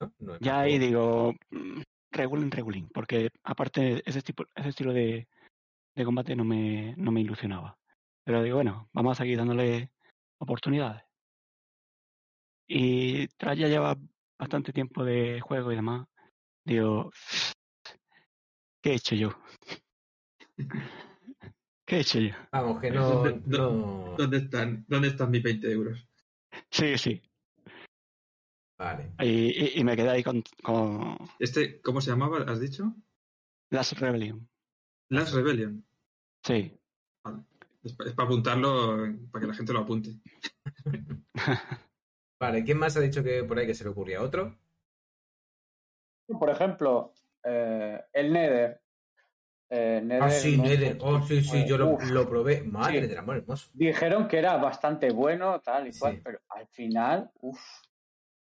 ¿no? 0.00 0.12
No 0.18 0.34
es 0.34 0.40
Ya 0.40 0.60
ahí 0.60 0.78
digo, 0.78 1.34
mm, 1.50 1.80
regulín, 2.10 2.50
regulín, 2.50 2.88
porque 2.92 3.30
aparte 3.44 4.02
ese, 4.08 4.22
tipo, 4.22 4.44
ese 4.54 4.68
estilo 4.70 4.92
de, 4.92 5.28
de 5.94 6.04
combate 6.04 6.34
no 6.36 6.44
me, 6.44 6.94
no 6.96 7.10
me 7.12 7.20
ilusionaba. 7.20 7.76
Pero 8.24 8.42
digo, 8.42 8.56
bueno, 8.56 8.88
vamos 8.92 9.12
a 9.12 9.22
seguir 9.22 9.38
dándole 9.38 9.90
oportunidades. 10.38 11.02
Y 12.66 13.28
tras 13.36 13.58
ya 13.58 13.68
llevar 13.68 13.98
bastante 14.38 14.72
tiempo 14.72 15.04
de 15.04 15.40
juego 15.40 15.70
y 15.72 15.76
demás, 15.76 16.06
digo, 16.64 17.10
¿qué 18.82 18.92
he 18.92 18.94
hecho 18.94 19.14
yo? 19.14 19.30
¿Qué 21.86 21.96
he 21.96 22.00
hecho 22.00 22.18
yo? 22.20 22.34
Vamos, 22.52 22.80
que 22.80 22.90
no... 22.90 23.08
¿Dónde- 23.24 23.42
no... 23.58 24.14
¿Dónde 24.16 24.38
están, 24.38 24.84
¿Dónde 24.88 25.08
están 25.08 25.30
mis 25.30 25.42
20 25.42 25.70
euros? 25.70 26.08
Sí, 26.70 26.96
sí. 26.96 27.20
Vale. 28.78 29.12
Y, 29.20 29.26
y- 29.28 29.72
y 29.80 29.84
me 29.84 29.96
quedé 29.96 30.08
ahí 30.10 30.22
con, 30.24 30.42
con 30.62 31.16
Este, 31.38 31.80
¿Cómo 31.82 32.00
se 32.00 32.10
llamaba? 32.10 32.38
¿Has 32.46 32.60
dicho? 32.60 32.94
Last 33.70 33.92
Rebellion. 33.98 34.48
Last 35.10 35.34
Rebellion. 35.34 35.84
Sí. 36.44 36.72
Pa- 37.22 37.44
es 37.84 37.92
para 38.14 38.24
apuntarlo, 38.26 38.96
para 39.30 39.42
que 39.42 39.48
la 39.48 39.54
gente 39.54 39.72
lo 39.72 39.80
apunte. 39.80 40.10
Vale, 42.40 42.64
¿quién 42.64 42.78
más 42.78 42.96
ha 42.96 43.00
dicho 43.00 43.22
que 43.22 43.44
por 43.44 43.58
ahí 43.58 43.66
que 43.66 43.74
se 43.74 43.84
le 43.84 43.90
ocurría? 43.90 44.22
¿Otro? 44.22 44.58
Por 46.26 46.50
ejemplo, 46.50 47.12
eh, 47.44 48.00
el 48.12 48.32
Nether. 48.32 48.80
Eh, 49.70 50.00
Nether, 50.04 50.22
Ah, 50.22 50.30
sí, 50.30 50.56
no 50.56 50.64
Nether. 50.64 50.98
Oh, 51.00 51.22
sí, 51.22 51.42
sí, 51.42 51.66
yo 51.66 51.76
lo, 51.78 52.28
probé. 52.28 52.62
Madre 52.62 53.02
Sí. 53.02 53.06
del 53.08 53.18
amor 53.18 53.36
hermoso. 53.38 53.70
Dijeron 53.72 54.28
que 54.28 54.38
era 54.38 54.56
bastante 54.56 55.10
bueno, 55.10 55.60
tal 55.60 55.88
y 55.88 55.92
Sí. 55.92 56.00
cual, 56.00 56.20
pero 56.22 56.38
al 56.48 56.66
final, 56.68 57.30
uff, 57.40 57.60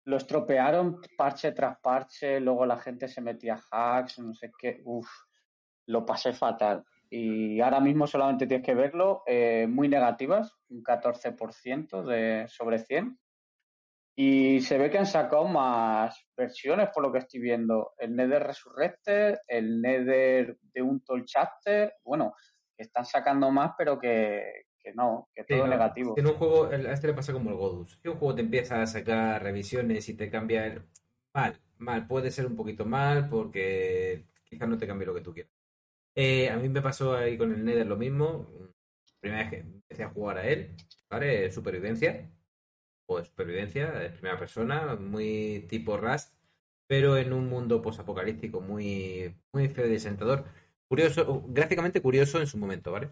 lo 0.05 0.17
estropearon 0.17 1.01
parche 1.17 1.53
tras 1.53 1.79
parche, 1.81 2.39
luego 2.41 2.65
la 2.65 2.79
gente 2.79 3.09
se 3.09 3.21
metía 3.21 3.61
hacks, 3.71 4.19
no 4.21 4.35
sé 4.35 4.53
qué, 4.59 4.81
uff, 4.85 5.09
lo 5.87 6.07
pasé 6.07 6.33
fatal. 6.33 6.85
Y 7.09 7.61
ahora 7.61 7.81
mismo 7.81 8.07
solamente 8.07 8.47
tienes 8.47 8.66
que 8.66 8.74
verlo, 8.74 9.23
eh, 9.27 9.66
muy 9.69 9.89
negativas, 9.89 10.57
un 10.69 10.83
14% 10.83 12.05
de, 12.05 12.49
sobre 12.49 12.78
100. 12.78 13.19
Y 14.19 14.61
se 14.62 14.78
ve 14.78 14.91
que 14.91 14.99
han 14.99 15.07
sacado 15.07 15.45
más 15.45 16.27
versiones 16.37 16.89
por 16.93 17.03
lo 17.03 17.12
que 17.12 17.19
estoy 17.19 17.39
viendo. 17.39 17.93
El 17.99 18.16
Nether 18.16 18.45
Resurrected, 18.45 19.37
el 19.47 19.81
Nether 19.81 20.57
de 20.62 20.83
un 20.83 21.03
Chapter, 21.24 21.93
bueno, 22.03 22.35
que 22.74 22.83
están 22.83 23.05
sacando 23.05 23.51
más, 23.51 23.73
pero 23.77 23.99
que, 23.99 24.65
que 24.78 24.95
no, 24.95 25.28
que 25.35 25.43
Sí, 25.43 25.55
todo 25.55 25.66
no, 25.66 25.73
negativo. 25.73 26.15
En 26.16 26.27
un 26.27 26.35
juego, 26.35 26.65
a 26.65 26.77
este 26.77 27.09
le 27.09 27.15
pasa 27.15 27.35
como 27.35 27.51
el 27.51 27.57
Godus. 27.57 27.99
Si 28.03 28.09
un 28.09 28.16
juego 28.16 28.35
te 28.35 28.41
empieza 28.43 28.81
a 28.81 28.87
sacar 28.87 29.43
revisiones 29.43 30.09
y 30.09 30.15
te 30.15 30.31
cambia 30.31 30.66
el... 30.66 30.83
Mal, 31.35 31.61
mal. 31.77 32.07
Puede 32.07 32.31
ser 32.31 32.47
un 32.47 32.57
poquito 32.57 32.87
mal 32.87 33.28
porque 33.28 34.24
quizás 34.45 34.66
no 34.66 34.78
te 34.78 34.87
cambie 34.87 35.07
lo 35.07 35.15
que 35.15 35.20
tú 35.20 35.35
quieras. 35.35 35.56
Eh, 36.17 36.49
a 36.51 36.57
mí 36.57 36.69
me 36.69 36.83
pasó 36.83 37.15
ahí 37.15 37.37
con 37.39 37.53
el 37.53 37.65
Nether 37.65 37.87
lo 37.87 37.97
mismo. 37.97 38.49
Primera 39.21 39.43
vez 39.43 39.51
que 39.51 39.59
empecé 39.61 40.03
a 40.05 40.11
jugar 40.11 40.39
a 40.39 40.49
él, 40.49 40.75
¿vale? 41.11 41.51
Supervivencia. 41.53 42.31
O 43.07 43.23
supervivencia, 43.25 43.93
de 43.93 44.11
primera 44.11 44.39
persona, 44.39 44.97
muy 44.97 45.67
tipo 45.69 45.97
Rust, 45.99 46.35
pero 46.89 47.17
en 47.19 47.33
un 47.33 47.49
mundo 47.49 47.83
posapocalíptico 47.83 48.61
muy, 48.61 49.37
muy 49.53 49.69
feo 49.69 49.87
y 49.87 49.91
desentador. 49.91 50.47
Curioso, 50.89 51.45
gráficamente 51.49 52.03
curioso 52.03 52.41
en 52.41 52.47
su 52.49 52.59
momento, 52.59 52.93
¿vale? 52.93 53.11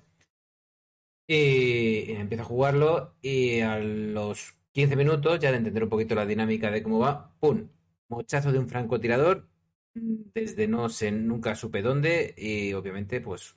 Y, 1.27 2.11
y 2.11 2.13
empiezo 2.13 2.43
a 2.45 2.47
jugarlo 2.47 3.17
y 3.23 3.61
a 3.61 3.79
los 3.79 4.55
15 4.73 4.97
minutos, 4.97 5.39
ya 5.39 5.51
de 5.51 5.59
entender 5.59 5.85
un 5.85 5.89
poquito 5.91 6.15
la 6.15 6.27
dinámica 6.27 6.71
de 6.71 6.83
cómo 6.83 6.99
va, 6.99 7.35
¡pum! 7.41 7.69
Mochazo 8.09 8.53
de 8.53 8.59
un 8.59 8.69
francotirador 8.69 9.49
desde 9.95 10.67
no 10.67 10.89
sé, 10.89 11.13
nunca 11.13 11.55
supe 11.55 11.83
dónde 11.83 12.35
y 12.37 12.73
obviamente 12.73 13.21
pues, 13.21 13.57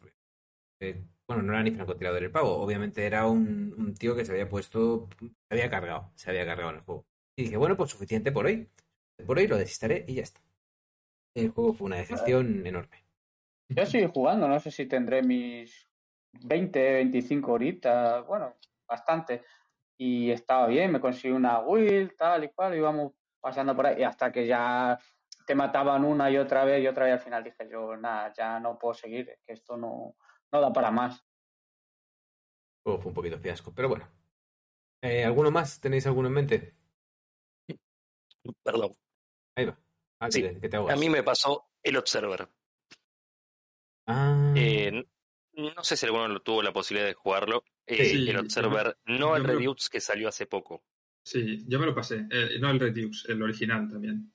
eh, 0.80 1.04
bueno, 1.28 1.44
no 1.44 1.54
era 1.54 1.64
ni 1.64 1.72
francotirador 1.72 2.24
el 2.24 2.32
pavo, 2.32 2.58
obviamente 2.58 3.06
era 3.06 3.28
un, 3.28 3.74
un 3.78 3.94
tío 3.96 4.16
que 4.16 4.24
se 4.24 4.32
había 4.32 4.48
puesto, 4.48 5.10
se 5.20 5.30
había 5.50 5.70
cargado, 5.70 6.12
se 6.16 6.30
había 6.30 6.46
cargado 6.46 6.70
en 6.72 6.76
el 6.78 6.82
juego. 6.84 7.06
Y 7.36 7.44
dije, 7.44 7.58
bueno, 7.58 7.76
pues 7.76 7.92
suficiente 7.92 8.32
por 8.32 8.46
hoy, 8.46 8.70
por 9.26 9.38
hoy 9.38 9.48
lo 9.48 9.58
desinstalé 9.58 10.06
y 10.08 10.16
ya 10.16 10.24
está. 10.24 10.42
El 11.36 11.50
juego 11.50 11.74
fue 11.74 11.86
una 11.86 11.98
decepción 11.98 12.66
enorme. 12.66 13.04
Yo 13.70 13.86
sigo 13.86 14.10
jugando, 14.10 14.48
no 14.48 14.60
sé 14.60 14.72
si 14.72 14.86
tendré 14.86 15.22
mis 15.22 15.88
20, 16.46 16.94
25 16.94 17.52
horitas, 17.52 18.26
bueno, 18.26 18.56
bastante. 18.88 19.44
Y 20.00 20.32
estaba 20.32 20.68
bien, 20.68 20.92
me 20.92 21.02
conseguí 21.02 21.34
una 21.34 21.60
Will, 21.60 22.16
tal 22.16 22.46
y 22.46 22.50
cual, 22.50 22.76
íbamos 22.76 23.14
pasando 23.40 23.76
por 23.76 23.88
ahí, 23.88 24.02
y 24.02 24.04
hasta 24.04 24.32
que 24.32 24.48
ya 24.48 24.98
te 25.48 25.56
mataban 25.56 26.04
una 26.04 26.30
y 26.30 26.38
otra 26.38 26.66
vez 26.66 26.84
y 26.84 26.88
otra 26.88 27.06
vez 27.06 27.14
al 27.14 27.20
final 27.22 27.44
dije 27.44 27.68
yo, 27.72 27.96
nada, 27.96 28.34
ya 28.34 28.60
no 28.60 28.78
puedo 28.78 28.94
seguir, 28.94 29.30
es 29.30 29.40
que 29.46 29.54
esto 29.54 29.78
no, 29.78 30.18
no 30.52 30.62
da 30.62 30.72
para 30.74 30.92
más. 30.92 31.26
Fue 32.84 32.96
un 32.98 33.14
poquito 33.14 33.40
fiasco, 33.40 33.74
pero 33.74 33.88
bueno. 33.90 34.08
Eh, 35.02 35.24
¿Alguno 35.24 35.50
más? 35.50 35.80
¿Tenéis 35.80 36.06
alguno 36.06 36.28
en 36.28 36.34
mente? 36.34 36.76
Perdón. 38.64 38.92
Ahí 39.56 39.66
va. 39.66 39.80
Ah, 40.20 40.30
Sí, 40.32 40.42
que, 40.42 40.68
te- 40.70 40.78
A 40.78 40.96
mí 40.96 41.10
me 41.10 41.24
pasó 41.24 41.70
el 41.82 41.96
Observer. 41.98 42.50
Ah, 44.08 44.54
Eh, 44.56 45.06
no 45.54 45.84
sé 45.84 45.96
si 45.98 46.06
alguno 46.06 46.28
lo 46.28 46.42
tuvo 46.42 46.62
la 46.62 46.74
posibilidad 46.74 47.08
de 47.08 47.14
jugarlo. 47.14 47.64
Eh, 47.86 48.06
Sí, 48.06 48.30
el 48.30 48.38
Observer, 48.38 48.98
no 49.06 49.36
el 49.36 49.44
me 49.44 49.54
lo- 49.54 49.60
Redux 49.60 49.90
que 49.90 50.02
salió 50.02 50.28
hace 50.28 50.46
poco. 50.46 50.84
Sí, 51.24 51.66
yo 51.68 51.80
me 51.80 51.86
lo 51.86 51.94
pasé. 51.96 52.26
Eh, 52.32 52.58
no 52.60 52.70
el 52.70 52.80
Redux, 52.80 53.26
el 53.30 53.42
original 53.42 53.90
también. 53.90 54.34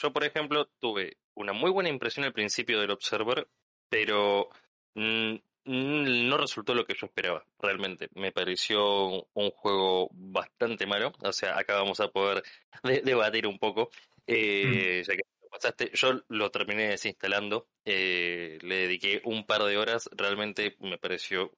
Yo 0.00 0.12
por 0.12 0.24
ejemplo 0.24 0.66
tuve 0.78 1.16
una 1.34 1.52
muy 1.52 1.70
buena 1.70 1.88
impresión 1.90 2.24
al 2.24 2.32
principio 2.32 2.80
del 2.80 2.92
Observer, 2.92 3.48
pero 3.88 4.48
mm, 4.94 5.34
mm, 5.64 6.28
no 6.28 6.36
resultó 6.36 6.74
lo 6.74 6.84
que 6.86 6.94
yo 6.94 7.06
esperaba, 7.06 7.44
realmente. 7.58 8.08
Me 8.14 8.30
pareció 8.32 9.26
un 9.34 9.50
juego 9.50 10.08
bastante 10.12 10.86
malo, 10.86 11.12
o 11.20 11.32
sea, 11.32 11.58
acá 11.58 11.74
vamos 11.76 12.00
a 12.00 12.08
poder 12.08 12.42
de- 12.84 13.00
debatir 13.02 13.46
un 13.46 13.58
poco. 13.58 13.90
Eh, 14.26 15.02
ya 15.06 15.14
que 15.16 15.22
lo 15.42 15.48
pasaste, 15.48 15.90
yo 15.94 16.20
lo 16.28 16.50
terminé 16.50 16.88
desinstalando, 16.88 17.66
eh, 17.84 18.58
le 18.62 18.74
dediqué 18.76 19.20
un 19.24 19.46
par 19.46 19.62
de 19.64 19.78
horas, 19.78 20.08
realmente 20.12 20.76
me 20.80 20.98
pareció 20.98 21.50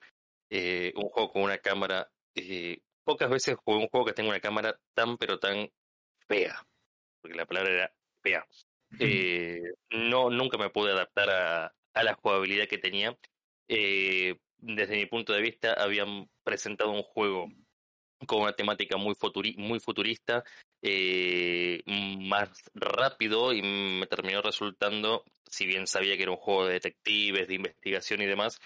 eh, 0.50 0.92
un 0.96 1.08
juego 1.10 1.32
con 1.32 1.42
una 1.42 1.58
cámara. 1.58 2.10
pocas 3.04 3.28
veces 3.28 3.56
jugué 3.64 3.78
un 3.78 3.88
juego 3.88 4.06
que 4.06 4.12
tenga 4.14 4.30
una 4.30 4.40
cámara 4.40 4.78
tan 4.94 5.18
pero 5.18 5.38
tan 5.38 5.70
fea, 6.28 6.64
porque 7.20 7.36
la 7.36 7.44
palabra 7.46 7.72
era 7.72 7.92
Eh, 8.98 9.62
no, 9.90 10.30
nunca 10.30 10.58
me 10.58 10.70
pude 10.70 10.92
adaptar 10.92 11.30
a, 11.30 11.74
a 11.94 12.02
la 12.02 12.14
jugabilidad 12.14 12.68
que 12.68 12.78
tenía. 12.78 13.16
Eh, 13.68 14.36
desde 14.58 14.96
mi 14.96 15.06
punto 15.06 15.32
de 15.32 15.42
vista, 15.42 15.74
habían 15.74 16.28
presentado 16.44 16.90
un 16.90 17.02
juego 17.02 17.48
con 18.26 18.42
una 18.42 18.52
temática 18.52 18.96
muy, 18.98 19.14
futuri- 19.14 19.56
muy 19.56 19.80
futurista, 19.80 20.44
eh, 20.82 21.82
más 21.86 22.50
rápido 22.74 23.52
y 23.52 23.62
me 23.62 24.06
terminó 24.06 24.42
resultando, 24.42 25.24
si 25.46 25.66
bien 25.66 25.86
sabía 25.86 26.16
que 26.16 26.24
era 26.24 26.32
un 26.32 26.36
juego 26.36 26.66
de 26.66 26.74
detectives, 26.74 27.48
de 27.48 27.54
investigación 27.54 28.20
y 28.20 28.26
demás, 28.26 28.58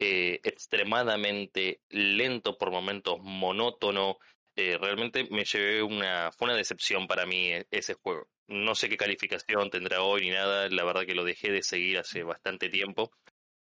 eh, 0.00 0.40
extremadamente 0.42 1.80
lento 1.88 2.58
por 2.58 2.70
momentos, 2.70 3.18
monótono. 3.20 4.18
Eh, 4.56 4.78
realmente 4.80 5.28
me 5.30 5.44
llevé 5.44 5.82
una, 5.82 6.32
fue 6.32 6.46
una 6.46 6.56
decepción 6.56 7.06
para 7.06 7.26
mí 7.26 7.52
eh, 7.52 7.66
ese 7.70 7.94
juego. 7.94 8.28
No 8.48 8.74
sé 8.74 8.88
qué 8.88 8.96
calificación 8.96 9.68
tendrá 9.70 10.02
hoy 10.02 10.22
ni 10.22 10.30
nada, 10.30 10.68
la 10.70 10.84
verdad 10.84 11.04
que 11.04 11.14
lo 11.14 11.24
dejé 11.24 11.52
de 11.52 11.62
seguir 11.62 11.98
hace 11.98 12.22
bastante 12.22 12.70
tiempo, 12.70 13.12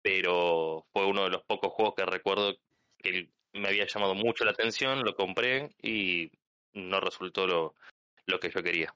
pero 0.02 0.88
fue 0.92 1.06
uno 1.06 1.26
de 1.26 1.30
los 1.30 1.44
pocos 1.44 1.74
juegos 1.74 1.94
que 1.96 2.06
recuerdo 2.06 2.58
que 2.98 3.30
me 3.54 3.68
había 3.68 3.86
llamado 3.86 4.16
mucho 4.16 4.46
la 4.46 4.52
atención, 4.52 5.04
lo 5.04 5.16
compré 5.16 5.76
y 5.82 6.32
no 6.74 7.00
resultó 7.00 7.46
lo, 7.46 7.76
lo 8.26 8.40
que 8.40 8.50
yo 8.50 8.64
quería. 8.64 8.94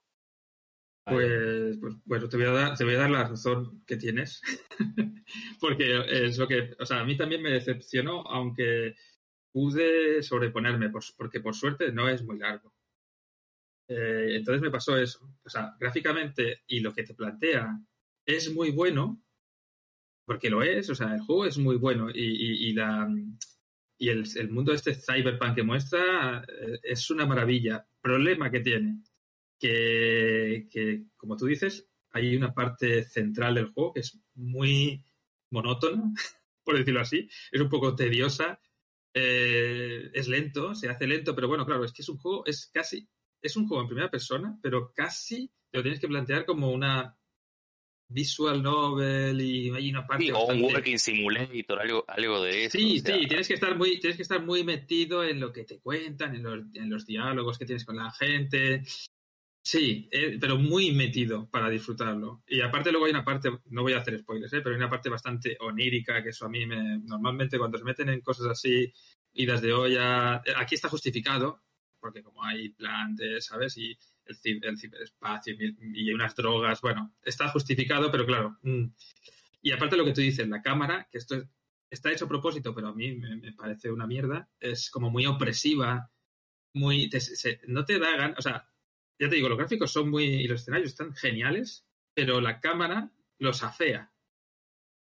Pues, 1.06 1.78
pues 1.82 1.96
bueno, 2.06 2.30
te 2.30 2.38
voy 2.38 2.46
a 2.46 2.52
dar, 2.52 2.78
te 2.78 2.86
voy 2.86 2.96
a 2.96 3.00
dar 3.00 3.10
la 3.10 3.28
razón 3.28 3.84
que 3.86 3.98
tienes. 3.98 4.42
Porque 5.60 6.02
es 6.10 6.38
lo 6.38 6.48
que, 6.48 6.74
o 6.80 6.86
sea, 6.86 7.02
a 7.02 7.04
mí 7.04 7.18
también 7.18 7.42
me 7.42 7.52
decepcionó, 7.52 8.22
aunque 8.22 8.96
pude 9.54 10.24
sobreponerme, 10.24 10.92
porque 11.16 11.40
por 11.40 11.56
suerte 11.56 11.92
no 11.94 12.10
es 12.10 12.24
muy 12.24 12.40
largo. 12.40 12.74
Eh, 13.88 14.36
entonces 14.36 14.62
me 14.62 14.72
pasó 14.72 14.98
eso. 14.98 15.30
O 15.44 15.50
sea, 15.50 15.76
gráficamente 15.80 16.64
y 16.68 16.80
lo 16.80 16.94
que 16.94 17.04
te 17.04 17.14
plantea 17.14 17.80
es 18.26 18.52
muy 18.52 18.72
bueno, 18.72 19.22
porque 20.26 20.50
lo 20.50 20.64
es, 20.64 20.90
o 20.90 20.96
sea, 20.96 21.14
el 21.14 21.22
juego 21.22 21.46
es 21.46 21.58
muy 21.58 21.76
bueno 21.76 22.10
y, 22.10 22.70
y, 22.70 22.74
la, 22.74 23.08
y 23.98 24.10
el, 24.10 24.24
el 24.36 24.50
mundo 24.50 24.72
de 24.72 24.78
este 24.78 24.96
cyberpunk 24.96 25.56
que 25.56 25.64
muestra 25.64 26.44
eh, 26.48 26.80
es 26.82 27.10
una 27.12 27.26
maravilla. 27.26 27.86
Problema 28.02 28.50
que 28.50 28.62
tiene, 28.62 29.04
que, 29.60 30.68
que, 30.72 31.04
como 31.16 31.38
tú 31.38 31.46
dices, 31.46 31.88
hay 32.12 32.36
una 32.36 32.54
parte 32.54 33.04
central 33.04 33.56
del 33.56 33.72
juego 33.72 33.94
que 33.94 34.00
es 34.00 34.20
muy 34.34 35.04
monótona, 35.52 36.04
por 36.64 36.78
decirlo 36.78 37.02
así, 37.02 37.30
es 37.52 37.62
un 37.62 37.70
poco 37.70 37.96
tediosa, 37.96 38.60
eh, 39.14 40.10
es 40.14 40.28
lento, 40.28 40.76
se 40.76 40.90
hace 40.90 41.08
lento, 41.08 41.36
pero 41.36 41.48
bueno, 41.48 41.66
claro, 41.66 41.84
es 41.86 41.92
que 41.92 42.02
es 42.02 42.10
un 42.10 42.18
juego, 42.18 42.46
es 42.46 42.70
casi, 42.74 43.08
es 43.42 43.56
un 43.56 43.68
juego 43.68 43.84
en 43.84 43.88
primera 43.88 44.10
persona, 44.10 44.58
pero 44.62 44.94
casi 44.94 45.52
te 45.70 45.78
lo 45.78 45.84
tienes 45.84 46.00
que 46.00 46.08
plantear 46.08 46.46
como 46.46 46.72
una 46.72 47.18
visual 48.10 48.62
novel 48.62 49.42
y 49.42 49.72
hay 49.72 49.90
una 49.90 50.06
parte 50.06 50.26
Sí, 50.26 50.32
o 50.32 50.46
un 50.46 50.62
working 50.62 51.00
simulator, 51.00 51.80
algo, 51.80 52.06
algo 52.08 52.44
de 52.44 52.66
eso. 52.66 52.78
Sí, 52.78 53.00
o 53.00 53.02
sea, 53.02 53.16
sí, 53.16 53.28
tienes 53.28 53.48
que 53.48 53.56
estar 53.56 53.76
muy, 53.76 54.00
tienes 54.00 54.18
que 54.18 54.24
estar 54.24 54.44
muy 54.44 54.64
metido 54.64 55.24
en 55.24 55.40
lo 55.40 55.52
que 55.52 55.64
te 55.64 55.80
cuentan, 55.80 56.36
en 56.36 56.44
los, 56.44 56.60
en 56.74 56.90
los 56.90 57.06
diálogos 57.06 57.58
que 57.58 57.66
tienes 57.66 57.86
con 57.86 57.98
la 57.98 58.12
gente. 58.12 58.84
Sí, 59.66 60.10
eh, 60.12 60.38
pero 60.42 60.58
muy 60.58 60.92
metido 60.92 61.50
para 61.50 61.70
disfrutarlo. 61.70 62.44
Y 62.48 62.60
aparte 62.62 62.92
luego 62.92 63.06
hay 63.06 63.12
una 63.12 63.24
parte, 63.24 63.50
no 63.70 63.82
voy 63.82 63.94
a 63.94 64.00
hacer 64.00 64.20
spoilers, 64.20 64.52
eh, 64.54 64.60
pero 64.62 64.72
hay 64.72 64.78
una 64.78 64.90
parte 64.90 65.10
bastante 65.10 65.56
onírica 65.62 66.22
que 66.22 66.30
eso 66.30 66.46
a 66.46 66.50
mí 66.50 66.66
me, 66.66 67.00
normalmente 67.00 67.58
cuando 67.58 67.78
se 67.78 67.86
meten 67.86 68.10
en 68.10 68.20
cosas 68.22 68.48
así, 68.48 68.92
idas 69.34 69.62
de 69.62 69.72
olla, 69.72 70.38
eh, 70.46 70.54
aquí 70.58 70.76
está 70.76 70.90
justificado, 70.90 71.64
porque 72.00 72.22
como 72.22 72.44
hay 72.44 72.70
plantes, 72.70 73.46
¿sabes? 73.46 73.78
Y 73.78 73.98
el, 74.26 74.64
el 74.66 74.78
ciberespacio 74.78 75.56
y, 75.60 76.12
unas 76.12 76.36
drogas, 76.36 76.82
bueno, 76.82 77.16
está 77.24 77.48
justificado, 77.50 78.12
pero 78.12 78.26
claro. 78.26 78.58
mm. 78.64 78.86
Y 79.62 79.72
aparte 79.72 79.96
lo 79.98 80.04
que 80.06 80.14
tú 80.14 80.20
dices, 80.22 80.48
la 80.50 80.62
cámara, 80.62 81.08
que 81.10 81.18
esto 81.20 81.36
es- 81.36 81.48
está 81.90 82.12
hecho 82.12 82.26
a 82.26 82.28
propósito, 82.28 82.76
pero 82.76 82.90
a 82.90 82.94
mí 82.94 83.14
me, 83.16 83.38
me 83.38 83.54
parece 83.54 83.92
una 83.92 84.08
mierda, 84.08 84.50
es 84.60 84.90
como 84.90 85.10
muy 85.10 85.26
opresiva, 85.26 86.12
muy... 86.74 87.10
te- 87.10 87.22
se- 87.22 87.62
no 87.68 87.86
te 87.86 88.00
da 88.00 88.16
ganas, 88.18 88.40
o 88.40 88.42
sea, 88.42 88.68
ya 89.20 89.30
te 89.30 89.36
digo, 89.36 89.50
los 89.50 89.58
gráficos 89.58 89.92
son 89.92 90.10
muy... 90.10 90.26
y 90.26 90.48
los 90.48 90.62
escenarios 90.62 90.92
están 90.92 91.14
geniales, 91.14 91.86
pero 92.14 92.42
la 92.42 92.60
cámara 92.60 93.12
los 93.40 93.64
afea. 93.64 94.12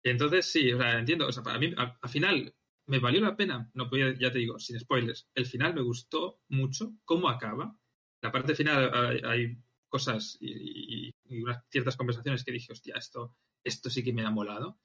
Y 0.04 0.10
entonces 0.10 0.52
sí, 0.52 0.72
o 0.74 0.82
entiendo, 0.82 1.28
o 1.28 1.32
sea, 1.32 1.44
para 1.44 1.60
mí 1.60 1.74
al, 1.78 1.98
al 2.02 2.10
final 2.10 2.56
me 2.88 3.00
valió 3.00 3.22
la 3.22 3.36
pena, 3.36 3.70
no 3.74 3.90
podía, 3.90 4.14
ya 4.18 4.32
te 4.32 4.40
digo, 4.40 4.60
sin 4.60 4.80
spoilers, 4.80 5.30
el 5.36 5.46
final 5.46 5.74
me 5.74 5.82
gustó 5.82 6.42
mucho, 6.50 6.94
cómo 7.06 7.30
acaba. 7.30 7.78
La 8.22 8.32
parte 8.32 8.56
final 8.56 8.92
hay, 9.26 9.58
cosas 9.88 10.38
y, 10.40 11.14
unas 11.30 11.64
ciertas 11.70 11.98
conversaciones 11.98 12.44
que 12.44 12.52
dije, 12.52 12.72
hostia, 12.72 12.96
esto, 12.98 13.36
esto 13.64 13.90
sí 13.90 14.04
que 14.04 14.14
me 14.14 14.26
ha 14.26 14.30
molado. 14.30 14.80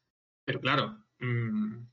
Pero 0.44 0.60
claro, 0.60 1.04
mm, 1.18 1.86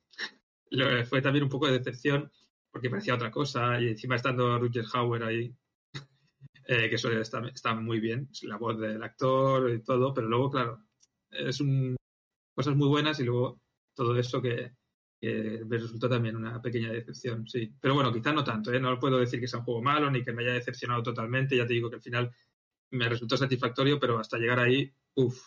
fue 1.06 1.22
también 1.22 1.44
un 1.44 1.50
poco 1.50 1.68
de 1.68 1.80
decepción 1.80 2.32
porque 2.72 2.90
parecía 2.90 3.16
otra 3.16 3.32
cosa 3.32 3.80
y 3.80 3.90
encima 3.90 4.16
estando 4.16 4.58
Rutger 4.58 4.86
Hauer 4.94 5.24
ahí, 5.24 5.56
eh, 6.68 6.90
que 6.90 6.96
eso 6.96 7.12
está, 7.12 7.42
está 7.48 7.74
muy 7.76 8.00
bien, 8.00 8.30
la 8.44 8.58
voz 8.58 8.80
del 8.80 9.02
actor 9.04 9.70
y 9.72 9.84
todo, 9.84 10.14
pero 10.14 10.28
luego, 10.28 10.50
claro, 10.50 10.84
es 11.30 11.60
un, 11.62 11.96
cosas 12.56 12.76
muy 12.76 12.88
buenas 12.88 13.20
y 13.20 13.24
luego 13.24 13.62
todo 13.96 14.18
eso 14.18 14.42
que, 14.42 14.72
que 15.20 15.62
me 15.66 15.78
resultó 15.78 16.10
también 16.10 16.36
una 16.36 16.62
pequeña 16.62 16.92
decepción, 16.92 17.48
sí. 17.48 17.74
Pero 17.80 17.96
bueno, 17.96 18.12
quizás 18.14 18.34
no 18.34 18.44
tanto, 18.44 18.72
¿eh? 18.74 18.80
no 18.80 19.00
puedo 19.00 19.18
decir 19.20 19.40
que 19.40 19.48
sea 19.48 19.60
un 19.60 19.66
juego 19.66 19.82
malo 19.82 20.10
ni 20.12 20.24
que 20.24 20.34
me 20.34 20.44
haya 20.44 20.54
decepcionado 20.54 21.04
totalmente, 21.04 21.56
ya 21.58 21.66
te 21.66 21.74
digo 21.74 21.90
que 21.90 21.96
al 21.98 22.02
final 22.02 22.32
me 22.92 23.10
resultó 23.10 23.38
satisfactorio, 23.38 24.00
pero 24.00 24.20
hasta 24.20 24.38
llegar 24.38 24.60
ahí, 24.60 24.92
uff, 25.16 25.42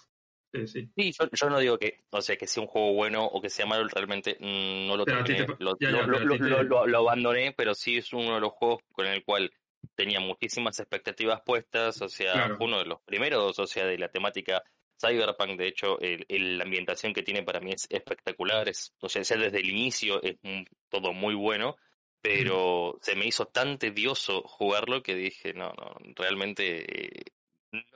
sí, 0.53 0.67
sí. 0.67 0.91
Sí, 0.97 1.13
yo, 1.13 1.29
yo 1.31 1.51
no 1.51 1.59
digo 1.61 1.79
que, 1.79 2.05
o 2.11 2.21
sea, 2.21 2.37
que 2.37 2.47
sea 2.47 2.63
un 2.63 2.69
juego 2.69 2.93
bueno 2.95 3.25
o 3.25 3.41
que 3.41 3.51
sea 3.51 3.67
malo, 3.67 3.87
realmente 3.89 4.37
mm, 4.41 4.87
no 4.89 4.97
lo 4.97 5.05
terminé, 5.05 5.45
te- 5.45 5.57
lo, 5.65 5.77
ya, 5.79 5.91
lo- 5.91 5.99
ya, 5.99 6.07
lo- 6.07 6.19
pero 6.19 6.35
a 6.35 6.37
ti 6.39 6.43
lo- 6.45 6.57
te- 6.59 6.65
lo- 6.65 6.87
lo 6.87 6.99
abandoné, 6.99 7.53
pero 7.57 7.75
sí 7.75 7.97
es 7.99 8.13
uno 8.13 8.35
de 8.35 8.41
los 8.41 8.53
juegos 8.53 8.81
con 8.93 9.07
el 9.07 9.23
cual 9.25 9.53
tenía 9.97 10.21
muchísimas 10.21 10.79
expectativas 10.79 11.41
puestas, 11.41 12.01
o 12.03 12.09
sea, 12.09 12.33
Claro. 12.33 12.57
fue 12.57 12.67
uno 12.67 12.79
de 12.79 12.85
los 12.87 13.01
primeros, 13.03 13.59
o 13.59 13.67
sea, 13.67 13.85
de 13.87 13.99
la 13.99 14.09
temática 14.09 14.63
Cyberpunk, 15.01 15.59
de 15.59 15.69
hecho, 15.69 15.99
la 16.01 16.65
ambientación 16.65 17.13
que 17.13 17.23
tiene 17.23 17.43
para 17.43 17.61
mí 17.61 17.73
es 17.73 17.87
espectacular, 17.91 18.69
es, 18.69 18.95
o 19.01 19.09
sea, 19.09 19.21
desde 19.23 19.59
el 19.59 19.69
inicio 19.69 20.23
es 20.23 20.37
mm, 20.43 20.63
todo 20.89 21.13
muy 21.13 21.35
bueno, 21.35 21.77
pero 22.23 22.99
se 23.03 23.15
me 23.15 23.27
hizo 23.27 23.47
tan 23.47 23.79
tedioso 23.79 24.43
jugarlo 24.43 25.03
que 25.03 25.15
dije, 25.15 25.53
no, 25.53 25.73
no, 25.75 25.97
realmente 26.15 27.19
eh, 27.19 27.25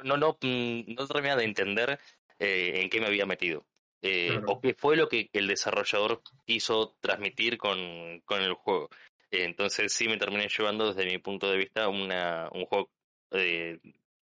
no, 0.04 0.16
no, 0.16 0.36
mm, 0.40 0.94
no 0.94 1.06
terminaba 1.06 1.40
de 1.40 1.46
entender 1.46 1.98
eh, 2.38 2.82
en 2.82 2.90
qué 2.90 3.00
me 3.00 3.06
había 3.06 3.26
metido. 3.26 3.64
Eh, 4.02 4.28
Claro. 4.30 4.46
o 4.52 4.60
qué 4.60 4.74
fue 4.74 4.96
lo 4.96 5.08
que 5.08 5.28
el 5.34 5.46
desarrollador 5.46 6.22
quiso 6.46 6.96
transmitir 7.00 7.58
con, 7.58 8.20
con 8.24 8.40
el 8.40 8.54
juego. 8.54 8.88
Entonces 9.30 9.92
sí 9.92 10.08
me 10.08 10.16
terminé 10.18 10.48
llevando 10.48 10.92
desde 10.92 11.08
mi 11.10 11.18
punto 11.18 11.50
de 11.50 11.58
vista 11.58 11.88
una, 11.88 12.48
un 12.52 12.64
juego 12.66 12.90
eh, 13.32 13.78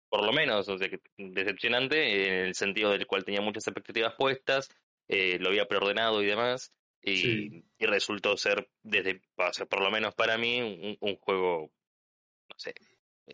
por 0.09 0.25
lo 0.25 0.31
menos 0.31 0.67
o 0.69 0.77
sea, 0.77 0.89
decepcionante 1.17 2.27
en 2.27 2.45
el 2.47 2.55
sentido 2.55 2.91
del 2.91 3.05
cual 3.05 3.25
tenía 3.25 3.41
muchas 3.41 3.67
expectativas 3.67 4.15
puestas, 4.15 4.69
eh, 5.07 5.37
lo 5.39 5.49
había 5.49 5.67
preordenado 5.67 6.21
y 6.23 6.25
demás, 6.25 6.73
y, 7.01 7.17
Sí. 7.17 7.63
y 7.77 7.85
resultó 7.85 8.35
ser, 8.37 8.69
desde, 8.83 9.21
o 9.35 9.53
sea, 9.53 9.65
por 9.65 9.81
lo 9.81 9.91
menos 9.91 10.15
para 10.15 10.37
mí, 10.37 10.61
un, 10.61 10.97
un 10.99 11.15
juego, 11.17 11.71
no 12.49 12.55
sé. 12.57 12.73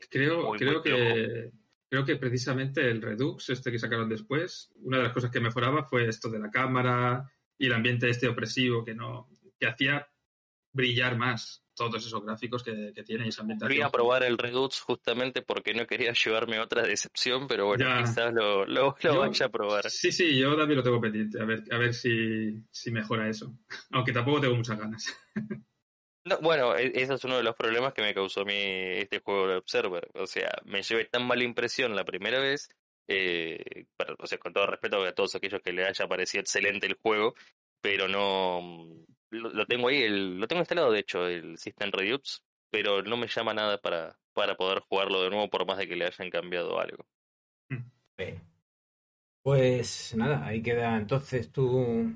Creo, 0.10 0.48
muy, 0.48 0.58
creo 0.58 0.74
muy 0.74 0.84
que 0.84 1.52
creo 1.90 2.06
que 2.06 2.16
precisamente 2.16 2.90
el 2.90 3.04
Redux, 3.04 3.50
este 3.52 3.72
que 3.72 3.78
sacaron 3.78 4.10
después, 4.10 4.72
una 4.78 4.98
de 4.98 5.04
las 5.04 5.14
cosas 5.14 5.30
que 5.30 5.40
mejoraba 5.40 5.84
fue 5.84 6.08
esto 6.08 6.28
de 6.28 6.40
la 6.40 6.50
cámara 6.50 7.32
y 7.56 7.68
el 7.68 7.74
ambiente 7.74 8.10
este 8.10 8.28
opresivo 8.28 8.84
que 8.84 8.96
no, 8.96 9.30
que 9.60 9.68
hacía 9.68 10.08
brillar 10.74 11.18
más 11.18 11.62
todos 11.76 12.06
esos 12.06 12.24
gráficos 12.24 12.62
que, 12.64 12.92
que 12.94 13.04
tiene 13.04 13.26
y 13.26 13.30
esa 13.30 13.42
Voy 13.42 13.54
ambientación. 13.54 13.88
a 13.88 13.90
probar 13.92 14.24
el 14.24 14.38
Redux 14.38 14.80
justamente 14.82 15.42
porque 15.42 15.74
no 15.74 15.88
quería 15.88 16.14
llevarme 16.26 16.60
otra 16.60 16.84
decepción, 16.84 17.48
pero 17.48 17.66
bueno, 17.68 17.86
Ya. 17.86 18.02
quizás 18.04 18.34
lo, 18.34 18.66
lo, 18.66 18.82
lo 18.90 18.96
Yo- 19.00 19.20
vaya 19.20 19.46
a 19.46 19.50
probar. 19.50 19.90
Sí, 19.90 20.12
sí, 20.12 20.38
yo 20.38 20.56
también 20.58 20.78
lo 20.78 20.84
tengo 20.84 21.00
pendiente, 21.02 21.42
a 21.42 21.46
ver, 21.46 21.64
a 21.72 21.78
ver 21.78 21.94
si, 21.94 22.62
si 22.72 22.92
mejora 22.92 23.30
eso. 23.30 23.58
Aunque 23.92 24.12
tampoco 24.14 24.42
tengo 24.42 24.56
muchas 24.56 24.78
ganas. 24.80 25.06
No, 26.26 26.38
bueno, 26.40 26.74
e- 26.78 26.94
eso 26.96 27.16
es 27.16 27.24
uno 27.26 27.36
de 27.36 27.44
los 27.44 27.54
problemas 27.54 27.94
que 27.94 28.02
me 28.02 28.14
causó 28.14 28.44
a 28.44 28.46
mí 28.46 28.54
este 28.56 29.20
juego 29.20 29.46
de 29.46 29.58
Observer. 29.58 30.10
O 30.14 30.26
sea, 30.26 30.52
me 30.64 30.82
llevé 30.82 31.04
tan 31.04 31.28
mala 31.28 31.44
impresión 31.44 31.98
la 31.98 32.06
primera 32.06 32.40
vez, 32.40 32.70
eh, 33.10 33.88
para- 33.98 34.16
o 34.18 34.26
sea, 34.26 34.38
con 34.38 34.54
todo 34.54 34.66
respeto 34.68 35.04
a 35.04 35.12
todos 35.12 35.36
aquellos 35.36 35.62
que 35.62 35.74
le 35.74 35.84
haya 35.86 36.08
parecido 36.08 36.40
excelente 36.40 36.88
el 36.88 36.94
juego, 36.94 37.36
pero 37.82 38.08
no... 38.08 39.04
Lo, 39.34 39.50
lo 39.50 39.66
tengo 39.66 39.88
ahí, 39.90 40.04
el, 40.04 40.40
lo 40.40 40.48
tengo 40.48 40.62
instalado 40.62 40.92
de 40.92 41.00
hecho, 41.00 41.28
el 41.28 41.58
System 41.58 41.92
Redux, 41.92 42.44
pero 42.70 43.02
no 43.04 43.18
me 43.18 43.28
llama 43.28 43.54
nada 43.54 43.80
para, 43.82 44.18
para 44.34 44.56
poder 44.56 44.80
jugarlo 44.82 45.24
de 45.24 45.30
nuevo 45.30 45.50
por 45.50 45.66
más 45.66 45.78
de 45.78 45.88
que 45.88 45.96
le 45.96 46.06
hayan 46.06 46.30
cambiado 46.30 46.80
algo. 46.80 47.06
Bien. 48.18 48.42
Pues 49.44 50.14
nada, 50.16 50.46
ahí 50.46 50.62
queda 50.62 50.98
entonces 50.98 51.52
tu, 51.52 52.14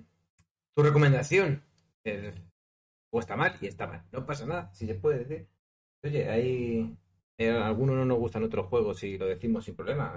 tu 0.76 0.84
recomendación. 0.84 1.64
El 2.04 2.32
juego 3.12 3.20
está 3.22 3.36
mal 3.36 3.58
y 3.62 3.68
está 3.68 3.88
mal. 3.88 4.04
No 4.12 4.26
pasa 4.26 4.46
nada, 4.46 4.74
si 4.74 4.88
se 4.88 4.96
puede 4.96 5.26
decir. 5.26 5.48
Oye, 6.04 6.30
hay. 6.30 6.98
eh, 7.38 7.50
algunos 7.52 7.96
no 7.96 8.06
nos 8.06 8.18
gustan 8.20 8.44
otros 8.44 8.68
juegos 8.68 9.04
y 9.04 9.18
lo 9.18 9.26
decimos 9.26 9.66
sin 9.66 9.76
problema. 9.76 10.14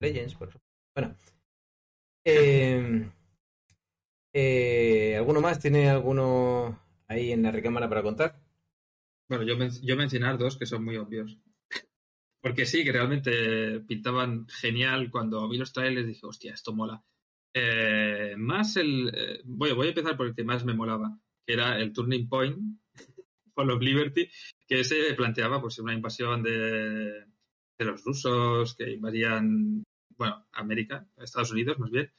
Legends, 0.00 0.34
por 0.34 0.48
ejemplo. 0.48 0.68
Bueno. 0.94 1.16
Eh, 2.24 3.10
eh, 4.32 5.16
¿Alguno 5.16 5.40
más? 5.40 5.58
¿Tiene 5.60 5.88
alguno 5.88 6.80
ahí 7.08 7.32
en 7.32 7.42
la 7.42 7.50
recámara 7.50 7.88
para 7.88 8.02
contar? 8.02 8.40
Bueno, 9.28 9.44
yo, 9.44 9.56
men- 9.56 9.70
yo 9.82 9.96
mencionar 9.96 10.38
dos 10.38 10.56
que 10.56 10.66
son 10.66 10.84
muy 10.84 10.96
obvios. 10.96 11.38
Porque 12.42 12.66
sí, 12.66 12.84
que 12.84 12.92
realmente 12.92 13.80
pintaban 13.80 14.46
genial. 14.48 15.10
Cuando 15.10 15.48
vi 15.48 15.58
los 15.58 15.72
trailers 15.72 16.06
dije, 16.06 16.26
hostia, 16.26 16.54
esto 16.54 16.72
mola. 16.74 17.02
Eh, 17.54 18.34
más 18.38 18.76
el. 18.76 19.10
eh, 19.14 19.40
voy, 19.44 19.72
voy 19.72 19.86
a 19.88 19.90
empezar 19.90 20.16
por 20.16 20.26
el 20.28 20.34
que 20.34 20.44
más 20.44 20.64
me 20.64 20.74
molaba, 20.74 21.18
que 21.46 21.54
era 21.54 21.78
el 21.80 21.92
Turning 21.92 22.28
Point, 22.28 22.58
Fall 23.54 23.70
of 23.70 23.82
Liberty, 23.82 24.28
que 24.66 24.80
ese 24.80 25.14
planteaba 25.14 25.60
pues 25.60 25.78
una 25.80 25.94
invasión 25.94 26.42
de, 26.42 26.50
de 27.78 27.84
los 27.84 28.04
rusos 28.04 28.74
que 28.76 28.90
invadían, 28.92 29.82
bueno, 30.16 30.46
América, 30.52 31.08
Estados 31.16 31.50
Unidos 31.52 31.78
más 31.78 31.90
bien, 31.90 32.12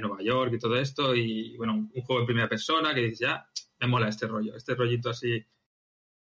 Nueva 0.00 0.22
York 0.22 0.52
y 0.54 0.58
todo 0.58 0.76
esto. 0.76 1.14
Y 1.14 1.56
bueno, 1.56 1.74
un 1.74 2.02
juego 2.02 2.20
en 2.20 2.26
primera 2.26 2.48
persona 2.48 2.94
que 2.94 3.02
dices, 3.02 3.20
ya, 3.20 3.46
me 3.80 3.86
mola 3.86 4.08
este 4.08 4.26
rollo, 4.26 4.54
este 4.56 4.74
rollito 4.74 5.10
así 5.10 5.44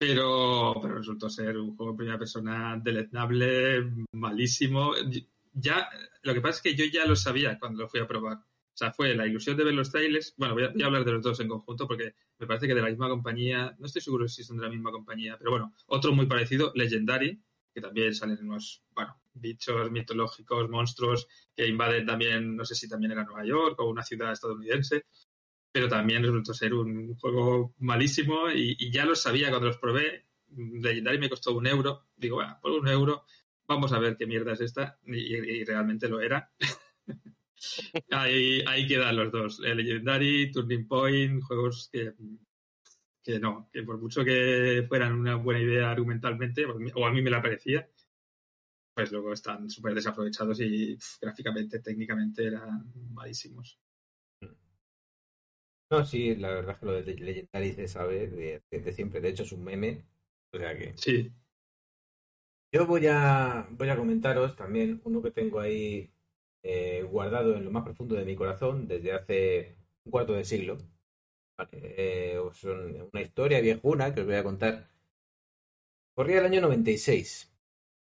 pero, 0.02 0.74
pero 0.82 0.97
resultó 0.97 1.31
ser 1.31 1.56
un 1.56 1.77
juego 1.77 1.93
en 1.93 1.97
primera 1.97 2.19
persona 2.19 2.77
deleznable, 2.82 3.89
malísimo. 4.10 4.94
Ya, 5.52 5.89
lo 6.24 6.35
que 6.35 6.40
pasa 6.40 6.56
es 6.56 6.62
que 6.62 6.74
yo 6.74 6.85
ya 6.93 7.06
lo 7.06 7.14
sabía 7.14 7.56
cuando 7.56 7.85
lo 7.85 7.89
fui 7.89 8.01
a 8.01 8.09
probar. 8.09 8.39
O 8.39 8.77
sea, 8.77 8.93
fue 8.93 9.14
la 9.14 9.28
ilusión 9.28 9.56
de 9.56 9.62
ver 9.62 9.74
los 9.74 9.93
trailers. 9.93 10.35
Bueno, 10.36 10.55
voy 10.55 10.64
a, 10.64 10.70
voy 10.70 10.82
a 10.82 10.86
hablar 10.86 11.05
de 11.05 11.12
los 11.12 11.23
dos 11.23 11.39
en 11.39 11.47
conjunto 11.47 11.86
porque 11.86 12.16
me 12.40 12.48
parece 12.48 12.66
que 12.66 12.74
de 12.74 12.82
la 12.82 12.89
misma 12.89 13.09
compañía, 13.09 13.77
no 13.78 13.86
estoy 13.86 14.02
seguro 14.02 14.27
si 14.27 14.43
son 14.43 14.56
de 14.56 14.64
la 14.64 14.70
misma 14.70 14.90
compañía, 14.90 15.39
pero 15.39 15.52
bueno, 15.52 15.73
otro 15.86 16.12
muy 16.12 16.27
parecido, 16.27 16.73
Legendary, 16.74 17.40
que 17.73 17.81
también 17.81 18.12
salen 18.12 18.39
unos, 18.43 18.82
bueno, 18.90 19.22
bichos 19.34 19.90
mitológicos, 19.90 20.68
monstruos 20.68 21.26
que 21.54 21.66
invaden 21.66 22.06
también, 22.06 22.56
no 22.56 22.64
sé 22.64 22.74
si 22.74 22.88
también 22.88 23.12
era 23.12 23.24
Nueva 23.24 23.44
York 23.44 23.78
o 23.80 23.88
una 23.88 24.02
ciudad 24.02 24.32
estadounidense 24.32 25.06
pero 25.72 25.88
también 25.88 26.22
resultó 26.22 26.52
ser 26.52 26.74
un 26.74 27.14
juego 27.16 27.74
malísimo 27.78 28.50
y, 28.50 28.90
ya 28.90 29.06
lo 29.06 29.16
sabía 29.16 29.48
cuando 29.48 29.68
los 29.68 29.78
probé. 29.78 30.26
Legendary 30.54 31.18
me 31.18 31.30
costó 31.30 31.56
un 31.56 31.66
euro. 31.66 32.09
Digo, 32.14 32.36
bueno, 32.36 32.59
por 32.60 32.72
un 32.72 32.86
euro 32.88 33.24
vamos 33.66 33.92
a 33.92 33.98
ver 33.98 34.18
qué 34.18 34.26
mierda 34.26 34.52
es 34.52 34.60
esta. 34.60 34.98
Y, 35.06 35.64
realmente 35.64 36.09
lo 36.09 36.20
era. 36.20 36.52
ahí, 38.10 38.62
ahí 38.66 38.86
quedan 38.86 39.16
los 39.16 39.32
dos. 39.32 39.60
Legendary, 39.60 40.52
Turning 40.52 40.86
Point, 40.86 41.42
juegos 41.42 41.88
que, 41.90 42.12
que 43.24 43.40
no, 43.40 43.70
que 43.72 43.82
por 43.82 43.98
mucho 43.98 44.22
que 44.22 44.84
fueran 44.86 45.14
una 45.14 45.36
buena 45.36 45.60
idea 45.60 45.90
argumentalmente, 45.90 46.66
o 46.66 47.06
a 47.06 47.10
mí 47.10 47.22
me 47.22 47.30
la 47.30 47.40
parecía, 47.40 47.88
pues 48.94 49.10
luego 49.12 49.32
están 49.32 49.69
súper 49.70 49.94
desaprovechados 49.94 50.60
y 50.60 50.97
pff, 50.97 51.19
gráficamente, 51.20 51.81
técnicamente 51.81 52.47
eran 52.47 52.93
malísimos. 53.12 53.78
No, 55.90 56.05
sí, 56.05 56.35
la 56.36 56.48
verdad 56.48 56.73
es 56.74 56.78
que 56.81 56.86
lo 56.86 56.93
de 56.94 57.14
Legendary 57.14 57.73
se 57.74 57.86
sabe 57.86 58.27
de, 58.27 58.62
de- 58.70 58.81
de 58.81 58.93
siempre. 58.93 59.20
De 59.20 59.28
hecho, 59.28 59.43
es 59.44 59.52
un 59.52 59.62
meme. 59.64 60.05
O 60.52 60.59
sea 60.59 60.77
que. 60.77 60.97
Sí, 60.97 61.32
Yo 62.73 62.86
voy 62.86 63.06
a, 63.06 63.66
voy 63.70 63.89
a 63.90 63.97
comentaros 63.97 64.56
también 64.56 65.01
uno 65.05 65.23
que 65.23 65.31
tengo 65.31 65.60
ahí 65.60 66.10
eh, 66.62 67.02
guardado 67.02 67.55
en 67.56 67.64
lo 67.64 67.70
más 67.70 67.85
profundo 67.85 68.14
de 68.14 68.24
mi 68.24 68.35
corazón 68.35 68.89
desde 68.89 69.12
hace 69.12 69.77
un 70.05 70.10
cuarto 70.12 70.32
de 70.35 70.44
siglo. 70.44 70.78
Vale, 71.59 71.70
eh, 72.35 72.40
una 73.12 73.23
historia 73.23 73.60
viejuna 73.60 74.14
que 74.14 74.20
os 74.23 74.27
voy 74.27 74.36
a 74.36 74.44
contar. 74.44 74.90
Corría 76.14 76.39
el 76.39 76.47
año 76.47 76.62
96. 76.62 77.51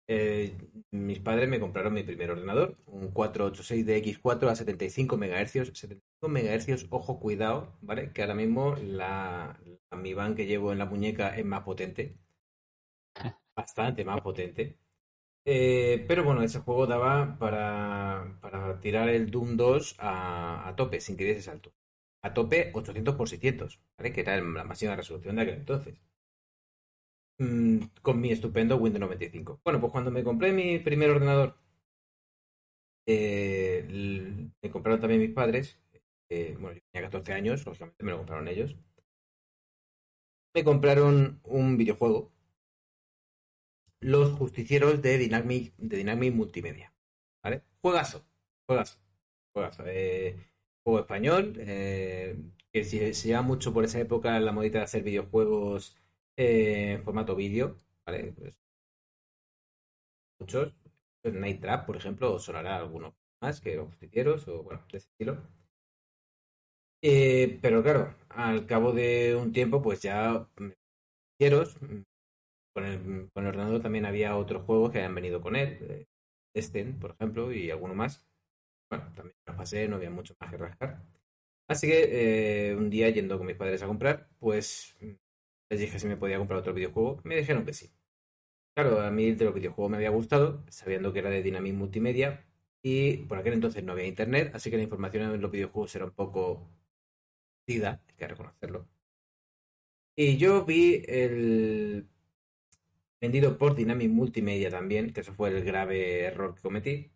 Eh, 0.07 0.57
mis 0.91 1.19
padres 1.21 1.49
me 1.49 1.61
compraron 1.61 1.93
mi 1.95 2.03
primer 2.03 2.31
ordenador, 2.31 2.77
un 2.87 3.11
486 3.13 3.87
de 3.87 3.97
X4 3.99 4.49
a 4.51 4.57
75 4.57 5.17
MHz. 5.17 5.53
75 5.75 6.29
MHz, 6.29 6.87
ojo, 6.91 7.19
cuidado, 7.21 7.77
¿vale? 7.81 8.13
Que 8.13 8.23
ahora 8.23 8.35
mismo 8.35 8.77
la, 8.77 9.59
la 9.91 9.97
Mi 9.99 10.15
Band 10.15 10.37
que 10.37 10.47
llevo 10.47 10.73
en 10.73 10.79
la 10.79 10.87
muñeca 10.87 11.37
es 11.37 11.45
más 11.45 11.63
potente. 11.63 12.19
Bastante 13.57 14.05
más 14.05 14.21
potente. 14.21 14.79
Eh, 15.47 16.05
pero 16.09 16.25
bueno, 16.25 16.43
ese 16.43 16.61
juego 16.61 16.87
daba 16.87 17.39
para, 17.39 18.39
para 18.41 18.81
tirar 18.81 19.09
el 19.11 19.31
Doom 19.31 19.57
2 19.57 19.97
a, 19.99 20.69
a 20.69 20.77
tope, 20.77 21.01
sin 21.01 21.17
que 21.17 21.25
diese 21.25 21.43
salto. 21.43 21.73
A 22.23 22.35
tope 22.35 22.71
800 22.75 23.15
x 23.17 23.31
600, 23.31 23.81
¿vale? 23.99 24.13
Que 24.13 24.23
era 24.23 24.37
la 24.41 24.65
máxima 24.65 24.97
resolución 24.97 25.37
de 25.37 25.43
aquel 25.43 25.57
entonces. 25.57 25.97
Mm, 27.39 27.79
con 28.03 28.21
mi 28.21 28.33
estupendo 28.33 28.77
Windows 28.77 29.01
95. 29.01 29.61
Bueno, 29.65 29.81
pues 29.81 29.93
cuando 29.93 30.11
me 30.11 30.25
compré 30.25 30.53
mi 30.53 30.79
primer 30.81 31.11
ordenador, 31.11 31.57
eh, 33.07 33.87
me 34.63 34.71
compraron 34.71 35.01
también 35.01 35.21
mis 35.21 35.31
padres. 35.33 35.79
eh, 36.31 36.57
bueno, 36.59 36.77
yo 36.77 36.83
tenía 36.91 37.07
14 37.09 37.33
años, 37.33 37.65
lógicamente 37.67 38.05
me 38.05 38.13
lo 38.13 38.19
compraron 38.19 38.49
ellos. 38.49 38.77
Me 40.55 40.65
compraron 40.65 41.39
un 41.45 41.77
videojuego 41.77 42.33
los 44.01 44.33
justicieros 44.33 45.03
de 45.03 45.19
Dynamic, 45.19 45.75
de 45.79 45.97
Dynamic 45.99 46.35
Multimedia. 46.35 46.93
¿Vale? 47.43 47.63
Juegazo, 47.83 48.25
juegazo, 48.67 48.99
juegazo. 49.53 49.85
Eh, 49.87 50.37
juego 50.85 51.01
español, 51.01 51.55
eh, 51.59 52.37
que 52.73 52.85
se, 52.85 53.15
se 53.15 53.29
lleva 53.29 53.43
mucho 53.43 53.73
por 53.73 53.85
esa 53.85 54.01
época 54.01 54.39
la 54.41 54.53
modita 54.53 54.79
de 54.79 54.85
hacer 54.85 55.03
videojuegos 55.03 55.97
eh, 56.37 56.93
en 56.95 57.03
formato 57.05 57.35
vídeo, 57.37 57.81
¿vale? 58.07 58.33
Pues, 58.33 58.57
muchos. 60.39 60.73
Pues 61.23 61.35
Night 61.35 61.61
Trap, 61.61 61.87
por 61.87 61.97
ejemplo, 61.97 62.39
sonará 62.39 62.77
alguno 62.77 63.17
más 63.41 63.61
que 63.61 63.75
los 63.77 63.89
justicieros, 63.89 64.47
o 64.49 64.63
bueno, 64.63 64.85
de 64.93 64.99
ese 64.99 65.09
estilo. 65.09 65.39
Eh, 67.03 67.59
pero 67.63 67.83
claro, 67.83 68.17
al 68.31 68.67
cabo 68.67 68.93
de 68.93 69.37
un 69.37 69.53
tiempo, 69.53 69.83
pues 69.83 70.01
ya 70.01 70.49
con 72.73 72.85
el, 72.85 73.31
con 73.33 73.83
también 73.83 74.07
había 74.07 74.37
otros 74.37 74.65
juegos 74.65 74.91
que 74.91 74.99
habían 74.99 75.15
venido 75.15 75.41
con 75.41 75.57
él, 75.57 75.79
eh, 75.91 76.07
Destin, 76.55 76.99
por 76.99 77.13
ejemplo, 77.13 77.53
y 77.53 77.71
alguno 77.71 77.95
más. 77.95 78.27
Bueno, 78.91 79.13
también 79.15 79.37
los 79.47 79.57
pasé, 79.57 79.89
no 79.89 79.97
había 79.97 80.11
mucho 80.11 80.37
más 80.41 80.51
que 80.51 80.59
rascar. 80.59 81.03
Así 81.69 81.89
que 81.89 82.71
eh, 82.71 82.77
un 82.77 82.91
día 82.91 83.11
yendo 83.11 83.39
con 83.39 83.47
mis 83.47 83.57
padres 83.57 83.83
a 83.83 83.87
comprar, 83.87 84.29
pues 84.41 84.97
les 85.75 85.81
dije 85.81 85.99
si 85.99 86.07
me 86.09 86.17
podía 86.17 86.39
comprar 86.39 86.61
otro 86.61 86.75
videojuego. 86.75 87.21
Me 87.25 87.37
dijeron 87.37 87.65
que 87.65 87.75
sí. 87.75 87.91
Claro, 88.75 89.01
a 89.01 89.11
mí 89.11 89.33
de 89.33 89.45
los 89.47 89.55
videojuegos 89.55 89.91
me 89.91 89.97
había 89.99 90.11
gustado, 90.11 90.65
sabiendo 90.69 91.13
que 91.13 91.21
era 91.21 91.31
de 91.31 91.43
Dynamic 91.43 91.75
Multimedia, 91.75 92.45
y 92.83 93.19
por 93.29 93.39
aquel 93.39 93.55
entonces 93.55 93.85
no 93.85 93.93
había 93.93 94.07
internet, 94.07 94.53
así 94.55 94.71
que 94.71 94.77
la 94.79 94.85
información 94.85 95.33
en 95.35 95.41
los 95.43 95.51
videojuegos 95.51 95.95
era 95.97 96.07
un 96.07 96.13
poco 96.13 96.69
perdida, 97.67 98.01
hay 98.09 98.15
que 98.17 98.27
reconocerlo. 98.29 98.89
Y 100.17 100.37
yo 100.39 100.65
vi 100.65 101.05
el 101.07 102.09
vendido 103.21 103.59
por 103.59 103.75
Dynamic 103.75 104.11
Multimedia 104.11 104.71
también, 104.71 105.13
que 105.13 105.21
eso 105.21 105.35
fue 105.35 105.49
el 105.51 105.65
grave 105.65 106.23
error 106.25 106.55
que 106.55 106.63
cometí. 106.63 107.11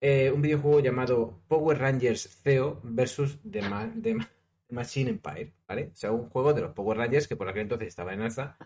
eh, 0.00 0.30
un 0.32 0.42
videojuego 0.42 0.80
llamado 0.80 1.42
Power 1.48 1.78
Rangers 1.78 2.22
CEO 2.42 2.80
versus 2.84 3.38
The, 3.50 3.62
Ma- 3.62 3.92
The 4.02 4.14
Ma- 4.16 4.28
The 4.28 4.35
Machine 4.70 5.10
Empire, 5.10 5.52
¿vale? 5.66 5.90
O 5.92 5.96
sea, 5.96 6.12
un 6.12 6.28
juego 6.30 6.52
de 6.54 6.62
los 6.62 6.72
Power 6.72 6.98
Rangers 6.98 7.28
que 7.28 7.36
por 7.36 7.48
aquel 7.48 7.62
entonces 7.62 7.88
estaba 7.88 8.12
en 8.14 8.22
alza. 8.22 8.56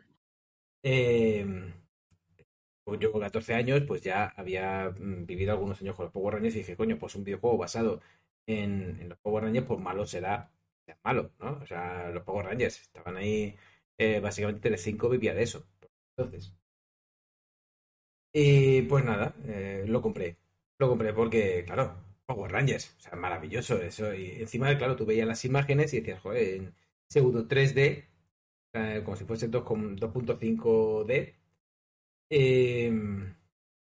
Eh, 0.83 1.47
pues 2.85 3.01
yo 3.01 3.13
con 3.13 3.21
14 3.21 3.55
años, 3.55 3.83
pues 3.87 4.03
ya 4.03 4.27
había 4.37 4.91
mm, 4.91 5.27
vivido 5.27 5.53
algunos 5.53 5.81
años 5.81 5.95
con 5.97 6.07
los 6.07 6.13
Power 6.13 6.35
Rangers 6.35 6.57
y 6.57 6.59
dije, 6.59 6.77
coño, 6.77 6.99
pues 6.99 7.15
un 7.15 7.25
videojuego 7.25 7.59
basado 7.59 8.01
en, 8.47 9.09
los 9.09 9.19
Power 9.19 9.45
Rangers, 9.45 9.67
pues 9.67 9.81
malo 9.81 10.07
será 10.07 10.51
sea 10.85 10.99
malo, 11.05 11.33
¿no? 11.39 11.61
O 11.63 11.67
sea, 11.67 12.11
los 12.11 12.25
Power 12.25 12.47
Rangers 12.47 12.81
estaban 12.81 13.17
ahí, 13.17 13.57
eh, 13.99 14.21
básicamente 14.21 14.63
Telecinco 14.63 15.09
vivía 15.09 15.35
de 15.35 15.43
eso. 15.45 15.67
Entonces. 16.17 16.55
Y 18.33 18.83
pues 18.83 19.05
nada, 19.05 19.35
eh, 19.47 19.85
lo 19.87 20.03
compré. 20.03 20.37
Lo 20.79 20.89
compré 20.89 21.13
porque, 21.13 21.65
claro, 21.67 21.97
Power 22.31 22.51
Rangers, 22.52 22.94
o 22.98 23.01
sea, 23.01 23.16
maravilloso 23.16 23.81
eso. 23.82 24.15
Y 24.15 24.32
encima, 24.43 24.77
claro, 24.78 24.97
tú 24.97 25.05
veías 25.07 25.27
las 25.27 25.44
imágenes 25.44 25.93
y 25.94 26.01
decías, 26.01 26.20
joder, 26.20 26.55
en 26.55 26.74
segundo 27.09 27.47
3D, 27.48 28.07
eh, 28.74 29.02
como 29.05 29.16
si 29.16 29.24
fuese 29.24 29.48
2 29.48 29.65
con 29.65 29.97
2.5D. 29.97 31.35
Eh, 32.31 32.90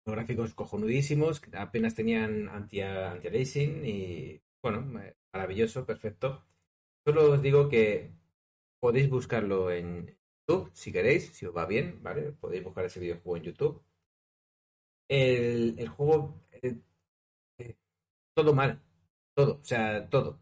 los 0.07 0.15
gráficos 0.17 0.55
cojonudísimos, 0.55 1.41
que 1.41 1.57
apenas 1.57 1.95
tenían 1.95 2.49
anti- 2.49 2.81
anti-aliasing 2.83 3.85
y 3.87 4.41
bueno, 4.63 5.01
eh, 5.01 5.17
maravilloso, 5.33 5.87
perfecto. 5.87 6.45
Solo 7.07 7.33
os 7.33 7.43
digo 7.43 7.69
que 7.71 8.13
podéis 8.81 9.11
buscarlo 9.11 9.71
en 9.73 10.17
YouTube 10.49 10.71
si 10.75 10.93
queréis, 10.93 11.29
si 11.37 11.47
os 11.47 11.57
va 11.57 11.67
bien, 11.67 12.03
¿vale? 12.03 12.33
Podéis 12.33 12.65
buscar 12.65 12.85
ese 12.87 13.01
videojuego 13.01 13.37
en 13.39 13.43
YouTube. 13.45 13.83
El, 15.09 15.75
el 15.79 15.89
juego, 15.89 16.41
todo 18.39 18.53
mal, 18.61 18.73
todo, 19.37 19.53
o 19.63 19.65
sea, 19.65 20.09
todo, 20.11 20.41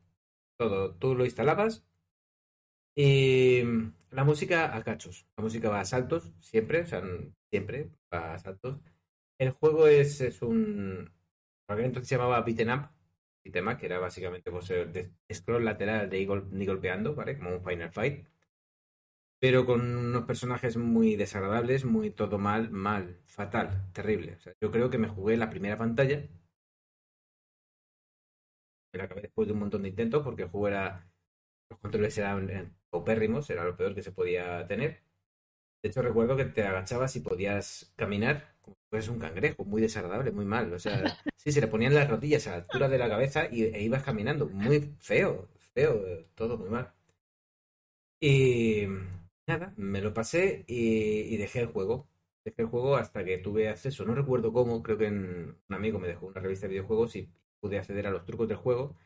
todo. 0.59 0.95
Tú 0.97 1.15
lo 1.17 1.25
instalabas 1.27 1.85
y 2.95 3.63
la 4.11 4.25
música 4.25 4.75
a 4.77 4.83
cachos, 4.83 5.27
la 5.37 5.43
música 5.45 5.69
va 5.71 5.81
a 5.81 5.85
saltos, 5.85 6.33
siempre, 6.41 6.81
o 6.83 6.87
sea, 6.87 7.03
siempre 7.51 7.91
va 8.13 8.35
a 8.35 8.39
saltos. 8.39 8.79
El 9.39 9.51
juego 9.53 9.87
es, 9.89 10.21
es 10.21 10.43
un. 10.43 11.13
Entonces 11.69 12.09
se 12.09 12.17
llamaba 12.17 12.41
Beaten 12.43 12.71
Up, 12.71 12.91
beat'em 13.45 13.69
up, 13.69 13.79
que 13.79 13.87
era 13.87 13.99
básicamente 13.99 14.51
pues, 14.51 14.69
de 14.69 15.13
scroll 15.35 15.65
lateral 15.65 16.09
de 16.11 16.25
gol- 16.27 16.49
ni 16.53 16.67
golpeando, 16.67 17.15
¿vale? 17.15 17.37
Como 17.39 17.51
un 17.57 17.65
Final 17.65 17.93
Fight. 17.93 18.27
Pero 19.39 19.65
con 19.65 19.81
unos 19.81 20.25
personajes 20.27 20.77
muy 20.77 21.17
desagradables, 21.17 21.87
muy 21.87 22.11
todo 22.11 22.37
mal, 22.39 22.71
mal, 22.71 23.19
fatal, 23.25 23.87
terrible. 23.95 24.35
O 24.35 24.41
sea, 24.41 24.53
yo 24.61 24.71
creo 24.71 24.91
que 24.91 24.99
me 24.99 25.09
jugué 25.09 25.37
la 25.39 25.49
primera 25.51 25.79
pantalla. 25.79 26.27
La 28.97 29.05
acabé 29.05 29.23
después 29.23 29.47
de 29.49 29.55
un 29.55 29.61
montón 29.61 29.83
de 29.83 29.89
intentos 29.91 30.23
porque 30.25 30.43
el 30.45 30.49
juego 30.51 30.69
era. 30.69 31.09
Los 31.71 31.81
controles 31.81 32.17
eran 32.19 32.77
paupérrimos, 32.91 33.51
era 33.51 33.65
lo 33.65 33.77
peor 33.77 33.95
que 33.95 34.03
se 34.03 34.13
podía 34.13 34.67
tener. 34.69 35.03
De 35.83 35.89
hecho, 35.91 36.03
recuerdo 36.03 36.37
que 36.37 36.45
te 36.47 36.65
agachabas 36.65 37.17
y 37.17 37.21
podías 37.21 37.93
caminar 37.97 38.57
como 38.63 38.77
si 38.77 38.83
fueras 38.91 39.09
un 39.09 39.19
cangrejo, 39.21 39.65
muy 39.65 39.81
desagradable, 39.83 40.33
muy 40.33 40.45
mal. 40.45 40.73
O 40.75 40.79
sea, 40.79 41.19
sí, 41.37 41.53
se 41.53 41.61
le 41.61 41.69
ponían 41.69 41.95
las 41.95 42.09
rodillas 42.11 42.47
a 42.47 42.51
la 42.53 42.57
altura 42.59 42.89
de 42.89 42.99
la 42.99 43.09
cabeza 43.09 43.49
y, 43.51 43.65
e 43.65 43.83
ibas 43.83 44.03
caminando. 44.05 44.49
Muy 44.49 44.95
feo, 45.01 45.49
feo, 45.75 46.03
todo 46.35 46.59
muy 46.59 46.71
mal. 46.71 46.93
Y 48.21 48.87
nada, 49.47 49.73
me 49.77 50.01
lo 50.01 50.13
pasé 50.15 50.65
y, 50.67 51.21
y 51.35 51.37
dejé 51.37 51.61
el 51.61 51.67
juego. 51.67 52.09
Dejé 52.45 52.63
el 52.63 52.69
juego 52.69 52.97
hasta 52.97 53.25
que 53.25 53.39
tuve 53.39 53.69
acceso. 53.69 54.05
No 54.05 54.15
recuerdo 54.15 54.53
cómo, 54.53 54.83
creo 54.83 54.99
que 54.99 55.07
en- 55.07 55.57
un 55.69 55.75
amigo 55.75 55.99
me 55.99 56.09
dejó 56.09 56.27
una 56.27 56.41
revista 56.41 56.67
de 56.67 56.73
videojuegos 56.75 57.17
y 57.17 57.29
pude 57.61 57.79
acceder 57.79 58.07
a 58.07 58.11
los 58.11 58.25
trucos 58.25 58.49
del 58.49 58.57
juego. 58.59 58.97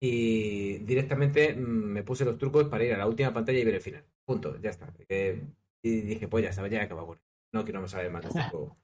Y 0.00 0.78
directamente 0.78 1.54
mm, 1.54 1.58
me 1.58 2.02
puse 2.04 2.24
los 2.24 2.38
trucos 2.38 2.68
para 2.68 2.84
ir 2.84 2.94
a 2.94 2.98
la 2.98 3.06
última 3.06 3.32
pantalla 3.32 3.58
y 3.58 3.64
ver 3.64 3.74
el 3.76 3.80
final. 3.80 4.04
Punto, 4.24 4.60
ya 4.60 4.70
está. 4.70 4.92
Eh, 5.08 5.42
y 5.82 6.00
dije, 6.02 6.28
pues 6.28 6.44
ya 6.44 6.50
estaba, 6.50 6.68
ya 6.68 6.82
esto. 6.82 7.18
No 7.52 7.64
quiero 7.64 7.80
más 7.80 7.90
saber 7.90 8.10
más 8.10 8.22
de 8.22 8.28
este 8.28 8.42
juego. 8.50 8.76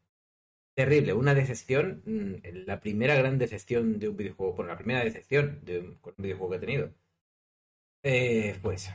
Terrible, 0.76 1.12
una 1.14 1.34
decepción, 1.34 2.02
mm, 2.04 2.64
la 2.66 2.80
primera 2.80 3.14
gran 3.16 3.38
decepción 3.38 3.98
de 4.00 4.08
un 4.08 4.16
videojuego, 4.16 4.54
bueno, 4.54 4.72
la 4.72 4.76
primera 4.76 5.04
decepción 5.04 5.60
de 5.64 5.80
un, 5.80 5.94
con 5.96 6.14
un 6.18 6.22
videojuego 6.22 6.50
que 6.50 6.56
he 6.56 6.60
tenido. 6.60 6.94
Eh, 8.02 8.58
pues, 8.62 8.90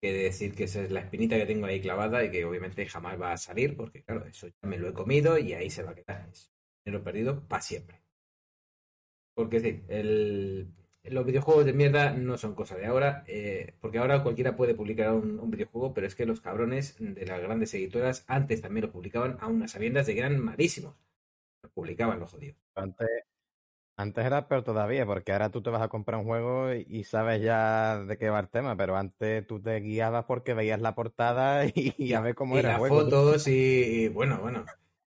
que 0.00 0.12
decir 0.12 0.54
que 0.54 0.64
esa 0.64 0.82
es 0.82 0.90
la 0.90 1.00
espinita 1.00 1.36
que 1.36 1.46
tengo 1.46 1.66
ahí 1.66 1.80
clavada 1.80 2.24
y 2.24 2.30
que 2.30 2.44
obviamente 2.44 2.86
jamás 2.86 3.20
va 3.20 3.32
a 3.32 3.36
salir, 3.36 3.76
porque 3.76 4.02
claro, 4.02 4.24
eso 4.26 4.48
ya 4.48 4.68
me 4.68 4.78
lo 4.78 4.88
he 4.88 4.92
comido 4.92 5.38
y 5.38 5.52
ahí 5.52 5.70
se 5.70 5.82
va 5.82 5.90
a 5.92 5.94
quedar. 5.94 6.28
Es 6.30 6.50
dinero 6.84 7.04
perdido 7.04 7.46
para 7.48 7.62
siempre. 7.62 8.00
Porque 9.40 9.60
sí, 9.60 9.82
el, 9.88 10.72
los 11.04 11.24
videojuegos 11.26 11.64
de 11.64 11.72
mierda 11.72 12.12
no 12.12 12.36
son 12.38 12.54
cosa 12.54 12.76
de 12.76 12.86
ahora, 12.86 13.24
eh, 13.26 13.74
porque 13.80 13.98
ahora 13.98 14.22
cualquiera 14.22 14.56
puede 14.56 14.74
publicar 14.74 15.12
un, 15.12 15.38
un 15.40 15.50
videojuego, 15.50 15.94
pero 15.94 16.06
es 16.06 16.14
que 16.14 16.26
los 16.26 16.40
cabrones 16.40 16.96
de 16.98 17.26
las 17.26 17.40
grandes 17.40 17.72
editoras 17.74 18.24
antes 18.28 18.60
también 18.62 18.86
lo 18.86 18.92
publicaban 18.92 19.36
a 19.40 19.48
unas 19.48 19.70
sabiendas 19.72 20.06
de 20.06 20.14
que 20.14 20.20
eran 20.20 20.38
malísimos. 20.38 20.96
Lo 21.62 21.70
publicaban 21.70 22.20
los 22.20 22.30
jodidos. 22.32 22.58
Antes, 22.74 23.08
antes 23.96 24.24
era 24.26 24.48
peor 24.48 24.64
todavía, 24.64 25.06
porque 25.06 25.32
ahora 25.32 25.50
tú 25.50 25.62
te 25.62 25.70
vas 25.70 25.82
a 25.82 25.88
comprar 25.88 26.20
un 26.20 26.26
juego 26.26 26.72
y, 26.74 27.04
sabes 27.04 27.42
ya 27.42 28.00
de 28.04 28.18
qué 28.18 28.30
va 28.30 28.40
el 28.40 28.50
tema, 28.50 28.76
pero 28.76 28.96
antes 28.96 29.46
tú 29.46 29.60
te 29.62 29.80
guiabas 29.80 30.26
porque 30.26 30.54
veías 30.54 30.80
la 30.82 30.94
portada 30.96 31.66
y, 31.74 31.94
y 31.98 32.14
a 32.14 32.20
ver 32.20 32.34
cómo 32.36 32.58
y 32.58 32.60
era 32.60 32.70
el 32.70 32.74
las 32.74 32.78
juego. 32.78 33.04
fotos 33.04 33.48
y, 33.48 33.52
y 33.52 34.08
bueno, 34.08 34.40
bueno. 34.40 34.64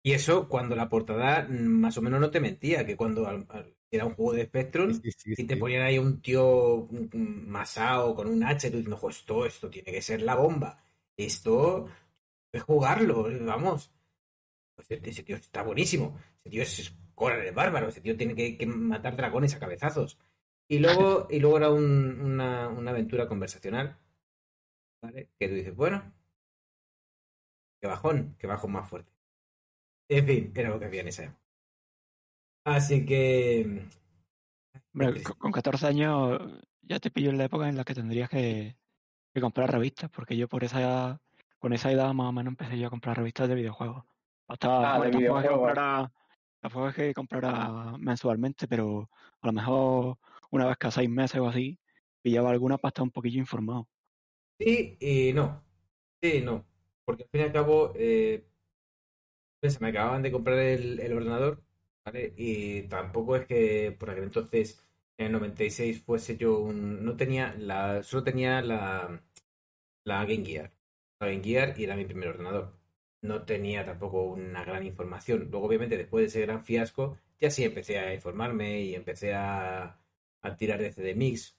Y 0.04 0.14
eso 0.14 0.48
cuando 0.50 0.76
la 0.76 0.90
portada 0.90 1.48
mm, 1.50 1.54
más 1.68 1.98
o 1.98 2.02
menos 2.02 2.20
no 2.22 2.32
te 2.32 2.40
mentía, 2.40 2.86
que 2.86 2.98
cuando 2.98 3.28
al- 3.28 3.46
al- 3.50 3.76
era 3.92 4.06
un 4.06 4.14
juego 4.16 4.34
de 4.34 4.46
Spectrum 4.46 4.94
Sí, 4.94 5.12
sí, 5.12 5.36
sí, 5.36 5.44
y 5.44 5.48
te 5.48 5.58
ponían 5.58 5.84
ahí 5.84 5.98
un 5.98 6.22
tío 6.22 6.88
masao 7.14 8.16
con 8.16 8.28
un 8.30 8.44
hacha 8.44 8.68
y 8.68 8.72
tú 8.72 8.78
diciendo, 8.78 8.98
"Jo, 8.98 9.10
esto, 9.10 9.46
esto 9.46 9.70
tiene 9.70 9.92
que 9.92 10.02
ser 10.02 10.22
la 10.22 10.36
bomba. 10.36 10.84
Esto 11.16 11.88
es 12.52 12.64
jugarlo, 12.64 13.28
vamos. 13.46 13.92
Pues 14.76 14.92
ese 14.92 15.10
ese 15.10 15.24
tío 15.24 15.36
está 15.38 15.64
buenísimo. 15.64 16.18
Ese 16.42 16.50
tío 16.52 16.64
es 16.64 16.94
Conan 17.16 17.42
el 17.42 17.54
bárbaro. 17.54 17.90
Ese 17.90 18.02
tío 18.02 18.18
tiene 18.18 18.36
que, 18.36 18.58
que 18.58 18.66
matar 18.68 19.16
dragones 19.18 19.56
a 19.56 19.60
cabezazos. 19.60 20.18
Y 20.70 20.80
luego, 20.80 21.28
y 21.30 21.40
luego 21.40 21.58
era 21.58 21.72
un- 21.72 22.22
una, 22.22 22.70
una 22.70 22.92
aventura 22.92 23.28
conversacional. 23.28 23.98
¿Vale? 25.02 25.30
Que 25.40 25.48
tú 25.48 25.56
dices, 25.56 25.76
bueno, 25.76 26.14
qué 27.82 27.88
bajón, 27.88 28.36
qué 28.38 28.46
bajón 28.48 28.72
más 28.74 28.88
fuerte. 28.90 29.12
En 30.10 30.26
fin, 30.28 30.54
era 30.56 30.70
lo 30.70 30.80
que 30.80 30.86
había 30.88 31.02
en 31.02 31.10
esa 31.10 31.24
época. 31.26 31.42
Así 32.68 33.06
que. 33.06 33.88
Hombre, 34.94 35.24
con, 35.24 35.38
con 35.38 35.52
14 35.54 35.88
años 35.88 36.38
ya 36.82 37.00
te 37.00 37.10
pillo 37.12 37.30
en 37.30 37.38
la 37.38 37.46
época 37.46 37.70
en 37.70 37.78
la 37.78 37.86
que 37.86 37.94
tendrías 37.96 38.30
que, 38.30 38.76
que 39.34 39.42
comprar 39.42 39.72
revistas, 39.72 40.10
porque 40.10 40.36
yo 40.36 40.50
por 40.50 40.66
esa 40.66 41.22
con 41.60 41.72
esa 41.72 41.94
edad 41.94 42.14
más 42.14 42.28
o 42.28 42.32
menos 42.34 42.52
empecé 42.52 42.78
yo 42.78 42.88
a 42.88 42.90
comprar 42.90 43.16
revistas 43.16 43.48
de 43.48 43.56
videojuegos. 43.56 44.04
Hasta, 44.50 44.96
Ah, 44.96 45.00
de 45.00 45.04
tampoco 45.06 45.08
es 45.08 45.12
que 45.12 45.18
videojuegos. 45.20 45.60
comprara, 45.60 46.12
tampoco 46.60 46.90
es 46.90 46.96
que 46.96 47.14
comprara 47.14 47.98
mensualmente, 48.00 48.68
pero 48.68 49.10
a 49.42 49.48
lo 49.48 49.54
mejor 49.54 50.18
una 50.52 50.66
vez 50.68 50.76
cada 50.78 50.92
seis 50.92 51.10
meses 51.10 51.40
o 51.40 51.48
así, 51.48 51.80
pillaba 52.22 52.50
alguna 52.50 52.78
para 52.78 52.90
estar 52.90 53.04
un 53.04 53.12
poquillo 53.12 53.40
informado. 53.40 53.88
Sí 54.60 54.98
y 55.00 55.32
no. 55.32 55.64
Sí 56.22 56.40
y 56.40 56.42
no. 56.42 56.66
Porque 57.06 57.24
al 57.24 57.30
fin 57.30 57.42
y 57.42 57.44
al 57.46 57.54
cabo, 57.54 57.94
eh, 57.96 58.46
se 59.64 59.80
me 59.80 59.88
acababan 59.88 60.22
de 60.22 60.34
comprar 60.34 60.58
el, 60.60 61.00
el 61.00 61.14
ordenador, 61.14 61.64
¿vale? 62.08 62.34
Y 62.38 62.84
tampoco 62.84 63.36
es 63.36 63.46
que 63.46 63.96
por 64.00 64.10
aquel 64.10 64.26
entonces, 64.26 64.82
en 65.18 65.28
el 65.28 65.32
96, 65.34 66.02
fuese 66.04 66.38
yo 66.38 66.60
un. 66.60 67.04
No 67.06 67.16
tenía 67.18 67.54
la. 67.58 68.04
Solo 68.04 68.24
tenía 68.24 68.62
la. 68.62 69.22
La 70.06 70.26
Game 70.26 70.46
Gear. 70.46 70.72
La 71.20 71.28
Game 71.28 71.44
Gear 71.44 71.76
y 71.80 71.84
era 71.86 71.96
mi 71.96 72.06
primer 72.06 72.30
ordenador. 72.30 72.74
No 73.22 73.44
tenía 73.46 73.86
tampoco 73.86 74.24
una 74.26 74.64
gran 74.66 74.86
información. 74.86 75.50
Luego, 75.52 75.68
obviamente, 75.68 75.98
después 75.98 76.24
de 76.24 76.28
ese 76.28 76.42
gran 76.42 76.64
fiasco, 76.64 77.18
ya 77.40 77.50
sí 77.52 77.64
empecé 77.64 78.00
a 78.00 78.14
informarme 78.14 78.82
y 78.82 78.96
empecé 78.96 79.34
a, 79.34 80.00
a 80.42 80.58
tirar 80.58 80.80
de 80.82 80.92
CD 80.94 81.16
Mix. 81.16 81.58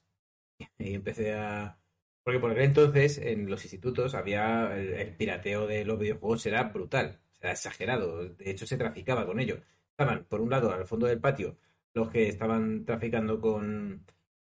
Y 0.79 0.95
empecé 0.95 1.33
a. 1.35 1.79
Porque 2.23 2.39
por 2.39 2.51
aquel 2.51 2.65
entonces 2.65 3.17
en 3.19 3.49
los 3.49 3.63
institutos 3.63 4.15
había 4.15 4.75
el, 4.77 4.93
el 4.93 5.15
pirateo 5.15 5.67
de 5.67 5.85
los 5.85 5.99
videojuegos 5.99 6.45
era 6.45 6.63
brutal, 6.63 7.19
era 7.41 7.51
exagerado. 7.53 8.25
De 8.29 8.51
hecho, 8.51 8.67
se 8.67 8.77
traficaba 8.77 9.25
con 9.25 9.39
ello. 9.39 9.61
Estaban, 9.99 10.25
por 10.25 10.39
un 10.41 10.49
lado, 10.49 10.71
al 10.71 10.85
fondo 10.87 11.07
del 11.07 11.19
patio, 11.19 11.57
los 11.93 12.09
que 12.09 12.27
estaban 12.29 12.85
traficando 12.85 13.41
con, 13.41 14.05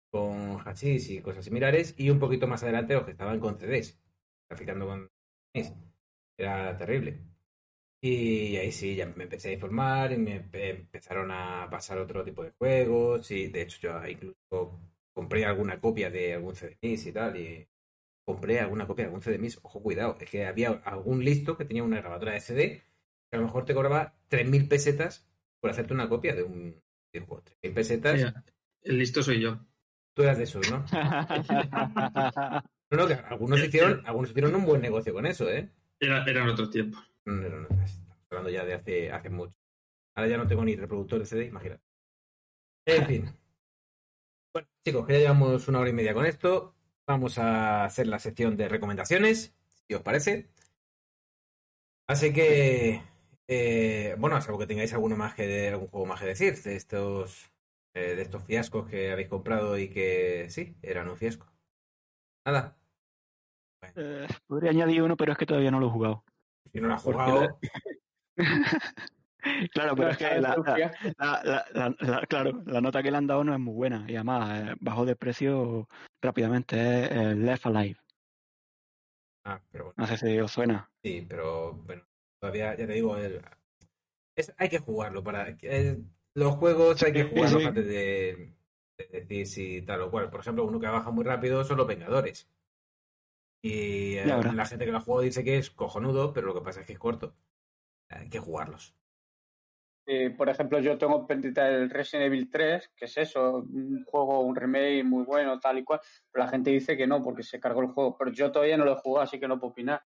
con 0.10 0.60
hachís 0.66 1.10
y 1.10 1.22
cosas 1.22 1.44
similares, 1.46 1.94
y 1.98 2.10
un 2.10 2.20
poquito 2.20 2.48
más 2.48 2.64
adelante 2.64 2.94
los 2.94 3.04
que 3.06 3.12
estaban 3.12 3.40
con 3.40 3.58
CDs, 3.60 4.00
traficando 4.48 4.86
con 4.88 5.10
CDs. 5.54 5.74
Era 6.38 6.78
terrible. 6.78 7.20
Y 8.02 8.58
ahí 8.58 8.72
sí, 8.72 8.96
ya 8.96 9.08
me 9.08 9.24
empecé 9.26 9.50
a 9.50 9.54
informar 9.54 10.12
y 10.14 10.18
me 10.18 10.42
empe- 10.44 10.72
empezaron 10.72 11.32
a 11.32 11.68
pasar 11.72 11.98
otro 12.00 12.24
tipo 12.24 12.44
de 12.44 12.52
juegos. 12.52 13.32
Y 13.32 13.48
de 13.50 13.62
hecho, 13.64 13.80
yo 13.82 14.08
incluso 14.08 14.80
compré 15.14 15.46
alguna 15.46 15.80
copia 15.82 16.10
de 16.12 16.34
algún 16.36 16.56
CDMIS 16.56 17.08
y 17.08 17.12
tal. 17.14 17.38
Y 17.38 17.68
compré 18.26 18.60
alguna 18.60 18.88
copia 18.88 19.04
de 19.06 19.08
algún 19.10 19.22
CDMIS. 19.22 19.60
Ojo, 19.64 19.82
cuidado, 19.84 20.18
es 20.20 20.30
que 20.30 20.46
había 20.46 20.70
algún 20.86 21.24
listo 21.24 21.58
que 21.58 21.66
tenía 21.66 21.84
una 21.84 22.00
grabadora 22.02 22.34
de 22.34 22.40
CD 22.42 22.84
que 23.30 23.38
a 23.38 23.40
lo 23.40 23.46
mejor 23.46 23.66
te 23.66 23.74
cobraba 23.74 24.16
3.000 24.30 24.68
pesetas 24.68 25.28
por 25.62 25.70
hacerte 25.70 25.94
una 25.94 26.10
copia 26.10 26.36
de 26.36 26.44
un 26.44 26.76
videojuego. 27.14 27.44
3.000 27.62 27.74
pesetas, 27.74 28.16
Mira, 28.16 28.44
el 28.82 28.98
listo 28.98 29.24
soy 29.24 29.40
yo. 29.40 29.60
tú 30.14 30.24
eras 30.24 30.38
de 30.38 30.44
esos, 30.44 30.70
¿no? 30.70 30.84
No, 32.92 32.98
no, 32.98 33.08
que 33.08 33.14
algunos 33.14 33.64
hicieron, 33.64 34.06
algunos 34.06 34.32
hicieron 34.32 34.54
un 34.54 34.66
buen 34.66 34.82
negocio 34.82 35.14
con 35.14 35.26
eso, 35.26 35.50
¿eh? 35.50 35.70
Era, 35.98 36.26
eran 36.26 36.50
otros 36.50 36.70
tiempos. 36.72 37.02
No, 37.24 37.36
no, 37.36 37.50
no, 37.50 37.68
estamos 37.86 38.18
hablando 38.30 38.50
ya 38.50 38.66
de 38.66 38.74
hace, 38.74 39.10
hace 39.10 39.30
mucho. 39.30 39.56
Ahora 40.14 40.30
ya 40.30 40.36
no 40.38 40.46
tengo 40.46 40.66
ni 40.66 40.76
reproductor 40.76 41.20
de 41.20 41.26
CD, 41.26 41.46
imagínate. 41.46 41.82
En 42.86 43.06
fin. 43.08 43.30
Bueno, 44.54 44.68
chicos, 44.84 45.08
que 45.08 45.14
ya 45.14 45.20
llevamos 45.20 45.66
una 45.70 45.80
hora 45.80 45.90
y 45.90 45.94
media 45.94 46.14
con 46.14 46.26
esto. 46.26 46.76
vamos 47.08 47.38
a 47.38 47.86
hacer 47.86 48.08
la 48.08 48.20
sección 48.20 48.58
de 48.58 48.68
recomendaciones, 48.68 49.54
si 49.88 49.94
os 49.94 50.02
parece. 50.02 50.50
Así 52.08 52.34
que, 52.34 53.02
eh, 53.54 54.16
bueno, 54.18 54.40
salvo 54.42 54.60
que 54.60 54.66
tengáis 54.68 54.94
alguno 54.94 55.18
más 55.18 55.36
que 55.36 55.46
de, 55.46 55.70
algún 55.70 55.88
juego 55.90 56.06
más 56.06 56.22
que 56.22 56.28
decir 56.28 56.56
de 56.64 56.76
estos, 56.78 57.52
eh, 57.94 58.16
de 58.16 58.22
estos 58.22 58.44
fiascos 58.46 58.90
que 58.90 59.12
habéis 59.12 59.28
comprado 59.28 59.78
y 59.78 59.90
que 59.90 60.48
sí, 60.50 60.78
eran 60.82 61.10
un 61.10 61.18
fiasco. 61.18 61.52
Nada, 62.46 62.78
Eh, 63.96 64.28
podría 64.48 64.72
añadir 64.72 65.02
uno, 65.04 65.18
pero 65.18 65.34
es 65.34 65.38
que 65.38 65.46
todavía 65.46 65.70
no 65.70 65.82
lo 65.82 65.88
he 65.88 65.92
jugado. 65.92 66.24
si 66.72 66.80
no 66.80 66.88
lo 66.88 66.94
has 66.94 67.04
jugado, 67.04 67.60
Claro, 69.74 69.96
pero 69.96 70.12
es 70.12 70.18
que 70.18 70.24
la, 70.40 70.40
la- 70.40 70.56
Sofía, 70.56 70.92
la- 71.18 71.42
la- 71.44 71.66
la- 71.74 71.96
la- 72.00 72.26
claro, 72.28 72.64
la 72.66 72.80
nota 72.80 73.04
que 73.04 73.12
le 73.12 73.18
han 73.18 73.28
dado 73.28 73.44
no 73.44 73.54
es 73.54 73.60
muy 73.60 73.74
buena 73.74 74.06
y 74.08 74.16
además 74.16 74.62
eh, 74.62 74.76
bajó 74.80 75.04
de 75.06 75.16
precio 75.16 75.90
rápidamente. 76.22 76.78
Es 77.06 77.12
eh, 77.12 77.36
Left 77.36 77.66
Alive. 77.66 77.98
ah, 79.44 79.60
pero 79.72 79.86
bueno, 79.86 79.96
No 79.98 80.08
sé 80.08 80.18
si 80.18 80.40
os 80.40 80.52
suena. 80.52 80.90
sí, 81.04 81.26
pero 81.28 81.74
bueno, 81.74 82.04
todavía, 82.42 82.76
ya 82.76 82.88
te 82.88 82.94
digo, 82.94 83.16
el- 83.18 83.42
es- 84.36 84.54
hay 84.58 84.70
que 84.70 84.80
jugarlo 84.80 85.24
para 85.24 85.50
eh, 85.62 85.98
los 86.34 86.56
juegos 86.56 87.02
hay 87.04 87.14
que 87.14 87.24
jugarlos 87.24 87.62
sí. 87.62 87.68
antes 87.68 87.86
de, 87.88 88.54
de 88.98 89.06
decir 89.12 89.48
si 89.48 89.82
tal 89.84 90.02
o 90.02 90.12
cual. 90.12 90.30
Por 90.30 90.40
ejemplo, 90.42 90.66
uno 90.66 90.80
que 90.80 90.88
baja 90.88 91.12
muy 91.12 91.24
rápido 91.24 91.64
son 91.64 91.78
los 91.78 91.88
Vengadores. 91.88 92.50
Y 93.64 94.16
eh, 94.16 94.26
la 94.56 94.66
gente 94.66 94.86
que 94.86 94.92
lo 94.92 94.98
ha 94.98 95.02
jugado 95.02 95.22
dice 95.24 95.44
que 95.44 95.58
es 95.58 95.70
cojonudo, 95.70 96.34
pero 96.34 96.48
lo 96.48 96.56
que 96.56 96.62
pasa 96.62 96.82
es 96.82 96.88
que 96.88 96.94
es 96.94 97.00
corto. 97.00 97.36
Hay 98.10 98.30
que 98.30 98.40
jugarlos. 98.40 98.96
eh, 100.08 100.32
por 100.32 100.50
ejemplo, 100.50 100.80
yo 100.80 100.98
tengo 100.98 101.28
pendiente 101.28 101.62
el 101.62 101.90
Resident 101.90 102.26
Evil 102.28 102.50
3, 102.50 102.92
que 102.96 103.06
es 103.06 103.18
eso, 103.18 103.58
un 103.58 104.04
juego, 104.06 104.42
un 104.42 104.56
remake 104.56 105.04
muy 105.04 105.24
bueno, 105.24 105.60
tal 105.60 105.78
y 105.78 105.84
cual, 105.84 106.02
pero 106.32 106.44
la 106.46 106.50
gente 106.52 106.72
dice 106.72 106.98
que 106.98 107.08
no, 107.08 107.22
porque 107.24 107.44
se 107.44 107.60
cargó 107.60 107.82
el 107.82 107.88
juego. 107.90 108.18
Pero 108.18 108.32
yo 108.32 108.52
todavía 108.52 108.78
no 108.78 108.86
lo 108.86 108.94
he 108.94 109.02
jugado, 109.02 109.24
así 109.24 109.40
que 109.40 109.48
no 109.48 109.60
puedo 109.60 109.72
opinar. 109.72 110.02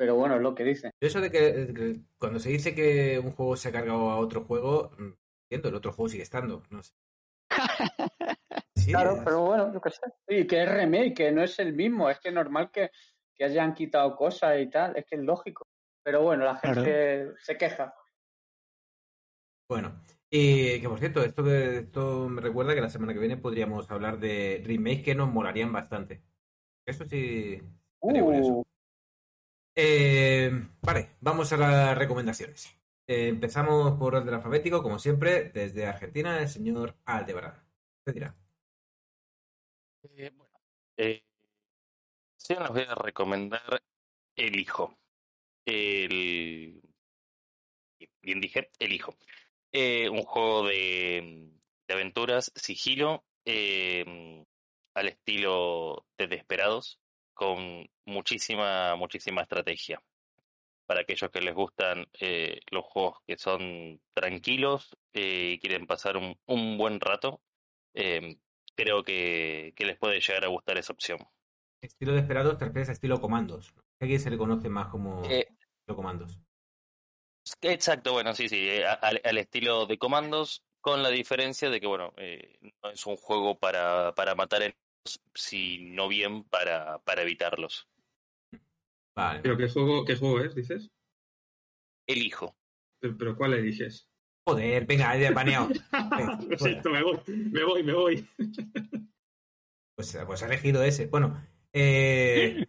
Pero 0.00 0.14
bueno, 0.14 0.36
es 0.36 0.40
lo 0.40 0.54
que 0.54 0.64
dicen. 0.64 0.92
Yo 0.98 1.08
Eso 1.08 1.20
de 1.20 1.30
que, 1.30 1.52
de 1.52 1.74
que 1.74 2.00
cuando 2.18 2.38
se 2.40 2.48
dice 2.48 2.74
que 2.74 3.18
un 3.18 3.32
juego 3.32 3.54
se 3.54 3.68
ha 3.68 3.72
cargado 3.72 4.08
a 4.10 4.16
otro 4.16 4.44
juego, 4.44 4.92
mm, 4.98 5.10
entiendo, 5.44 5.68
el 5.68 5.74
otro 5.74 5.92
juego 5.92 6.08
sigue 6.08 6.22
estando. 6.22 6.62
No 6.70 6.82
sé. 6.82 6.94
Sí, 8.74 8.92
Claro, 8.92 9.16
es- 9.16 9.22
pero 9.22 9.44
bueno, 9.44 9.74
yo 9.74 9.80
qué 9.82 9.90
sé. 9.90 10.00
Y 10.26 10.46
que 10.46 10.62
es 10.62 10.72
remake, 10.72 11.12
que 11.14 11.32
no 11.32 11.42
es 11.42 11.58
el 11.58 11.74
mismo. 11.74 12.08
Es 12.08 12.18
que 12.18 12.30
es 12.30 12.34
normal 12.34 12.70
que, 12.70 12.90
que 13.36 13.44
hayan 13.44 13.74
quitado 13.74 14.16
cosas 14.16 14.58
y 14.58 14.70
tal. 14.70 14.96
Es 14.96 15.04
que 15.04 15.16
es 15.16 15.22
lógico. 15.22 15.66
Pero 16.02 16.22
bueno, 16.22 16.46
la 16.46 16.58
Claro. 16.58 16.82
gente 16.82 17.32
se 17.42 17.58
queja. 17.58 17.94
Bueno, 19.68 20.02
y 20.30 20.80
que 20.80 20.88
por 20.88 20.98
cierto, 20.98 21.22
esto, 21.22 21.44
que- 21.44 21.76
esto 21.80 22.26
me 22.30 22.40
recuerda 22.40 22.74
que 22.74 22.80
la 22.80 22.88
semana 22.88 23.12
que 23.12 23.18
viene 23.20 23.36
podríamos 23.36 23.90
hablar 23.90 24.18
de 24.18 24.62
remakes 24.64 25.02
que 25.04 25.14
nos 25.14 25.30
molarían 25.30 25.70
bastante. 25.74 26.22
Eso 26.86 27.04
sí. 27.04 27.60
Uh, 28.00 28.64
Eh, 29.74 30.50
vale, 30.82 31.16
vamos 31.20 31.52
a 31.52 31.56
las 31.56 31.96
recomendaciones. 31.96 32.80
Eh, 33.10 33.26
empezamos 33.26 33.98
por 33.98 34.14
orden 34.14 34.34
alfabético, 34.34 34.84
como 34.84 35.00
siempre, 35.00 35.50
desde 35.50 35.84
Argentina, 35.84 36.38
el 36.38 36.48
señor 36.48 36.96
Aldebarán. 37.04 37.60
¿Qué 38.04 38.12
dirá? 38.12 38.36
Eh, 40.02 40.30
bueno, 40.32 40.60
eh, 40.96 41.24
les 42.48 42.68
voy 42.68 42.82
a 42.82 42.94
recomendar 42.94 43.82
El 44.36 44.60
Hijo. 44.60 44.96
Bien 45.66 46.80
dije, 48.22 48.70
El 48.78 48.92
Hijo. 48.92 49.16
Un 49.72 50.22
juego 50.22 50.68
de, 50.68 51.50
aventuras, 51.88 52.52
sigilo, 52.54 53.24
al 53.44 55.08
estilo 55.08 56.06
de 56.16 56.28
Desperados, 56.28 57.00
con 57.40 57.88
muchísima, 58.04 58.94
muchísima 58.96 59.40
estrategia. 59.40 60.02
Para 60.86 61.00
aquellos 61.00 61.30
que 61.30 61.40
les 61.40 61.54
gustan 61.54 62.06
eh, 62.20 62.60
los 62.70 62.84
juegos 62.84 63.20
que 63.26 63.38
son 63.38 64.02
tranquilos 64.12 64.94
eh, 65.14 65.52
y 65.54 65.58
quieren 65.58 65.86
pasar 65.86 66.18
un, 66.18 66.38
un 66.46 66.76
buen 66.76 67.00
rato, 67.00 67.40
eh, 67.94 68.36
creo 68.76 69.02
que, 69.02 69.72
que 69.74 69.86
les 69.86 69.96
puede 69.96 70.20
llegar 70.20 70.44
a 70.44 70.48
gustar 70.48 70.76
esa 70.76 70.92
opción. 70.92 71.18
Estilo 71.80 72.12
Desperados 72.12 72.58
te 72.58 72.66
refieres 72.66 72.90
a 72.90 72.92
estilo 72.92 73.22
comandos. 73.22 73.72
Aquí 74.00 74.18
se 74.18 74.28
le 74.28 74.36
conoce 74.36 74.68
más 74.68 74.88
como 74.88 75.22
estilo 75.24 75.96
comandos. 75.96 76.38
exacto, 77.62 78.12
bueno, 78.12 78.34
sí, 78.34 78.50
sí, 78.50 78.82
a- 78.82 78.92
al, 78.92 79.22
al 79.24 79.38
estilo 79.38 79.86
de 79.86 79.96
comandos, 79.96 80.62
con 80.82 81.02
la 81.02 81.08
diferencia 81.08 81.70
de 81.70 81.80
que, 81.80 81.86
bueno, 81.86 82.12
no 82.82 82.90
es 82.90 83.06
un 83.06 83.16
juego 83.16 83.58
para, 83.58 84.12
para 84.14 84.34
matar 84.34 84.74
enemigos, 85.04 85.20
sino 85.34 86.08
bien 86.08 86.44
para, 86.44 86.98
para 87.02 87.22
evitarlos. 87.22 87.88
Vale. 89.16 89.40
¿Pero 89.40 89.56
qué 89.56 89.68
juego, 89.68 90.04
qué 90.04 90.16
juego 90.16 90.40
es, 90.40 90.54
dices? 90.54 90.90
Elijo. 92.06 92.56
¿Pero, 93.00 93.16
pero 93.18 93.36
cuál 93.36 93.54
eliges? 93.54 94.08
Joder, 94.46 94.86
venga, 94.86 95.16
ya 95.16 95.32
baneado. 95.32 95.68
Lo 96.48 96.58
siento, 96.58 96.90
me 96.90 97.02
voy, 97.02 97.20
me 97.26 97.64
voy, 97.64 97.82
me 97.82 97.92
voy. 97.92 98.28
Pues, 99.96 100.18
pues 100.26 100.42
ha 100.42 100.46
elegido 100.46 100.82
ese. 100.82 101.06
Bueno, 101.06 101.46
eh, 101.72 102.64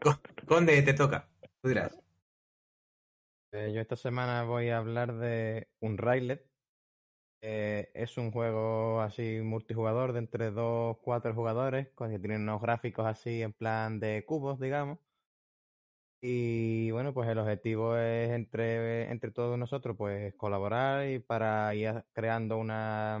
Co- 0.00 0.20
Conde, 0.46 0.82
te 0.82 0.94
toca. 0.94 1.28
Tú 1.62 1.68
dirás. 1.68 1.96
Eh, 3.52 3.72
yo 3.72 3.80
esta 3.80 3.96
semana 3.96 4.44
voy 4.44 4.68
a 4.68 4.78
hablar 4.78 5.14
de 5.16 5.68
un 5.80 5.96
Raylet. 5.96 6.49
Eh, 7.42 7.90
es 7.94 8.16
un 8.18 8.32
juego 8.32 9.00
así 9.00 9.40
multijugador 9.42 10.12
de 10.12 10.18
entre 10.20 10.50
dos, 10.50 10.98
cuatro 11.02 11.34
jugadores, 11.34 11.88
que 11.96 12.18
tiene 12.18 12.36
unos 12.36 12.60
gráficos 12.60 13.06
así 13.06 13.42
en 13.42 13.52
plan 13.54 13.98
de 14.00 14.24
cubos, 14.26 14.58
digamos. 14.60 14.98
Y 16.22 16.90
bueno, 16.90 17.14
pues 17.14 17.28
el 17.30 17.38
objetivo 17.38 17.96
es 17.96 18.30
entre, 18.30 19.10
entre 19.10 19.30
todos 19.30 19.58
nosotros, 19.58 19.96
pues 19.96 20.34
colaborar 20.34 21.08
y 21.08 21.18
para 21.18 21.74
ir 21.74 22.04
creando 22.12 22.58
una, 22.58 23.18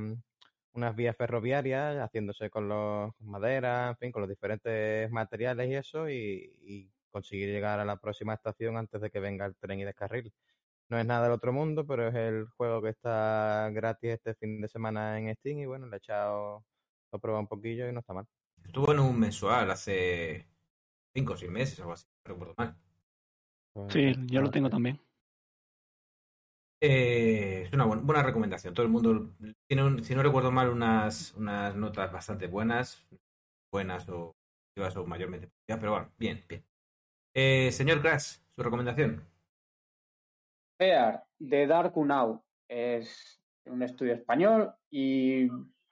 unas 0.72 0.96
vías 0.96 1.16
ferroviarias, 1.16 1.96
haciéndose 1.98 2.50
con 2.50 2.68
los 2.68 3.14
con 3.14 3.26
madera, 3.30 3.88
en 3.90 3.96
fin, 3.96 4.12
con 4.12 4.20
los 4.22 4.28
diferentes 4.28 5.10
materiales 5.10 5.68
y 5.70 5.74
eso, 5.76 6.10
y, 6.10 6.52
y 6.62 6.92
conseguir 7.10 7.48
llegar 7.48 7.80
a 7.80 7.86
la 7.86 7.96
próxima 7.96 8.34
estación 8.34 8.76
antes 8.76 9.00
de 9.00 9.10
que 9.10 9.20
venga 9.20 9.46
el 9.46 9.56
tren 9.56 9.80
y 9.80 9.84
descarril. 9.84 10.34
No 10.90 10.98
es 10.98 11.06
nada 11.06 11.22
del 11.24 11.32
otro 11.32 11.52
mundo, 11.52 11.86
pero 11.86 12.08
es 12.08 12.14
el 12.16 12.48
juego 12.56 12.82
que 12.82 12.88
está 12.90 13.70
gratis 13.72 14.10
este 14.10 14.34
fin 14.34 14.60
de 14.60 14.66
semana 14.68 15.18
en 15.20 15.32
Steam 15.36 15.60
y 15.60 15.66
bueno, 15.66 15.86
le 15.86 15.94
he 15.96 15.98
echado, 15.98 16.64
lo 17.12 17.16
he 17.16 17.20
probado 17.20 17.42
un 17.42 17.46
poquillo 17.48 17.88
y 17.88 17.92
no 17.92 18.00
está 18.00 18.12
mal. 18.12 18.26
Estuvo 18.64 18.92
en 18.92 18.98
un 18.98 19.18
mensual 19.18 19.70
hace 19.70 20.48
cinco 21.14 21.34
o 21.34 21.36
seis 21.36 21.50
meses 21.50 21.78
o 21.78 21.82
algo 21.82 21.92
así, 21.92 22.06
no 22.24 22.32
recuerdo 22.34 22.54
mal. 22.56 22.76
Pues, 23.72 23.92
Sí, 23.92 24.14
yo 24.26 24.40
lo 24.42 24.50
tengo 24.50 24.68
también. 24.68 24.98
Eh, 26.82 27.62
es 27.66 27.72
una 27.72 27.84
buena, 27.84 28.02
buena 28.02 28.22
recomendación. 28.22 28.74
Todo 28.74 28.86
el 28.86 28.92
mundo 28.92 29.34
tiene, 29.68 29.84
un- 29.84 30.02
si 30.02 30.14
no 30.14 30.22
recuerdo 30.22 30.50
mal, 30.50 30.70
unas, 30.70 31.34
unas 31.34 31.76
notas 31.76 32.10
bastante 32.10 32.46
buenas, 32.46 33.06
buenas 33.70 34.08
o 34.08 34.32
positivas 34.74 34.96
o 34.96 35.06
mayormente 35.06 35.48
positivas, 35.48 35.80
pero 35.80 35.92
bueno, 35.92 36.12
bien, 36.18 36.42
bien. 36.48 36.64
Eh, 37.34 37.70
señor 37.72 38.00
Crash, 38.00 38.38
su 38.50 38.62
recomendación. 38.62 39.24
Fear, 40.80 41.22
de 41.38 41.66
Dark 41.66 41.94
Now, 41.94 42.42
es 42.66 43.38
un 43.66 43.82
estudio 43.82 44.14
español 44.14 44.72
y 44.88 45.46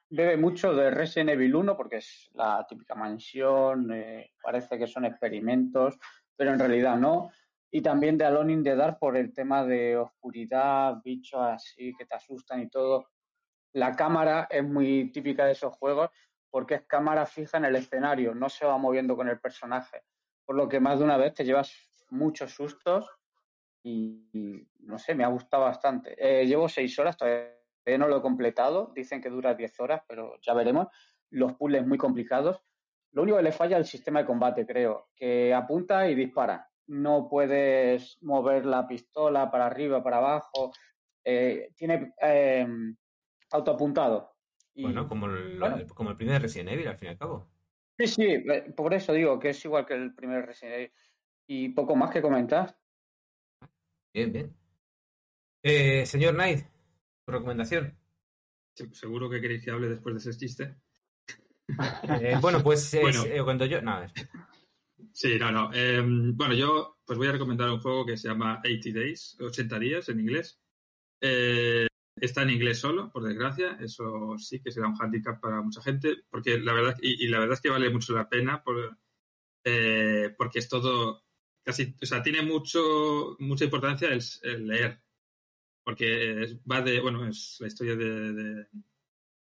bebe 0.08 0.38
mucho 0.38 0.74
de 0.74 0.90
Resident 0.90 1.28
Evil 1.28 1.56
1 1.56 1.76
porque 1.76 1.96
es 1.96 2.30
la 2.32 2.64
típica 2.66 2.94
mansión, 2.94 3.92
eh, 3.92 4.30
parece 4.42 4.78
que 4.78 4.86
son 4.86 5.04
experimentos, 5.04 5.98
pero 6.34 6.54
en 6.54 6.58
realidad 6.58 6.96
no. 6.96 7.30
Y 7.70 7.82
también 7.82 8.16
de 8.16 8.24
Alone 8.24 8.54
in 8.54 8.64
the 8.64 8.74
Dark 8.74 8.98
por 8.98 9.18
el 9.18 9.34
tema 9.34 9.62
de 9.62 9.98
oscuridad, 9.98 11.02
bichos 11.04 11.42
así 11.42 11.92
que 11.94 12.06
te 12.06 12.16
asustan 12.16 12.62
y 12.62 12.70
todo. 12.70 13.10
La 13.74 13.94
cámara 13.94 14.48
es 14.48 14.64
muy 14.64 15.12
típica 15.12 15.44
de 15.44 15.52
esos 15.52 15.76
juegos 15.76 16.08
porque 16.48 16.76
es 16.76 16.86
cámara 16.86 17.26
fija 17.26 17.58
en 17.58 17.66
el 17.66 17.76
escenario, 17.76 18.34
no 18.34 18.48
se 18.48 18.64
va 18.64 18.78
moviendo 18.78 19.16
con 19.16 19.28
el 19.28 19.38
personaje. 19.38 20.00
Por 20.46 20.56
lo 20.56 20.66
que 20.66 20.80
más 20.80 20.98
de 20.98 21.04
una 21.04 21.18
vez 21.18 21.34
te 21.34 21.44
llevas 21.44 21.74
muchos 22.08 22.52
sustos 22.52 23.17
y, 23.88 24.28
y, 24.32 24.68
no 24.80 24.98
sé, 24.98 25.14
me 25.14 25.24
ha 25.24 25.28
gustado 25.28 25.64
bastante. 25.64 26.14
Eh, 26.18 26.46
llevo 26.46 26.68
seis 26.68 26.98
horas, 26.98 27.16
todavía 27.16 27.48
no 27.98 28.08
lo 28.08 28.18
he 28.18 28.22
completado, 28.22 28.92
dicen 28.94 29.22
que 29.22 29.30
dura 29.30 29.54
diez 29.54 29.78
horas, 29.80 30.02
pero 30.06 30.38
ya 30.42 30.52
veremos. 30.52 30.88
Los 31.30 31.54
puzzles 31.54 31.86
muy 31.86 31.96
complicados. 31.96 32.62
Lo 33.12 33.22
único 33.22 33.38
que 33.38 33.44
le 33.44 33.52
falla 33.52 33.76
es 33.76 33.86
el 33.86 33.90
sistema 33.90 34.20
de 34.20 34.26
combate, 34.26 34.66
creo, 34.66 35.08
que 35.16 35.54
apunta 35.54 36.08
y 36.10 36.14
dispara. 36.14 36.68
No 36.86 37.28
puedes 37.28 38.18
mover 38.22 38.66
la 38.66 38.86
pistola 38.86 39.50
para 39.50 39.66
arriba, 39.66 40.02
para 40.02 40.18
abajo. 40.18 40.72
Eh, 41.24 41.70
tiene 41.74 42.12
eh, 42.20 42.66
autoapuntado. 43.50 44.34
Y, 44.74 44.82
Bueno, 44.82 45.08
como 45.08 45.26
el, 45.26 45.58
bueno. 45.58 45.76
como 45.94 46.10
el 46.10 46.16
primer 46.16 46.42
Resident 46.42 46.70
Evil, 46.70 46.88
al 46.88 46.98
fin 46.98 47.08
y 47.08 47.12
al 47.12 47.18
cabo. 47.18 47.48
Sí, 47.98 48.06
sí, 48.06 48.24
eh, 48.24 48.72
por 48.76 48.92
eso 48.94 49.12
digo 49.12 49.38
que 49.38 49.50
es 49.50 49.64
igual 49.64 49.86
que 49.86 49.94
el 49.94 50.14
primer 50.14 50.46
Resident 50.46 50.76
Evil. 50.76 50.92
Y 51.46 51.68
poco 51.70 51.96
más 51.96 52.10
que 52.10 52.22
comentar. 52.22 52.76
Bien, 54.18 54.32
bien. 54.32 54.56
Eh, 55.62 56.04
señor 56.04 56.34
Knight, 56.34 56.66
su 57.24 57.30
recomendación. 57.30 57.96
Se- 58.74 58.92
Seguro 58.92 59.30
que 59.30 59.40
queréis 59.40 59.64
que 59.64 59.70
hable 59.70 59.88
después 59.88 60.12
de 60.16 60.30
ese 60.30 60.36
chiste. 60.40 60.74
Eh, 62.20 62.36
bueno, 62.40 62.60
pues 62.60 62.92
es, 62.94 63.00
Bueno. 63.00 63.24
eh, 63.26 63.40
cuando 63.44 63.64
yo. 63.66 63.80
No, 63.80 63.92
a 63.92 64.00
ver. 64.00 64.12
Sí, 65.12 65.38
no, 65.38 65.52
no. 65.52 65.70
Eh, 65.72 66.02
bueno, 66.04 66.54
yo 66.54 66.98
pues 67.04 67.16
voy 67.16 67.28
a 67.28 67.32
recomendar 67.32 67.70
un 67.70 67.78
juego 67.80 68.04
que 68.04 68.16
se 68.16 68.26
llama 68.26 68.60
80 68.64 68.98
Days, 68.98 69.36
80 69.40 69.78
días 69.78 70.08
en 70.08 70.18
inglés. 70.18 70.60
Eh, 71.20 71.86
está 72.20 72.42
en 72.42 72.50
inglés 72.50 72.80
solo, 72.80 73.12
por 73.12 73.22
desgracia. 73.22 73.78
Eso 73.80 74.36
sí 74.36 74.60
que 74.60 74.72
será 74.72 74.88
un 74.88 74.96
handicap 75.00 75.40
para 75.40 75.62
mucha 75.62 75.80
gente, 75.80 76.24
porque 76.28 76.58
la 76.58 76.72
verdad 76.72 76.96
y, 77.00 77.24
y 77.24 77.28
la 77.28 77.38
verdad 77.38 77.54
es 77.54 77.60
que 77.60 77.70
vale 77.70 77.88
mucho 77.90 78.14
la 78.14 78.28
pena 78.28 78.64
por, 78.64 78.98
eh, 79.64 80.34
porque 80.36 80.58
es 80.58 80.68
todo 80.68 81.22
casi, 81.64 81.94
o 82.02 82.06
sea, 82.06 82.22
tiene 82.22 82.42
mucho 82.42 83.36
mucha 83.40 83.64
importancia 83.64 84.08
el, 84.10 84.66
leer, 84.66 85.00
porque 85.84 86.42
es- 86.44 86.56
va 86.70 86.82
de, 86.82 87.00
bueno, 87.00 87.26
es 87.28 87.56
la 87.60 87.66
historia 87.68 87.96
de, 87.96 88.66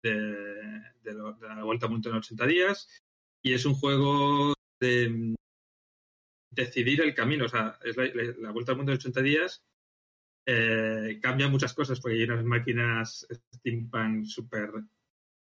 de, 0.03 1.13
la 1.13 1.63
vuelta 1.63 1.85
al 1.85 1.91
mundo 1.91 2.09
en 2.09 2.17
80 2.17 2.45
días 2.47 2.87
y 3.41 3.53
es 3.53 3.65
un 3.65 3.73
juego 3.75 4.53
de 4.79 5.09
mm, 5.09 5.35
decidir 6.51 7.01
el 7.01 7.13
camino. 7.13 7.45
O 7.45 7.49
sea, 7.49 7.77
es 7.83 7.97
la, 7.97 8.05
la- 8.05 8.33
la 8.37 8.51
vuelta 8.51 8.71
al 8.71 8.77
mundo 8.77 8.91
en 8.91 8.97
80 8.97 9.21
días 9.21 9.63
eh, 10.45 11.19
cambia 11.21 11.47
muchas 11.47 11.73
cosas 11.73 11.99
porque 11.99 12.17
hay 12.17 12.23
unas 12.23 12.43
máquinas 12.43 13.25
steampunk 13.55 14.25
súper 14.25 14.71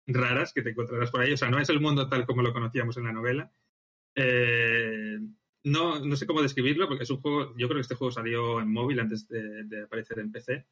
raras 0.07 0.53
que 0.53 0.61
te 0.61 0.69
encontrarás 0.69 1.11
por 1.11 1.21
ahí. 1.21 1.33
O 1.33 1.37
sea, 1.37 1.49
no 1.49 1.59
es 1.59 1.69
el 1.69 1.81
mundo 1.81 2.07
tal 2.07 2.25
como 2.25 2.41
lo 2.41 2.53
conocíamos 2.53 2.97
en 2.97 3.03
la 3.05 3.11
novela. 3.13 3.51
Eh, 4.15 5.19
no, 5.65 5.99
no 5.99 6.15
sé 6.15 6.25
cómo 6.27 6.41
describirlo 6.41 6.87
porque 6.87 7.03
es 7.03 7.09
un 7.09 7.21
juego, 7.21 7.53
yo 7.57 7.67
creo 7.67 7.77
que 7.77 7.81
este 7.81 7.95
juego 7.95 8.11
salió 8.11 8.61
en 8.61 8.71
móvil 8.71 8.99
antes 9.01 9.27
de, 9.27 9.83
aparecer 9.83 10.19
en 10.19 10.31
PC. 10.31 10.65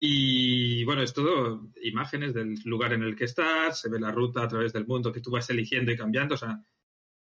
Y 0.00 0.84
bueno, 0.84 1.02
es 1.02 1.12
todo 1.14 1.68
imágenes 1.82 2.34
del 2.34 2.56
lugar 2.64 2.92
en 2.94 3.02
el 3.02 3.16
que 3.16 3.24
estás, 3.26 3.80
se 3.80 3.90
ve 3.90 4.00
la 4.00 4.10
ruta 4.12 4.42
a 4.42 4.48
través 4.48 4.72
del 4.72 4.86
mundo 4.86 5.12
que 5.12 5.20
tú 5.20 5.30
vas 5.30 5.50
eligiendo 5.50 5.92
y 5.92 5.96
cambiando. 5.96 6.34
O 6.36 6.38
sea, 6.38 6.62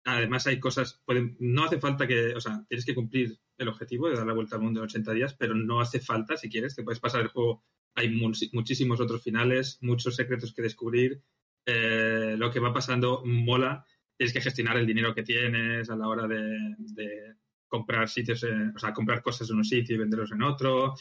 además 0.04 0.46
hay 0.46 0.60
cosas, 0.60 1.02
pueden, 1.04 1.36
no 1.40 1.64
hace 1.64 1.80
falta 1.80 2.06
que, 2.06 2.34
o 2.34 2.40
sea, 2.40 2.64
tienes 2.68 2.86
que 2.86 2.94
cumplir 2.94 3.38
el 3.58 3.68
objetivo 3.68 4.08
de 4.08 4.16
dar 4.16 4.26
la 4.26 4.34
vuelta 4.34 4.56
al 4.56 4.62
mundo 4.62 4.80
en 4.80 4.84
80 4.86 5.12
días, 5.12 5.34
pero 5.34 5.54
no 5.54 5.80
hace 5.80 6.00
falta, 6.00 6.36
si 6.36 6.48
quieres, 6.50 6.74
te 6.76 6.82
puedes 6.84 7.00
pasar 7.00 7.22
el 7.22 7.28
juego. 7.28 7.64
Hay 7.94 8.10
mu- 8.10 8.32
muchísimos 8.52 9.00
otros 9.00 9.22
finales, 9.22 9.78
muchos 9.82 10.16
secretos 10.16 10.52
que 10.54 10.62
descubrir. 10.62 11.22
eh, 11.66 12.34
lo 12.38 12.50
que 12.50 12.60
va 12.60 12.72
pasando 12.72 13.22
mola. 13.26 13.84
Tienes 14.18 14.34
que 14.34 14.40
gestionar 14.40 14.76
el 14.76 14.86
dinero 14.86 15.14
que 15.14 15.22
tienes 15.22 15.88
a 15.88 15.96
la 15.96 16.08
hora 16.08 16.26
de, 16.26 17.36
comprar 17.68 18.08
sitios, 18.08 18.44
o 18.44 18.78
sea, 18.78 18.92
comprar 18.92 19.22
cosas 19.22 19.48
en 19.50 19.56
un 19.56 19.64
sitio 19.64 19.94
y 19.94 19.98
venderlos 19.98 20.32
en 20.32 20.42
otro. 20.42 20.94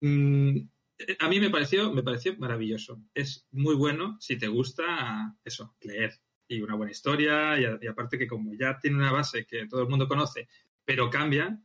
Mm, 0.00 0.58
a 1.20 1.28
mí 1.28 1.40
me 1.40 1.50
pareció, 1.50 1.92
me 1.92 2.02
pareció 2.02 2.36
maravilloso. 2.38 3.00
Es 3.14 3.46
muy 3.52 3.74
bueno 3.74 4.16
si 4.20 4.36
te 4.36 4.48
gusta 4.48 5.36
eso, 5.44 5.76
leer 5.80 6.12
y 6.48 6.60
una 6.62 6.74
buena 6.74 6.92
historia 6.92 7.60
y 7.60 7.86
aparte 7.86 8.18
que 8.18 8.26
como 8.26 8.54
ya 8.54 8.78
tiene 8.78 8.96
una 8.96 9.12
base 9.12 9.46
que 9.46 9.68
todo 9.68 9.82
el 9.82 9.88
mundo 9.88 10.08
conoce, 10.08 10.48
pero 10.84 11.10
cambia, 11.10 11.60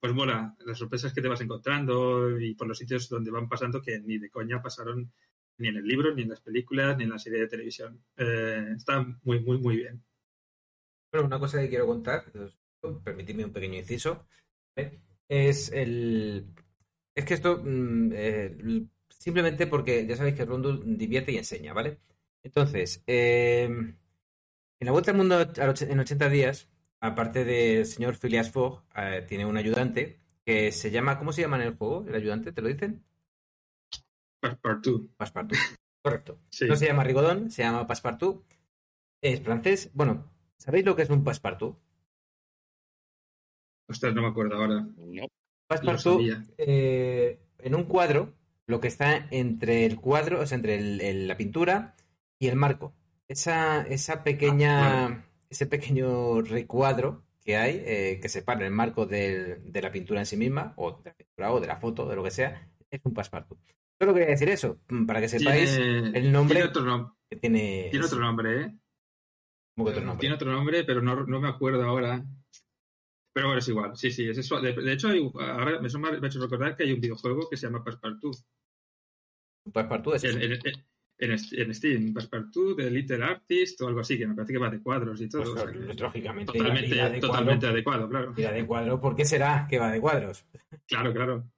pues 0.00 0.14
mola 0.14 0.54
las 0.64 0.78
sorpresas 0.78 1.12
que 1.12 1.20
te 1.20 1.28
vas 1.28 1.40
encontrando 1.40 2.38
y 2.40 2.54
por 2.54 2.68
los 2.68 2.78
sitios 2.78 3.08
donde 3.08 3.32
van 3.32 3.48
pasando 3.48 3.82
que 3.82 3.98
ni 4.00 4.18
de 4.18 4.30
coña 4.30 4.62
pasaron 4.62 5.12
ni 5.58 5.68
en 5.68 5.76
el 5.76 5.84
libro, 5.84 6.14
ni 6.14 6.22
en 6.22 6.28
las 6.28 6.40
películas, 6.40 6.96
ni 6.96 7.04
en 7.04 7.10
la 7.10 7.18
serie 7.18 7.40
de 7.40 7.48
televisión. 7.48 8.00
Eh, 8.16 8.74
está 8.76 9.04
muy, 9.24 9.40
muy, 9.40 9.58
muy 9.58 9.76
bien. 9.76 10.04
Bueno, 11.10 11.26
una 11.26 11.38
cosa 11.38 11.60
que 11.60 11.68
quiero 11.68 11.86
contar, 11.86 12.24
permitidme 13.04 13.44
un 13.44 13.52
pequeño 13.52 13.78
inciso, 13.78 14.26
es 15.28 15.72
el... 15.72 16.46
Es 17.14 17.24
que 17.24 17.34
esto, 17.34 17.60
mm, 17.64 18.10
eh, 18.12 18.86
simplemente 19.08 19.66
porque 19.66 20.06
ya 20.06 20.16
sabéis 20.16 20.36
que 20.36 20.44
Rondo 20.44 20.76
divierte 20.76 21.32
y 21.32 21.38
enseña, 21.38 21.72
¿vale? 21.72 21.98
Entonces, 22.42 23.02
eh, 23.06 23.64
en 23.64 24.86
la 24.86 24.92
Vuelta 24.92 25.10
al 25.10 25.16
Mundo 25.16 25.40
en 25.40 26.00
80 26.00 26.28
días, 26.28 26.68
aparte 27.00 27.44
del 27.44 27.84
señor 27.86 28.14
Phileas 28.16 28.50
Fogg, 28.50 28.84
eh, 28.96 29.24
tiene 29.26 29.44
un 29.44 29.56
ayudante 29.56 30.20
que 30.44 30.70
se 30.72 30.90
llama, 30.90 31.18
¿cómo 31.18 31.32
se 31.32 31.42
llama 31.42 31.56
en 31.56 31.62
el 31.62 31.76
juego? 31.76 32.06
¿El 32.06 32.14
ayudante? 32.14 32.52
¿Te 32.52 32.62
lo 32.62 32.68
dicen? 32.68 33.04
Passepartout. 34.40 35.10
Passepartout. 35.16 35.58
Correcto. 36.02 36.38
Sí. 36.50 36.66
No 36.66 36.76
se 36.76 36.86
llama 36.86 37.02
Rigodón, 37.02 37.50
se 37.50 37.62
llama 37.62 37.86
Passepartout. 37.86 38.44
Es 39.20 39.42
francés. 39.42 39.90
Bueno, 39.94 40.30
¿sabéis 40.58 40.84
lo 40.84 40.94
que 40.96 41.02
es 41.02 41.10
un 41.10 41.24
Passepartout? 41.24 41.76
Ostras, 43.88 44.14
no 44.14 44.22
me 44.22 44.28
acuerdo 44.28 44.56
ahora. 44.56 44.86
No. 44.96 45.26
Passepartout, 45.66 46.20
eh, 46.58 47.38
en 47.58 47.74
un 47.74 47.84
cuadro, 47.84 48.32
lo 48.66 48.80
que 48.80 48.88
está 48.88 49.26
entre 49.30 49.84
el 49.86 49.96
cuadro, 50.00 50.40
o 50.40 50.46
sea, 50.46 50.56
entre 50.56 50.76
el- 50.76 51.00
el- 51.00 51.28
la 51.28 51.36
pintura 51.36 51.94
y 52.38 52.48
el 52.48 52.56
marco. 52.56 52.94
Esa, 53.28 53.82
esa 53.82 54.22
pequeña, 54.24 55.06
Ah, 55.06 55.24
ese 55.50 55.66
pequeño 55.66 56.40
recuadro 56.42 57.22
que 57.42 57.56
hay, 57.56 57.82
eh, 57.86 58.18
que 58.20 58.28
separa 58.28 58.64
el 58.66 58.72
marco 58.72 59.06
del- 59.06 59.72
de 59.72 59.82
la 59.82 59.90
pintura 59.92 60.20
en 60.20 60.26
sí 60.26 60.36
misma, 60.36 60.74
o 60.76 60.92
de 60.92 61.10
la 61.10 61.14
pintura, 61.14 61.52
o 61.52 61.60
de 61.60 61.66
la 61.66 61.76
foto, 61.76 62.06
de 62.08 62.16
lo 62.16 62.22
que 62.24 62.30
sea, 62.30 62.68
es 62.90 63.00
un 63.04 63.12
Passepartout. 63.14 63.58
Solo 64.00 64.12
quería 64.14 64.28
decir 64.28 64.48
eso, 64.50 64.78
para 65.06 65.20
que 65.20 65.28
sepáis 65.28 65.74
Tiene, 65.76 66.18
el 66.18 66.30
nombre 66.32 66.56
tiene 66.56 66.68
otro, 66.70 66.82
nom- 66.84 67.14
que 67.28 67.36
tiene. 67.36 67.88
tiene 67.90 68.06
otro 68.06 68.20
nombre, 68.20 68.62
¿eh? 68.62 68.74
Tiene 70.18 70.34
otro 70.34 70.50
nombre, 70.50 70.84
pero 70.84 71.00
no, 71.00 71.24
no 71.26 71.40
me 71.40 71.48
acuerdo 71.48 71.82
ahora. 71.84 72.24
Pero 73.32 73.48
bueno, 73.48 73.58
es 73.60 73.68
igual. 73.68 73.96
Sí, 73.96 74.10
sí, 74.10 74.28
es 74.28 74.38
eso. 74.38 74.60
De, 74.60 74.72
de 74.72 74.92
hecho, 74.92 75.08
hay, 75.08 75.20
ahora 75.20 75.80
me, 75.80 75.88
me 76.18 76.26
ha 76.26 76.28
hecho 76.28 76.40
recordar 76.40 76.76
que 76.76 76.84
hay 76.84 76.92
un 76.92 77.00
videojuego 77.00 77.48
que 77.48 77.56
se 77.56 77.66
llama 77.66 77.84
Passepartout. 77.84 78.36
Passepartout 79.72 80.16
es 80.16 80.24
En, 80.24 80.42
en, 80.42 80.52
en, 81.18 81.30
en 81.30 81.74
Steam, 81.74 82.14
Passepartout 82.14 82.78
de 82.78 82.90
Little 82.90 83.22
Artist 83.24 83.80
o 83.82 83.88
algo 83.88 84.00
así, 84.00 84.18
que 84.18 84.26
me 84.26 84.34
parece 84.34 84.52
que 84.52 84.58
va 84.58 84.70
de 84.70 84.82
cuadros 84.82 85.20
y 85.20 85.28
todo. 85.28 85.42
Pues, 85.42 85.54
o 85.54 85.58
sea 85.58 85.72
que 85.72 86.02
lógicamente 86.02 86.52
totalmente, 86.52 86.94
irá 86.94 87.10
de 87.10 87.20
totalmente 87.20 87.60
cuadro. 87.60 87.74
adecuado, 87.74 88.08
claro. 88.08 88.34
Irá 88.36 88.52
de 88.52 88.66
cuadro. 88.66 89.00
¿Por 89.00 89.14
qué 89.14 89.24
será 89.24 89.66
que 89.68 89.78
va 89.78 89.92
de 89.92 90.00
cuadros? 90.00 90.44
Claro, 90.86 91.12
claro. 91.12 91.50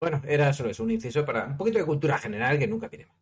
Bueno, 0.00 0.20
era 0.26 0.52
solo 0.52 0.70
eso, 0.70 0.84
un 0.84 0.90
inciso 0.90 1.24
para 1.24 1.46
un 1.46 1.56
poquito 1.56 1.78
de 1.78 1.86
cultura 1.86 2.18
general 2.18 2.58
que 2.58 2.66
nunca 2.66 2.88
tiene 2.88 3.06
mal. 3.06 3.16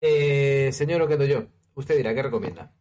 Eh, 0.00 0.70
señor 0.72 1.02
Oquedo 1.02 1.24
yo, 1.24 1.48
usted 1.74 1.96
dirá, 1.96 2.14
¿qué 2.14 2.22
recomienda? 2.22 2.72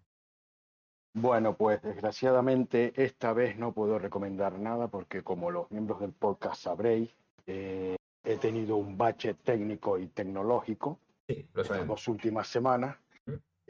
Bueno, 1.19 1.55
pues 1.57 1.81
desgraciadamente 1.81 2.93
esta 2.95 3.33
vez 3.33 3.57
no 3.57 3.73
puedo 3.73 3.97
recomendar 3.97 4.59
nada 4.59 4.87
porque 4.87 5.23
como 5.23 5.49
los 5.49 5.71
miembros 5.71 5.99
del 5.99 6.11
podcast 6.11 6.61
sabréis, 6.61 7.09
eh, 7.47 7.95
he 8.23 8.37
tenido 8.37 8.75
un 8.77 8.97
bache 8.97 9.33
técnico 9.33 9.97
y 9.97 10.07
tecnológico 10.07 10.99
Sí, 11.27 11.47
lo 11.53 11.63
estas 11.63 11.87
dos 11.87 12.07
últimas 12.07 12.47
semanas. 12.47 12.97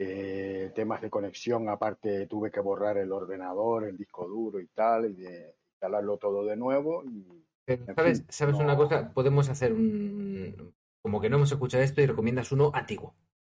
Eh, 0.00 0.70
temas 0.74 1.00
de 1.00 1.10
conexión, 1.10 1.68
aparte 1.68 2.26
tuve 2.26 2.50
que 2.50 2.60
borrar 2.60 2.98
el 2.98 3.10
ordenador, 3.10 3.84
el 3.84 3.96
disco 3.96 4.28
duro 4.28 4.60
y 4.60 4.66
tal, 4.68 5.06
y 5.06 5.14
de 5.14 5.54
instalarlo 5.72 6.18
todo 6.18 6.44
de 6.44 6.54
nuevo. 6.56 7.02
Y 7.04 7.26
Pero, 7.64 7.86
¿Sabes, 7.96 8.18
fin, 8.18 8.26
¿sabes 8.30 8.58
no- 8.58 8.64
una 8.64 8.76
cosa? 8.76 9.10
Podemos 9.12 9.48
hacer 9.48 9.72
un... 9.72 10.72
Como 11.02 11.20
que 11.20 11.30
no 11.30 11.36
hemos 11.36 11.50
escuchado 11.50 11.82
esto 11.82 12.00
y 12.02 12.06
recomiendas 12.06 12.52
uno 12.52 12.70
antiguo. 12.74 13.14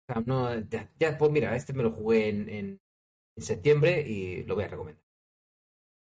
O 0.08 0.12
sea, 0.12 0.22
no, 0.24 0.58
ya, 0.62 0.90
ya, 0.98 1.18
pues 1.18 1.30
mira, 1.30 1.54
este 1.54 1.74
me 1.74 1.82
lo 1.82 1.92
jugué 1.92 2.28
en, 2.30 2.48
en- 2.48 2.80
en 3.36 3.42
septiembre 3.42 4.00
y 4.06 4.44
lo 4.44 4.54
voy 4.54 4.64
a 4.64 4.68
recomendar. 4.68 5.02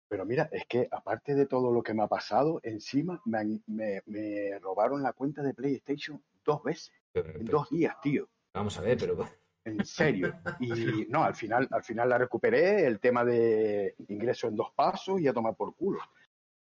Pero 0.09 0.25
mira, 0.27 0.49
es 0.53 0.67
que 0.67 0.87
aparte 0.91 1.35
de 1.35 1.47
todo 1.47 1.73
lo 1.73 1.83
que 1.83 1.95
me 1.95 2.03
ha 2.03 2.07
pasado, 2.09 2.61
encima 2.63 3.21
me, 3.25 3.39
han- 3.39 3.63
me- 3.67 4.03
me 4.07 4.59
robaron 4.61 5.03
la 5.03 5.13
cuenta 5.13 5.43
de 5.43 5.55
PlayStation 5.55 6.23
dos 6.45 6.63
veces, 6.63 6.93
Pero- 7.13 7.31
en 7.31 7.45
pero- 7.47 7.59
dos 7.59 7.71
días, 7.71 7.97
tío. 8.01 8.29
vamos 8.55 8.79
a 8.79 8.83
ver, 8.83 8.99
pero... 8.99 9.27
En 9.67 9.85
serio. 9.87 10.35
Y 10.61 10.69
no, 11.09 11.25
al 11.25 11.35
final, 11.35 11.67
al 11.71 11.83
final 11.83 12.09
la 12.11 12.19
recuperé, 12.19 12.87
el 12.87 13.01
tema 13.01 13.25
de 13.25 13.95
ingreso 14.09 14.47
en 14.47 14.57
dos 14.57 14.71
pasos 14.77 15.21
y 15.21 15.27
a 15.27 15.33
tomar 15.33 15.57
por 15.57 15.75
culo. 15.75 16.01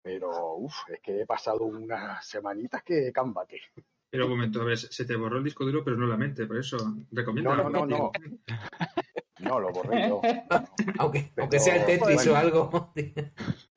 Pero, 0.01 0.55
uff, 0.55 0.75
es 0.89 0.99
que 1.01 1.21
he 1.21 1.25
pasado 1.25 1.63
unas 1.65 2.25
semanitas 2.27 2.83
que 2.83 3.11
cámbate. 3.13 3.61
Pero 4.11 4.25
un 4.25 4.31
momento, 4.31 4.61
a 4.61 4.65
ver, 4.65 4.77
se 4.77 5.05
te 5.05 5.15
borró 5.15 5.37
el 5.37 5.43
disco 5.45 5.65
duro, 5.65 5.83
pero 5.83 5.95
no 5.95 6.07
la 6.07 6.17
mente, 6.17 6.45
por 6.45 6.57
eso 6.57 6.77
recomiendo. 7.11 7.55
No, 7.55 7.69
no, 7.69 7.85
no, 7.85 7.85
no. 7.85 8.11
No, 9.39 9.59
lo 9.59 9.69
borré 9.71 10.07
yo. 10.09 10.21
Aunque, 10.99 11.31
Pero, 11.33 11.43
aunque 11.43 11.59
sea 11.59 11.75
el 11.77 11.85
Tetris 11.85 12.15
bueno. 12.25 12.31
o 12.33 12.35
algo. 12.35 12.93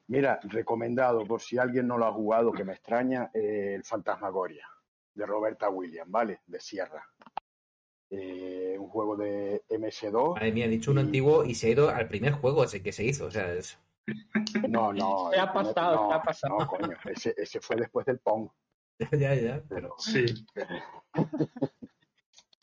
Mira, 0.09 0.41
recomendado, 0.45 1.25
por 1.27 1.41
si 1.41 1.57
alguien 1.59 1.87
no 1.87 1.97
lo 1.99 2.07
ha 2.07 2.13
jugado, 2.13 2.53
que 2.53 2.65
me 2.65 2.73
extraña, 2.73 3.31
eh, 3.33 3.75
el 3.77 3.85
Fantasmagoria, 3.85 4.67
de 5.15 5.25
Roberta 5.27 5.71
Williams, 5.71 6.11
¿vale? 6.11 6.41
De 6.47 6.61
Sierra. 6.61 7.07
Eh, 8.11 8.77
un 8.79 8.89
juego 8.89 9.17
de 9.17 9.63
MS2. 9.71 10.35
Madre 10.35 10.53
mía, 10.53 10.67
ha 10.67 10.69
dicho 10.69 10.91
un 10.91 10.99
antiguo 10.99 11.45
y 11.45 11.55
se 11.55 11.69
ha 11.69 11.71
ido 11.71 11.89
al 11.89 12.09
primer 12.09 12.33
juego 12.35 12.65
ese 12.65 12.83
que 12.83 12.93
se 12.93 13.05
hizo. 13.05 13.27
O 13.27 13.31
sea, 13.31 13.53
es... 13.55 13.79
No, 14.69 14.93
no. 14.93 15.31
Se 15.33 15.39
ha 15.41 15.45
el 15.45 15.51
primer- 15.51 15.75
pasado, 15.75 15.95
no, 15.97 16.09
se 16.11 16.15
ha 16.17 16.23
pasado. 16.23 16.59
No, 16.59 16.67
coño, 16.67 16.97
ese, 17.05 17.35
ese 17.37 17.61
fue 17.61 17.77
después 17.77 18.05
del 18.05 18.19
Pong. 18.19 18.49
ya, 19.13 19.35
ya. 19.35 19.63
Pero, 19.69 19.95
Sí. 19.99 20.27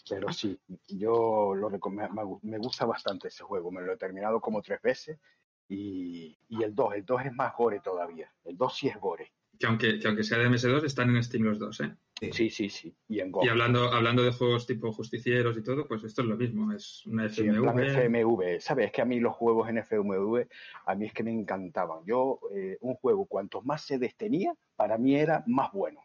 Pero 0.10 0.31
sí, 0.34 0.60
yo 0.88 1.53
lo 1.56 1.69
recom- 1.69 2.10
me, 2.11 2.22
gu- 2.23 2.40
me 2.44 2.57
gusta 2.57 2.86
bastante 2.86 3.27
ese 3.27 3.44
juego. 3.44 3.72
Me 3.72 3.81
lo 3.81 3.94
he 3.94 3.98
terminado 3.98 4.41
como 4.41 4.61
tres 4.61 4.81
veces. 4.81 5.19
Y, 5.68 6.38
y 6.48 6.64
el 6.64 6.73
2, 6.73 6.95
el 6.95 7.06
2 7.06 7.26
es 7.26 7.34
más 7.34 7.53
gore 7.56 7.80
todavía. 7.80 8.34
El 8.44 8.57
2 8.57 8.76
sí 8.76 8.88
es 8.88 8.99
gore. 8.99 9.31
Que 9.60 9.68
aunque, 9.68 9.99
que 9.99 10.07
aunque 10.07 10.23
sea 10.23 10.38
de 10.40 10.49
MS2, 10.49 10.84
están 10.86 11.15
en 11.15 11.23
Steam 11.23 11.44
los 11.44 11.60
dos, 11.60 11.80
¿eh? 11.81 11.95
Sí, 12.31 12.49
sí, 12.49 12.69
sí. 12.69 12.94
Y 13.07 13.19
en 13.19 13.31
Go. 13.31 13.45
Y 13.45 13.49
hablando, 13.49 13.91
hablando 13.91 14.23
de 14.23 14.31
juegos 14.31 14.65
tipo 14.65 14.91
justicieros 14.91 15.57
y 15.57 15.64
todo, 15.64 15.88
pues 15.88 16.03
esto 16.03 16.22
es 16.22 16.27
lo 16.27 16.36
mismo. 16.38 16.72
Es 16.73 17.06
una 17.06 17.30
Sí, 17.30 17.48
FMV. 17.48 17.81
FMV, 17.81 18.60
¿sabes? 18.61 18.88
Es 18.88 18.91
que 18.91 19.02
a 19.02 19.06
mí 19.06 19.19
los 19.19 19.36
juegos 19.36 19.69
en 19.69 19.77
FMV, 19.77 20.48
a 20.86 20.95
mí 20.95 21.06
es 21.06 21.14
que 21.14 21.23
me 21.23 21.31
encantaban. 21.31 22.03
Yo, 22.06 22.40
eh, 22.53 22.77
un 22.81 22.95
juego, 22.95 23.26
cuantos 23.26 23.64
más 23.64 23.84
sedes 23.84 24.15
tenía, 24.18 24.53
para 24.76 24.98
mí 24.98 25.15
era 25.15 25.44
más 25.48 25.72
bueno. 25.72 26.02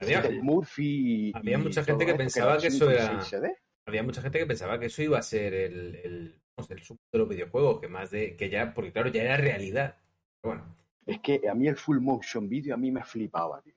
Había, 0.00 0.22
Murphy. 0.42 1.32
había 1.34 1.58
mucha 1.58 1.84
gente 1.84 2.06
que 2.06 2.14
pensaba 2.14 2.58
que 2.58 2.68
eso 2.68 2.90
era- 2.90 3.20
CD. 3.20 3.54
había 3.86 4.02
mucha 4.02 4.22
gente 4.22 4.38
que 4.38 4.46
pensaba 4.46 4.78
que 4.80 4.86
eso 4.86 5.02
iba 5.02 5.18
a 5.18 5.22
ser 5.22 5.52
el, 5.52 5.94
el, 5.96 6.40
sub 6.82 6.98
de 7.12 7.18
los 7.18 7.28
videojuegos, 7.28 7.80
que 7.80 7.88
más 7.88 8.10
de, 8.10 8.36
que 8.36 8.48
ya, 8.48 8.72
porque 8.74 8.92
claro, 8.92 9.10
ya 9.10 9.22
era 9.22 9.36
realidad. 9.36 9.96
Pero 10.40 10.54
bueno, 10.54 10.76
Es 11.06 11.20
que 11.20 11.40
a 11.48 11.54
mí 11.54 11.68
el 11.68 11.76
full 11.76 11.98
motion 11.98 12.48
video 12.48 12.74
a 12.74 12.78
mí 12.78 12.90
me 12.90 13.04
flipaba, 13.04 13.60
tío. 13.62 13.74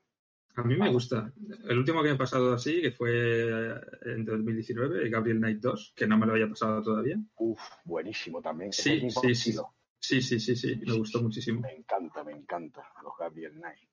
A 0.55 0.63
mí 0.63 0.75
me 0.77 0.89
gusta. 0.89 1.33
El 1.67 1.79
último 1.79 2.03
que 2.03 2.09
me 2.09 2.15
ha 2.15 2.17
pasado 2.17 2.53
así, 2.53 2.79
que 2.79 2.91
fue 2.91 3.09
eh, 3.11 3.81
en 4.05 4.23
2019, 4.23 5.01
el 5.01 5.09
Gabriel 5.09 5.39
Knight 5.39 5.59
2, 5.59 5.93
que 5.95 6.05
no 6.05 6.17
me 6.17 6.27
lo 6.27 6.33
había 6.33 6.47
pasado 6.47 6.81
todavía. 6.83 7.17
Uf, 7.37 7.59
buenísimo 7.83 8.39
también. 8.39 8.71
Sí, 8.71 8.99
sí, 8.99 9.09
sí. 9.09 9.31
estilo. 9.31 9.73
Sí, 9.99 10.21
sí, 10.21 10.39
sí, 10.39 10.55
sí, 10.55 10.75
me 10.85 10.93
gustó 10.97 11.23
muchísimo. 11.23 11.61
Me 11.61 11.73
encanta, 11.73 12.23
me 12.23 12.33
encanta 12.33 12.83
los 13.01 13.13
Gabriel 13.17 13.53
Knight. 13.53 13.89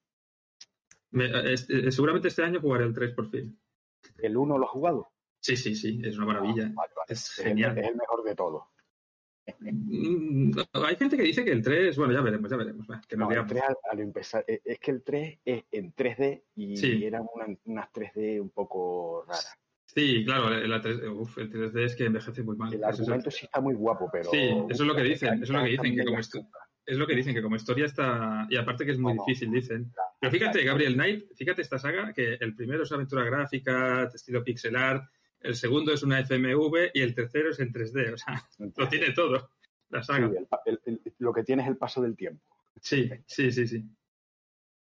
Me- 1.12 1.53
es- 1.53 1.69
eh, 1.70 1.91
seguramente 1.91 2.28
este 2.28 2.43
año 2.43 2.61
jugaré 2.61 2.85
el 2.85 2.95
3 2.95 3.15
por 3.15 3.28
fin. 3.31 3.59
¿El 4.19 4.37
1 4.37 4.59
lo 4.59 4.65
has 4.65 4.70
jugado? 4.70 5.09
Sí, 5.41 5.57
sí, 5.57 5.74
sí, 5.74 6.01
es 6.05 6.16
una 6.16 6.27
maravilla. 6.27 6.66
Ah, 6.66 6.73
vale, 6.74 6.93
vale. 6.97 7.07
Es 7.09 7.39
el- 7.39 7.45
genial. 7.47 7.78
es 7.78 7.89
el 7.89 7.97
mejor 7.97 8.23
de 8.24 8.35
todos. 8.35 8.65
Mm, 9.59 10.53
Hay 10.74 10.97
gente 10.97 11.16
que 11.16 11.23
dice 11.24 11.45
que 11.45 11.51
el 11.51 11.62
3, 11.62 11.97
bueno, 11.97 12.12
ya 12.12 12.20
veremos, 12.20 12.51
ya 12.51 12.57
veremos. 12.57 12.87
que 13.09 13.16
No, 13.16 13.24
el 13.27 13.32
liamos. 13.32 13.51
3 13.51 13.62
al, 13.66 13.77
al 13.91 14.01
empezar, 14.01 14.45
eh, 14.47 14.61
es 14.65 14.78
que 14.78 14.91
el 14.93 15.03
3 15.03 15.41
es 15.45 15.65
en 15.73 15.93
3D 15.93 16.45
y 16.55 16.77
Sí. 16.77 17.05
eran 17.05 17.27
una- 17.35 17.57
unas 17.65 17.93
3D 17.93 18.41
un 18.41 18.51
poco 18.51 19.24
raras. 19.27 19.57
Sí, 19.87 20.24
claro, 20.24 20.55
el, 20.55 20.70
la 20.70 20.81
3, 20.81 21.01
uf, 21.09 21.37
el 21.39 21.51
3D 21.51 21.85
es 21.85 21.97
que 21.97 22.05
envejece 22.05 22.43
muy 22.45 22.57
mal. 22.57 22.73
El 22.73 22.81
Eso 22.81 22.91
es- 22.91 23.01
argumento 23.01 23.31
sí 23.32 23.47
está 23.47 23.61
muy 23.61 23.74
guapo, 23.74 24.09
pero... 24.12 24.31
Sí, 24.31 24.39
eso 24.69 24.82
es 24.85 24.89
lo 24.89 24.95
que 24.95 25.03
dicen, 25.03 25.35
eso 25.35 25.45
es 25.45 25.51
lo 25.51 25.65
que 25.65 25.70
dicen, 25.70 25.97
que 25.97 26.05
como 26.05 26.20
tumbas. 26.20 26.62
Es 26.91 26.97
lo 26.99 27.07
que 27.07 27.15
dicen, 27.15 27.35
que 27.35 27.43
como 27.43 27.55
historia 27.57 27.87
está. 27.87 28.47
Y 28.51 28.57
aparte 28.57 28.85
que 28.85 28.91
es 28.93 28.99
muy 28.99 29.15
No, 29.15 29.25
difícil, 29.25 29.51
dicen. 29.53 29.93
Pero 30.21 30.33
fíjate, 30.33 30.65
Gabriel 30.65 30.95
Knight, 30.95 31.33
fíjate 31.37 31.62
esta 31.62 31.79
saga, 31.79 32.12
que 32.12 32.35
el 32.35 32.55
primero 32.57 32.83
es 32.83 32.91
aventura 32.91 33.25
gráfica, 33.25 34.11
estilo 34.12 34.43
pixel 34.43 34.75
art, 34.75 35.05
el 35.41 35.55
segundo 35.55 35.93
es 35.93 36.03
una 36.03 36.19
FMV 36.21 36.91
y 36.93 37.01
el 37.01 37.15
tercero 37.15 37.51
es 37.51 37.61
en 37.61 37.73
3D. 37.73 38.12
O 38.15 38.17
sea, 38.19 38.43
lo 38.77 38.89
tiene 38.89 39.12
todo, 39.12 39.51
la 39.91 40.03
Sí, 40.03 40.07
saga. 40.09 40.27
el 40.37 40.47
pa- 40.47 40.62
el- 40.67 40.81
el- 40.85 41.01
lo 41.19 41.33
que 41.33 41.45
tiene 41.45 41.62
es 41.62 41.69
el 41.69 41.77
paso 41.77 42.03
del 42.03 42.17
tiempo. 42.17 42.45
Sí, 42.81 43.09
sí, 43.27 43.53
sí, 43.53 43.67
sí. 43.69 43.85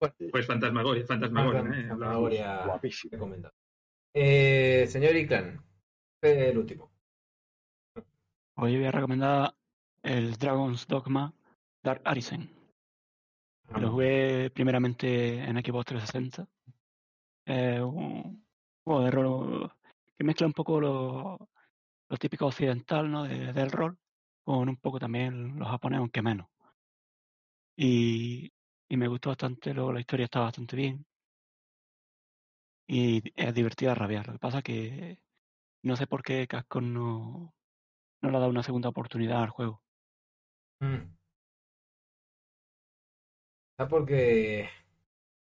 Bueno. 0.01 0.15
Pues 0.31 0.47
Fantasmagoria, 0.47 1.05
Fantasmagoria, 1.05 1.61
¿eh? 1.61 1.65
Hablábamos. 1.65 1.89
Fantasmagoria 1.89 2.65
Guapísimo. 2.65 3.11
recomendado. 3.13 3.55
Eh, 4.15 4.87
señor 4.89 5.17
Iclan, 5.17 5.61
el 6.23 6.59
último. 6.59 6.93
Hoy 8.55 8.77
voy 8.77 8.85
a 8.87 8.93
recomendar 8.93 9.55
el 10.03 10.37
Dragon's 10.37 10.87
Dogma 10.87 11.33
Dark 11.83 12.03
Arisen. 12.05 12.51
Ah, 13.71 13.79
Lo 13.81 13.91
jugué 13.93 14.51
primeramente 14.51 15.39
en 15.45 15.57
Xbox 15.57 15.87
360. 15.87 16.49
Es 17.47 17.81
un 17.81 18.47
juego 18.85 19.03
de 19.03 19.11
rol 19.11 19.73
que 20.17 20.25
mezcla 20.25 20.47
un 20.47 20.53
poco 20.53 20.81
lo, 20.81 21.49
lo 22.09 22.17
típico 22.17 22.47
occidental 22.47 23.11
¿no? 23.11 23.25
de- 23.25 23.53
del 23.53 23.71
rol 23.71 23.99
con 24.45 24.69
un 24.69 24.77
poco 24.77 24.99
también 24.99 25.59
lo 25.59 25.67
japonés, 25.67 25.99
aunque 25.99 26.23
menos. 26.23 26.49
Y, 27.77 28.51
y 28.89 28.97
me 28.97 29.07
gustó 29.09 29.29
bastante, 29.31 29.73
luego 29.73 29.93
la 29.93 30.01
historia 30.01 30.25
está 30.25 30.41
bastante 30.41 30.75
bien. 30.77 31.07
Y 32.89 33.23
es 33.37 33.55
divertida 33.55 33.93
a 33.93 33.95
rabiar. 33.95 34.27
Lo 34.27 34.33
que 34.33 34.39
pasa 34.39 34.63
que 34.63 35.21
no 35.83 35.95
sé 35.97 36.07
por 36.07 36.23
qué 36.23 36.47
Capcom 36.49 36.93
no, 36.93 37.55
no 38.23 38.31
le 38.31 38.37
ha 38.37 38.41
dado 38.41 38.51
una 38.51 38.63
segunda 38.63 38.89
oportunidad 38.89 39.43
al 39.43 39.51
juego. 39.51 39.83
Mm. 40.81 41.18
Quizá 43.79 43.89
porque 43.89 44.69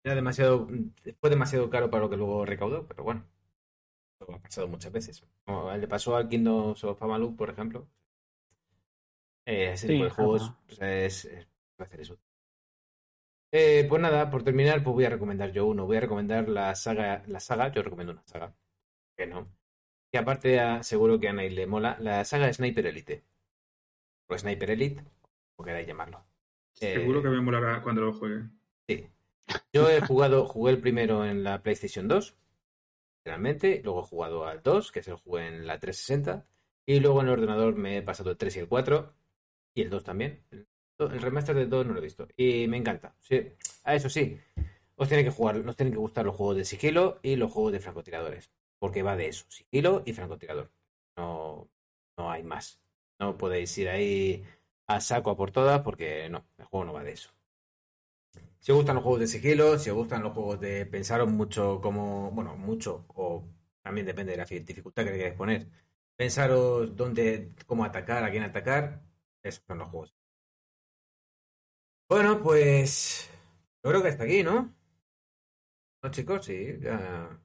era 0.05 0.15
demasiado, 0.17 0.69
fue 1.21 1.31
demasiado 1.31 1.71
caro 1.71 1.91
para 1.91 2.05
lo 2.05 2.11
que 2.11 2.17
luego 2.19 2.45
recaudó, 2.47 2.87
pero 2.89 3.05
bueno, 3.05 3.27
eso 4.21 4.33
ha 4.35 4.41
pasado 4.41 4.69
muchas 4.69 4.93
veces. 4.93 5.25
Como 5.47 5.73
le 5.77 5.89
pasó 5.89 6.17
al 6.17 6.29
Kingdom 6.29 6.75
of 6.83 7.03
Amalur, 7.05 7.37
por 7.37 7.51
ejemplo. 7.51 7.89
Eh, 9.47 9.73
ese 9.73 9.87
Sí, 9.87 9.93
tipo 9.93 10.05
de 10.05 10.11
juegos 10.11 10.53
pues, 10.67 10.79
es, 10.81 11.25
es- 11.25 11.49
hacer 11.79 12.01
eso. 12.01 12.19
Eh, 13.53 13.87
pues 13.89 14.01
nada, 14.03 14.31
por 14.31 14.43
terminar, 14.43 14.83
pues 14.83 14.95
voy 14.95 15.05
a 15.05 15.11
recomendar 15.11 15.53
yo 15.53 15.67
uno. 15.67 15.87
Voy 15.87 15.97
a 15.97 16.01
recomendar 16.01 16.49
la 16.49 16.75
saga, 16.75 17.23
la 17.27 17.41
saga, 17.41 17.71
yo 17.73 17.83
recomiendo 17.83 18.13
una 18.13 18.23
saga, 18.27 18.55
que 19.17 19.27
no. 19.27 19.49
Y 20.13 20.19
aparte, 20.19 20.61
ah, 20.61 20.83
seguro 20.85 21.21
que 21.21 21.29
a 21.29 21.35
Nai 21.35 21.51
le 21.51 21.67
mola, 21.69 21.97
la 22.01 22.25
saga 22.27 22.53
Sniper 22.53 22.87
Elite. 22.89 23.25
O 24.33 24.35
Sniper 24.43 24.71
Elite, 24.71 25.03
como 25.55 25.67
queráis 25.67 25.87
llamarlo. 25.89 26.19
Eh, 26.81 26.95
Seguro 26.95 27.23
que 27.23 27.29
me 27.29 27.41
molará 27.41 27.83
cuando 27.83 28.03
lo 28.03 28.13
juegue. 28.13 28.45
Sí. 28.89 29.07
Yo 29.73 29.89
he 29.89 30.01
jugado, 30.01 30.47
jugué 30.47 30.73
el 30.73 30.81
primero 30.81 31.25
en 31.25 31.43
la 31.43 31.63
PlayStation 31.63 32.07
2, 32.07 32.37
realmente, 33.25 33.81
luego 33.83 34.01
he 34.01 34.07
jugado 34.07 34.47
al 34.47 34.63
2, 34.63 34.93
que 34.93 35.01
es 35.01 35.09
el 35.09 35.17
jugué 35.17 35.47
en 35.47 35.67
la 35.67 35.79
360, 35.79 36.47
y 36.87 37.01
luego 37.01 37.21
en 37.21 37.29
el 37.29 37.33
ordenador 37.35 37.77
me 37.77 37.99
he 37.99 38.03
pasado 38.03 38.31
el 38.31 38.37
3 38.37 38.57
y 38.57 38.61
el 38.61 38.69
4, 38.69 39.15
y 39.75 39.83
el 39.83 39.91
2 39.91 40.05
también. 40.05 40.43
El 40.51 41.23
remaster 41.23 41.55
del 41.55 41.71
2 41.71 41.87
no 41.87 41.93
lo 41.93 41.99
he 42.01 42.03
visto, 42.03 42.29
y 42.37 42.67
me 42.69 42.77
encanta. 42.77 43.15
Sí. 43.21 43.53
A 43.85 43.95
eso 43.95 44.09
sí, 44.09 44.39
os 44.97 45.09
tiene 45.09 45.25
que 45.25 45.31
jugar, 45.31 45.57
os 45.57 45.77
tienen 45.77 45.93
que 45.93 46.01
gustar 46.01 46.27
los 46.27 46.35
juegos 46.35 46.57
de 46.57 46.65
sigilo 46.65 47.21
y 47.23 47.37
los 47.37 47.53
juegos 47.53 47.73
de 47.73 47.81
francotiradores, 47.81 48.51
porque 48.79 49.03
va 49.03 49.17
de 49.17 49.29
eso, 49.29 49.47
sigilo 49.49 50.03
y 50.05 50.13
francotirador. 50.13 50.71
No, 51.17 51.69
no 52.17 52.31
hay 52.31 52.43
más. 52.43 52.81
No 53.21 53.37
podéis 53.37 53.77
ir 53.79 53.89
ahí 53.89 54.45
a 54.89 55.01
saco 55.01 55.31
a 55.31 55.37
por 55.37 55.53
todas, 55.53 55.83
porque 55.83 56.29
no, 56.31 56.47
el 56.59 56.65
juego 56.67 56.85
no 56.87 56.93
va 56.95 57.05
de 57.05 57.13
eso. 57.13 57.31
Si 58.61 58.73
os 58.73 58.77
gustan 58.79 58.97
los 58.97 59.05
juegos 59.05 59.21
de 59.21 59.27
sigilo, 59.29 59.79
si 59.79 59.91
os 59.91 59.97
gustan 59.97 60.23
los 60.23 60.33
juegos 60.33 60.61
de 60.61 60.87
pensaros 60.87 61.29
mucho 61.31 61.81
como, 61.81 62.31
bueno, 62.33 62.57
mucho, 62.57 63.05
o 63.15 63.45
también 63.83 64.07
depende 64.07 64.33
de 64.33 64.39
la 64.39 64.47
fi- 64.47 64.61
dificultad 64.61 65.05
que 65.05 65.11
le 65.13 65.17
queráis 65.19 65.37
poner, 65.37 65.69
pensaros 66.17 66.95
dónde, 66.97 67.53
cómo 67.67 67.85
atacar, 67.85 68.25
a 68.25 68.31
quién 68.31 68.43
atacar, 68.43 69.03
esos 69.43 69.65
son 69.67 69.79
los 69.79 69.89
juegos. 69.89 70.15
Bueno, 72.09 72.43
pues 72.43 73.31
yo 73.83 73.91
creo 73.91 74.03
que 74.03 74.09
hasta 74.09 74.25
aquí, 74.25 74.43
¿no? 74.43 74.75
¿No, 76.03 76.11
chicos? 76.11 76.45
Sí, 76.47 76.79
ya. 76.81 77.41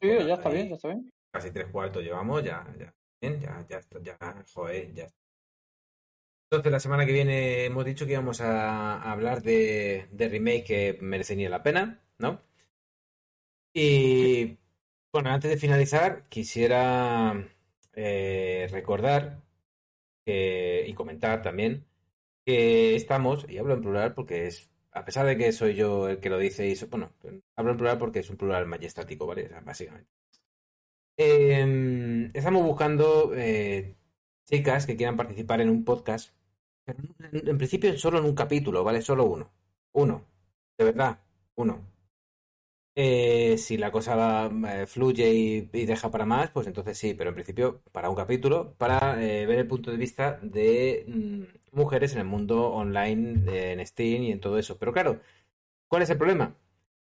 Sí, 0.00 0.08
ya 0.08 0.34
está 0.34 0.50
bien, 0.50 0.68
ya 0.68 0.74
está 0.76 0.88
bien. 0.88 1.10
Casi 1.32 1.50
tres 1.50 1.68
cuartos 1.72 2.02
llevamos, 2.02 2.42
ya, 2.44 2.66
ya, 2.78 2.94
bien, 3.20 3.40
ya, 3.40 3.66
ya, 3.68 3.78
está, 3.78 4.00
ya, 4.02 4.18
joder, 4.54 4.92
ya. 4.94 5.08
Entonces, 6.52 6.70
la 6.70 6.80
semana 6.80 7.06
que 7.06 7.12
viene 7.12 7.64
hemos 7.64 7.82
dicho 7.86 8.04
que 8.04 8.12
íbamos 8.12 8.42
a, 8.42 9.10
hablar 9.10 9.42
de, 9.42 10.06
de 10.12 10.28
remake 10.28 10.64
que 10.64 10.98
merecería 11.00 11.48
la 11.48 11.62
pena, 11.62 12.02
¿no? 12.18 12.42
Y 13.72 14.58
bueno, 15.10 15.30
antes 15.30 15.50
de 15.50 15.56
finalizar, 15.56 16.28
quisiera 16.28 17.48
eh, 17.94 18.68
recordar 18.70 19.40
y 20.26 20.92
comentar 20.92 21.40
también 21.40 21.86
que 22.44 22.96
estamos, 22.96 23.46
y 23.48 23.56
hablo 23.56 23.72
en 23.72 23.80
plural 23.80 24.12
porque 24.14 24.46
es, 24.46 24.70
a 24.92 25.06
pesar 25.06 25.24
de 25.24 25.38
que 25.38 25.52
soy 25.52 25.74
yo 25.74 26.08
el 26.10 26.20
que 26.20 26.28
lo 26.28 26.38
dice, 26.38 26.68
y 26.68 26.74
bueno, 26.90 27.12
hablo 27.56 27.70
en 27.72 27.78
plural 27.78 27.96
porque 27.98 28.18
es 28.18 28.28
un 28.28 28.36
plural 28.36 28.66
majestático, 28.66 29.26
¿vale? 29.26 29.50
Básicamente. 29.64 30.10
Eh, 31.16 32.30
estamos 32.34 32.62
buscando 32.62 33.32
eh, 33.34 33.96
chicas 34.44 34.84
que 34.84 34.96
quieran 34.96 35.16
participar 35.16 35.62
en 35.62 35.70
un 35.70 35.84
podcast, 35.84 36.34
pero 36.84 36.98
en, 37.32 37.48
en 37.48 37.58
principio 37.58 37.96
solo 37.98 38.18
en 38.18 38.24
un 38.24 38.34
capítulo, 38.34 38.84
¿vale? 38.84 39.02
Solo 39.02 39.24
uno. 39.24 39.50
Uno. 39.92 40.24
De 40.78 40.84
verdad, 40.84 41.18
uno. 41.56 41.80
Eh, 42.94 43.56
si 43.56 43.78
la 43.78 43.90
cosa 43.90 44.14
va, 44.16 44.50
eh, 44.82 44.86
fluye 44.86 45.32
y, 45.32 45.60
deja 45.86 46.10
para 46.10 46.26
más, 46.26 46.50
pues 46.50 46.66
entonces 46.66 46.98
sí, 46.98 47.14
pero 47.14 47.30
en 47.30 47.34
principio 47.34 47.80
para 47.90 48.10
un 48.10 48.16
capítulo, 48.16 48.74
para 48.76 49.22
eh, 49.24 49.46
ver 49.46 49.60
el 49.60 49.66
punto 49.66 49.90
de 49.90 49.96
vista 49.96 50.38
de 50.42 51.04
mm, 51.08 51.76
mujeres 51.76 52.12
en 52.12 52.18
el 52.20 52.26
mundo 52.26 52.70
online, 52.70 53.72
en 53.72 53.86
Steam 53.86 54.22
y 54.24 54.32
en 54.32 54.40
todo 54.40 54.58
eso. 54.58 54.76
Pero 54.78 54.92
claro, 54.92 55.20
¿cuál 55.88 56.02
es 56.02 56.10
el 56.10 56.18
problema? 56.18 56.56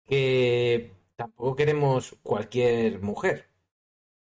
Que 0.07 0.93
tampoco 1.17 1.55
queremos 1.57 2.17
cualquier 2.23 3.01
mujer. 3.01 3.48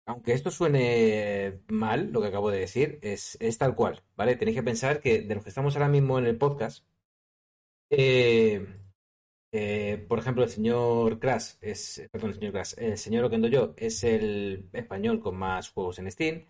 Aunque 0.06 0.34
esto 0.34 0.52
suene 0.52 1.62
mal, 1.68 2.12
lo 2.12 2.22
que 2.22 2.28
acabo 2.28 2.52
de 2.52 2.60
decir, 2.60 3.00
es, 3.02 3.38
es 3.40 3.58
tal 3.58 3.76
cual, 3.76 4.04
¿vale? 4.16 4.36
Tenéis 4.36 4.58
que 4.58 4.64
pensar 4.64 5.00
que 5.02 5.22
de 5.22 5.36
los 5.36 5.44
que 5.44 5.50
estamos 5.50 5.76
ahora 5.76 5.90
mismo 5.90 6.20
en 6.20 6.28
el 6.28 6.38
podcast, 6.38 6.86
eh, 7.90 8.66
eh, 9.52 10.06
por 10.10 10.20
ejemplo, 10.20 10.44
el 10.44 10.50
señor 10.50 11.20
Crash 11.20 11.54
es, 11.62 12.08
perdón, 12.12 12.32
el 12.32 12.36
señor 12.36 12.52
Crash, 12.52 12.74
el 12.78 12.98
señor 12.98 13.50
yo 13.50 13.74
es 13.78 14.04
el 14.04 14.70
español 14.74 15.22
con 15.22 15.38
más 15.38 15.70
juegos 15.70 15.98
en 16.00 16.12
Steam. 16.12 16.46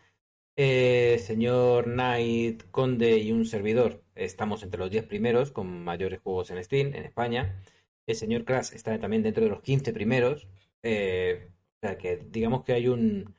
Eh, 0.57 1.19
señor 1.19 1.85
Knight, 1.85 2.63
Conde 2.71 3.17
y 3.19 3.31
un 3.31 3.45
servidor, 3.45 4.03
estamos 4.15 4.63
entre 4.63 4.79
los 4.79 4.89
10 4.89 5.05
primeros 5.05 5.51
con 5.51 5.83
mayores 5.83 6.19
juegos 6.21 6.49
en 6.51 6.63
Steam 6.63 6.95
en 6.95 7.05
España. 7.05 7.61
El 8.07 8.15
señor 8.15 8.45
Crash 8.45 8.73
está 8.73 8.99
también 8.99 9.23
dentro 9.23 9.43
de 9.43 9.49
los 9.51 9.61
15 9.61 9.93
primeros. 9.93 10.47
Eh, 10.83 11.49
o 11.77 11.79
sea, 11.81 11.97
que 11.97 12.17
digamos 12.17 12.63
que 12.63 12.73
hay 12.73 12.87
un, 12.87 13.35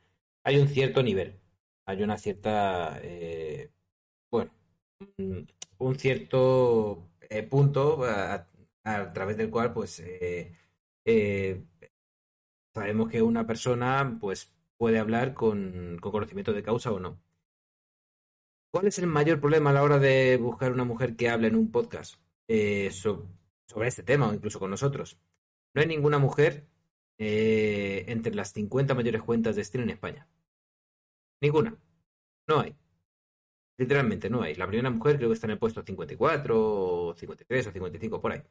hay 0.47 0.57
un 0.59 0.67
cierto 0.69 1.03
nivel, 1.03 1.41
hay 1.85 2.03
una 2.03 2.17
cierta, 2.17 2.99
eh, 3.03 3.69
bueno, 4.31 4.51
un, 5.17 5.47
un 5.79 5.95
cierto 5.99 7.09
eh, 7.29 7.43
punto 7.43 8.03
a, 8.05 8.47
través 9.13 9.35
del 9.37 9.49
cual, 9.49 9.73
pues, 9.73 9.99
eh, 9.99 10.55
eh, 11.05 11.63
sabemos 12.73 13.09
que 13.09 13.21
una 13.21 13.45
persona, 13.45 14.17
pues, 14.21 14.53
puede 14.77 14.99
hablar 14.99 15.33
con, 15.33 15.97
con 15.99 16.11
conocimiento 16.13 16.53
de 16.53 16.63
causa 16.63 16.91
o 16.93 16.99
no. 16.99 17.19
¿Cuál 18.71 18.87
es 18.87 18.99
el 18.99 19.07
mayor 19.07 19.41
problema 19.41 19.71
a 19.71 19.73
la 19.73 19.83
hora 19.83 19.99
de 19.99 20.37
buscar 20.37 20.71
una 20.71 20.83
mujer 20.85 21.15
que 21.17 21.29
hable 21.29 21.47
en 21.49 21.55
un 21.55 21.71
podcast 21.71 22.15
eh, 22.47 22.89
so- 22.91 23.27
sobre 23.67 23.87
este 23.89 24.03
tema 24.03 24.29
o 24.29 24.33
incluso 24.33 24.59
con 24.59 24.69
nosotros? 24.71 25.19
No 25.73 25.81
hay 25.81 25.87
ninguna 25.87 26.19
mujer 26.19 26.67
entre 27.19 28.35
las 28.35 28.53
50 28.53 28.93
mayores 28.93 29.23
cuentas 29.23 29.55
de 29.55 29.63
stream 29.63 29.85
en 29.85 29.89
España. 29.95 30.27
Ninguna. 31.41 31.75
No 32.47 32.59
hay. 32.61 32.75
Literalmente 33.77 34.29
no 34.29 34.41
hay. 34.43 34.55
La 34.55 34.67
primera 34.67 34.89
mujer 34.89 35.17
creo 35.17 35.29
que 35.29 35.33
está 35.35 35.47
en 35.47 35.51
el 35.51 35.59
puesto 35.59 35.83
54 35.83 36.55
o 37.09 37.13
53 37.15 37.67
o 37.67 37.71
55 37.71 38.21
por 38.21 38.31
ahí. 38.31 38.41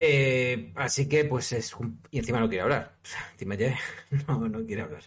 Eh, 0.00 0.72
así 0.76 1.08
que 1.08 1.24
pues 1.24 1.52
es 1.52 1.74
un... 1.74 2.00
Y 2.10 2.18
encima 2.18 2.40
no 2.40 2.48
quiere 2.48 2.62
hablar. 2.62 2.98
Encima 3.32 3.54
ya 3.54 3.76
no, 4.28 4.48
no 4.48 4.64
quiere 4.66 4.82
hablar. 4.82 5.02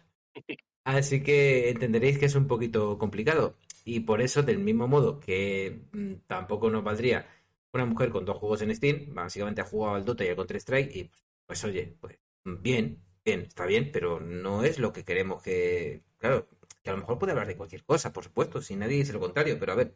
Así 0.84 1.22
que 1.24 1.70
entenderéis 1.70 2.18
que 2.20 2.26
es 2.26 2.36
un 2.36 2.48
poquito 2.48 2.98
complicado. 2.98 3.58
Y 3.86 4.02
por 4.02 4.22
eso, 4.22 4.44
del 4.44 4.60
mismo 4.60 4.88
modo 4.88 5.20
que 5.20 5.82
mm, 5.94 6.14
tampoco 6.28 6.70
nos 6.70 6.84
valdría 6.84 7.28
una 7.74 7.86
mujer 7.86 8.10
con 8.10 8.26
dos 8.26 8.38
juegos 8.38 8.62
en 8.62 8.76
Steam, 8.76 9.14
básicamente 9.14 9.62
ha 9.62 9.66
jugado 9.66 9.96
al 9.96 10.06
Dota 10.06 10.26
y 10.26 10.30
al 10.30 10.36
Counter-Strike, 10.36 10.96
y 10.96 11.12
pues 11.46 11.64
oye, 11.64 11.96
pues 12.00 12.18
bien, 12.44 13.04
bien, 13.24 13.42
está 13.42 13.66
bien, 13.66 13.92
pero 13.92 14.20
no 14.20 14.64
es 14.64 14.80
lo 14.80 14.94
que 14.94 15.04
queremos 15.04 15.42
que. 15.44 16.04
Claro, 16.20 16.48
que 16.84 16.90
a 16.90 16.94
lo 16.94 17.00
mejor 17.00 17.18
puede 17.20 17.32
hablar 17.32 17.48
de 17.48 17.58
cualquier 17.58 17.84
cosa, 17.84 18.14
por 18.14 18.24
supuesto, 18.24 18.62
si 18.62 18.76
nadie 18.76 18.98
dice 18.98 19.14
lo 19.14 19.20
contrario, 19.20 19.58
pero 19.60 19.72
a 19.74 19.76
ver, 19.76 19.96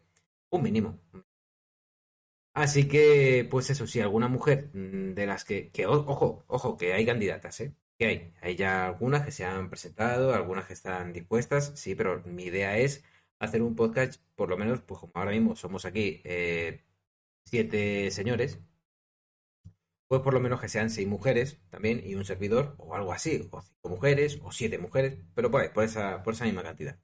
un 0.50 0.64
mínimo. 0.64 1.00
Así 2.54 2.88
que, 2.88 3.48
pues 3.50 3.70
eso, 3.70 3.88
sí, 3.88 4.02
alguna 4.02 4.28
mujer 4.28 4.70
mm, 4.74 5.14
de 5.14 5.26
las 5.26 5.46
que, 5.46 5.70
que 5.72 5.86
ojo, 5.88 6.44
ojo, 6.48 6.78
que 6.78 6.94
hay 6.94 7.06
candidatas, 7.06 7.62
¿eh? 7.62 7.74
Que 7.98 8.06
hay. 8.06 8.34
Hay 8.42 8.56
ya 8.58 8.88
algunas 8.88 9.24
que 9.26 9.32
se 9.32 9.46
han 9.46 9.70
presentado, 9.70 10.34
algunas 10.34 10.66
que 10.68 10.74
están 10.74 11.14
dispuestas, 11.14 11.72
sí, 11.76 11.96
pero 11.96 12.22
mi 12.26 12.44
idea 12.46 12.78
es 12.78 13.04
hacer 13.40 13.62
un 13.62 13.76
podcast, 13.76 14.22
por 14.36 14.50
lo 14.50 14.58
menos, 14.58 14.82
pues 14.82 15.00
como 15.00 15.14
ahora 15.16 15.32
mismo 15.32 15.56
somos 15.56 15.86
aquí 15.86 16.22
eh, 16.26 16.84
siete 17.46 18.12
señores, 18.12 18.60
pues 20.12 20.24
por 20.24 20.34
lo 20.34 20.42
menos 20.42 20.60
que 20.60 20.68
sean 20.68 20.90
seis 20.90 21.08
mujeres 21.08 21.62
también 21.70 22.02
y 22.06 22.16
un 22.16 22.26
servidor, 22.26 22.76
o 22.80 22.96
algo 22.96 23.14
así, 23.14 23.48
o 23.50 23.62
cinco 23.62 23.88
mujeres, 23.88 24.42
o 24.44 24.52
siete 24.52 24.78
mujeres, 24.78 25.18
pero 25.34 25.50
por 25.50 25.72
por 25.72 25.86
esa, 25.86 26.22
por 26.22 26.34
esa 26.34 26.44
misma 26.44 26.64
cantidad. 26.64 27.00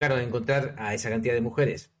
Claro, 0.00 0.18
encontrar 0.18 0.74
a 0.78 0.94
esa 0.94 1.10
cantidad 1.10 1.34
de 1.34 1.42
mujeres 1.42 1.92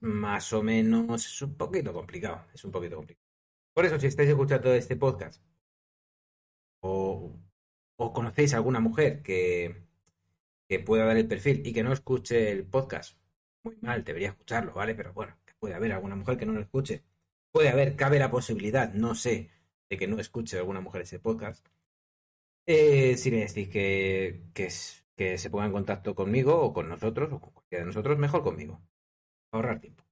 más 0.00 0.52
o 0.52 0.60
menos 0.64 1.24
es 1.26 1.40
un 1.42 1.56
poquito 1.56 1.92
complicado, 1.92 2.44
es 2.52 2.64
un 2.64 2.72
poquito 2.72 2.96
complicado. 2.96 3.24
Por 3.72 3.86
eso, 3.86 4.00
si 4.00 4.08
estáis 4.08 4.28
escuchando 4.28 4.74
este 4.74 4.96
podcast 4.96 5.40
o, 6.80 7.38
o 7.94 8.12
conocéis 8.12 8.54
a 8.54 8.56
alguna 8.56 8.80
mujer 8.80 9.22
que, 9.22 9.84
que 10.68 10.80
pueda 10.80 11.04
dar 11.04 11.16
el 11.16 11.28
perfil 11.28 11.62
y 11.64 11.72
que 11.72 11.84
no 11.84 11.92
escuche 11.92 12.50
el 12.50 12.66
podcast, 12.66 13.16
muy 13.62 13.76
mal, 13.82 14.02
debería 14.02 14.30
escucharlo, 14.30 14.74
¿vale? 14.74 14.96
Pero 14.96 15.12
bueno, 15.12 15.38
que 15.46 15.54
puede 15.60 15.74
haber 15.74 15.92
alguna 15.92 16.16
mujer 16.16 16.36
que 16.38 16.46
no 16.46 16.54
lo 16.54 16.60
escuche. 16.60 17.04
Puede 17.54 17.68
haber, 17.68 17.94
cabe 17.94 18.18
la 18.18 18.32
posibilidad, 18.32 18.92
no 18.94 19.14
sé, 19.14 19.48
de 19.88 19.96
que 19.96 20.08
no 20.08 20.18
escuche 20.18 20.58
alguna 20.58 20.80
mujer 20.80 21.02
ese 21.02 21.20
podcast. 21.20 21.64
Eh, 22.66 23.16
si 23.16 23.30
le 23.30 23.46
decís 23.46 23.68
que, 23.68 24.42
que, 24.52 25.38
se 25.38 25.50
ponga 25.50 25.66
en 25.66 25.72
contacto 25.72 26.16
conmigo 26.16 26.60
o 26.60 26.72
con 26.72 26.88
nosotros, 26.88 27.32
o 27.32 27.40
con 27.40 27.52
cualquiera 27.52 27.84
de 27.84 27.86
nosotros, 27.86 28.18
mejor 28.18 28.42
conmigo. 28.42 28.82
Ahorrar 29.52 29.80
tiempo. 29.80 30.02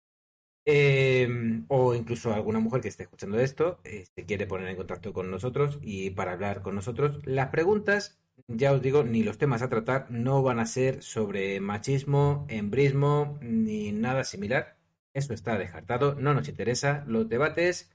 Eh, 0.65 1.29
o 1.67 1.97
incluso 1.97 2.33
alguna 2.33 2.61
mujer 2.61 2.81
que 2.81 2.89
esté 2.89 3.03
escuchando 3.05 3.41
esto 3.41 3.81
eh, 3.83 4.07
se 4.15 4.25
quiere 4.25 4.47
poner 4.47 4.69
en 4.69 4.77
contacto 4.77 5.13
con 5.13 5.29
nosotros 5.29 5.81
y 5.83 6.11
para 6.11 6.35
hablar 6.35 6.63
con 6.63 6.77
nosotros. 6.77 7.27
Las 7.27 7.49
preguntas, 7.49 8.21
ya 8.47 8.73
os 8.73 8.83
digo, 8.83 9.03
ni 9.03 9.25
los 9.25 9.39
temas 9.39 9.63
a 9.63 9.69
tratar 9.69 10.09
no 10.13 10.45
van 10.45 10.61
a 10.61 10.67
ser 10.67 11.03
sobre 11.03 11.59
machismo, 11.61 12.47
embrismo, 12.49 13.39
ni 13.43 13.91
nada 13.91 14.23
similar. 14.23 14.82
Eso 15.15 15.35
está 15.35 15.59
descartado, 15.59 16.15
no 16.15 16.35
nos 16.35 16.49
interesa. 16.49 17.05
Los 17.07 17.29
debates, 17.29 17.91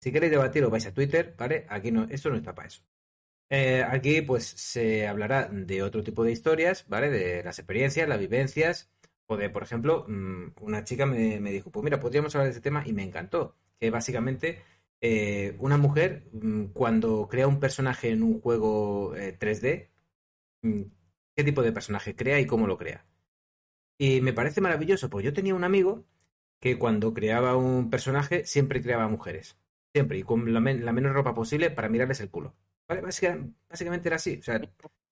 si 0.00 0.12
queréis 0.12 0.32
debatir, 0.32 0.66
vais 0.66 0.86
a 0.86 0.94
Twitter, 0.94 1.34
¿vale? 1.38 1.66
Aquí 1.68 1.90
no, 1.90 2.04
esto 2.10 2.30
no 2.30 2.36
está 2.36 2.54
para 2.54 2.68
eso. 2.68 2.82
Eh, 3.50 3.82
aquí 3.88 4.22
pues 4.22 4.46
se 4.46 5.08
hablará 5.08 5.48
de 5.48 5.82
otro 5.82 6.02
tipo 6.04 6.22
de 6.24 6.32
historias, 6.32 6.86
¿vale? 6.88 7.10
De 7.10 7.42
las 7.42 7.58
experiencias, 7.58 8.08
las 8.08 8.18
vivencias, 8.20 8.90
o 9.26 9.36
de, 9.36 9.50
por 9.50 9.62
ejemplo, 9.64 10.06
mm, 10.08 10.52
una 10.60 10.84
chica 10.84 11.06
me, 11.06 11.40
me 11.40 11.50
dijo, 11.52 11.70
pues 11.70 11.84
mira, 11.84 12.00
podríamos 12.00 12.34
hablar 12.34 12.46
de 12.46 12.50
este 12.50 12.62
tema 12.62 12.84
y 12.86 12.92
me 12.92 13.02
encantó, 13.02 13.56
que 13.80 13.90
básicamente 13.90 14.62
eh, 15.00 15.56
una 15.58 15.78
mujer 15.78 16.28
mm, 16.32 16.66
cuando 16.72 17.26
crea 17.28 17.48
un 17.48 17.60
personaje 17.60 18.10
en 18.10 18.22
un 18.22 18.40
juego 18.40 19.16
eh, 19.16 19.36
3D, 19.38 19.90
mm, 20.62 20.82
¿qué 21.36 21.44
tipo 21.44 21.62
de 21.62 21.72
personaje 21.72 22.14
crea 22.16 22.40
y 22.40 22.46
cómo 22.46 22.66
lo 22.66 22.76
crea? 22.78 23.06
Y 23.98 24.20
me 24.20 24.32
parece 24.32 24.60
maravilloso, 24.60 25.10
porque 25.10 25.26
yo 25.26 25.32
tenía 25.32 25.54
un 25.54 25.64
amigo 25.64 26.06
que 26.60 26.78
cuando 26.78 27.14
creaba 27.14 27.56
un 27.56 27.90
personaje 27.90 28.44
siempre 28.46 28.82
creaba 28.82 29.08
mujeres, 29.08 29.56
siempre, 29.92 30.18
y 30.18 30.22
con 30.22 30.52
la, 30.52 30.60
men- 30.60 30.84
la 30.84 30.92
menos 30.92 31.12
ropa 31.14 31.34
posible 31.34 31.70
para 31.70 31.88
mirarles 31.88 32.20
el 32.20 32.30
culo. 32.30 32.54
¿Vale? 32.88 33.00
Básica- 33.02 33.38
básicamente 33.68 34.08
era 34.08 34.16
así, 34.16 34.38
o 34.40 34.42
sea, 34.42 34.60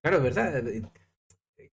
claro, 0.03 0.23
verdad. 0.23 0.67
eh, 0.69 0.83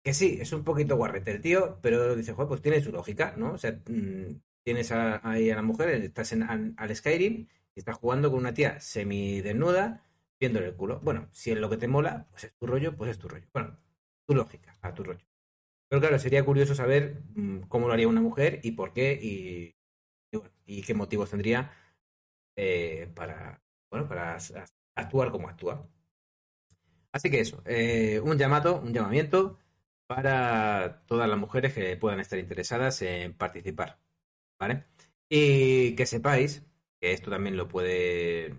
que 0.03 0.13
sí, 0.13 0.37
es 0.41 0.51
un 0.53 0.63
poquito 0.63 0.95
guarrete 0.97 1.31
el 1.31 1.41
tío, 1.41 1.79
pero 1.81 2.15
dice, 2.15 2.33
joder, 2.33 2.47
pues 2.49 2.61
tiene 2.61 2.81
su 2.81 2.91
lógica, 2.91 3.33
¿no? 3.37 3.53
O 3.53 3.57
sea, 3.57 3.71
mm, 3.87 4.41
tienes 4.63 4.91
a- 4.91 5.21
ahí 5.29 5.49
a 5.51 5.55
la 5.55 5.61
mujer, 5.61 5.89
estás 5.89 6.31
en, 6.33 6.43
al, 6.43 6.73
al 6.77 6.95
Skyrim 6.95 7.47
y 7.75 7.79
estás 7.79 7.97
jugando 7.97 8.29
con 8.31 8.39
una 8.39 8.53
tía 8.53 8.79
semidesnuda 8.79 10.03
viéndole 10.39 10.67
el 10.67 10.75
culo. 10.75 10.99
Bueno, 11.01 11.27
si 11.31 11.51
es 11.51 11.57
lo 11.57 11.69
que 11.69 11.77
te 11.77 11.87
mola, 11.87 12.27
pues 12.31 12.45
es 12.45 12.53
tu 12.57 12.65
rollo, 12.67 12.95
pues 12.95 13.11
es 13.11 13.17
tu 13.19 13.27
rollo. 13.27 13.47
Bueno, 13.53 13.77
tu 14.25 14.35
lógica, 14.35 14.77
a 14.81 14.93
tu 14.93 15.03
rollo. 15.03 15.25
Pero 15.89 16.01
claro, 16.01 16.19
sería 16.19 16.45
curioso 16.45 16.75
saber 16.75 17.23
mm, 17.35 17.61
cómo 17.67 17.87
lo 17.87 17.93
haría 17.93 18.07
una 18.07 18.21
mujer 18.21 18.59
y 18.63 18.71
por 18.73 18.93
qué 18.93 19.19
y, 19.21 19.75
qué 20.83 20.93
motivos 20.93 21.31
tendría 21.31 21.71
eh, 22.55 23.11
para, 23.15 23.61
bueno, 23.89 24.07
para 24.07 24.37
actuar 24.95 25.31
como 25.31 25.49
actúa. 25.49 25.87
Así 27.11 27.29
que 27.31 27.39
eso, 27.39 27.61
eh, 27.65 28.19
un 28.23 28.37
llamado, 28.37 28.79
un 28.81 28.93
llamamiento 28.93 29.57
para 30.07 31.03
todas 31.07 31.27
las 31.29 31.37
mujeres 31.39 31.73
que 31.73 31.97
puedan 31.97 32.19
estar 32.19 32.37
interesadas 32.39 33.01
en 33.01 33.33
participar, 33.33 33.99
¿vale? 34.59 34.85
Y 35.29 35.95
que 35.95 36.05
sepáis 36.05 36.63
que 36.99 37.13
esto 37.13 37.31
también 37.31 37.57
lo 37.57 37.67
puede 37.67 38.55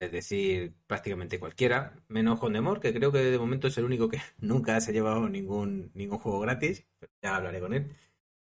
decir 0.00 0.74
prácticamente 0.86 1.40
cualquiera, 1.40 1.94
menos 2.08 2.38
Condemor, 2.40 2.80
que 2.80 2.94
creo 2.94 3.12
que 3.12 3.18
de 3.18 3.38
momento 3.38 3.68
es 3.68 3.78
el 3.78 3.84
único 3.84 4.08
que 4.08 4.18
nunca 4.38 4.80
se 4.80 4.90
ha 4.90 4.94
llevado 4.94 5.28
ningún, 5.28 5.90
ningún 5.94 6.18
juego 6.18 6.40
gratis, 6.40 6.86
ya 7.22 7.36
hablaré 7.36 7.60
con 7.60 7.74
él. 7.74 7.90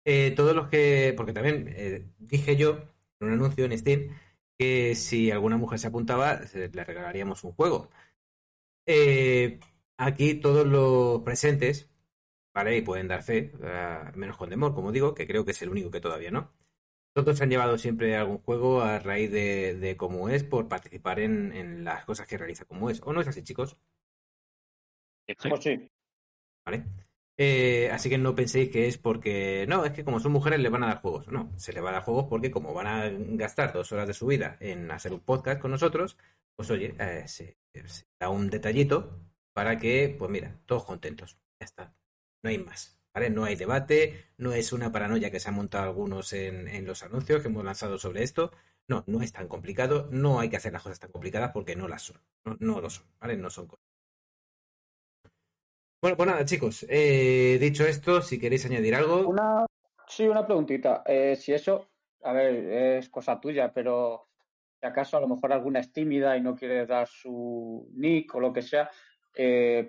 Eh, 0.06 0.32
todos 0.36 0.56
los 0.56 0.70
que, 0.70 1.14
porque 1.18 1.34
también 1.34 1.68
eh, 1.76 2.06
dije 2.20 2.58
yo 2.58 2.72
en 3.20 3.28
un 3.28 3.34
anuncio 3.34 3.66
en 3.66 3.78
Steam 3.78 4.10
que 4.58 4.96
si 4.96 5.32
alguna 5.32 5.58
mujer 5.58 5.80
se 5.80 5.88
apuntaba, 5.88 6.42
le 6.54 6.84
regalaríamos 6.84 7.44
un 7.44 7.54
juego. 7.54 7.90
Eh, 8.86 9.60
aquí 9.98 10.36
todos 10.36 10.66
los 10.68 11.22
presentes, 11.24 11.90
¿vale? 12.54 12.78
Y 12.78 12.82
pueden 12.82 13.08
dar 13.08 13.24
fe, 13.24 13.52
menos 14.16 14.38
Condemor, 14.38 14.74
como 14.76 14.92
digo, 14.92 15.14
que 15.16 15.28
creo 15.28 15.46
que 15.46 15.52
es 15.52 15.62
el 15.62 15.70
único 15.70 15.92
que 15.92 16.02
todavía 16.02 16.32
no. 16.32 16.52
Todos 17.14 17.38
se 17.38 17.44
han 17.44 17.50
llevado 17.50 17.78
siempre 17.78 18.16
algún 18.16 18.40
juego 18.40 18.82
a 18.82 19.00
raíz 19.00 19.32
de, 19.32 19.76
de 19.76 19.96
cómo 19.98 20.30
es 20.30 20.44
por 20.44 20.68
participar 20.68 21.20
en, 21.20 21.52
en 21.54 21.84
las 21.84 22.06
cosas 22.06 22.28
que 22.28 22.38
realiza 22.38 22.66
como 22.66 22.90
es. 22.90 23.02
¿O 23.04 23.14
no 23.14 23.22
es 23.22 23.28
así, 23.28 23.44
chicos? 23.44 23.78
Pues 25.26 25.64
sí. 25.64 25.90
¿Vale? 26.66 26.84
Eh, 27.38 27.90
así 27.92 28.10
que 28.10 28.18
no 28.18 28.36
penséis 28.36 28.70
que 28.70 28.88
es 28.88 28.98
porque, 28.98 29.66
no, 29.68 29.86
es 29.86 29.92
que 29.92 30.04
como 30.04 30.20
son 30.20 30.32
mujeres 30.32 30.60
le 30.60 30.70
van 30.70 30.84
a 30.84 30.88
dar 30.88 31.02
juegos. 31.02 31.28
No, 31.28 31.52
se 31.58 31.74
le 31.74 31.82
va 31.82 31.90
a 31.90 31.94
dar 31.94 32.04
juegos 32.04 32.26
porque 32.30 32.52
como 32.52 32.74
van 32.74 32.88
a 32.88 33.10
gastar 33.10 33.74
dos 33.74 33.92
horas 33.92 34.08
de 34.08 34.14
su 34.14 34.28
vida 34.28 34.58
en 34.60 34.90
hacer 34.92 35.14
un 35.14 35.22
podcast 35.22 35.60
con 35.62 35.72
nosotros, 35.72 36.18
pues 36.56 36.70
oye, 36.72 36.96
eh, 37.00 37.28
se, 37.28 37.58
se 37.86 38.06
da 38.20 38.30
un 38.30 38.50
detallito 38.50 39.20
para 39.54 39.78
que, 39.78 40.16
pues 40.18 40.30
mira, 40.32 40.60
todos 40.66 40.86
contentos. 40.86 41.38
Ya 41.60 41.66
está. 41.66 41.96
No 42.44 42.50
hay 42.50 42.58
más. 42.60 43.00
No 43.32 43.46
hay 43.46 43.56
debate, 43.56 44.26
no 44.38 44.54
es 44.54 44.74
una 44.74 44.92
paranoia 44.92 45.30
que 45.30 45.40
se 45.40 45.48
han 45.48 45.56
montado 45.56 45.84
algunos 45.84 46.34
en, 46.34 46.68
en 46.68 46.86
los 46.86 47.04
anuncios 47.04 47.42
que 47.42 47.48
hemos 47.48 47.64
lanzado 47.64 48.00
sobre 48.00 48.24
esto. 48.24 48.52
No, 48.88 49.04
no 49.08 49.22
es 49.22 49.32
tan 49.32 49.48
complicado, 49.48 50.10
no 50.12 50.40
hay 50.40 50.50
que 50.50 50.58
hacer 50.58 50.74
las 50.74 50.82
cosas 50.82 51.00
tan 51.00 51.12
complicadas 51.12 51.52
porque 51.52 51.76
no 51.76 51.88
las 51.88 52.02
son. 52.02 52.20
No, 52.44 52.58
no 52.60 52.82
lo 52.82 52.90
son, 52.90 53.06
¿vale? 53.20 53.38
No 53.38 53.52
son 53.52 53.68
cosas. 53.68 53.86
Bueno, 56.02 56.18
pues 56.18 56.28
nada, 56.28 56.44
chicos. 56.44 56.86
eh, 56.90 57.58
dicho 57.62 57.86
esto, 57.86 58.22
si 58.22 58.40
queréis 58.40 58.66
añadir 58.66 58.96
algo. 58.96 59.28
Una, 59.28 59.66
sí, 60.08 60.28
una 60.28 60.46
preguntita. 60.46 61.04
Eh, 61.06 61.36
si 61.36 61.54
eso, 61.54 61.92
a 62.24 62.34
ver, 62.34 62.56
es 62.98 63.10
cosa 63.10 63.40
tuya, 63.40 63.72
pero 63.72 64.28
si 64.82 64.88
acaso 64.88 65.18
a 65.18 65.22
lo 65.22 65.30
mejor 65.30 65.54
alguna 65.54 65.80
es 65.80 65.94
tímida 65.94 66.36
y 66.36 66.42
no 66.42 66.56
quiere 66.56 66.86
dar 66.88 67.08
su 67.08 67.88
nick 67.94 68.34
o 68.36 68.40
lo 68.40 68.52
que 68.52 68.64
sea, 68.64 68.90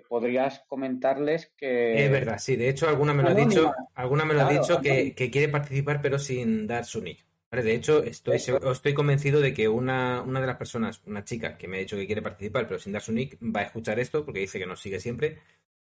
podrías 0.07 0.63
comentarles 0.67 1.53
que... 1.57 2.05
Es 2.05 2.11
verdad, 2.11 2.37
sí. 2.39 2.55
De 2.55 2.69
hecho, 2.69 2.87
alguna 2.87 3.13
me 3.13 3.23
lo 3.23 3.29
ha 3.29 3.33
dicho, 3.33 3.73
alguna 3.93 4.25
me 4.25 4.33
lo 4.33 4.41
ha 4.41 4.49
dicho 4.49 4.81
que, 4.81 5.13
quiere 5.13 5.49
participar 5.49 6.01
pero 6.01 6.19
sin 6.19 6.67
dar 6.67 6.85
su 6.85 7.01
nick. 7.01 7.25
Vale, 7.51 7.63
De 7.63 7.75
hecho, 7.75 8.03
estoy, 8.03 8.37
estoy 8.37 8.93
convencido 8.93 9.39
de 9.39 9.53
que 9.53 9.67
una, 9.67 10.21
una 10.21 10.41
de 10.41 10.47
las 10.47 10.57
personas, 10.57 11.01
una 11.05 11.23
chica 11.23 11.57
que 11.57 11.67
me 11.67 11.77
ha 11.77 11.79
dicho 11.79 11.95
que 11.95 12.07
quiere 12.07 12.21
participar 12.21 12.67
pero 12.67 12.79
sin 12.79 12.93
dar 12.93 13.01
su 13.01 13.13
nick, 13.13 13.37
va 13.41 13.61
a 13.61 13.63
escuchar 13.63 13.99
esto 13.99 14.25
porque 14.25 14.39
dice 14.41 14.59
que 14.59 14.65
nos 14.65 14.81
sigue 14.81 14.99
siempre. 14.99 15.39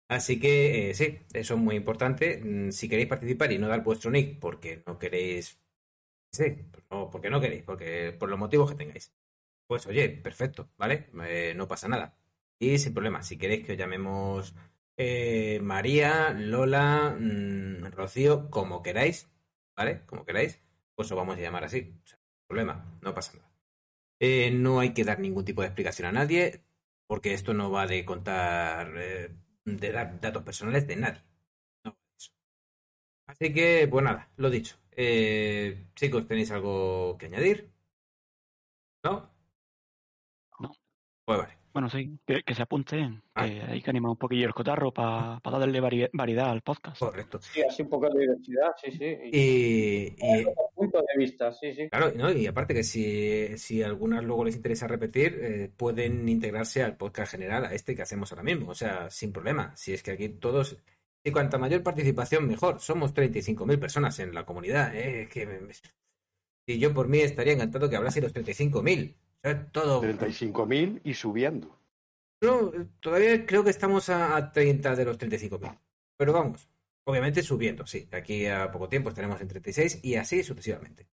Así 0.08 0.40
que 0.40 0.92
eh, 0.92 0.94
sí, 0.94 1.20
eso 1.34 1.56
es 1.56 1.60
muy 1.60 1.76
importante. 1.76 2.40
Mm, 2.44 2.72
Si 2.72 2.88
queréis 2.90 3.08
participar 3.08 3.52
y 3.52 3.58
no 3.58 3.68
dar 3.68 3.84
vuestro 3.84 4.12
nick 4.12 4.40
porque 4.40 4.84
no 4.86 5.00
queréis, 5.00 5.60
sí, 6.32 6.46
no, 6.92 7.10
porque 7.10 7.30
no 7.30 7.42
queréis, 7.42 7.64
porque 7.64 8.16
por 8.20 8.30
los 8.30 8.40
motivos 8.40 8.72
que 8.72 8.78
tengáis, 8.78 9.14
pues 9.68 9.88
oye, 9.88 10.10
perfecto, 10.10 10.70
¿vale? 10.78 11.10
Eh, 11.28 11.54
no 11.56 11.68
pasa 11.68 11.88
nada. 11.88 12.18
Y 12.60 12.78
sin 12.80 12.94
problema, 12.94 13.22
si 13.24 13.38
queréis 13.38 13.66
que 13.66 13.74
os 13.74 13.78
llamemos 13.78 14.56
eh, 14.98 15.60
María, 15.62 16.32
Lola, 16.32 17.16
mm, 17.20 17.92
Rocío, 17.92 18.50
como 18.50 18.82
queráis, 18.82 19.30
¿vale? 19.76 20.06
Como 20.06 20.26
queráis, 20.26 20.62
pues 20.96 21.12
os 21.12 21.18
vamos 21.18 21.38
a 21.38 21.42
llamar 21.42 21.66
así. 21.66 21.94
O 22.04 22.08
sea, 22.08 22.20
problema, 22.48 22.98
no 23.02 23.14
pasa 23.14 23.34
nada. 23.38 23.52
Eh, 24.20 24.52
no 24.52 24.80
hay 24.80 24.94
que 24.94 25.04
dar 25.06 25.20
ningún 25.20 25.46
tipo 25.46 25.62
de 25.62 25.68
explicación 25.70 26.08
a 26.10 26.12
nadie, 26.14 26.64
porque 27.08 27.34
esto 27.34 27.54
no 27.54 27.72
va 27.72 27.88
de 27.88 28.06
contar, 28.06 28.94
eh, 28.98 29.36
de 29.66 29.92
dar 29.92 30.20
datos 30.22 30.44
personales 30.44 30.88
de 30.88 30.96
nadie. 30.98 31.24
No 31.86 31.98
eso. 32.18 32.32
Así 33.28 33.54
que, 33.54 33.88
pues 33.90 34.04
nada, 34.04 34.32
lo 34.38 34.50
dicho. 34.50 34.78
Chicos, 35.96 36.28
¿tenéis 36.28 36.52
algo 36.52 37.18
que 37.18 37.28
añadir? 37.28 37.72
¿No? 39.04 39.30
No. 40.60 40.72
Pues 41.26 41.38
vale. 41.40 41.55
Bueno, 41.76 41.90
sí, 41.90 42.18
que, 42.26 42.42
que 42.42 42.56
se 42.56 42.62
apunten, 42.62 43.22
Ah. 43.34 43.46
que 43.46 43.62
hay 43.62 43.82
que 43.82 43.90
animar 43.90 44.12
un 44.12 44.16
poquillo 44.18 44.48
el 44.48 44.54
cotarro 44.54 44.94
para 44.94 45.42
darle 45.44 45.82
vari- 45.82 46.10
variedad 46.14 46.50
al 46.50 46.62
podcast. 46.62 46.98
Correcto. 46.98 47.38
Sí, 47.42 47.62
así 47.70 47.82
un 47.82 47.90
poco 47.90 48.10
de 48.10 48.22
diversidad, 48.22 48.72
sí, 48.82 48.92
sí. 48.92 49.04
Y, 49.34 49.40
Y, 50.18 50.40
y- 50.40 50.46
punto 50.74 51.00
de 51.00 51.18
vista, 51.18 51.52
sí, 51.52 51.74
sí. 51.74 51.90
claro, 51.90 52.14
¿no? 52.16 52.32
y 52.32 52.48
aparte 52.48 52.74
que 52.74 52.84
si, 52.86 53.58
si 53.58 53.84
algunas 53.84 54.24
luego 54.24 54.46
les 54.46 54.56
interesa 54.56 54.88
repetir, 54.88 55.38
eh, 55.42 55.70
pueden 55.76 56.30
integrarse 56.30 56.82
al 56.82 56.96
podcast 56.96 57.34
general, 57.34 57.66
a 57.66 57.74
este 57.74 57.94
que 57.94 58.04
hacemos 58.04 58.32
ahora 58.32 58.44
mismo. 58.44 58.72
O 58.72 58.74
sea, 58.76 59.10
sin 59.10 59.34
problema. 59.34 59.76
Si 59.76 59.92
es 59.92 60.02
que 60.02 60.12
aquí 60.12 60.30
todos, 60.30 60.78
y 61.26 61.32
cuanta 61.32 61.58
mayor 61.58 61.84
participación, 61.84 62.48
mejor. 62.48 62.80
Somos 62.80 63.14
35.000 63.14 63.78
personas 63.80 64.18
en 64.20 64.34
la 64.34 64.46
comunidad. 64.46 64.96
¿eh? 64.96 65.24
Es 65.24 65.30
que 65.30 65.46
me- 65.46 65.60
y 66.68 66.80
yo 66.80 66.94
por 66.94 67.10
mí 67.10 67.20
estaría 67.20 67.52
encantado 67.52 67.90
que 67.90 67.98
hablase 67.98 68.22
los 68.22 68.32
35.000. 68.34 69.14
Sea, 69.46 69.68
todo. 69.72 70.02
35.000 70.02 71.02
y 71.04 71.14
subiendo. 71.14 71.80
No, 72.42 72.72
todavía 73.00 73.46
creo 73.46 73.64
que 73.64 73.70
estamos 73.70 74.10
a, 74.10 74.36
a 74.36 74.52
30 74.52 74.96
de 74.96 75.06
los 75.06 75.20
35.000. 75.20 75.78
Pero 76.18 76.34
vamos, 76.34 76.68
obviamente 77.04 77.44
subiendo, 77.44 77.86
sí. 77.86 78.08
De 78.10 78.18
aquí 78.18 78.48
a 78.48 78.72
poco 78.72 78.90
tiempo 78.90 79.10
estaremos 79.10 79.40
en 79.42 79.48
36 79.48 80.00
y 80.04 80.16
así 80.16 80.44
sucesivamente. 80.44 81.08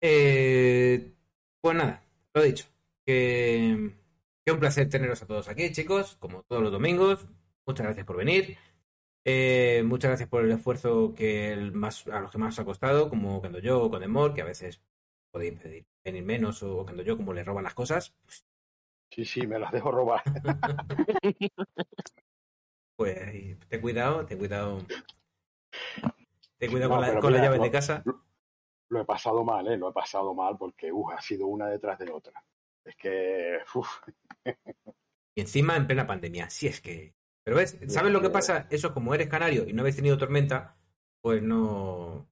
Eh, 0.00 1.12
pues 1.60 1.76
nada, 1.76 2.02
lo 2.34 2.42
dicho. 2.42 2.64
Que, 3.06 3.92
que 4.44 4.52
un 4.52 4.58
placer 4.58 4.88
teneros 4.88 5.22
a 5.22 5.26
todos 5.26 5.48
aquí, 5.48 5.70
chicos, 5.70 6.16
como 6.16 6.42
todos 6.42 6.62
los 6.62 6.72
domingos. 6.72 7.28
Muchas 7.64 7.86
gracias 7.86 8.06
por 8.06 8.16
venir. 8.16 8.58
Eh, 9.24 9.82
muchas 9.84 10.10
gracias 10.10 10.28
por 10.28 10.44
el 10.44 10.50
esfuerzo 10.50 11.14
que 11.14 11.52
el 11.52 11.72
más, 11.72 12.08
a 12.08 12.20
los 12.20 12.32
que 12.32 12.38
más 12.38 12.54
os 12.54 12.58
ha 12.58 12.64
costado, 12.64 13.08
como 13.08 13.38
cuando 13.40 13.60
yo 13.60 13.82
o 13.82 13.90
con 13.90 14.00
Demor, 14.00 14.34
que 14.34 14.42
a 14.42 14.46
veces 14.46 14.80
podéis 15.30 15.58
pedir 15.60 15.86
venir 16.04 16.24
menos, 16.24 16.62
o 16.62 16.84
cuando 16.84 17.02
yo, 17.02 17.16
como 17.16 17.32
le 17.32 17.44
roban 17.44 17.64
las 17.64 17.74
cosas, 17.74 18.14
pues 18.22 18.46
Sí, 19.12 19.24
sí, 19.24 19.46
me 19.46 19.58
las 19.58 19.72
dejo 19.72 19.90
robar. 19.90 20.22
Pues 22.96 23.58
ten 23.68 23.80
cuidado, 23.80 24.26
ten 24.26 24.38
cuidado. 24.38 24.78
Ten 26.58 26.70
cuidado 26.70 26.90
No, 26.90 26.96
con 26.96 27.00
la, 27.14 27.20
con 27.20 27.32
las 27.32 27.40
mira, 27.40 27.44
llaves 27.44 27.58
lo- 27.58 27.64
de 27.64 27.70
casa. 27.70 28.02
Lo 28.90 29.00
he 29.00 29.04
pasado 29.04 29.44
mal, 29.44 29.66
¿eh? 29.68 29.76
Lo 29.76 29.88
he 29.90 29.92
pasado 29.92 30.34
mal 30.34 30.58
porque 30.58 30.92
uh, 30.92 31.10
ha 31.12 31.20
sido 31.20 31.46
una 31.46 31.68
detrás 31.68 31.98
de 31.98 32.10
otra. 32.10 32.44
Es 32.84 32.96
que, 32.96 33.58
uf, 33.74 33.88
Y 35.34 35.40
encima 35.40 35.76
en 35.76 35.86
plena 35.86 36.06
pandemia. 36.06 36.50
Si 36.50 36.66
es 36.66 36.80
que. 36.80 37.14
Pero 37.42 37.56
ves, 37.56 37.78
¿sabes 37.88 38.12
lo 38.12 38.20
que 38.20 38.30
pasa? 38.30 38.66
Eso, 38.68 38.92
como 38.92 39.14
eres 39.14 39.28
canario 39.28 39.66
y 39.66 39.72
no 39.72 39.80
habéis 39.82 39.96
tenido 39.96 40.18
tormenta, 40.18 40.76
pues 41.22 41.42
no. 41.42 42.28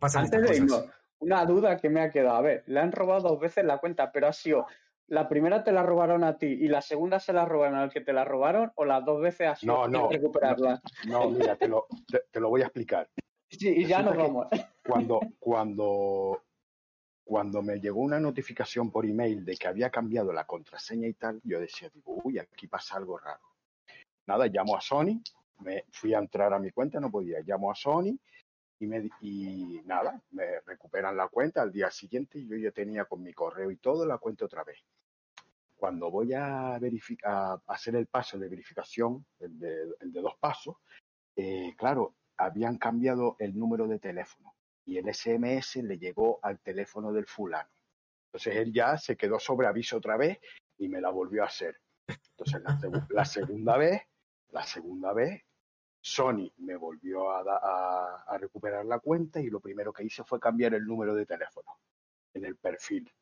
Pasan 0.00 0.24
Antes 0.24 0.42
de 0.42 0.56
irnos, 0.56 0.84
una 1.18 1.44
duda 1.44 1.76
que 1.78 1.88
me 1.88 2.00
ha 2.00 2.10
quedado. 2.10 2.36
A 2.36 2.42
ver, 2.42 2.64
le 2.66 2.80
han 2.80 2.92
robado 2.92 3.28
dos 3.30 3.40
veces 3.40 3.64
la 3.64 3.78
cuenta, 3.78 4.12
pero 4.12 4.28
ha 4.28 4.32
sido. 4.32 4.66
La 5.08 5.28
primera 5.28 5.62
te 5.62 5.70
la 5.70 5.84
robaron 5.84 6.24
a 6.24 6.36
ti 6.36 6.46
y 6.46 6.66
la 6.68 6.82
segunda 6.82 7.20
se 7.20 7.32
la 7.32 7.44
robaron 7.44 7.78
al 7.78 7.92
que 7.92 8.00
te 8.00 8.12
la 8.12 8.24
robaron, 8.24 8.72
o 8.74 8.84
las 8.84 9.04
dos 9.04 9.20
veces 9.20 9.46
ha 9.48 9.54
sido 9.56 9.74
No, 9.74 9.88
no. 9.88 10.08
recuperarla. 10.10 10.80
no, 11.06 11.30
mira, 11.30 11.56
te 11.56 11.68
lo, 11.68 11.86
te, 12.10 12.22
te 12.30 12.40
lo 12.40 12.48
voy 12.48 12.62
a 12.62 12.66
explicar. 12.66 13.08
Sí, 13.48 13.68
y 13.68 13.86
ya 13.86 14.02
nos 14.02 14.16
Resulta 14.16 14.32
vamos. 14.32 14.46
Cuando, 14.84 15.20
cuando, 15.38 16.42
cuando 17.24 17.62
me 17.62 17.78
llegó 17.78 18.00
una 18.00 18.18
notificación 18.18 18.90
por 18.90 19.06
email 19.06 19.44
de 19.44 19.56
que 19.56 19.68
había 19.68 19.90
cambiado 19.90 20.32
la 20.32 20.44
contraseña 20.44 21.06
y 21.06 21.14
tal, 21.14 21.40
yo 21.44 21.60
decía, 21.60 21.88
digo, 21.94 22.20
uy, 22.24 22.40
aquí 22.40 22.66
pasa 22.66 22.96
algo 22.96 23.16
raro. 23.16 23.42
Nada, 24.26 24.46
llamo 24.48 24.76
a 24.76 24.80
Sony, 24.80 25.22
me 25.60 25.84
fui 25.92 26.14
a 26.14 26.18
entrar 26.18 26.52
a 26.52 26.58
mi 26.58 26.72
cuenta, 26.72 26.98
no 26.98 27.10
podía, 27.12 27.38
llamo 27.46 27.70
a 27.70 27.76
Sony 27.76 28.18
y, 28.78 29.80
nada, 29.84 30.22
me 30.30 30.60
recuperan 30.60 31.16
la 31.16 31.28
cuenta 31.28 31.62
al 31.62 31.72
día 31.72 31.90
siguiente 31.90 32.38
y 32.38 32.46
yo 32.46 32.56
ya 32.56 32.70
tenía 32.70 33.04
con 33.06 33.22
mi 33.22 33.32
correo 33.32 33.70
y 33.70 33.76
todo 33.76 34.06
la 34.06 34.18
cuenta 34.18 34.44
otra 34.44 34.64
vez. 34.64 34.78
Cuando 35.76 36.10
voy 36.10 36.32
a, 36.34 36.78
hacer 37.66 37.96
el 37.96 38.06
paso 38.06 38.38
de 38.38 38.48
verificación, 38.48 39.26
el 39.40 39.58
de, 39.58 40.20
dos 40.20 40.36
pasos, 40.38 40.76
eh, 41.36 41.74
claro, 41.76 42.14
habían 42.36 42.78
cambiado 42.78 43.36
el 43.38 43.56
número 43.56 43.86
de 43.86 43.98
teléfono 43.98 44.54
y 44.84 44.98
el 44.98 45.12
SMS 45.12 45.76
le 45.76 45.98
llegó 45.98 46.38
al 46.42 46.60
teléfono 46.60 47.12
del 47.12 47.26
fulano. 47.26 47.70
Entonces 48.28 48.56
él 48.56 48.72
ya 48.72 48.98
se 48.98 49.16
quedó 49.16 49.38
sobre 49.38 49.66
aviso 49.66 49.96
otra 49.96 50.16
vez 50.16 50.38
y 50.78 50.88
me 50.88 51.00
la 51.00 51.10
volvió 51.10 51.42
a 51.42 51.46
hacer. 51.46 51.80
Entonces 52.08 52.62
la, 52.62 53.06
la 53.10 53.24
segunda 53.24 53.76
vez, 53.76 54.02
la 54.50 54.64
segunda 54.64 55.12
vez, 55.12 55.42
Sony 56.08 56.52
me 56.58 56.76
volvió 56.76 57.32
a, 57.32 57.42
da- 57.42 57.60
a- 57.60 58.24
a 58.28 58.38
recuperar 58.38 58.84
la 58.86 59.00
cuenta 59.00 59.40
y 59.40 59.50
lo 59.50 59.58
primero 59.58 59.92
que 59.92 60.04
hice 60.04 60.22
fue 60.22 60.38
cambiar 60.38 60.72
el 60.74 60.86
número 60.86 61.16
de 61.16 61.26
teléfono 61.26 61.72
en 62.32 62.44
el 62.44 62.54
perfil. 62.56 63.12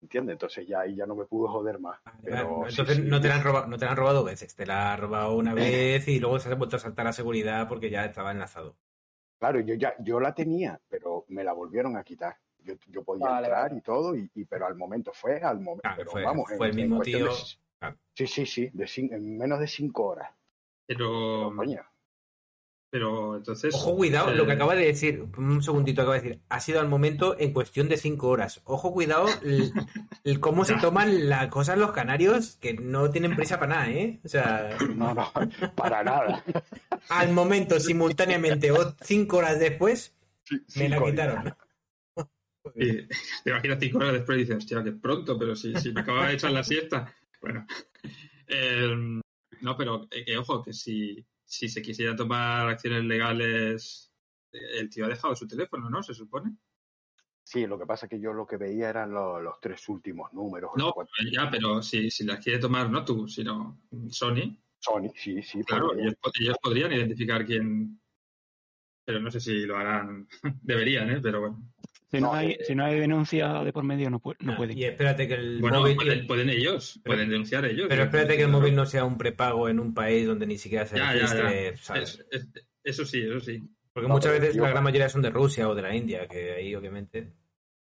¿Entiendes? 0.00 0.34
Entonces 0.34 0.66
ya 0.66 0.80
ahí 0.80 0.94
ya 0.94 1.06
no 1.06 1.16
me 1.16 1.24
pudo 1.24 1.48
joder 1.48 1.80
más. 1.80 2.00
Vale, 2.04 2.18
Pero 2.22 2.56
vale. 2.60 2.70
Entonces 2.70 2.96
sí, 2.98 3.02
no, 3.02 3.20
te 3.20 3.26
la 3.26 3.34
han 3.34 3.42
robado, 3.42 3.66
no 3.66 3.76
te 3.76 3.84
la 3.84 3.90
han 3.90 3.96
robado 3.96 4.18
dos 4.18 4.26
veces, 4.26 4.54
te 4.54 4.64
la 4.64 4.92
han 4.94 5.00
robado 5.00 5.36
una 5.36 5.54
vez 5.54 6.06
y 6.06 6.20
luego 6.20 6.38
se 6.38 6.48
ha 6.50 6.54
vuelto 6.54 6.76
a 6.76 6.78
saltar 6.78 7.04
la 7.04 7.12
seguridad 7.12 7.66
porque 7.68 7.90
ya 7.90 8.04
estaba 8.04 8.30
enlazado. 8.30 8.76
Claro, 9.40 9.58
yo 9.60 9.74
ya 9.74 9.96
yo 9.98 10.20
la 10.20 10.32
tenía, 10.32 10.80
pero 10.88 11.24
me 11.28 11.42
la 11.42 11.52
volvieron 11.52 11.96
a 11.96 12.04
quitar. 12.04 12.36
Yo, 12.62 12.74
yo 12.86 13.02
podía 13.02 13.26
Vale, 13.26 13.46
entrar 13.48 13.62
vale. 13.70 13.78
y 13.78 13.80
todo, 13.80 14.14
y, 14.14 14.30
y- 14.34 14.44
pero 14.44 14.66
al 14.66 14.76
momento 14.76 15.12
fue 15.12 15.40
al 15.40 15.58
momento. 15.58 15.82
Claro, 15.82 15.96
pero 15.98 16.10
fue- 16.12 16.22
vamos, 16.22 16.48
fue 16.56 16.68
el 16.68 16.74
mismo 16.74 16.98
de- 17.00 17.04
tío. 17.04 17.28
Claro. 17.80 17.96
sí, 18.14 18.26
sí, 18.28 18.46
sí, 18.46 18.70
de 18.72 18.88
en 18.96 19.36
menos 19.36 19.58
de 19.58 19.66
cinco 19.66 20.04
horas. 20.06 20.30
Pero, 20.86 21.08
Pero, 21.08 21.56
coño, 21.56 21.82
pero 22.90 23.36
entonces. 23.36 23.74
Ojo, 23.74 23.96
cuidado, 23.96 24.34
lo 24.34 24.44
que 24.46 24.52
eh, 24.52 24.54
acaba 24.54 24.74
de 24.74 24.86
decir, 24.86 25.24
un 25.36 25.62
segundito 25.62 26.02
acaba 26.02 26.16
de 26.16 26.22
decir, 26.22 26.40
ha 26.48 26.60
sido 26.60 26.80
al 26.80 26.88
momento 26.88 27.36
en 27.38 27.52
cuestión 27.52 27.88
de 27.88 27.96
cinco 27.96 28.28
horas. 28.28 28.60
Ojo, 28.64 28.92
cuidado, 28.92 29.26
el, 29.42 29.72
el 30.24 30.40
cómo 30.40 30.64
se 30.64 30.74
toman 30.80 31.28
las 31.28 31.48
cosas 31.48 31.78
los 31.78 31.92
canarios, 31.92 32.56
que 32.60 32.74
no 32.74 33.10
tienen 33.10 33.36
prisa 33.36 33.58
para 33.60 33.74
nada, 33.74 33.90
¿eh? 33.90 34.20
O 34.24 34.28
sea, 34.28 34.76
no, 34.96 35.14
no, 35.14 35.32
para 35.76 36.02
nada. 36.02 36.44
al 37.08 37.32
momento, 37.32 37.78
simultáneamente 37.78 38.70
o 38.72 38.94
cinco 39.00 39.38
horas 39.38 39.58
después, 39.58 40.14
Sí, 40.44 40.80
me 40.80 40.88
la 40.88 41.02
quitaron. 41.04 41.54
Y 42.74 43.06
te 43.06 43.50
imaginas 43.50 43.78
cinco 43.80 43.98
horas 43.98 44.12
después 44.14 44.36
y 44.36 44.40
dices, 44.40 44.56
hostia, 44.56 44.82
que 44.82 44.92
pronto, 44.92 45.38
pero 45.38 45.54
si, 45.54 45.74
si 45.76 45.92
me 45.92 46.00
acababa 46.00 46.28
de 46.28 46.34
echar 46.34 46.50
la 46.50 46.64
siesta. 46.64 47.14
Bueno, 47.40 47.66
Eh, 48.48 49.20
no, 49.60 49.76
pero 49.76 50.08
eh, 50.10 50.24
que 50.24 50.36
ojo, 50.36 50.62
que 50.62 50.72
si, 50.72 51.24
si 51.50 51.68
se 51.68 51.82
quisiera 51.82 52.14
tomar 52.14 52.68
acciones 52.68 53.02
legales, 53.04 54.12
el 54.52 54.88
tío 54.88 55.04
ha 55.06 55.08
dejado 55.08 55.34
su 55.34 55.48
teléfono, 55.48 55.90
¿no? 55.90 56.00
Se 56.00 56.14
supone. 56.14 56.56
Sí, 57.42 57.66
lo 57.66 57.76
que 57.76 57.86
pasa 57.86 58.06
es 58.06 58.10
que 58.10 58.20
yo 58.20 58.32
lo 58.32 58.46
que 58.46 58.56
veía 58.56 58.88
eran 58.88 59.10
lo- 59.10 59.40
los 59.40 59.58
tres 59.60 59.88
últimos 59.88 60.32
números. 60.32 60.70
No, 60.76 60.92
cuatro- 60.92 61.12
ya, 61.32 61.50
pero 61.50 61.82
si, 61.82 62.08
si 62.08 62.22
las 62.24 62.38
quiere 62.38 62.60
tomar 62.60 62.88
no 62.88 63.04
tú, 63.04 63.26
sino 63.26 63.80
Sony, 64.10 64.56
Sony, 64.78 65.10
sí, 65.16 65.42
sí. 65.42 65.64
claro, 65.64 65.88
podría. 65.88 66.04
ellos, 66.04 66.16
ellos 66.40 66.56
podrían 66.62 66.92
identificar 66.92 67.44
quién. 67.44 68.00
Pero 69.04 69.18
no 69.18 69.28
sé 69.32 69.40
si 69.40 69.66
lo 69.66 69.76
harán. 69.76 70.28
Deberían, 70.62 71.10
¿eh? 71.10 71.20
Pero 71.20 71.40
bueno. 71.40 71.72
Si 72.10 72.20
no, 72.20 72.26
No, 72.28 72.32
hay, 72.34 72.52
eh, 72.52 72.58
si 72.66 72.74
no 72.74 72.84
hay 72.84 72.98
denuncia 72.98 73.62
de 73.62 73.72
por 73.72 73.84
medio, 73.84 74.10
no, 74.10 74.20
pu- 74.20 74.36
no 74.40 74.52
Ah, 74.52 74.56
pueden. 74.56 74.76
Y 74.76 74.84
espérate 74.84 75.28
que 75.28 75.34
el 75.34 75.60
Bueno, 75.60 75.80
móvil... 75.80 75.96
pueden, 75.96 76.26
pueden 76.26 76.50
ellos, 76.50 76.98
Pero- 77.04 77.14
pueden 77.14 77.30
denunciar 77.30 77.64
ellos. 77.66 77.86
Pero 77.88 78.02
espérate 78.04 78.36
que 78.36 78.42
el 78.42 78.48
móvil 78.50 78.74
no 78.74 78.84
sea 78.86 79.04
un 79.04 79.16
prepago 79.16 79.68
en 79.68 79.78
un 79.78 79.94
país 79.94 80.26
donde 80.26 80.46
ni 80.46 80.58
siquiera 80.58 80.86
se 80.86 80.96
Ya, 80.96 81.06
ya, 81.06 81.12
registre, 81.12 81.70
ya. 81.72 81.76
¿sabes? 81.76 82.26
Es- 82.30 82.42
es- 82.54 82.66
eso 82.82 83.04
sí, 83.06 83.20
eso 83.22 83.38
sí. 83.40 83.62
Porque 83.92 84.08
No, 84.08 84.14
muchas 84.14 84.32
veces 84.32 84.56
la 84.56 84.70
gran 84.70 84.82
mayoría 84.84 85.08
son 85.08 85.22
de 85.22 85.30
Rusia 85.30 85.68
o 85.68 85.74
de 85.74 85.82
la 85.82 85.94
India, 85.94 86.26
que 86.26 86.52
ahí 86.52 86.74
obviamente... 86.74 87.32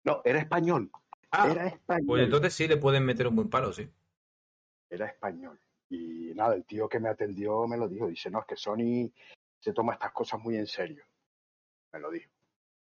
No, 0.04 0.22
era 0.24 0.38
español. 0.40 0.90
Ah, 1.30 1.48
era 1.50 1.66
español. 1.68 2.06
pues 2.06 2.24
entonces 2.24 2.52
sí 2.54 2.66
le 2.66 2.76
pueden 2.78 3.04
meter 3.04 3.28
un 3.28 3.36
buen 3.36 3.48
palo, 3.50 3.72
sí. 3.72 3.88
Era 4.88 5.06
español. 5.06 5.60
Y 5.88 6.32
nada, 6.34 6.54
el 6.56 6.64
tío 6.64 6.88
que 6.88 6.98
me 6.98 7.08
atendió 7.08 7.66
me 7.68 7.76
lo 7.76 7.88
dijo. 7.88 8.08
Dice, 8.08 8.30
no, 8.30 8.40
es 8.40 8.46
que 8.46 8.56
Sony 8.56 9.12
se 9.60 9.72
toma 9.72 9.92
estas 9.94 10.12
cosas 10.12 10.40
muy 10.40 10.56
en 10.56 10.66
serio. 10.66 11.04
Me 11.92 12.00
lo 12.00 12.10
dijo. 12.10 12.30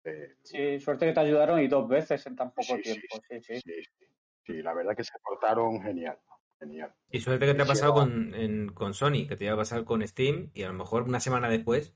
Eh, 0.06 0.36
Sí, 0.44 0.80
suerte 0.80 1.06
que 1.08 1.14
te 1.14 1.20
ayudaron 1.20 1.60
y 1.60 1.68
dos 1.68 1.88
veces 1.88 2.26
en 2.28 2.36
tan 2.36 2.50
poco 2.54 2.76
Sí, 2.78 2.82
sí, 2.84 2.84
tiempo. 2.84 3.22
Sí, 3.30 3.42
sí. 3.42 3.56
sí, 3.62 3.74
sí. 3.84 4.06
Sí, 4.46 4.62
la 4.62 4.74
verdad 4.74 4.96
que 4.96 5.04
se 5.04 5.18
portaron 5.24 5.82
genial. 5.82 6.20
Genial. 6.60 6.94
Y 7.10 7.20
suerte 7.20 7.46
que 7.48 7.54
te 7.56 7.62
ha 7.64 7.66
pasado 7.66 7.94
con, 7.96 8.34
en- 8.36 8.70
con 8.74 8.94
Sony, 8.94 9.28
que 9.28 9.36
te 9.36 9.46
iba 9.46 9.54
a 9.54 9.58
pasar 9.58 9.84
con 9.84 10.08
Steam 10.08 10.52
y 10.54 10.64
a 10.64 10.68
lo 10.68 10.74
mejor 10.74 11.04
una 11.04 11.20
semana 11.20 11.50
después. 11.50 11.94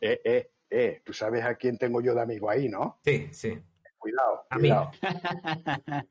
Eh, 0.00 0.20
eh, 0.24 0.50
eh, 0.70 1.02
tú 1.04 1.12
sabes 1.12 1.44
a 1.44 1.56
quién 1.56 1.76
tengo 1.78 2.00
yo 2.00 2.14
de 2.14 2.22
amigo 2.22 2.48
ahí, 2.50 2.68
¿no? 2.68 3.00
Sí, 3.04 3.28
sí. 3.32 3.58
Cuidado, 3.98 4.46
A 4.50 4.56
mí. 4.58 4.68
cuidado. 4.68 4.90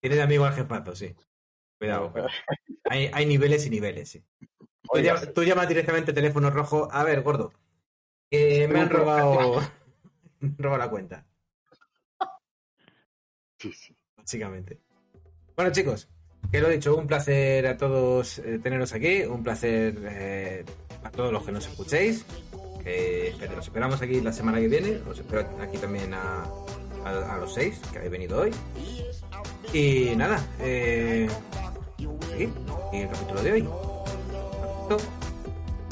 Tienes 0.00 0.18
de 0.18 0.22
amigo 0.22 0.44
al 0.44 0.54
jefazo, 0.54 0.94
sí. 0.94 1.14
Cuidado. 1.78 2.12
Hay, 2.84 3.10
hay 3.12 3.26
niveles 3.26 3.66
y 3.66 3.70
niveles, 3.70 4.08
sí. 4.10 4.24
Tú, 4.40 4.46
Oiga, 4.90 5.14
llamas, 5.14 5.32
tú 5.34 5.42
llamas 5.42 5.68
directamente 5.68 6.12
teléfono 6.12 6.50
rojo. 6.50 6.88
A 6.92 7.02
ver, 7.04 7.22
gordo. 7.22 7.52
Que 8.30 8.68
me 8.68 8.80
han 8.80 8.90
robado, 8.90 9.60
me 10.40 10.48
han 10.48 10.56
robado 10.58 10.78
la 10.78 10.90
cuenta, 10.90 11.26
sí, 13.58 13.72
sí. 13.72 13.96
básicamente. 14.16 14.80
Bueno, 15.56 15.72
chicos, 15.72 16.08
que 16.50 16.60
lo 16.60 16.68
he 16.68 16.74
dicho, 16.74 16.96
un 16.96 17.06
placer 17.06 17.66
a 17.66 17.76
todos 17.76 18.38
eh, 18.40 18.58
teneros 18.62 18.92
aquí, 18.92 19.22
un 19.22 19.42
placer 19.42 19.96
eh, 20.04 20.64
a 21.02 21.10
todos 21.10 21.32
los 21.32 21.44
que 21.44 21.52
nos 21.52 21.66
escuchéis. 21.66 22.24
Que 22.84 23.34
os 23.58 23.64
esperamos 23.66 24.00
aquí 24.00 24.20
la 24.20 24.32
semana 24.32 24.60
que 24.60 24.68
viene. 24.68 24.98
Os 25.10 25.18
espero 25.18 25.44
aquí 25.60 25.76
también 25.76 26.14
a, 26.14 26.44
a- 27.04 27.34
a 27.34 27.38
los 27.38 27.52
seis 27.52 27.80
que 27.90 27.98
habéis 27.98 28.12
venido 28.12 28.40
hoy. 28.42 28.52
Y 29.72 30.14
nada, 30.14 30.38
eh, 30.60 31.28
aquí, 31.96 32.06
aquí 32.86 32.96
el 32.98 33.08
capítulo 33.08 33.42
de 33.42 33.52
hoy. 33.52 33.68